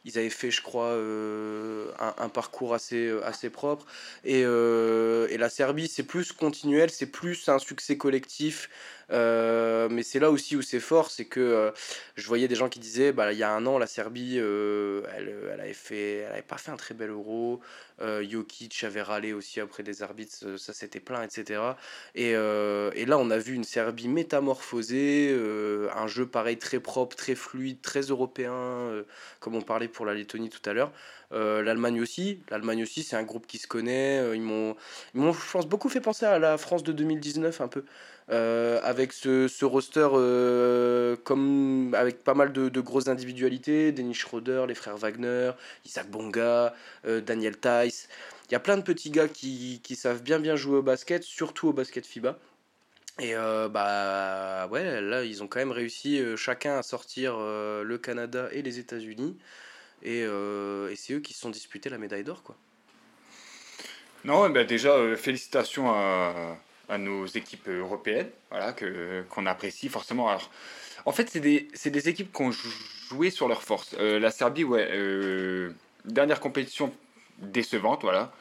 Ils 0.04 0.18
avaient 0.18 0.28
fait, 0.30 0.50
je 0.50 0.60
crois, 0.62 0.88
euh, 0.90 1.90
un, 1.98 2.14
un 2.18 2.28
parcours 2.28 2.74
assez, 2.74 3.06
euh, 3.08 3.24
assez 3.26 3.48
propre. 3.50 3.86
Et, 4.22 4.42
euh, 4.44 5.26
et 5.30 5.38
la 5.38 5.48
Serbie, 5.48 5.88
c'est 5.88 6.02
plus 6.02 6.32
continuel, 6.32 6.90
c'est 6.90 7.06
plus 7.10 7.48
un 7.48 7.58
succès 7.58 7.96
collectif. 7.96 8.68
Euh, 9.10 9.88
mais 9.90 10.02
c'est 10.02 10.18
là 10.18 10.30
aussi 10.30 10.56
où 10.56 10.62
c'est 10.62 10.80
fort, 10.80 11.10
c'est 11.10 11.24
que 11.24 11.40
euh, 11.40 11.70
je 12.16 12.26
voyais 12.26 12.48
des 12.48 12.54
gens 12.54 12.68
qui 12.68 12.78
disaient, 12.78 13.12
bah, 13.12 13.32
il 13.32 13.38
y 13.38 13.42
a 13.42 13.50
un 13.50 13.66
an, 13.66 13.78
la 13.78 13.86
Serbie, 13.86 14.36
euh, 14.38 15.02
elle, 15.16 15.34
elle 15.52 15.60
avait 15.60 15.72
fait, 15.72 16.18
elle 16.18 16.32
avait 16.32 16.42
pas 16.42 16.58
fait 16.58 16.70
un 16.70 16.76
très 16.76 16.94
bel 16.94 17.10
Euro. 17.10 17.60
Jokic 18.00 18.82
avait 18.82 19.02
râlé 19.02 19.32
aussi 19.32 19.60
après 19.60 19.84
des 19.84 20.02
arbitres, 20.02 20.56
ça, 20.58 20.72
s'était 20.72 20.98
plaint, 20.98 21.24
etc. 21.24 21.60
Et, 22.16 22.30
et 22.30 23.06
là, 23.06 23.18
on 23.18 23.30
a 23.30 23.38
vu 23.38 23.54
une 23.54 23.62
Serbie 23.62 24.08
métamorphosée, 24.08 25.32
un 25.94 26.06
jeu 26.08 26.26
pareil 26.26 26.58
très 26.58 26.80
propre, 26.80 27.14
très 27.14 27.36
fluide, 27.36 27.80
très 27.82 28.00
européen, 28.00 29.04
comme 29.38 29.54
on 29.54 29.62
parlait 29.62 29.86
pour 29.86 30.06
la 30.06 30.14
Lettonie 30.14 30.50
tout 30.50 30.68
à 30.68 30.72
l'heure. 30.72 30.90
Euh, 31.34 31.62
L'Allemagne 31.62 32.00
aussi, 32.00 32.40
l'Allemagne 32.50 32.82
aussi, 32.82 33.02
c'est 33.02 33.16
un 33.16 33.24
groupe 33.24 33.46
qui 33.46 33.58
se 33.58 33.66
connaît. 33.66 34.18
euh, 34.20 34.36
ils 34.36 34.42
m'ont, 34.42 34.76
je 35.14 35.50
pense, 35.52 35.66
beaucoup 35.66 35.88
fait 35.88 36.00
penser 36.00 36.26
à 36.26 36.38
la 36.38 36.56
France 36.58 36.84
de 36.84 36.92
2019 36.92 37.60
un 37.60 37.68
peu. 37.68 37.84
Euh, 38.30 38.80
avec 38.84 39.12
ce, 39.12 39.48
ce 39.48 39.64
roster 39.66 40.08
comme 41.24 41.94
avec 41.94 42.24
pas 42.24 42.34
mal 42.34 42.52
de, 42.52 42.68
de 42.68 42.80
grosses 42.80 43.08
individualités, 43.08 43.92
Denis 43.92 44.14
Schroeder, 44.14 44.64
les 44.68 44.74
frères 44.74 44.96
Wagner, 44.96 45.50
Isaac 45.84 46.08
Bonga, 46.10 46.74
Daniel 47.04 47.58
Tice. 47.58 48.08
Il 48.48 48.52
y 48.52 48.54
a 48.54 48.60
plein 48.60 48.76
de 48.76 48.82
petits 48.82 49.10
gars 49.10 49.28
qui, 49.28 49.80
qui 49.82 49.96
savent 49.96 50.22
bien 50.22 50.38
bien 50.38 50.56
jouer 50.56 50.78
au 50.78 50.82
basket, 50.82 51.22
surtout 51.22 51.68
au 51.68 51.72
basket 51.72 52.06
FIBA. 52.06 52.38
Et 53.20 53.34
bah 53.34 54.68
ouais, 54.70 55.00
là 55.00 55.24
ils 55.24 55.42
ont 55.42 55.46
quand 55.48 55.58
même 55.58 55.72
réussi 55.72 56.20
chacun 56.36 56.78
à 56.78 56.82
sortir 56.82 57.36
le 57.38 57.98
Canada 57.98 58.48
et 58.52 58.62
les 58.62 58.78
États-Unis. 58.78 59.36
Et, 60.04 60.22
euh, 60.22 60.90
et 60.90 60.96
c'est 60.96 61.14
eux 61.14 61.20
qui 61.20 61.32
se 61.32 61.40
sont 61.40 61.50
disputés 61.50 61.88
la 61.88 61.98
médaille 61.98 62.24
d'or 62.24 62.42
quoi. 62.42 62.56
Non, 64.24 64.48
ben 64.50 64.66
déjà, 64.66 64.90
euh, 64.90 65.16
félicitations 65.16 65.90
à, 65.90 66.58
nos 66.98 67.26
équipes 67.26 67.68
européennes, 67.68 68.30
voilà, 68.50 68.72
que, 68.72 69.22
qu'on 69.28 69.46
apprécie 69.46 69.88
forcément. 69.88 70.28
Alors, 70.28 70.50
en 71.04 71.12
fait, 71.12 71.28
c'est 71.28 71.40
des, 71.40 71.68
des 71.84 72.08
équipes 72.08 72.32
qui 72.32 72.42
ont 72.42 72.50
jou- 72.50 72.70
joué 73.08 73.30
sur 73.30 73.48
leurs 73.48 73.62
forces. 73.62 73.94
Euh, 73.98 74.18
la 74.18 74.30
Serbie, 74.30 74.64
ouais, 74.64 74.88
euh, 74.92 75.72
dernière 76.04 76.40
compétition 76.40 76.94
décevante, 77.38 78.02
voilà. 78.02 78.32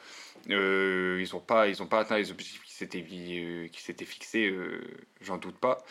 Ils 0.46 1.28
n'ont 1.32 1.40
pas, 1.40 1.66
pas 1.90 2.00
atteint 2.00 2.18
les 2.18 2.30
objectifs 2.30 2.62
qui 2.64 2.72
s'étaient, 2.72 3.02
qui 3.02 3.82
s'étaient 3.82 4.04
fixés, 4.04 4.54
j'en 5.22 5.38
doute 5.38 5.56
pas. 5.56 5.84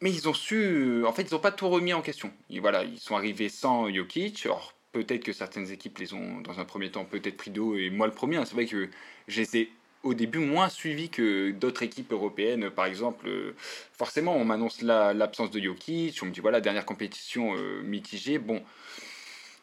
Mais 0.00 0.12
ils 0.12 0.28
ont 0.28 0.34
su, 0.34 1.04
en 1.04 1.12
fait, 1.12 1.22
ils 1.22 1.34
n'ont 1.34 1.40
pas 1.40 1.50
tout 1.50 1.68
remis 1.68 1.92
en 1.92 2.02
question. 2.02 2.32
Et 2.50 2.60
voilà, 2.60 2.84
ils 2.84 3.00
sont 3.00 3.16
arrivés 3.16 3.48
sans 3.48 3.92
Jokic. 3.92 4.46
Alors, 4.46 4.74
peut-être 4.92 5.24
que 5.24 5.32
certaines 5.32 5.70
équipes 5.72 5.98
les 5.98 6.14
ont, 6.14 6.40
dans 6.40 6.60
un 6.60 6.64
premier 6.64 6.90
temps, 6.90 7.04
peut-être 7.04 7.36
pris 7.36 7.50
d'eau, 7.50 7.76
et 7.76 7.90
moi 7.90 8.06
le 8.06 8.12
premier. 8.12 8.36
hein. 8.36 8.44
c'est 8.44 8.54
vrai 8.54 8.66
que 8.66 8.88
je 9.26 9.40
les 9.40 9.56
ai 9.56 9.70
au 10.04 10.14
début 10.14 10.38
moins 10.38 10.68
suivis 10.68 11.08
que 11.10 11.50
d'autres 11.50 11.82
équipes 11.82 12.12
européennes. 12.12 12.70
Par 12.70 12.86
exemple, 12.86 13.26
euh, 13.28 13.54
forcément, 13.92 14.36
on 14.36 14.44
m'annonce 14.44 14.82
la- 14.82 15.12
l'absence 15.14 15.50
de 15.50 15.60
Jokic. 15.60 16.16
On 16.22 16.26
me 16.26 16.30
dit, 16.30 16.40
voilà, 16.40 16.60
dernière 16.60 16.86
compétition 16.86 17.56
euh, 17.56 17.82
mitigée. 17.82 18.38
Bon, 18.38 18.62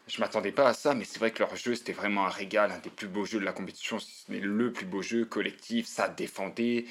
je 0.08 0.20
m'attendais 0.20 0.52
pas 0.52 0.68
à 0.68 0.74
ça, 0.74 0.94
mais 0.94 1.04
c'est 1.04 1.18
vrai 1.20 1.32
que 1.32 1.40
leur 1.40 1.56
jeu, 1.56 1.74
c'était 1.76 1.94
vraiment 1.94 2.26
un 2.26 2.30
régal, 2.30 2.72
un 2.72 2.78
des 2.80 2.90
plus 2.92 3.08
beaux 3.08 3.26
jeux 3.26 3.40
de 3.40 3.46
la 3.46 3.54
compétition. 3.54 3.98
si 4.00 4.26
Ce 4.26 4.32
n'est 4.32 4.40
le 4.40 4.72
plus 4.72 4.86
beau 4.86 5.02
jeu 5.02 5.26
collectif, 5.26 5.88
ça 5.88 6.08
défendait. 6.10 6.86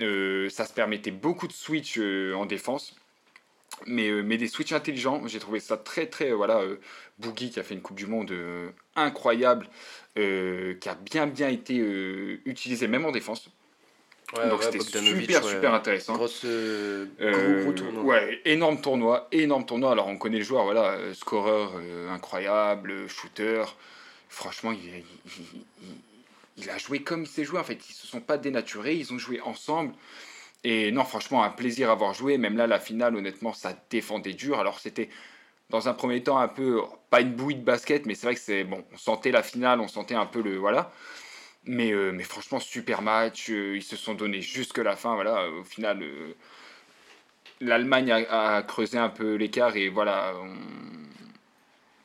Euh, 0.00 0.48
ça 0.50 0.64
se 0.66 0.72
permettait 0.72 1.10
beaucoup 1.10 1.46
de 1.48 1.52
switch 1.52 1.98
euh, 1.98 2.34
en 2.34 2.46
défense. 2.46 2.94
Mais, 3.86 4.08
euh, 4.08 4.22
mais 4.22 4.36
des 4.38 4.48
switches 4.48 4.72
intelligents, 4.72 5.26
j'ai 5.26 5.38
trouvé 5.38 5.60
ça 5.60 5.76
très 5.76 6.06
très. 6.06 6.30
euh, 6.30 6.34
voilà, 6.34 6.58
euh, 6.60 6.76
Boogie 7.18 7.50
qui 7.50 7.60
a 7.60 7.62
fait 7.62 7.74
une 7.74 7.82
Coupe 7.82 7.96
du 7.96 8.06
Monde 8.06 8.30
euh, 8.30 8.70
incroyable, 8.94 9.68
euh, 10.18 10.74
qui 10.74 10.88
a 10.88 10.94
bien 10.94 11.26
bien 11.26 11.48
été 11.48 11.78
euh, 11.78 12.40
utilisé 12.46 12.86
même 12.88 13.04
en 13.04 13.12
défense. 13.12 13.48
Donc 14.50 14.62
c'était 14.64 14.80
super 14.82 15.44
super 15.44 15.74
intéressant. 15.74 16.14
Grosse, 16.14 16.42
euh, 16.44 17.06
Euh, 17.20 17.62
gros, 17.62 17.62
gros 17.62 17.72
tournoi. 17.72 18.04
Ouais, 18.04 18.40
énorme 18.44 18.80
tournoi, 18.80 19.28
énorme 19.32 19.64
tournoi. 19.64 19.92
Alors 19.92 20.08
on 20.08 20.16
connaît 20.18 20.38
le 20.38 20.44
joueur, 20.44 20.64
voilà, 20.64 20.98
scoreur 21.14 21.72
euh, 21.76 22.10
incroyable, 22.10 23.08
shooter. 23.08 23.64
Franchement, 24.28 24.72
il, 24.72 24.78
il- 24.84 25.04
il- 25.82 25.96
il 26.56 26.70
a 26.70 26.78
joué 26.78 27.02
comme 27.02 27.26
s'est 27.26 27.44
joué 27.44 27.58
en 27.58 27.64
fait. 27.64 27.88
Ils 27.88 27.92
se 27.92 28.06
sont 28.06 28.20
pas 28.20 28.38
dénaturés, 28.38 28.94
ils 28.94 29.12
ont 29.12 29.18
joué 29.18 29.40
ensemble. 29.40 29.94
Et 30.64 30.90
non, 30.90 31.04
franchement, 31.04 31.44
un 31.44 31.50
plaisir 31.50 31.90
à 31.90 31.92
avoir 31.92 32.14
joué. 32.14 32.38
Même 32.38 32.56
là, 32.56 32.66
la 32.66 32.80
finale, 32.80 33.16
honnêtement, 33.16 33.52
ça 33.52 33.76
défendait 33.90 34.32
dur. 34.32 34.58
Alors 34.58 34.80
c'était 34.80 35.08
dans 35.70 35.88
un 35.88 35.94
premier 35.94 36.22
temps 36.22 36.38
un 36.38 36.48
peu, 36.48 36.80
pas 37.10 37.20
une 37.20 37.32
bouillie 37.34 37.56
de 37.56 37.64
basket, 37.64 38.06
mais 38.06 38.14
c'est 38.14 38.26
vrai 38.26 38.34
que 38.34 38.40
c'est 38.40 38.64
bon, 38.64 38.84
on 38.92 38.96
sentait 38.96 39.32
la 39.32 39.42
finale, 39.42 39.80
on 39.80 39.88
sentait 39.88 40.14
un 40.14 40.26
peu 40.26 40.42
le. 40.42 40.56
Voilà. 40.56 40.92
Mais, 41.64 41.92
euh, 41.92 42.12
mais 42.12 42.22
franchement, 42.24 42.60
super 42.60 43.02
match. 43.02 43.48
ils 43.48 43.82
se 43.82 43.96
sont 43.96 44.14
donnés 44.14 44.40
jusque 44.42 44.78
la 44.78 44.96
fin. 44.96 45.14
Voilà, 45.14 45.48
au 45.50 45.64
final, 45.64 46.04
l'Allemagne 47.60 48.12
a, 48.12 48.62
creusé 48.62 48.98
un 48.98 49.08
peu 49.08 49.34
l'écart 49.34 49.76
et 49.76 49.88
voilà. 49.88 50.34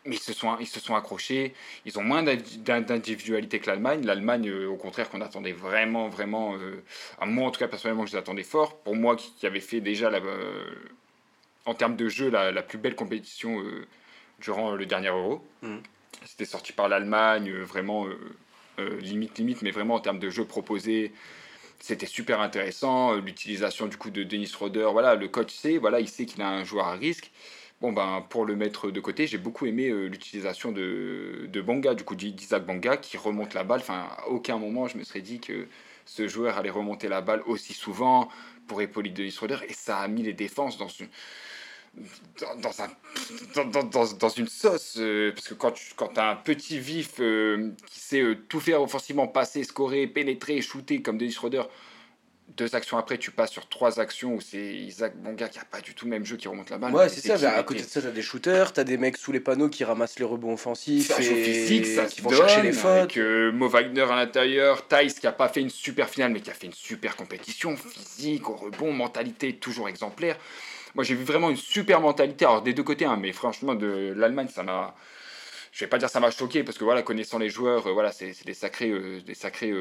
Mais 0.05 0.15
ils 0.15 0.19
se, 0.19 0.33
sont, 0.33 0.57
ils 0.59 0.67
se 0.67 0.79
sont 0.79 0.95
accrochés. 0.95 1.53
Ils 1.85 1.99
ont 1.99 2.03
moins 2.03 2.23
d'individualité 2.23 3.59
que 3.59 3.67
l'Allemagne. 3.67 4.03
L'Allemagne, 4.03 4.49
euh, 4.49 4.67
au 4.67 4.75
contraire, 4.75 5.09
qu'on 5.09 5.21
attendait 5.21 5.51
vraiment, 5.51 6.09
vraiment. 6.09 6.55
Euh, 6.55 6.83
à 7.19 7.27
moi, 7.27 7.47
en 7.47 7.51
tout 7.51 7.59
cas, 7.59 7.67
personnellement, 7.67 8.07
je 8.07 8.13
les 8.13 8.17
attendais 8.17 8.43
fort. 8.43 8.77
Pour 8.79 8.95
moi, 8.95 9.15
qui, 9.15 9.45
avait 9.45 9.59
fait 9.59 9.79
déjà, 9.79 10.09
la, 10.09 10.17
euh, 10.17 10.73
en 11.65 11.75
termes 11.75 11.95
de 11.95 12.09
jeu, 12.09 12.31
la, 12.31 12.51
la 12.51 12.63
plus 12.63 12.79
belle 12.79 12.95
compétition 12.95 13.63
durant 14.39 14.71
le 14.71 14.85
dernier 14.87 15.09
Euro. 15.09 15.45
Mm. 15.61 15.77
C'était 16.25 16.45
sorti 16.45 16.73
par 16.73 16.89
l'Allemagne, 16.89 17.51
vraiment 17.61 18.07
limite, 18.79 19.37
limite, 19.37 19.61
mais 19.61 19.71
vraiment 19.71 19.95
en 19.95 19.99
termes 19.99 20.19
de 20.19 20.31
jeu 20.31 20.45
proposé. 20.45 21.11
C'était 21.79 22.07
super 22.07 22.41
intéressant. 22.41 23.13
L'utilisation 23.15 23.85
du 23.85 23.97
coup 23.97 24.09
de 24.09 24.23
Dennis 24.23 24.51
Roder. 24.57 24.89
Voilà, 24.91 25.13
le 25.15 25.27
coach 25.27 25.53
sait, 25.53 25.77
voilà, 25.77 25.99
il 25.99 26.07
sait 26.07 26.25
qu'il 26.25 26.41
a 26.41 26.49
un 26.49 26.63
joueur 26.63 26.87
à 26.87 26.93
risque. 26.93 27.31
Bon, 27.81 27.91
ben, 27.91 28.23
pour 28.29 28.45
le 28.45 28.55
mettre 28.55 28.91
de 28.91 28.99
côté, 28.99 29.25
j'ai 29.25 29.39
beaucoup 29.39 29.65
aimé 29.65 29.89
euh, 29.89 30.05
l'utilisation 30.05 30.71
de, 30.71 31.47
de 31.51 31.61
Bonga, 31.61 31.95
du 31.95 32.03
coup 32.03 32.13
d'Isaac 32.13 32.63
Bonga, 32.63 32.95
qui 32.95 33.17
remonte 33.17 33.55
la 33.55 33.63
balle. 33.63 33.79
Enfin, 33.79 34.07
à 34.17 34.27
aucun 34.27 34.59
moment, 34.59 34.87
je 34.87 34.99
me 34.99 35.03
serais 35.03 35.21
dit 35.21 35.39
que 35.39 35.67
ce 36.05 36.27
joueur 36.27 36.59
allait 36.59 36.69
remonter 36.69 37.07
la 37.07 37.21
balle 37.21 37.41
aussi 37.47 37.73
souvent 37.73 38.29
pour 38.67 38.83
épauler 38.83 39.09
Denis 39.09 39.35
Roder. 39.39 39.57
Et 39.67 39.73
ça 39.73 39.97
a 39.97 40.07
mis 40.07 40.21
les 40.21 40.33
défenses 40.33 40.77
dans 40.77 40.89
une, 40.89 41.07
dans, 42.61 42.81
un, 42.83 42.89
dans, 43.73 44.13
dans, 44.13 44.29
une 44.29 44.47
sauce. 44.47 44.97
Euh, 44.99 45.31
parce 45.31 45.47
que 45.47 45.55
quand 45.55 45.71
tu 45.71 45.93
quand 45.95 46.15
as 46.19 46.29
un 46.29 46.35
petit 46.35 46.77
vif 46.77 47.15
euh, 47.19 47.71
qui 47.87 47.99
sait 47.99 48.23
tout 48.47 48.59
faire 48.59 48.83
offensivement, 48.83 49.27
passer, 49.27 49.63
scorer, 49.63 50.05
pénétrer, 50.05 50.61
shooter 50.61 51.01
comme 51.01 51.17
Denis 51.17 51.35
Roder 51.41 51.63
deux 52.57 52.75
actions 52.75 52.97
après, 52.97 53.17
tu 53.17 53.31
passes 53.31 53.51
sur 53.51 53.67
trois 53.67 53.99
actions 53.99 54.35
où 54.35 54.41
c'est 54.41 54.75
Isaac 54.75 55.15
Bonga 55.17 55.47
qui 55.47 55.59
a 55.59 55.65
pas 55.65 55.81
du 55.81 55.93
tout 55.93 56.05
le 56.05 56.11
même 56.11 56.25
jeu 56.25 56.37
qui 56.37 56.47
remonte 56.47 56.69
la 56.69 56.77
balle. 56.77 56.93
Ouais, 56.93 57.09
c'est 57.09 57.37
ça. 57.37 57.51
à 57.51 57.63
côté 57.63 57.81
de 57.81 57.87
ça, 57.87 58.01
t'as 58.01 58.11
des 58.11 58.21
shooters, 58.21 58.73
t'as 58.73 58.83
des 58.83 58.97
mecs 58.97 59.17
sous 59.17 59.31
les 59.31 59.39
panneaux 59.39 59.69
qui 59.69 59.83
ramassent 59.83 60.19
les 60.19 60.25
rebonds 60.25 60.53
offensifs 60.53 61.11
et 61.19 61.23
physique, 61.23 61.85
ça 61.85 62.05
qui 62.05 62.21
vont 62.21 62.31
chercher 62.31 62.61
les 62.61 62.73
fautes. 62.73 62.91
Avec 62.91 63.17
euh, 63.17 63.51
Mo 63.51 63.67
Wagner 63.67 64.01
à 64.01 64.15
l'intérieur, 64.15 64.87
Thijs 64.87 65.19
qui 65.19 65.27
a 65.27 65.31
pas 65.31 65.49
fait 65.49 65.61
une 65.61 65.69
super 65.69 66.09
finale 66.09 66.31
mais 66.31 66.41
qui 66.41 66.49
a 66.49 66.53
fait 66.53 66.67
une 66.67 66.73
super 66.73 67.15
compétition, 67.15 67.75
physique, 67.77 68.49
au 68.49 68.55
rebond, 68.55 68.91
mentalité 68.91 69.53
toujours 69.53 69.89
exemplaire. 69.89 70.37
Moi, 70.93 71.05
j'ai 71.05 71.15
vu 71.15 71.23
vraiment 71.23 71.49
une 71.49 71.57
super 71.57 72.01
mentalité, 72.01 72.43
alors 72.43 72.61
des 72.61 72.73
deux 72.73 72.83
côtés, 72.83 73.05
hein, 73.05 73.17
mais 73.17 73.31
franchement, 73.31 73.75
de 73.75 74.13
l'Allemagne, 74.15 74.49
ça 74.53 74.63
m'a 74.63 74.93
je 75.71 75.85
vais 75.85 75.89
pas 75.89 75.97
dire 75.97 76.09
ça 76.09 76.19
m'a 76.19 76.31
choqué 76.31 76.63
parce 76.63 76.77
que 76.77 76.83
voilà 76.83 77.01
connaissant 77.01 77.39
les 77.39 77.49
joueurs 77.49 77.87
euh, 77.87 77.93
voilà 77.93 78.11
c'est 78.11 78.33
des 78.45 78.53
sacrés 78.53 78.89
euh, 78.89 79.21
des 79.21 79.35
sacrés 79.35 79.71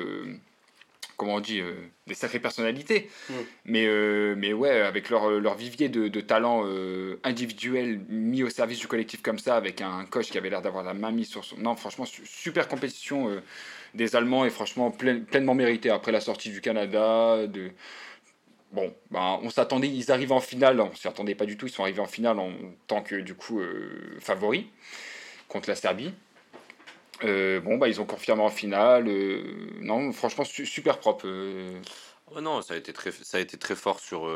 comment 1.20 1.34
on 1.34 1.40
dit, 1.40 1.60
euh, 1.60 1.74
des 2.06 2.14
sacrées 2.14 2.38
personnalités. 2.38 3.10
Mm. 3.28 3.34
Mais, 3.66 3.86
euh, 3.86 4.34
mais 4.38 4.54
ouais, 4.54 4.80
avec 4.80 5.10
leur, 5.10 5.28
leur 5.28 5.54
vivier 5.54 5.90
de, 5.90 6.08
de 6.08 6.20
talent 6.22 6.62
euh, 6.64 7.20
individuel 7.24 8.00
mis 8.08 8.42
au 8.42 8.48
service 8.48 8.78
du 8.78 8.86
collectif 8.86 9.20
comme 9.20 9.38
ça, 9.38 9.56
avec 9.56 9.82
un 9.82 10.06
coach 10.06 10.30
qui 10.30 10.38
avait 10.38 10.48
l'air 10.48 10.62
d'avoir 10.62 10.82
la 10.82 10.94
main 10.94 11.10
mise 11.10 11.28
sur 11.28 11.44
son... 11.44 11.58
Non, 11.58 11.76
franchement, 11.76 12.06
super 12.06 12.68
compétition 12.68 13.42
des 13.92 14.16
Allemands 14.16 14.46
et 14.46 14.50
franchement 14.50 14.90
pleinement 14.90 15.54
mérité 15.54 15.90
après 15.90 16.10
la 16.10 16.22
sortie 16.22 16.48
du 16.48 16.62
Canada. 16.62 17.46
De... 17.46 17.70
Bon, 18.72 18.94
ben, 19.10 19.40
on 19.42 19.50
s'attendait, 19.50 19.88
ils 19.88 20.10
arrivent 20.10 20.32
en 20.32 20.40
finale, 20.40 20.80
on 20.80 20.94
s'y 20.94 21.06
attendait 21.06 21.34
pas 21.34 21.44
du 21.44 21.58
tout, 21.58 21.66
ils 21.66 21.72
sont 21.72 21.82
arrivés 21.82 22.00
en 22.00 22.06
finale 22.06 22.38
en 22.38 22.50
tant 22.86 23.02
que 23.02 23.16
du 23.16 23.34
coup 23.34 23.60
favoris 24.20 24.64
contre 25.48 25.68
la 25.68 25.74
Serbie. 25.74 26.14
Euh, 27.24 27.60
bon, 27.60 27.76
bah, 27.76 27.88
ils 27.88 28.00
ont 28.00 28.06
confirmé 28.06 28.42
en 28.42 28.50
finale. 28.50 29.08
Euh, 29.08 29.70
non, 29.80 30.12
franchement, 30.12 30.44
super 30.44 30.98
propre. 30.98 31.26
Euh. 31.26 31.80
Oh 32.34 32.40
non, 32.40 32.62
ça 32.62 32.74
a 32.74 32.76
été 32.76 32.92
très, 32.92 33.10
ça 33.10 33.38
a 33.38 33.40
été 33.40 33.58
très 33.58 33.74
fort 33.74 33.98
sur, 33.98 34.30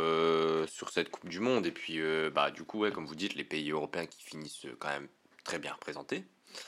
sur 0.67 0.91
cette 0.91 1.11
Coupe 1.11 1.29
du 1.29 1.39
Monde. 1.41 1.65
Et 1.67 1.71
puis, 1.71 2.01
bah, 2.35 2.51
du 2.51 2.65
coup, 2.65 2.81
ouais, 2.81 2.91
comme 2.91 3.07
vous 3.07 3.15
dites, 3.15 3.37
les 3.37 3.45
pays 3.45 3.71
européens 3.71 4.07
qui 4.07 4.23
finissent 4.25 4.67
quand 4.81 4.89
même 4.89 5.07
très 5.45 5.61
bien 5.61 5.73
représentés. 5.73 6.25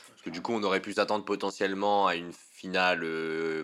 Parce 0.09 0.21
que 0.21 0.29
du 0.29 0.41
coup, 0.41 0.53
on 0.53 0.63
aurait 0.63 0.81
pu 0.81 0.93
s'attendre 0.93 1.25
potentiellement 1.25 2.07
à 2.07 2.15
une 2.15 2.31
finale. 2.31 3.01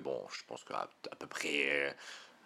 bon, 0.04 0.26
je 0.34 0.44
pense 0.46 0.66
qu'à 0.66 0.90
à 1.10 1.16
peu 1.16 1.28
près 1.28 1.96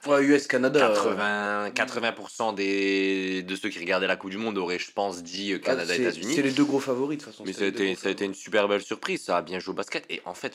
Ouais, 0.05 0.23
US-Canada. 0.23 0.93
80%, 0.93 1.73
80 1.73 2.53
des, 2.53 3.43
de 3.43 3.55
ceux 3.55 3.69
qui 3.69 3.79
regardaient 3.79 4.07
la 4.07 4.15
Coupe 4.15 4.29
du 4.29 4.37
Monde 4.37 4.57
auraient, 4.57 4.79
je 4.79 4.91
pense, 4.91 5.23
dit 5.23 5.53
euh, 5.53 5.59
Canada-États-Unis. 5.59 6.35
c'est 6.35 6.41
les 6.41 6.51
deux 6.51 6.65
gros 6.65 6.79
favoris 6.79 7.17
de 7.17 7.23
toute 7.23 7.33
façon. 7.33 7.43
Mais 7.45 7.53
ça 7.53 7.63
a, 7.63 7.67
été, 7.67 7.95
ça 7.95 8.09
a 8.09 8.11
été 8.11 8.25
une 8.25 8.35
super 8.35 8.67
belle 8.67 8.81
surprise. 8.81 9.23
Ça 9.23 9.37
a 9.37 9.41
bien 9.41 9.59
joué 9.59 9.71
au 9.71 9.75
basket. 9.75 10.05
Et 10.09 10.21
en 10.25 10.33
fait, 10.33 10.53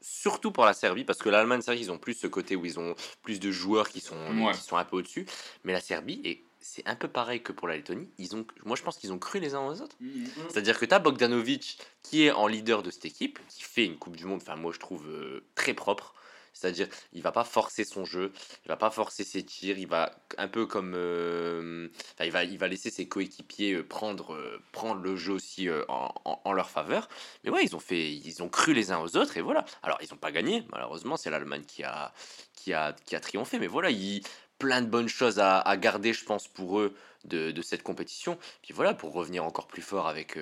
surtout 0.00 0.52
pour 0.52 0.64
la 0.64 0.72
Serbie, 0.72 1.04
parce 1.04 1.18
que 1.18 1.28
l'Allemagne, 1.28 1.60
c'est 1.62 1.72
vrai 1.72 1.78
qu'ils 1.78 1.90
ont 1.90 1.98
plus 1.98 2.14
ce 2.14 2.26
côté 2.26 2.56
où 2.56 2.64
ils 2.64 2.78
ont 2.78 2.94
plus 3.22 3.40
de 3.40 3.50
joueurs 3.50 3.88
qui 3.88 4.00
sont, 4.00 4.16
qui 4.52 4.60
sont 4.60 4.76
un 4.76 4.84
peu 4.84 4.96
au-dessus. 4.96 5.26
Mais 5.64 5.72
la 5.72 5.80
Serbie, 5.80 6.20
et 6.24 6.44
c'est 6.60 6.86
un 6.86 6.96
peu 6.96 7.08
pareil 7.08 7.42
que 7.42 7.52
pour 7.52 7.68
la 7.68 7.76
Lettonie, 7.76 8.08
ils 8.18 8.34
ont, 8.34 8.44
moi 8.64 8.76
je 8.76 8.82
pense 8.82 8.98
qu'ils 8.98 9.12
ont 9.12 9.18
cru 9.18 9.38
les 9.38 9.54
uns 9.54 9.66
aux 9.66 9.80
autres. 9.80 9.96
Mm, 10.00 10.06
mm, 10.06 10.22
mm. 10.22 10.28
C'est-à-dire 10.48 10.78
que 10.78 10.84
tu 10.84 10.94
as 10.94 10.98
Bogdanovic 10.98 11.78
qui 12.02 12.24
est 12.24 12.32
en 12.32 12.48
leader 12.48 12.82
de 12.82 12.90
cette 12.90 13.04
équipe, 13.04 13.38
qui 13.48 13.62
fait 13.62 13.84
une 13.84 13.96
Coupe 13.96 14.16
du 14.16 14.24
Monde, 14.24 14.40
enfin 14.42 14.56
moi 14.56 14.72
je 14.72 14.80
trouve 14.80 15.06
euh, 15.08 15.44
très 15.54 15.74
propre. 15.74 16.14
C'est-à-dire, 16.56 16.88
il 17.12 17.20
va 17.20 17.32
pas 17.32 17.44
forcer 17.44 17.84
son 17.84 18.06
jeu, 18.06 18.32
il 18.64 18.68
va 18.68 18.78
pas 18.78 18.90
forcer 18.90 19.24
ses 19.24 19.42
tirs, 19.42 19.76
il 19.76 19.86
va 19.86 20.10
un 20.38 20.48
peu 20.48 20.64
comme, 20.64 20.94
euh, 20.96 21.88
il 22.24 22.30
va, 22.30 22.44
il 22.44 22.56
va 22.56 22.66
laisser 22.66 22.88
ses 22.90 23.06
coéquipiers 23.06 23.74
euh, 23.74 23.82
prendre, 23.86 24.34
euh, 24.34 24.62
prendre 24.72 25.02
le 25.02 25.16
jeu 25.16 25.34
aussi 25.34 25.68
en, 25.88 26.52
leur 26.54 26.70
faveur. 26.70 27.10
Mais 27.44 27.50
ouais, 27.50 27.62
ils 27.62 27.76
ont 27.76 27.80
fait, 27.80 28.10
ils 28.10 28.42
ont 28.42 28.48
cru 28.48 28.72
les 28.72 28.90
uns 28.90 28.98
aux 29.00 29.18
autres 29.18 29.36
et 29.36 29.42
voilà. 29.42 29.66
Alors, 29.82 29.98
ils 30.00 30.08
n'ont 30.10 30.16
pas 30.16 30.32
gagné, 30.32 30.64
malheureusement, 30.72 31.18
c'est 31.18 31.28
l'Allemagne 31.28 31.64
qui 31.66 31.84
a, 31.84 32.14
qui 32.54 32.72
a, 32.72 32.94
qui 33.04 33.14
a 33.14 33.20
triomphé. 33.20 33.58
Mais 33.58 33.66
voilà, 33.66 33.90
il 33.90 34.22
plein 34.58 34.80
de 34.80 34.86
bonnes 34.86 35.08
choses 35.08 35.38
à, 35.38 35.76
garder, 35.76 36.14
je 36.14 36.24
pense, 36.24 36.48
pour 36.48 36.80
eux 36.80 36.94
de, 37.24 37.50
de, 37.50 37.62
cette 37.62 37.82
compétition. 37.82 38.38
Puis 38.62 38.72
voilà, 38.72 38.94
pour 38.94 39.12
revenir 39.12 39.44
encore 39.44 39.66
plus 39.66 39.82
fort 39.82 40.08
avec, 40.08 40.38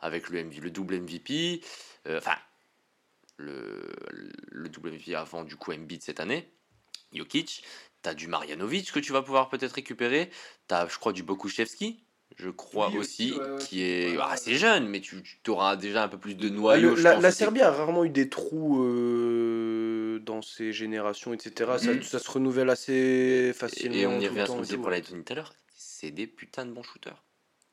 avec 0.00 0.28
le, 0.30 0.42
le 0.42 0.70
double 0.70 0.98
MVP. 0.98 1.60
Enfin, 2.08 2.34
le, 3.36 3.92
le 4.50 5.16
avant 5.16 5.44
du 5.44 5.56
coup 5.56 5.72
Embiid 5.72 6.02
cette 6.02 6.20
année, 6.20 6.52
Jokic. 7.12 7.64
T'as 8.02 8.14
du 8.14 8.28
Marjanovic 8.28 8.92
que 8.92 9.00
tu 9.00 9.12
vas 9.12 9.22
pouvoir 9.22 9.48
peut-être 9.48 9.72
récupérer. 9.72 10.30
T'as, 10.66 10.86
je 10.88 10.98
crois, 10.98 11.14
du 11.14 11.22
Bokushevski, 11.22 12.04
je 12.36 12.50
crois 12.50 12.90
aussi, 12.90 13.34
qui 13.60 13.82
est 13.82 14.18
assez 14.20 14.56
jeune, 14.56 14.88
mais 14.88 15.00
tu, 15.00 15.22
tu 15.22 15.50
auras 15.50 15.76
déjà 15.76 16.02
un 16.02 16.08
peu 16.08 16.18
plus 16.18 16.34
de 16.34 16.48
noyau. 16.48 16.96
la, 16.96 17.30
Serbie 17.30 17.62
a 17.62 17.70
rarement 17.70 18.04
eu 18.04 18.10
des 18.10 18.28
trous 18.28 18.84
euh, 18.84 20.18
dans 20.18 20.42
ses 20.42 20.72
générations, 20.72 21.32
etc. 21.32 21.72
Ça, 21.78 21.94
mm. 21.94 22.02
ça, 22.02 22.18
se 22.18 22.30
renouvelle 22.30 22.68
assez 22.68 23.52
facilement. 23.54 23.96
Et, 23.96 24.06
on 24.06 24.20
y 24.20 24.28
revient 24.28 24.40
à 24.40 24.46
ce 24.46 24.52
qu'on 24.52 24.60
disait 24.60 24.76
pour 24.76 24.90
la 24.90 25.00
tout 25.00 25.14
à 25.28 25.34
l'heure. 25.34 25.54
C'est 25.74 26.10
des 26.10 26.26
putains 26.26 26.66
de 26.66 26.72
bons 26.72 26.82
shooters. 26.82 27.22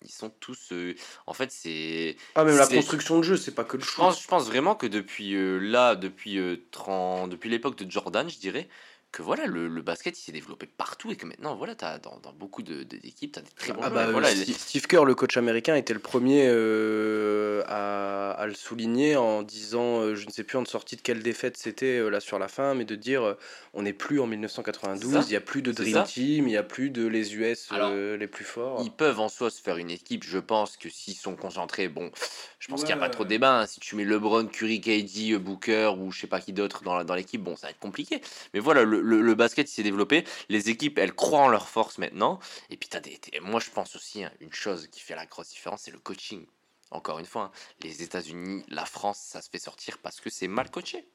Ils 0.03 0.11
sont 0.11 0.29
tous. 0.39 0.71
Euh, 0.71 0.95
en 1.27 1.33
fait, 1.33 1.51
c'est. 1.51 2.17
Ah, 2.35 2.43
même 2.43 2.57
la 2.57 2.67
construction 2.67 3.17
de 3.19 3.23
jeu, 3.23 3.37
c'est 3.37 3.53
pas 3.53 3.63
que 3.63 3.77
le 3.77 3.83
je 3.83 3.95
pense, 3.95 4.21
je 4.21 4.27
pense 4.27 4.47
vraiment 4.47 4.75
que 4.75 4.87
depuis 4.87 5.35
euh, 5.35 5.59
là, 5.59 5.95
depuis, 5.95 6.39
30... 6.71 7.29
depuis 7.29 7.49
l'époque 7.49 7.77
de 7.77 7.89
Jordan, 7.89 8.29
je 8.29 8.39
dirais, 8.39 8.67
que 9.11 9.21
voilà, 9.21 9.45
le, 9.45 9.67
le 9.67 9.81
basket 9.81 10.17
il 10.17 10.21
s'est 10.21 10.31
développé 10.31 10.65
partout 10.65 11.11
et 11.11 11.15
que 11.17 11.25
maintenant, 11.25 11.55
voilà, 11.55 11.73
as, 11.81 11.99
dans, 11.99 12.17
dans 12.19 12.31
beaucoup 12.31 12.61
d'équipes, 12.63 13.33
tu 13.33 13.39
as 13.39 13.41
des 13.41 13.51
très 13.57 13.73
bons 13.73 13.81
ah 13.83 13.89
bah, 13.89 14.09
voilà, 14.09 14.29
Steve, 14.33 14.87
Kerr, 14.87 15.03
le 15.03 15.15
coach 15.15 15.35
américain, 15.35 15.75
était 15.75 15.93
le 15.93 15.99
premier 15.99 16.47
euh, 16.47 17.61
à, 17.67 18.31
à, 18.31 18.47
le 18.47 18.53
souligner 18.53 19.17
en 19.17 19.43
disant, 19.43 19.99
euh, 19.99 20.15
je 20.15 20.25
ne 20.25 20.31
sais 20.31 20.43
plus 20.43 20.57
en 20.57 20.65
sortie 20.65 20.95
de 20.95 21.01
quelle 21.01 21.21
défaite 21.21 21.57
c'était 21.57 21.97
euh, 21.97 22.09
là 22.09 22.21
sur 22.21 22.39
la 22.39 22.47
fin, 22.47 22.73
mais 22.73 22.85
de 22.85 22.95
dire 22.95 23.35
on 23.73 23.81
n'est 23.81 23.93
plus 23.93 24.21
en 24.21 24.27
1992, 24.27 25.25
il 25.27 25.29
n'y 25.29 25.35
a 25.35 25.41
plus 25.41 25.61
de 25.61 25.71
Dream 25.71 26.03
Team, 26.05 26.47
il 26.47 26.51
n'y 26.51 26.57
a 26.57 26.63
plus 26.63 26.89
de 26.89 27.05
les 27.05 27.35
US 27.35 27.69
les 27.71 28.27
plus 28.27 28.45
forts. 28.45 28.81
Ils 28.83 28.91
peuvent 28.91 29.19
en 29.19 29.29
soi 29.29 29.49
se 29.49 29.61
faire 29.61 29.77
une 29.77 29.91
équipe, 29.91 30.23
je 30.23 30.39
pense 30.39 30.77
que 30.77 30.89
s'ils 30.89 31.15
sont 31.15 31.35
concentrés, 31.35 31.89
bon, 31.89 32.11
je 32.59 32.67
pense 32.67 32.81
qu'il 32.81 32.93
n'y 32.95 33.01
a 33.01 33.03
pas 33.03 33.09
trop 33.09 33.23
de 33.23 33.29
débat. 33.29 33.61
Hein. 33.61 33.65
Si 33.65 33.79
tu 33.79 33.95
mets 33.95 34.05
LeBron, 34.05 34.45
Curry, 34.45 34.79
KD, 34.79 35.37
Booker 35.37 35.93
ou 35.97 36.11
je 36.11 36.21
sais 36.21 36.27
pas 36.27 36.39
qui 36.39 36.53
d'autre 36.53 36.83
dans, 36.83 37.03
dans 37.03 37.15
l'équipe, 37.15 37.41
bon, 37.41 37.55
ça 37.55 37.67
va 37.67 37.71
être 37.71 37.79
compliqué. 37.79 38.21
Mais 38.53 38.59
voilà, 38.59 38.83
le, 38.83 39.00
le, 39.01 39.35
basket 39.35 39.67
s'est 39.67 39.83
développé. 39.83 40.23
Les 40.49 40.69
équipes, 40.69 40.97
elles 40.97 41.13
croient 41.13 41.41
en 41.41 41.49
leur 41.49 41.67
force 41.67 41.97
maintenant. 41.97 42.39
Et 42.69 42.77
puis, 42.77 42.89
as 42.93 42.99
des, 42.99 43.19
moi, 43.41 43.59
je 43.59 43.69
pense 43.69 43.95
aussi, 43.95 44.23
hein, 44.23 44.31
une 44.39 44.53
chose 44.53 44.87
qui 44.87 45.01
fait 45.01 45.15
la 45.15 45.25
grosse 45.25 45.49
différence, 45.49 45.81
c'est 45.83 45.91
le 45.91 45.99
coaching. 45.99 46.45
Encore 46.91 47.19
une 47.19 47.25
fois, 47.25 47.43
hein, 47.43 47.51
les 47.81 48.03
États-Unis, 48.03 48.63
la 48.67 48.85
France, 48.85 49.19
ça 49.19 49.41
se 49.41 49.49
fait 49.49 49.59
sortir 49.59 49.97
parce 49.99 50.19
que 50.19 50.29
c'est 50.29 50.47
mal 50.47 50.69
coaché. 50.69 51.07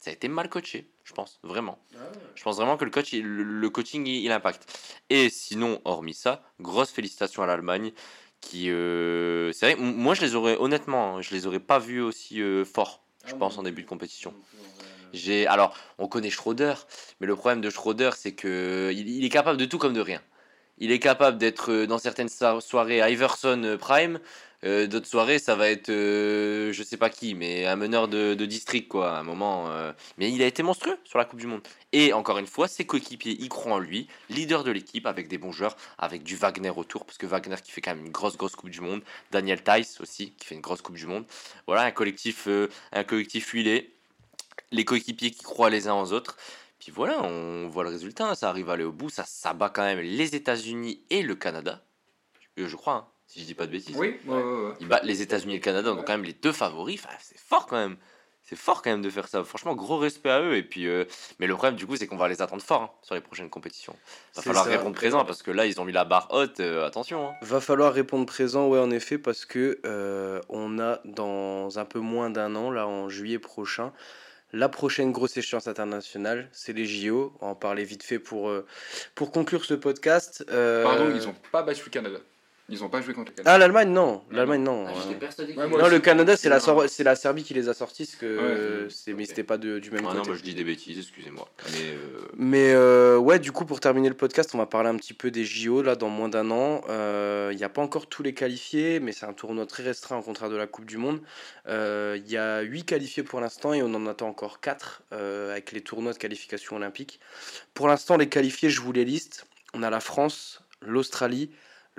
Ça 0.00 0.10
a 0.10 0.14
été 0.14 0.28
mal 0.28 0.48
coaché, 0.48 0.90
je 1.04 1.12
pense, 1.12 1.38
vraiment. 1.42 1.78
Ah 1.94 1.98
je 2.34 2.42
pense 2.42 2.56
vraiment 2.56 2.78
que 2.78 2.86
le, 2.86 2.90
coach, 2.90 3.12
le, 3.12 3.70
coaching, 3.70 4.06
il, 4.06 4.32
impacte. 4.32 4.66
Et 5.10 5.28
sinon, 5.28 5.82
hormis 5.84 6.14
ça, 6.14 6.42
grosse 6.58 6.90
félicitations 6.90 7.42
à 7.42 7.46
l'Allemagne 7.46 7.92
qui 8.40 8.70
euh, 8.70 9.52
c'est 9.52 9.74
vrai 9.74 9.82
moi 9.82 10.14
je 10.14 10.22
les 10.22 10.34
aurais 10.34 10.56
honnêtement 10.58 11.16
hein, 11.16 11.20
je 11.20 11.34
les 11.34 11.46
aurais 11.46 11.60
pas 11.60 11.78
vus 11.78 12.00
aussi 12.00 12.40
euh, 12.40 12.64
forts 12.64 13.04
je 13.26 13.34
ah 13.34 13.36
pense 13.36 13.58
en 13.58 13.62
début 13.62 13.82
de 13.82 13.86
compétition 13.86 14.34
alors 15.48 15.76
on 15.98 16.08
connaît 16.08 16.30
Schroeder, 16.30 16.74
mais 17.20 17.26
le 17.26 17.36
problème 17.36 17.60
de 17.60 17.70
Schroeder, 17.70 18.10
c'est 18.16 18.32
que 18.32 18.90
il, 18.94 19.24
est 19.24 19.28
capable 19.28 19.58
de 19.58 19.64
tout 19.64 19.78
comme 19.78 19.94
de 19.94 20.00
rien. 20.00 20.20
Il 20.80 20.90
est 20.92 20.98
capable 20.98 21.36
d'être 21.38 21.70
euh, 21.70 21.86
dans 21.86 21.98
certaines 21.98 22.28
soirées 22.28 23.12
Iverson 23.12 23.62
euh, 23.64 23.76
Prime, 23.76 24.18
Euh, 24.64 24.86
D'autres 24.86 25.06
soirées, 25.06 25.38
ça 25.38 25.56
va 25.56 25.70
être, 25.70 25.88
euh, 25.88 26.70
je 26.72 26.82
sais 26.82 26.98
pas 26.98 27.08
qui, 27.08 27.34
mais 27.34 27.66
un 27.66 27.76
meneur 27.76 28.08
de, 28.08 28.34
district, 28.44 28.88
quoi, 28.88 29.16
à 29.16 29.20
un 29.20 29.22
moment. 29.22 29.70
Mais 30.18 30.30
il 30.30 30.42
a 30.42 30.46
été 30.46 30.62
monstrueux 30.62 30.98
sur 31.04 31.18
la 31.18 31.24
Coupe 31.24 31.40
du 31.40 31.46
Monde. 31.46 31.62
Et 31.92 32.12
encore 32.12 32.38
une 32.38 32.46
fois, 32.46 32.68
ses 32.68 32.84
coéquipiers 32.84 33.32
y 33.42 33.48
croient 33.48 33.74
en 33.74 33.78
lui, 33.78 34.06
leader 34.28 34.62
de 34.64 34.70
l'équipe, 34.70 35.06
avec 35.06 35.28
des 35.28 35.38
bons 35.38 35.52
joueurs, 35.52 35.76
avec 35.98 36.22
du 36.24 36.36
Wagner 36.36 36.72
autour, 36.76 37.06
parce 37.06 37.16
que 37.18 37.26
Wagner 37.26 37.56
qui 37.64 37.72
fait 37.72 37.80
quand 37.80 37.94
même 37.94 38.04
une 38.04 38.12
grosse, 38.12 38.36
grosse 38.36 38.54
Coupe 38.54 38.70
du 38.70 38.82
Monde. 38.82 39.02
Daniel 39.30 39.62
Tice 39.62 39.98
aussi, 40.00 40.32
qui 40.32 40.46
fait 40.46 40.54
une 40.56 40.60
grosse 40.60 40.82
Coupe 40.82 40.96
du 40.96 41.06
Monde. 41.06 41.24
Voilà, 41.66 41.82
un 41.84 41.90
collectif, 41.90 42.46
un 42.92 43.04
collectif 43.04 43.48
huilé. 43.52 43.94
Les 44.72 44.84
coéquipiers 44.84 45.30
qui 45.30 45.42
croient 45.42 45.70
les 45.70 45.88
uns 45.88 45.94
aux 45.94 46.12
autres. 46.12 46.36
Puis 46.78 46.90
voilà, 46.92 47.22
on 47.22 47.68
voit 47.68 47.82
le 47.84 47.90
résultat, 47.90 48.30
hein, 48.30 48.34
ça 48.34 48.48
arrive 48.48 48.70
à 48.70 48.72
aller 48.72 48.84
au 48.84 48.92
bout, 48.92 49.10
ça, 49.10 49.24
ça 49.26 49.52
bat 49.52 49.68
quand 49.68 49.82
même 49.82 50.00
les 50.00 50.34
États-Unis 50.34 51.02
et 51.10 51.22
le 51.22 51.34
Canada. 51.34 51.82
Euh, 52.58 52.66
je 52.68 52.76
crois, 52.76 52.94
hein, 52.94 53.06
si 53.26 53.40
je 53.40 53.44
dis 53.44 53.54
pas 53.54 53.66
de 53.66 53.72
bêtises. 53.72 53.96
Oui, 53.98 54.16
ouais, 54.26 54.34
ouais, 54.34 54.42
ouais. 54.42 54.72
Ils 54.80 54.88
battent 54.88 55.04
les 55.04 55.20
États-Unis 55.20 55.54
et 55.54 55.56
le 55.58 55.62
Canada, 55.62 55.90
donc 55.90 56.06
quand 56.06 56.12
même 56.14 56.24
les 56.24 56.32
deux 56.32 56.52
favoris. 56.52 56.98
Enfin, 57.04 57.14
c'est 57.20 57.38
fort 57.38 57.66
quand 57.66 57.76
même. 57.76 57.96
C'est 58.42 58.56
fort 58.56 58.80
quand 58.82 58.90
même 58.90 59.02
de 59.02 59.10
faire 59.10 59.28
ça. 59.28 59.44
Franchement, 59.44 59.74
gros 59.74 59.98
respect 59.98 60.30
à 60.30 60.40
eux. 60.40 60.56
Et 60.56 60.62
puis, 60.62 60.88
euh, 60.88 61.04
mais 61.38 61.46
le 61.46 61.54
problème 61.54 61.76
du 61.76 61.86
coup, 61.86 61.94
c'est 61.96 62.06
qu'on 62.06 62.16
va 62.16 62.26
les 62.28 62.40
attendre 62.40 62.62
fort 62.62 62.82
hein, 62.82 62.90
sur 63.02 63.14
les 63.14 63.20
prochaines 63.20 63.50
compétitions. 63.50 63.94
Va 64.34 64.42
falloir 64.42 64.64
ça. 64.64 64.70
répondre 64.70 64.96
présent 64.96 65.24
parce 65.26 65.42
que 65.42 65.50
là, 65.50 65.66
ils 65.66 65.78
ont 65.80 65.84
mis 65.84 65.92
la 65.92 66.04
barre 66.04 66.28
haute. 66.32 66.58
euh, 66.60 66.86
attention. 66.86 67.28
hein. 67.28 67.34
Va 67.42 67.60
falloir 67.60 67.92
répondre 67.92 68.24
présent, 68.26 68.66
ouais, 68.68 68.78
en 68.80 68.90
effet, 68.90 69.18
parce 69.18 69.44
que 69.44 69.78
euh, 69.84 70.40
on 70.48 70.78
a 70.80 71.00
dans 71.04 71.78
un 71.78 71.84
peu 71.84 72.00
moins 72.00 72.30
d'un 72.30 72.56
an, 72.56 72.70
là 72.70 72.86
en 72.88 73.08
juillet 73.10 73.38
prochain, 73.38 73.92
la 74.52 74.68
prochaine 74.68 75.12
grosse 75.12 75.36
échéance 75.36 75.68
internationale, 75.68 76.48
c'est 76.52 76.72
les 76.72 76.86
JO. 76.86 77.32
On 77.40 77.46
va 77.46 77.52
en 77.52 77.54
parler 77.54 77.84
vite 77.84 78.02
fait 78.02 78.18
pour, 78.18 78.48
euh, 78.48 78.66
pour 79.14 79.30
conclure 79.30 79.64
ce 79.64 79.74
podcast. 79.74 80.44
Euh, 80.50 80.82
Pardon, 80.82 81.12
ils 81.14 81.28
ont 81.28 81.34
pas 81.52 81.62
battu 81.62 81.82
le 81.86 81.90
Canada. 81.90 82.18
Ils 82.70 82.84
ont 82.84 82.88
pas 82.88 83.00
joué 83.02 83.14
contre 83.14 83.32
le 83.32 83.36
Canada. 83.36 83.52
Ah, 83.54 83.58
l'Allemagne, 83.58 83.90
non. 83.90 84.22
L'Allemagne, 84.30 84.62
non. 84.62 84.84
Ah, 84.86 84.92
Euh, 84.92 84.94
j'étais 85.02 85.18
persuadé 85.18 85.52
Ouais, 85.52 85.58
qu'ils- 85.62 85.68
moi 85.70 85.78
non, 85.80 85.84
aussi. 85.86 85.94
le 85.94 86.00
Canada, 86.00 86.36
c'est 86.36 86.48
la, 86.48 86.56
Non. 86.56 86.62
Sor- 86.62 86.84
c'est 86.88 87.02
la 87.04 87.16
Serbie 87.16 87.42
qui 87.42 87.52
les 87.54 87.68
a 87.68 87.74
sortis, 87.74 88.08
que 88.20 88.84
Ouais, 88.84 88.90
c'est, 88.90 89.12
mais 89.12 89.24
c'était 89.24 89.42
pas 89.42 89.58
de- 89.58 89.78
du 89.80 89.90
même 89.90 90.06
Ah 90.08 90.14
non, 90.14 90.22
moi 90.24 90.34
je 90.36 90.42
dis 90.42 90.54
des 90.54 90.62
bêtises, 90.64 90.98
excusez-moi. 90.98 91.48
Mais 91.72 91.78
euh, 91.90 92.20
Mais 92.36 92.72
euh, 92.72 93.16
ouais, 93.18 93.38
du 93.38 93.50
coup, 93.52 93.64
pour 93.64 93.80
terminer 93.80 94.08
le 94.08 94.14
podcast, 94.16 94.50
on 94.54 94.58
va 94.58 94.66
parler 94.66 94.88
un 94.88 94.96
petit 94.96 95.14
peu 95.14 95.30
des 95.30 95.44
JO 95.44 95.82
là 95.82 95.96
dans 95.96 96.08
moins 96.08 96.28
d'un 96.28 96.50
an. 96.50 96.82
Euh, 96.88 97.48
Il 97.52 97.56
n'y 97.56 97.64
a 97.64 97.68
pas 97.68 97.82
encore 97.82 98.06
tous 98.08 98.22
les 98.22 98.32
qualifiés, 98.34 99.00
mais 99.00 99.10
c'est 99.12 99.26
un 99.26 99.32
tournoi 99.32 99.66
très 99.66 99.82
restreint 99.82 100.16
au 100.18 100.22
contraire 100.22 100.48
de 100.50 100.56
la 100.56 100.66
Coupe 100.68 100.84
du 100.86 100.96
Monde. 100.96 101.20
Euh, 101.66 102.16
Il 102.24 102.30
y 102.30 102.36
a 102.36 102.60
8 102.60 102.84
qualifiés 102.84 103.22
pour 103.24 103.40
l'instant 103.40 103.72
et 103.74 103.82
on 103.82 103.92
en 103.94 104.06
attend 104.06 104.28
encore 104.28 104.60
4 104.60 105.02
avec 105.10 105.72
les 105.72 105.80
tournois 105.80 106.12
de 106.12 106.18
qualification 106.18 106.76
olympique. 106.76 107.18
Pour 107.74 107.88
l'instant, 107.88 108.16
les 108.16 108.28
qualifiés, 108.28 108.70
je 108.70 108.80
vous 108.80 108.92
les 108.92 109.04
liste. 109.04 109.46
On 109.74 109.82
a 109.82 109.90
la 109.90 110.00
France, 110.00 110.62
l'Australie, 110.82 111.50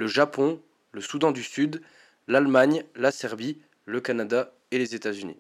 le 0.01 0.07
Japon, 0.07 0.59
le 0.93 0.99
Soudan 0.99 1.31
du 1.31 1.43
Sud, 1.43 1.79
l'Allemagne, 2.27 2.83
la 2.95 3.11
Serbie, 3.11 3.59
le 3.85 4.01
Canada 4.01 4.51
et 4.71 4.79
les 4.79 4.95
États-Unis. 4.95 5.37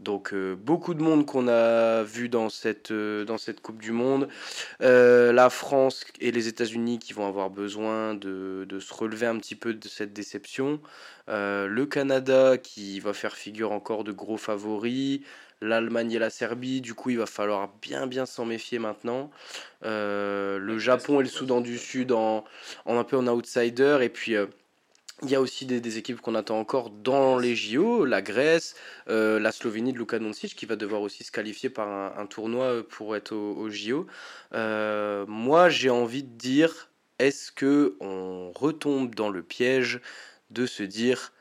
Donc 0.00 0.34
euh, 0.34 0.56
beaucoup 0.56 0.94
de 0.94 1.00
monde 1.00 1.24
qu'on 1.24 1.46
a 1.46 2.02
vu 2.02 2.28
dans 2.28 2.48
cette, 2.48 2.90
euh, 2.90 3.24
dans 3.24 3.38
cette 3.38 3.60
Coupe 3.60 3.80
du 3.80 3.92
Monde. 3.92 4.26
Euh, 4.80 5.32
la 5.32 5.50
France 5.50 6.04
et 6.18 6.32
les 6.32 6.48
États-Unis 6.48 6.98
qui 6.98 7.12
vont 7.12 7.28
avoir 7.28 7.48
besoin 7.48 8.14
de, 8.14 8.66
de 8.68 8.80
se 8.80 8.92
relever 8.92 9.26
un 9.26 9.38
petit 9.38 9.54
peu 9.54 9.72
de 9.72 9.86
cette 9.86 10.12
déception. 10.12 10.80
Le 11.28 11.84
Canada 11.84 12.58
qui 12.58 12.98
va 12.98 13.12
faire 13.12 13.36
figure 13.36 13.70
encore 13.70 14.02
de 14.02 14.10
gros 14.10 14.36
favoris. 14.36 15.20
L'Allemagne 15.62 16.10
et 16.12 16.18
la 16.18 16.28
Serbie, 16.28 16.80
du 16.80 16.92
coup, 16.92 17.10
il 17.10 17.18
va 17.18 17.26
falloir 17.26 17.70
bien 17.80 18.08
bien 18.08 18.26
s'en 18.26 18.44
méfier 18.44 18.80
maintenant. 18.80 19.30
Euh, 19.84 20.58
le 20.58 20.76
Japon 20.78 21.20
et 21.20 21.22
le 21.22 21.28
Soudan 21.28 21.60
du 21.60 21.78
Sud 21.78 22.10
en, 22.10 22.44
en 22.84 22.98
un 22.98 23.04
peu 23.04 23.16
en 23.16 23.28
outsider. 23.28 23.98
Et 24.02 24.08
puis, 24.08 24.34
euh, 24.34 24.46
il 25.22 25.30
y 25.30 25.36
a 25.36 25.40
aussi 25.40 25.64
des, 25.64 25.80
des 25.80 25.98
équipes 25.98 26.20
qu'on 26.20 26.34
attend 26.34 26.58
encore 26.58 26.90
dans 26.90 27.38
les 27.38 27.54
JO, 27.54 28.04
la 28.04 28.22
Grèce, 28.22 28.74
euh, 29.08 29.38
la 29.38 29.52
Slovénie 29.52 29.92
de 29.92 29.98
Luka 29.98 30.18
Doncic 30.18 30.56
qui 30.56 30.66
va 30.66 30.74
devoir 30.74 31.00
aussi 31.00 31.22
se 31.22 31.30
qualifier 31.30 31.70
par 31.70 31.88
un, 31.88 32.12
un 32.18 32.26
tournoi 32.26 32.82
pour 32.88 33.14
être 33.14 33.30
au, 33.30 33.56
au 33.56 33.70
JO. 33.70 34.08
Moi, 34.52 35.68
j'ai 35.68 35.90
envie 35.90 36.24
de 36.24 36.36
dire, 36.36 36.90
est-ce 37.20 37.52
que 37.52 37.96
on 38.00 38.50
retombe 38.50 39.14
dans 39.14 39.30
le 39.30 39.44
piège 39.44 40.00
de 40.50 40.66
se 40.66 40.82
dire, 40.82 41.31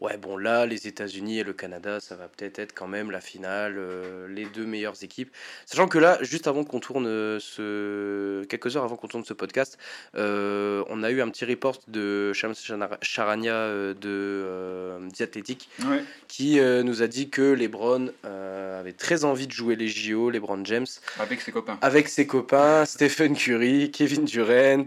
ouais, 0.00 0.16
bon 0.16 0.36
là, 0.36 0.66
les 0.66 0.86
États-Unis 0.86 1.40
et 1.40 1.44
le 1.44 1.52
Canada, 1.52 2.00
ça 2.00 2.16
va 2.16 2.28
peut-être 2.28 2.58
être 2.58 2.72
quand 2.74 2.86
même 2.88 3.10
la 3.10 3.20
finale, 3.20 3.74
euh, 3.78 4.26
les 4.28 4.46
deux 4.46 4.64
meilleures 4.66 5.02
équipes. 5.02 5.30
Sachant 5.66 5.88
que 5.88 5.98
là, 5.98 6.18
juste 6.22 6.46
avant 6.46 6.64
qu'on 6.64 6.80
tourne 6.80 7.06
euh, 7.06 7.38
ce, 7.40 8.44
quelques 8.44 8.76
heures 8.76 8.84
avant 8.84 8.96
qu'on 8.96 9.08
tourne 9.08 9.24
ce 9.24 9.34
podcast, 9.34 9.78
euh, 10.16 10.82
on 10.88 11.02
a 11.02 11.10
eu 11.10 11.20
un 11.20 11.28
petit 11.28 11.44
report 11.44 11.78
de 11.88 12.32
Shams 12.32 12.54
Charania 13.02 13.52
euh, 13.54 13.94
de 13.94 14.00
euh, 14.08 14.98
The 15.16 15.22
Athletic 15.22 15.68
Ouais. 15.88 16.02
qui 16.28 16.58
euh, 16.60 16.82
nous 16.82 17.02
a 17.02 17.06
dit 17.06 17.28
que 17.30 17.42
LeBron 17.42 18.08
euh, 18.24 18.80
avait 18.80 18.92
très 18.92 19.24
envie 19.24 19.46
de 19.46 19.52
jouer 19.52 19.76
les 19.76 19.88
JO, 19.88 20.30
LeBron 20.30 20.64
James, 20.64 20.86
Avec 21.18 21.40
ses 21.40 21.52
copains. 21.52 21.78
avec 21.82 22.08
ses 22.08 22.26
copains 22.26 22.84
Stephen 22.86 23.34
Curry, 23.36 23.90
Kevin 23.90 24.24
Durant, 24.24 24.84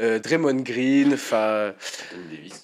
euh, 0.00 0.18
Draymond 0.18 0.62
Green, 0.62 1.14
enfin 1.14 1.72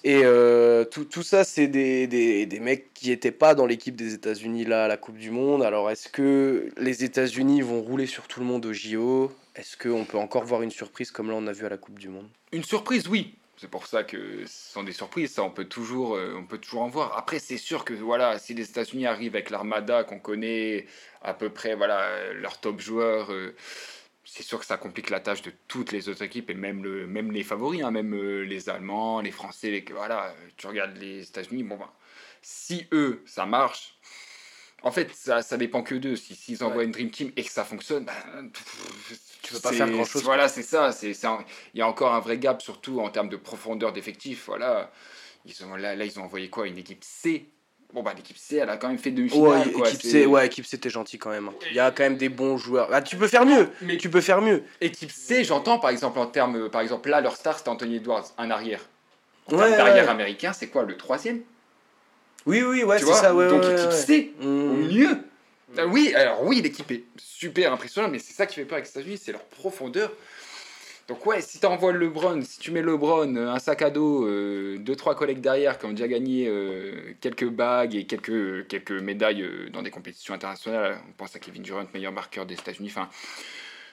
et 0.04 0.20
euh, 0.24 0.84
tout, 0.84 1.04
tout 1.04 1.22
ça, 1.22 1.44
c'est 1.44 1.66
des, 1.66 1.87
des, 2.06 2.46
des 2.46 2.60
mecs 2.60 2.92
qui 2.94 3.10
n'étaient 3.10 3.32
pas 3.32 3.54
dans 3.54 3.66
l'équipe 3.66 3.96
des 3.96 4.14
États-Unis 4.14 4.64
là 4.64 4.84
à 4.84 4.88
la 4.88 4.96
Coupe 4.96 5.18
du 5.18 5.30
Monde. 5.30 5.62
Alors, 5.62 5.90
est-ce 5.90 6.08
que 6.08 6.70
les 6.78 7.04
États-Unis 7.04 7.60
vont 7.60 7.80
rouler 7.80 8.06
sur 8.06 8.28
tout 8.28 8.40
le 8.40 8.46
monde 8.46 8.66
au 8.66 8.72
JO 8.72 9.32
Est-ce 9.56 9.76
qu'on 9.76 10.04
peut 10.04 10.18
encore 10.18 10.44
voir 10.44 10.62
une 10.62 10.70
surprise 10.70 11.10
comme 11.10 11.28
là 11.28 11.34
on 11.36 11.46
a 11.46 11.52
vu 11.52 11.66
à 11.66 11.68
la 11.68 11.76
Coupe 11.76 11.98
du 11.98 12.08
Monde? 12.08 12.28
Une 12.52 12.64
surprise, 12.64 13.08
oui. 13.08 13.34
C'est 13.60 13.68
pour 13.70 13.88
ça 13.88 14.04
que 14.04 14.46
ce 14.46 14.72
sont 14.72 14.84
des 14.84 14.92
surprises, 14.92 15.32
ça 15.32 15.42
on 15.42 15.50
peut 15.50 15.64
toujours, 15.64 16.14
euh, 16.14 16.36
on 16.38 16.44
peut 16.44 16.58
toujours 16.58 16.82
en 16.82 16.88
voir. 16.88 17.18
Après, 17.18 17.40
c'est 17.40 17.56
sûr 17.56 17.84
que 17.84 17.92
voilà, 17.92 18.38
si 18.38 18.54
les 18.54 18.62
États-Unis 18.62 19.06
arrivent 19.06 19.34
avec 19.34 19.50
l'armada 19.50 20.04
qu'on 20.04 20.20
connaît 20.20 20.86
à 21.22 21.34
peu 21.34 21.50
près, 21.50 21.74
voilà, 21.74 22.02
euh, 22.02 22.34
leurs 22.34 22.60
top 22.60 22.80
joueurs, 22.80 23.32
euh, 23.32 23.56
c'est 24.30 24.42
sûr 24.42 24.58
que 24.60 24.66
ça 24.66 24.76
complique 24.76 25.08
la 25.10 25.20
tâche 25.20 25.40
de 25.42 25.52
toutes 25.68 25.90
les 25.90 26.08
autres 26.10 26.22
équipes 26.22 26.50
et 26.50 26.54
même, 26.54 26.84
le, 26.84 27.06
même 27.06 27.32
les 27.32 27.42
favoris, 27.42 27.82
hein, 27.82 27.90
même 27.90 28.14
euh, 28.14 28.42
les 28.42 28.68
Allemands, 28.68 29.20
les 29.22 29.30
Français, 29.32 29.70
les, 29.70 29.84
voilà, 29.90 30.34
tu 30.58 30.66
regardes 30.66 30.96
les 30.98 31.22
États-Unis, 31.22 31.62
bon 31.62 31.76
ben, 31.78 31.90
si 32.42 32.86
eux 32.92 33.22
ça 33.26 33.46
marche, 33.46 33.98
en 34.82 34.90
fait 34.92 35.12
ça, 35.14 35.40
ça 35.42 35.56
dépend 35.56 35.82
que 35.82 35.94
d'eux. 35.94 36.14
Si 36.16 36.34
s'ils 36.36 36.62
envoient 36.62 36.78
Ouais. 36.78 36.84
une 36.84 36.92
dream 36.92 37.10
team 37.10 37.32
et 37.36 37.42
que 37.42 37.50
ça 37.50 37.64
fonctionne, 37.64 38.04
ben, 38.04 38.50
Tu 39.42 39.54
peux 39.54 39.60
pas 39.60 39.72
faire 39.72 39.90
grand-chose, 39.90 40.22
Voilà, 40.24 40.46
c'est 40.48 40.62
ça. 40.62 40.92
C'est, 40.92 41.12
il 41.74 41.78
y 41.78 41.82
a 41.82 41.88
encore 41.88 42.14
un 42.14 42.20
vrai 42.20 42.38
gap, 42.38 42.60
surtout 42.60 43.00
en 43.00 43.08
termes 43.08 43.28
de 43.30 43.36
profondeur 43.36 43.92
d'effectifs. 43.92 44.44
Voilà. 44.46 44.92
Ils 45.46 45.64
ont, 45.64 45.74
là, 45.74 45.96
là, 45.96 46.04
ils 46.04 46.20
ont 46.20 46.24
envoyé 46.24 46.50
quoi? 46.50 46.68
Une 46.68 46.76
équipe 46.78 47.02
C 47.02 47.48
Bon, 47.94 48.02
bah, 48.02 48.12
l'équipe 48.14 48.36
C, 48.36 48.56
elle 48.56 48.68
a 48.68 48.76
quand 48.76 48.88
même 48.88 48.98
fait 48.98 49.10
demi-finale. 49.10 49.66
Ouais, 49.66 49.72
quoi. 49.72 49.88
équipe 49.88 50.02
C, 50.02 50.26
ouais, 50.26 50.46
équipe 50.46 50.66
C, 50.66 50.78
t'es 50.78 50.90
gentil 50.90 51.18
quand 51.18 51.30
même. 51.30 51.48
hein. 51.48 51.54
Il 51.70 51.76
y 51.76 51.80
a 51.80 51.90
quand 51.90 52.02
même 52.02 52.18
des 52.18 52.28
bons 52.28 52.58
joueurs. 52.58 52.88
Ah, 52.92 53.00
tu 53.00 53.16
peux 53.16 53.28
faire 53.28 53.46
mieux 53.46 53.70
Mais 53.80 53.96
Tu 53.96 54.10
peux 54.10 54.20
faire 54.20 54.42
mieux 54.42 54.62
équipe 54.80 55.10
C, 55.10 55.42
j'entends 55.42 55.78
par 55.78 55.88
exemple 55.90 56.18
en 56.18 56.26
termes. 56.26 56.68
Par 56.68 56.82
exemple, 56.82 57.08
là, 57.08 57.20
leur 57.22 57.36
star, 57.36 57.56
c'était 57.56 57.70
Anthony 57.70 57.96
Edwards, 57.96 58.26
un 58.36 58.50
arrière. 58.50 58.80
En 59.46 59.56
Ouais, 59.56 59.76
d'arrière 59.76 60.04
ouais. 60.04 60.10
américain, 60.10 60.52
c'est 60.52 60.66
quoi 60.68 60.82
Le 60.82 60.96
troisième? 60.98 61.40
Oui, 62.44 62.62
oui, 62.62 62.84
ouais, 62.84 62.98
c'est 62.98 63.06
ça, 63.14 63.34
ouais. 63.34 63.48
Donc, 63.48 63.64
équipe. 63.64 63.92
C, 63.92 64.32
au 64.40 64.44
Mmh. 64.44 64.88
mieux. 64.88 65.18
Ah 65.76 65.86
oui, 65.86 66.12
alors 66.14 66.44
oui, 66.44 66.60
l'équipe 66.62 66.90
est 66.90 67.04
super 67.18 67.72
impressionnante, 67.72 68.10
mais 68.12 68.18
c'est 68.18 68.32
ça 68.32 68.46
qui 68.46 68.54
fait 68.56 68.64
peur 68.64 68.76
avec 68.76 68.86
les 68.86 68.90
États-Unis, 68.90 69.20
c'est 69.22 69.32
leur 69.32 69.44
profondeur. 69.44 70.10
Donc 71.08 71.24
ouais, 71.24 71.40
si 71.40 71.58
tu 71.58 71.64
envoies 71.64 71.92
LeBron, 71.92 72.42
si 72.42 72.58
tu 72.58 72.70
mets 72.70 72.82
LeBron, 72.82 73.34
euh, 73.34 73.48
un 73.50 73.58
sac 73.58 73.80
à 73.80 73.88
dos, 73.88 74.26
euh, 74.26 74.76
deux 74.78 74.94
trois 74.94 75.14
collègues 75.14 75.40
derrière 75.40 75.78
qui 75.78 75.86
ont 75.86 75.90
déjà 75.92 76.06
gagné 76.06 76.46
euh, 76.48 77.14
quelques 77.22 77.48
bagues 77.48 77.94
et 77.94 78.04
quelques 78.04 78.66
quelques 78.68 78.92
médailles 78.92 79.70
dans 79.72 79.80
des 79.80 79.90
compétitions 79.90 80.34
internationales, 80.34 81.00
on 81.08 81.12
pense 81.12 81.34
à 81.34 81.38
Kevin 81.38 81.62
Durant, 81.62 81.84
meilleur 81.94 82.12
marqueur 82.12 82.44
des 82.44 82.54
États-Unis. 82.54 82.88
Enfin, 82.90 83.08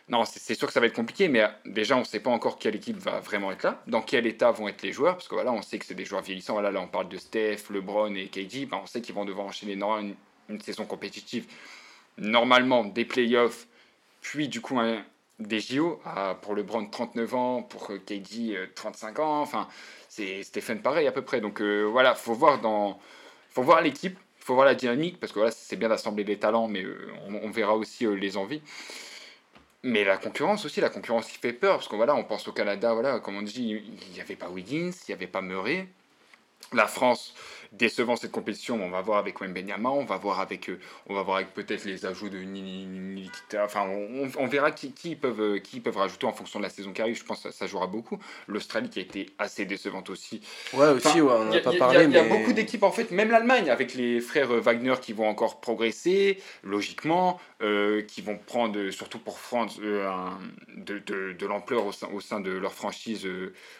non, 0.09 0.25
c'est 0.25 0.55
sûr 0.55 0.67
que 0.67 0.73
ça 0.73 0.81
va 0.81 0.87
être 0.87 0.93
compliqué, 0.93 1.29
mais 1.29 1.47
déjà 1.65 1.95
on 1.95 2.01
ne 2.01 2.03
sait 2.03 2.19
pas 2.19 2.29
encore 2.31 2.59
quelle 2.59 2.75
équipe 2.75 2.97
va 2.97 3.21
vraiment 3.21 3.49
être 3.51 3.63
là, 3.63 3.81
dans 3.87 4.01
quel 4.01 4.27
état 4.27 4.51
vont 4.51 4.67
être 4.67 4.81
les 4.83 4.91
joueurs, 4.91 5.15
parce 5.15 5.29
que 5.29 5.35
voilà, 5.35 5.53
on 5.53 5.61
sait 5.61 5.79
que 5.79 5.85
c'est 5.85 5.95
des 5.95 6.05
joueurs 6.05 6.21
vieillissants. 6.21 6.53
Voilà, 6.53 6.69
là 6.69 6.81
on 6.81 6.87
parle 6.87 7.07
de 7.07 7.17
Steph, 7.17 7.69
LeBron 7.69 8.13
et 8.15 8.27
KD, 8.27 8.65
ben, 8.65 8.81
on 8.83 8.85
sait 8.87 8.99
qu'ils 8.99 9.15
vont 9.15 9.25
devoir 9.25 9.47
enchaîner 9.47 9.73
une, 9.73 10.15
une 10.49 10.61
saison 10.61 10.85
compétitive, 10.85 11.47
normalement 12.17 12.83
des 12.83 13.05
playoffs, 13.05 13.67
puis 14.21 14.49
du 14.49 14.59
coup 14.59 14.77
un- 14.79 15.01
des 15.39 15.59
JO, 15.59 15.99
à- 16.05 16.35
pour 16.41 16.55
LeBron 16.55 16.85
39 16.87 17.35
ans, 17.35 17.63
pour 17.63 17.91
euh, 17.91 17.99
KD 17.99 18.55
euh, 18.55 18.67
35 18.75 19.19
ans, 19.19 19.41
enfin 19.41 19.67
c'est 20.09 20.43
Stephen 20.43 20.81
pareil 20.81 21.07
à 21.07 21.11
peu 21.11 21.21
près. 21.23 21.41
Donc 21.41 21.61
euh, 21.61 21.83
voilà, 21.83 22.15
faut 22.15 22.33
voir 22.33 22.61
dans, 22.61 22.99
faut 23.49 23.63
voir 23.63 23.81
l'équipe, 23.81 24.17
faut 24.39 24.53
voir 24.55 24.65
la 24.65 24.75
dynamique, 24.75 25.19
parce 25.19 25.31
que 25.33 25.39
voilà, 25.39 25.51
c'est 25.51 25.75
bien 25.75 25.89
d'assembler 25.89 26.23
les 26.23 26.37
talents, 26.37 26.67
mais 26.67 26.83
euh, 26.83 27.11
on, 27.43 27.49
verra 27.49 27.75
aussi 27.75 28.05
euh, 28.05 28.13
les 28.15 28.37
envies. 28.37 28.61
Mais 29.83 30.03
la 30.03 30.17
concurrence 30.17 30.65
aussi, 30.65 30.81
la 30.81 30.89
concurrence 30.89 31.27
qui 31.27 31.37
fait 31.37 31.53
peur, 31.53 31.77
parce 31.77 31.87
que 31.87 31.95
voilà, 31.95 32.15
on 32.15 32.23
pense 32.23 32.47
au 32.47 32.51
Canada, 32.51 32.93
voilà, 32.93 33.19
comme 33.19 33.37
on 33.37 33.41
dit, 33.41 33.81
il 34.09 34.13
n'y 34.13 34.21
avait 34.21 34.35
pas 34.35 34.49
Wiggins, 34.49 34.91
il 34.91 35.11
n'y 35.11 35.13
avait 35.13 35.27
pas 35.27 35.41
Murray. 35.41 35.87
la 36.73 36.87
France 36.87 37.33
décevant 37.77 38.15
cette 38.15 38.31
compétition, 38.31 38.81
on 38.83 38.89
va 38.89 39.01
voir 39.01 39.17
avec 39.17 39.41
Wembenyama, 39.41 39.89
on 39.89 40.05
va 40.05 40.17
voir 40.17 40.39
avec, 40.39 40.69
euh, 40.69 40.79
on 41.07 41.13
va 41.13 41.23
voir 41.23 41.37
avec 41.37 41.53
peut-être 41.53 41.85
les 41.85 42.05
ajouts 42.05 42.29
de 42.29 42.39
Nikita, 42.39 43.65
enfin 43.65 43.87
on, 43.87 44.47
verra 44.47 44.71
qui, 44.71 44.91
qui, 44.91 45.15
peuvent, 45.15 45.41
euh, 45.41 45.59
qui 45.59 45.79
peuvent 45.79 45.97
rajouter 45.97 46.25
en 46.25 46.33
fonction 46.33 46.59
de 46.59 46.63
la 46.63 46.69
saison 46.69 46.93
qui 46.93 47.01
arrive, 47.01 47.17
je 47.17 47.23
pense 47.23 47.43
que 47.43 47.51
ça, 47.51 47.67
jouera 47.67 47.87
beaucoup. 47.87 48.19
L'Australie 48.47 48.89
qui 48.89 48.99
a 48.99 49.01
été 49.01 49.29
assez 49.39 49.65
décevante 49.65 50.09
aussi. 50.09 50.41
Ouais 50.73 50.89
aussi, 50.89 51.21
on 51.21 51.45
n'a 51.45 51.59
pas 51.59 51.73
parlé. 51.73 52.05
Il 52.05 52.11
y, 52.11 52.17
a 52.17 52.23
beaucoup 52.23 52.53
d'équipes 52.53 52.83
en 52.83 52.91
fait, 52.91 53.11
même 53.11 53.31
l'Allemagne 53.31 53.69
avec 53.69 53.95
les 53.95 54.21
frères 54.21 54.49
Wagner 54.49 54.95
qui 55.01 55.13
vont 55.13 55.27
encore 55.27 55.59
progresser, 55.59 56.41
logiquement, 56.63 57.39
euh, 57.61 58.01
qui 58.03 58.21
vont 58.21 58.37
prendre, 58.37 58.89
surtout 58.91 59.19
pour 59.19 59.39
France, 59.39 59.79
de, 59.79 60.99
de, 60.99 61.33
de 61.33 61.45
l'ampleur 61.45 61.85
au 61.85 61.91
sein, 61.91 62.07
au 62.13 62.21
sein 62.21 62.39
de 62.39 62.51
leur 62.51 62.73
franchise 62.73 63.27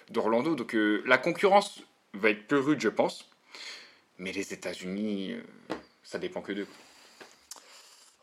d'Orlando. 0.09 0.55
Donc 0.55 0.75
la 1.05 1.17
concurrence 1.17 1.81
va 2.13 2.29
être 2.29 2.47
peu 2.47 2.59
rude 2.59 2.81
je 2.81 2.89
pense. 2.89 3.29
Mais 4.17 4.31
les 4.31 4.53
États-Unis, 4.53 5.33
euh, 5.33 5.75
ça 6.03 6.19
dépend 6.19 6.41
que 6.41 6.53
d'eux. 6.53 6.67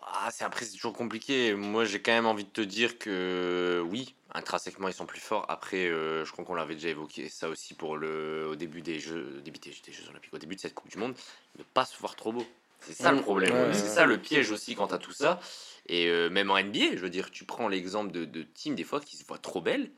Ah, 0.02 0.30
c'est 0.30 0.44
après 0.44 0.64
c'est 0.64 0.72
toujours 0.72 0.92
compliqué. 0.92 1.54
Moi, 1.54 1.84
j'ai 1.84 2.00
quand 2.00 2.12
même 2.12 2.26
envie 2.26 2.44
de 2.44 2.50
te 2.50 2.60
dire 2.60 2.98
que 2.98 3.82
oui, 3.88 4.14
intrinsèquement 4.34 4.88
ils 4.88 4.94
sont 4.94 5.06
plus 5.06 5.20
forts. 5.20 5.46
Après, 5.48 5.86
euh, 5.86 6.24
je 6.24 6.32
crois 6.32 6.44
qu'on 6.44 6.54
l'avait 6.54 6.74
déjà 6.74 6.90
évoqué 6.90 7.28
ça 7.28 7.48
aussi 7.48 7.74
pour 7.74 7.96
le 7.96 8.46
au 8.46 8.56
début 8.56 8.82
des 8.82 9.00
Jeux, 9.00 9.40
début 9.44 9.58
des, 9.58 9.72
Jeux 9.72 10.08
Olympiques, 10.10 10.34
au 10.34 10.38
début 10.38 10.56
de 10.56 10.60
cette 10.60 10.74
Coupe 10.74 10.90
du 10.90 10.98
Monde, 10.98 11.14
ne 11.58 11.64
pas 11.64 11.84
se 11.84 11.98
voir 11.98 12.14
trop 12.14 12.32
beau. 12.32 12.46
C'est 12.80 12.94
ça 12.94 13.12
le 13.12 13.18
mm. 13.18 13.22
problème. 13.22 13.72
c'est 13.72 13.88
ça 13.88 14.06
le 14.06 14.18
piège 14.18 14.50
aussi 14.50 14.74
quant 14.74 14.86
à 14.86 14.98
tout 14.98 15.12
ça. 15.12 15.40
Et 15.86 16.08
euh, 16.08 16.28
même 16.30 16.50
en 16.50 16.62
NBA, 16.62 16.96
je 16.96 16.98
veux 16.98 17.10
dire, 17.10 17.30
tu 17.30 17.44
prends 17.44 17.68
l'exemple 17.68 18.12
de, 18.12 18.24
de 18.24 18.42
teams 18.42 18.74
des 18.74 18.84
fois 18.84 19.00
qui 19.00 19.16
se 19.16 19.24
voient 19.24 19.38
trop 19.38 19.60
belles 19.60 19.90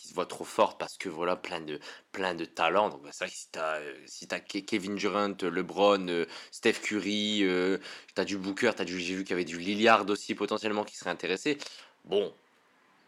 qui 0.00 0.08
se 0.08 0.14
voit 0.14 0.26
trop 0.26 0.44
forte 0.44 0.78
parce 0.78 0.96
que 0.96 1.10
voilà 1.10 1.36
plein 1.36 1.60
de 1.60 1.78
plein 2.10 2.34
de 2.34 2.46
talents 2.46 2.88
donc 2.88 3.02
bah, 3.02 3.10
c'est 3.12 3.24
vrai 3.24 3.30
que 3.30 3.36
si 3.36 3.48
t'as 3.52 3.80
euh, 3.80 3.94
si 4.06 4.26
as 4.30 4.40
Kevin 4.40 4.96
Durant 4.96 5.36
LeBron 5.42 6.08
euh, 6.08 6.24
Steph 6.50 6.80
Curry 6.82 7.40
euh, 7.42 7.76
tu 8.14 8.20
as 8.20 8.24
du 8.24 8.38
Booker 8.38 8.72
t'as 8.74 8.84
du 8.84 8.98
j'ai 8.98 9.14
vu 9.14 9.24
qu'il 9.24 9.32
y 9.32 9.34
avait 9.34 9.44
du 9.44 9.58
Lillard 9.58 10.08
aussi 10.08 10.34
potentiellement 10.34 10.84
qui 10.84 10.96
serait 10.96 11.10
intéressé 11.10 11.58
bon 12.06 12.32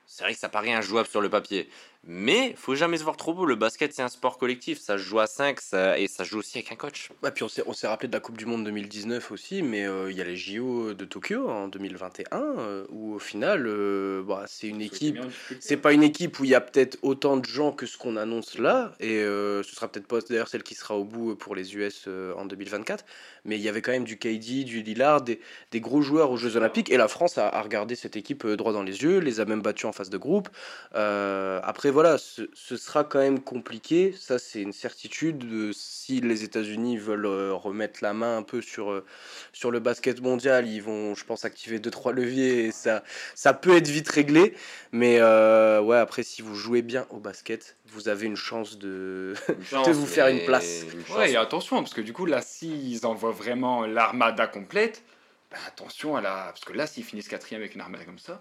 c'est 0.07 0.25
vrai 0.25 0.35
que 0.35 0.39
ça 0.39 0.51
paraît 0.51 0.75
injouable 0.75 1.09
sur 1.09 1.23
le 1.23 1.31
papier 1.31 1.71
mais 2.05 2.55
faut 2.57 2.75
jamais 2.75 2.97
se 2.99 3.05
voir 3.05 3.17
trop 3.17 3.33
beau. 3.33 3.47
Le 3.47 3.55
basket, 3.55 3.93
c'est 3.93 4.03
un 4.03 4.09
sport 4.09 4.37
collectif. 4.37 4.81
Ça 4.81 4.99
se 4.99 5.03
joue 5.03 5.21
à 5.21 5.27
5 5.27 5.61
ça, 5.61 5.99
et 5.99 6.09
ça 6.09 6.25
se 6.25 6.31
joue 6.31 6.39
aussi 6.39 6.59
avec 6.59 6.73
un 6.73 6.77
coach. 6.77 7.11
Ouais, 7.23 7.31
puis 7.31 7.45
on 7.45 7.73
s'est 7.73 7.87
rappelé 7.87 8.09
de 8.09 8.13
la 8.13 8.21
Coupe 8.21 8.37
du 8.37 8.47
Monde 8.47 8.65
2019 8.65 9.31
aussi, 9.31 9.63
mais 9.63 9.87
euh, 9.87 10.11
il 10.11 10.17
y 10.17 10.21
a 10.21 10.25
les 10.25 10.37
JO 10.37 10.95
de 10.95 11.05
Tokyo 11.05 11.49
en 11.49 11.69
2021 11.69 12.27
euh, 12.33 12.85
où 12.91 13.15
au 13.15 13.19
final, 13.19 13.67
euh, 13.67 14.23
bah, 14.23 14.45
c'est 14.49 14.67
une 14.67 14.81
équipe. 14.81 15.19
C'est 15.61 15.77
pas 15.77 15.93
une 15.93 16.03
équipe 16.03 16.41
où 16.41 16.45
il 16.45 16.51
y 16.51 16.55
a 16.55 16.61
peut-être 16.61 16.99
autant 17.03 17.37
de 17.37 17.45
gens 17.45 17.73
que 17.73 17.87
ce 17.87 17.97
qu'on 17.97 18.17
annonce 18.17 18.59
là, 18.59 18.95
et 18.99 19.21
ce 19.23 19.63
sera 19.63 19.89
peut-être 19.89 20.07
pas 20.07 20.21
d'ailleurs 20.21 20.49
celle 20.49 20.63
qui 20.63 20.75
sera 20.75 20.97
au 20.97 21.05
bout 21.05 21.37
pour 21.37 21.55
les 21.55 21.77
US 21.77 22.09
en 22.37 22.45
2024. 22.45 23.05
Mais 23.45 23.57
il 23.57 23.63
y 23.63 23.69
avait 23.69 23.83
quand 23.83 23.93
même 23.93 24.05
du 24.05 24.19
KD, 24.19 24.65
du 24.65 24.83
Lillard, 24.83 25.23
des, 25.23 25.41
gros 25.75 26.03
joueurs 26.03 26.31
aux 26.31 26.37
Jeux 26.37 26.57
Olympiques, 26.57 26.91
et 26.91 26.97
la 26.97 27.09
France 27.09 27.39
a, 27.39 27.61
regardé 27.61 27.95
cette 27.97 28.17
équipe 28.17 28.47
droit 28.47 28.73
dans 28.73 28.83
les 28.83 29.03
yeux, 29.03 29.19
les 29.19 29.41
a 29.41 29.45
même 29.45 29.63
battus 29.63 29.87
en 29.87 29.93
phase 29.93 30.11
de 30.11 30.19
groupe. 30.19 30.49
après 30.93 31.91
voilà, 31.91 32.19
ce, 32.19 32.77
sera 32.77 33.05
quand 33.05 33.19
même 33.19 33.41
compliqué. 33.41 34.15
Ça, 34.19 34.39
c'est 34.39 34.63
une 34.63 34.73
certitude. 34.73 35.73
si 35.73 36.21
les 36.21 36.45
États-Unis 36.45 36.97
veulent 36.97 37.27
euh, 37.27 37.53
remettre 37.55 38.01
la 38.03 38.15
main 38.15 38.39
un 38.39 38.43
peu 38.43 38.61
sur, 38.61 38.91
euh, 38.91 39.05
sur 39.53 39.71
le 39.71 39.81
basket 39.81 40.21
mondial, 40.21 40.67
ils 40.67 40.83
vont, 40.83 41.15
je 41.15 41.25
pense, 41.25 41.45
activer 41.45 41.79
2-3 41.79 42.13
leviers 42.13 42.67
et 42.67 42.73
ça, 42.73 43.03
ça 43.35 43.55
peut 43.55 43.77
être 43.77 43.89
vite 43.89 44.09
réglé. 44.09 44.55
Mais 44.93 45.19
euh, 45.21 45.81
ouais, 45.81 45.99
après, 45.99 46.23
si 46.23 46.43
vous 46.43 46.55
jouez 46.55 46.83
bien 46.83 47.07
au 47.11 47.19
basket, 47.19 47.77
vous 47.93 48.09
avez 48.09 48.27
une 48.27 48.37
chance 48.37 48.79
de, 48.79 49.35
de 49.49 49.93
vous 49.93 50.07
faire 50.07 50.29
une 50.29 50.45
place. 50.45 50.85
ouais, 51.17 51.33
et 51.33 51.37
attention, 51.37 51.77
parce 51.77 51.95
que 51.95 52.01
du 52.01 52.13
coup, 52.13 52.27
là, 52.27 52.41
s'ils 52.43 53.07
envoient 53.07 53.33
vraiment 53.33 53.87
l'armada 53.87 54.47
complète, 54.47 55.03
bah, 55.51 55.59
attention 55.67 56.17
à 56.17 56.21
la. 56.21 56.45
Parce 56.47 56.65
que 56.65 56.73
là, 56.73 56.87
s'ils 56.87 57.05
finissent 57.05 57.29
quatrième 57.29 57.63
avec 57.63 57.75
une 57.75 57.81
armada 57.81 58.05
comme 58.05 58.19
ça 58.19 58.41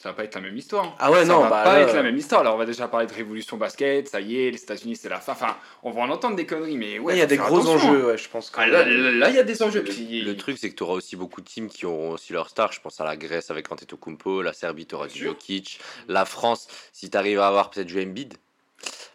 ça 0.00 0.10
va 0.10 0.16
pas 0.16 0.24
être 0.24 0.34
la 0.34 0.40
même 0.42 0.56
histoire. 0.56 0.96
Ah 0.98 1.10
ouais, 1.10 1.20
ça 1.20 1.32
non, 1.32 1.40
va 1.40 1.48
bah 1.48 1.64
pas 1.64 1.80
être 1.80 1.94
la 1.94 2.02
même 2.02 2.16
histoire. 2.16 2.42
Alors, 2.42 2.56
on 2.56 2.58
va 2.58 2.66
déjà 2.66 2.88
parler 2.88 3.06
de 3.06 3.14
révolution 3.14 3.56
basket, 3.56 4.08
ça 4.08 4.20
y 4.20 4.36
est, 4.36 4.50
les 4.50 4.62
États-Unis, 4.62 4.96
c'est 4.96 5.08
la 5.08 5.20
fin. 5.20 5.32
Enfin, 5.32 5.56
on 5.82 5.92
va 5.92 6.02
en 6.02 6.10
entendre 6.10 6.36
des 6.36 6.46
conneries, 6.46 6.76
mais 6.76 6.98
ouais. 6.98 7.14
Il 7.14 7.18
y 7.18 7.22
a 7.22 7.26
des 7.26 7.36
gros 7.36 7.66
enjeux, 7.66 8.08
ouais, 8.08 8.18
je 8.18 8.28
pense. 8.28 8.52
Ah, 8.56 8.66
là, 8.66 8.82
il 8.86 9.34
y 9.34 9.38
a 9.38 9.42
des 9.42 9.62
enjeux. 9.62 9.82
Le, 9.82 10.32
truc, 10.34 10.58
c'est 10.58 10.68
que 10.68 10.74
tu 10.74 10.82
auras 10.82 10.94
aussi 10.94 11.16
beaucoup 11.16 11.40
de 11.40 11.46
teams 11.46 11.68
qui 11.68 11.86
auront 11.86 12.10
aussi 12.10 12.32
leur 12.32 12.50
star. 12.50 12.72
Je 12.72 12.80
pense 12.80 13.00
à 13.00 13.04
la 13.04 13.16
Grèce 13.16 13.50
avec 13.50 13.70
Antetokounmpo, 13.70 14.42
la 14.42 14.52
Serbie, 14.52 14.86
tu 14.86 14.94
auras 14.94 15.06
du 15.06 15.18
Jokic, 15.18 15.80
la 16.08 16.24
France, 16.24 16.68
si 16.92 17.08
tu 17.08 17.16
arrives 17.16 17.40
à 17.40 17.46
avoir 17.46 17.70
peut-être 17.70 17.86
du 17.86 18.02
Embiid. 18.02 18.34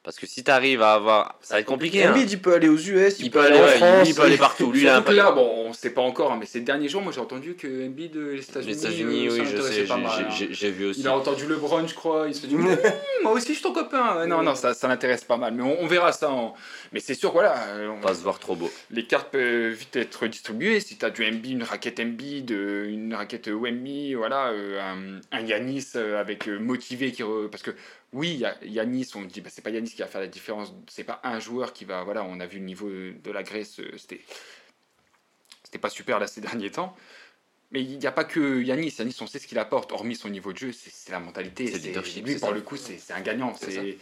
Parce 0.10 0.18
que 0.18 0.26
si 0.26 0.44
tu 0.44 0.50
arrives 0.50 0.82
à 0.82 0.94
avoir. 0.94 1.38
Ça 1.40 1.54
va 1.54 1.60
être 1.60 1.68
compliqué. 1.68 2.08
Embiid, 2.08 2.24
hein. 2.24 2.32
il 2.32 2.42
peut 2.42 2.56
aller 2.56 2.68
aux 2.68 2.80
US, 2.80 3.20
il, 3.20 3.30
peut, 3.30 3.42
aller, 3.42 3.60
en 3.60 3.68
France. 3.68 4.10
Il 4.10 4.16
peut 4.16 4.24
aller 4.24 4.38
partout. 4.38 4.72
Lui, 4.72 4.82
là, 4.82 5.04
là, 5.08 5.32
bon, 5.32 5.68
on 5.68 5.72
sait 5.72 5.92
pas 5.92 6.02
encore, 6.02 6.32
hein, 6.32 6.38
mais 6.40 6.48
ces 6.48 6.62
derniers 6.62 6.90
jours, 6.90 7.04
moi 7.04 7.12
j'ai 7.14 7.20
entendu 7.20 7.54
que 7.54 7.86
Embiid, 7.86 8.16
euh, 8.16 8.34
les 8.34 8.42
États-Unis. 8.42 8.72
Les 8.72 8.80
États-Unis, 8.80 9.28
euh, 9.28 9.32
oui, 9.34 9.42
je 9.46 9.62
sais, 9.62 9.92
hein. 9.92 10.28
j'ai 10.50 10.72
vu 10.72 10.88
aussi. 10.88 11.02
Il 11.02 11.08
a 11.08 11.16
entendu 11.16 11.46
LeBron, 11.46 11.86
je 11.86 11.94
crois. 11.94 12.26
Il 12.28 12.34
se 12.34 12.48
dit, 12.48 12.56
hum, 12.58 12.76
moi 13.22 13.34
aussi, 13.34 13.50
je 13.50 13.54
suis 13.54 13.62
ton 13.62 13.72
copain. 13.72 14.26
Non, 14.26 14.42
non, 14.42 14.56
ça, 14.56 14.74
ça 14.74 14.88
l'intéresse 14.88 15.24
pas 15.24 15.38
mal. 15.38 15.54
Mais 15.54 15.62
on, 15.62 15.86
verra 15.86 16.12
ça. 16.12 16.32
Mais 16.92 17.02
c'est 17.02 17.14
sûr, 17.14 17.32
voilà. 17.32 17.56
Euh, 17.68 17.90
on 17.90 18.00
va 18.00 18.16
se 18.16 18.24
voir 18.24 18.40
trop 18.40 18.56
beau. 18.56 18.72
Les 18.90 19.06
cartes 19.06 19.30
peuvent 19.30 19.74
vite 19.74 19.96
être 19.96 20.26
distribuées. 20.26 20.80
Si 20.80 20.98
tu 20.98 21.06
as 21.06 21.12
du 21.12 21.24
Embiid, 21.24 21.52
une 21.52 21.64
raquette 21.64 22.00
Embiid, 22.00 22.50
une 22.50 23.14
raquette 23.14 23.48
Wemby, 23.48 24.16
voilà, 24.16 24.54
un, 24.54 25.20
un 25.32 25.42
Yanis 25.42 25.90
avec 26.20 26.48
motivé 26.48 27.12
qui. 27.12 27.22
Parce 27.52 27.62
que 27.62 27.76
oui, 28.14 28.44
Yanis, 28.64 29.12
on 29.16 29.22
dit, 29.22 29.42
bah, 29.42 29.50
c'est 29.52 29.62
pas 29.62 29.70
Yanis 29.70 29.92
qui 29.92 30.02
va 30.02 30.08
faire 30.08 30.22
la 30.22 30.28
différence, 30.28 30.74
c'est 30.88 31.04
pas 31.04 31.22
un 31.24 31.40
joueur 31.40 31.74
qui 31.74 31.86
va. 31.86 32.04
Voilà, 32.04 32.24
on 32.24 32.40
a 32.40 32.46
vu 32.48 32.60
le 32.60 32.66
niveau 32.66 32.90
de 32.90 33.32
la 33.32 33.44
Grèce, 33.44 33.80
euh, 33.80 33.92
c'était, 33.98 34.22
c'était 35.64 35.78
pas 35.78 35.90
super 35.90 36.20
là 36.20 36.28
ces 36.28 36.42
derniers 36.42 36.72
temps. 36.72 36.96
Mais 37.72 37.84
il 37.84 38.00
n'y 38.00 38.08
a 38.08 38.12
pas 38.12 38.24
que 38.24 38.62
Yanis. 38.64 38.96
Yanis, 38.98 39.18
on 39.22 39.28
sait 39.28 39.38
ce 39.38 39.46
qu'il 39.46 39.60
apporte, 39.60 39.92
hormis 39.92 40.16
son 40.16 40.30
niveau 40.30 40.54
de 40.54 40.58
jeu, 40.58 40.72
c'est, 40.72 41.12
la 41.12 41.20
mentalité. 41.20 41.68
C'est, 41.68 42.22
lui, 42.22 42.36
pour 42.38 42.52
le 42.52 42.62
coup, 42.62 42.78
c'est, 42.78 43.14
un 43.14 43.22
gagnant. 43.22 43.54
C'est, 43.54 43.98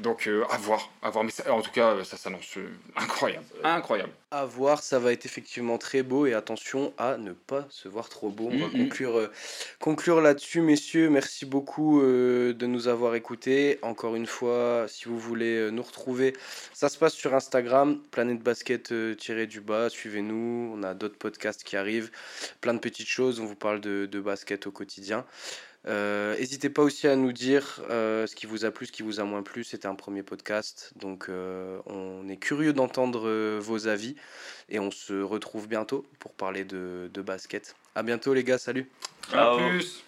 donc 0.00 0.26
euh, 0.26 0.44
à 0.50 0.56
voir, 0.56 0.90
à 1.02 1.10
voir. 1.10 1.24
Mais 1.24 1.32
en 1.48 1.62
tout 1.62 1.70
cas, 1.70 2.02
ça 2.04 2.16
s'annonce 2.16 2.56
euh, 2.56 2.68
incroyable, 2.96 3.44
incroyable. 3.62 4.12
À 4.30 4.44
voir, 4.44 4.82
ça 4.82 4.98
va 4.98 5.12
être 5.12 5.26
effectivement 5.26 5.76
très 5.78 6.02
beau 6.02 6.26
et 6.26 6.34
attention 6.34 6.92
à 6.98 7.16
ne 7.16 7.32
pas 7.32 7.66
se 7.68 7.88
voir 7.88 8.08
trop 8.08 8.30
beau. 8.30 8.48
On 8.52 8.58
va 8.58 8.68
conclure, 8.68 9.18
euh, 9.18 9.32
conclure 9.80 10.20
là-dessus, 10.20 10.60
messieurs. 10.60 11.10
Merci 11.10 11.46
beaucoup 11.46 12.00
de 12.00 12.66
nous 12.66 12.88
avoir 12.88 13.14
écoutés. 13.14 13.78
Encore 13.82 14.14
une 14.14 14.26
fois, 14.26 14.86
si 14.88 15.06
vous 15.06 15.18
voulez 15.18 15.70
nous 15.72 15.82
retrouver, 15.82 16.34
ça 16.72 16.88
se 16.88 16.96
passe 16.96 17.14
sur 17.14 17.34
Instagram, 17.34 17.98
Planète 18.10 18.40
Basket 18.40 18.92
du 18.92 19.60
bas. 19.60 19.90
Suivez-nous. 19.90 20.74
On 20.76 20.82
a 20.84 20.94
d'autres 20.94 21.18
podcasts 21.18 21.64
qui 21.64 21.76
arrivent, 21.76 22.10
plein 22.60 22.74
de 22.74 22.78
petites 22.78 23.08
choses. 23.08 23.40
On 23.40 23.46
vous 23.46 23.56
parle 23.56 23.80
de, 23.80 24.06
de 24.06 24.20
basket 24.20 24.66
au 24.68 24.70
quotidien. 24.70 25.24
Euh, 25.86 26.36
n'hésitez 26.36 26.68
pas 26.68 26.82
aussi 26.82 27.08
à 27.08 27.16
nous 27.16 27.32
dire 27.32 27.80
euh, 27.88 28.26
ce 28.26 28.36
qui 28.36 28.46
vous 28.46 28.64
a 28.64 28.70
plu, 28.70 28.86
ce 28.86 28.92
qui 28.92 29.02
vous 29.02 29.20
a 29.20 29.24
moins 29.24 29.42
plu. 29.42 29.64
C'était 29.64 29.86
un 29.86 29.94
premier 29.94 30.22
podcast, 30.22 30.92
donc 30.96 31.26
euh, 31.28 31.80
on 31.86 32.28
est 32.28 32.36
curieux 32.36 32.72
d'entendre 32.72 33.58
vos 33.58 33.88
avis 33.88 34.16
et 34.68 34.78
on 34.78 34.90
se 34.90 35.20
retrouve 35.22 35.68
bientôt 35.68 36.04
pour 36.18 36.34
parler 36.34 36.64
de, 36.64 37.10
de 37.12 37.22
basket. 37.22 37.74
À 37.94 38.02
bientôt 38.02 38.34
les 38.34 38.44
gars, 38.44 38.58
salut. 38.58 38.90
À 39.32 39.56
plus. 39.56 40.04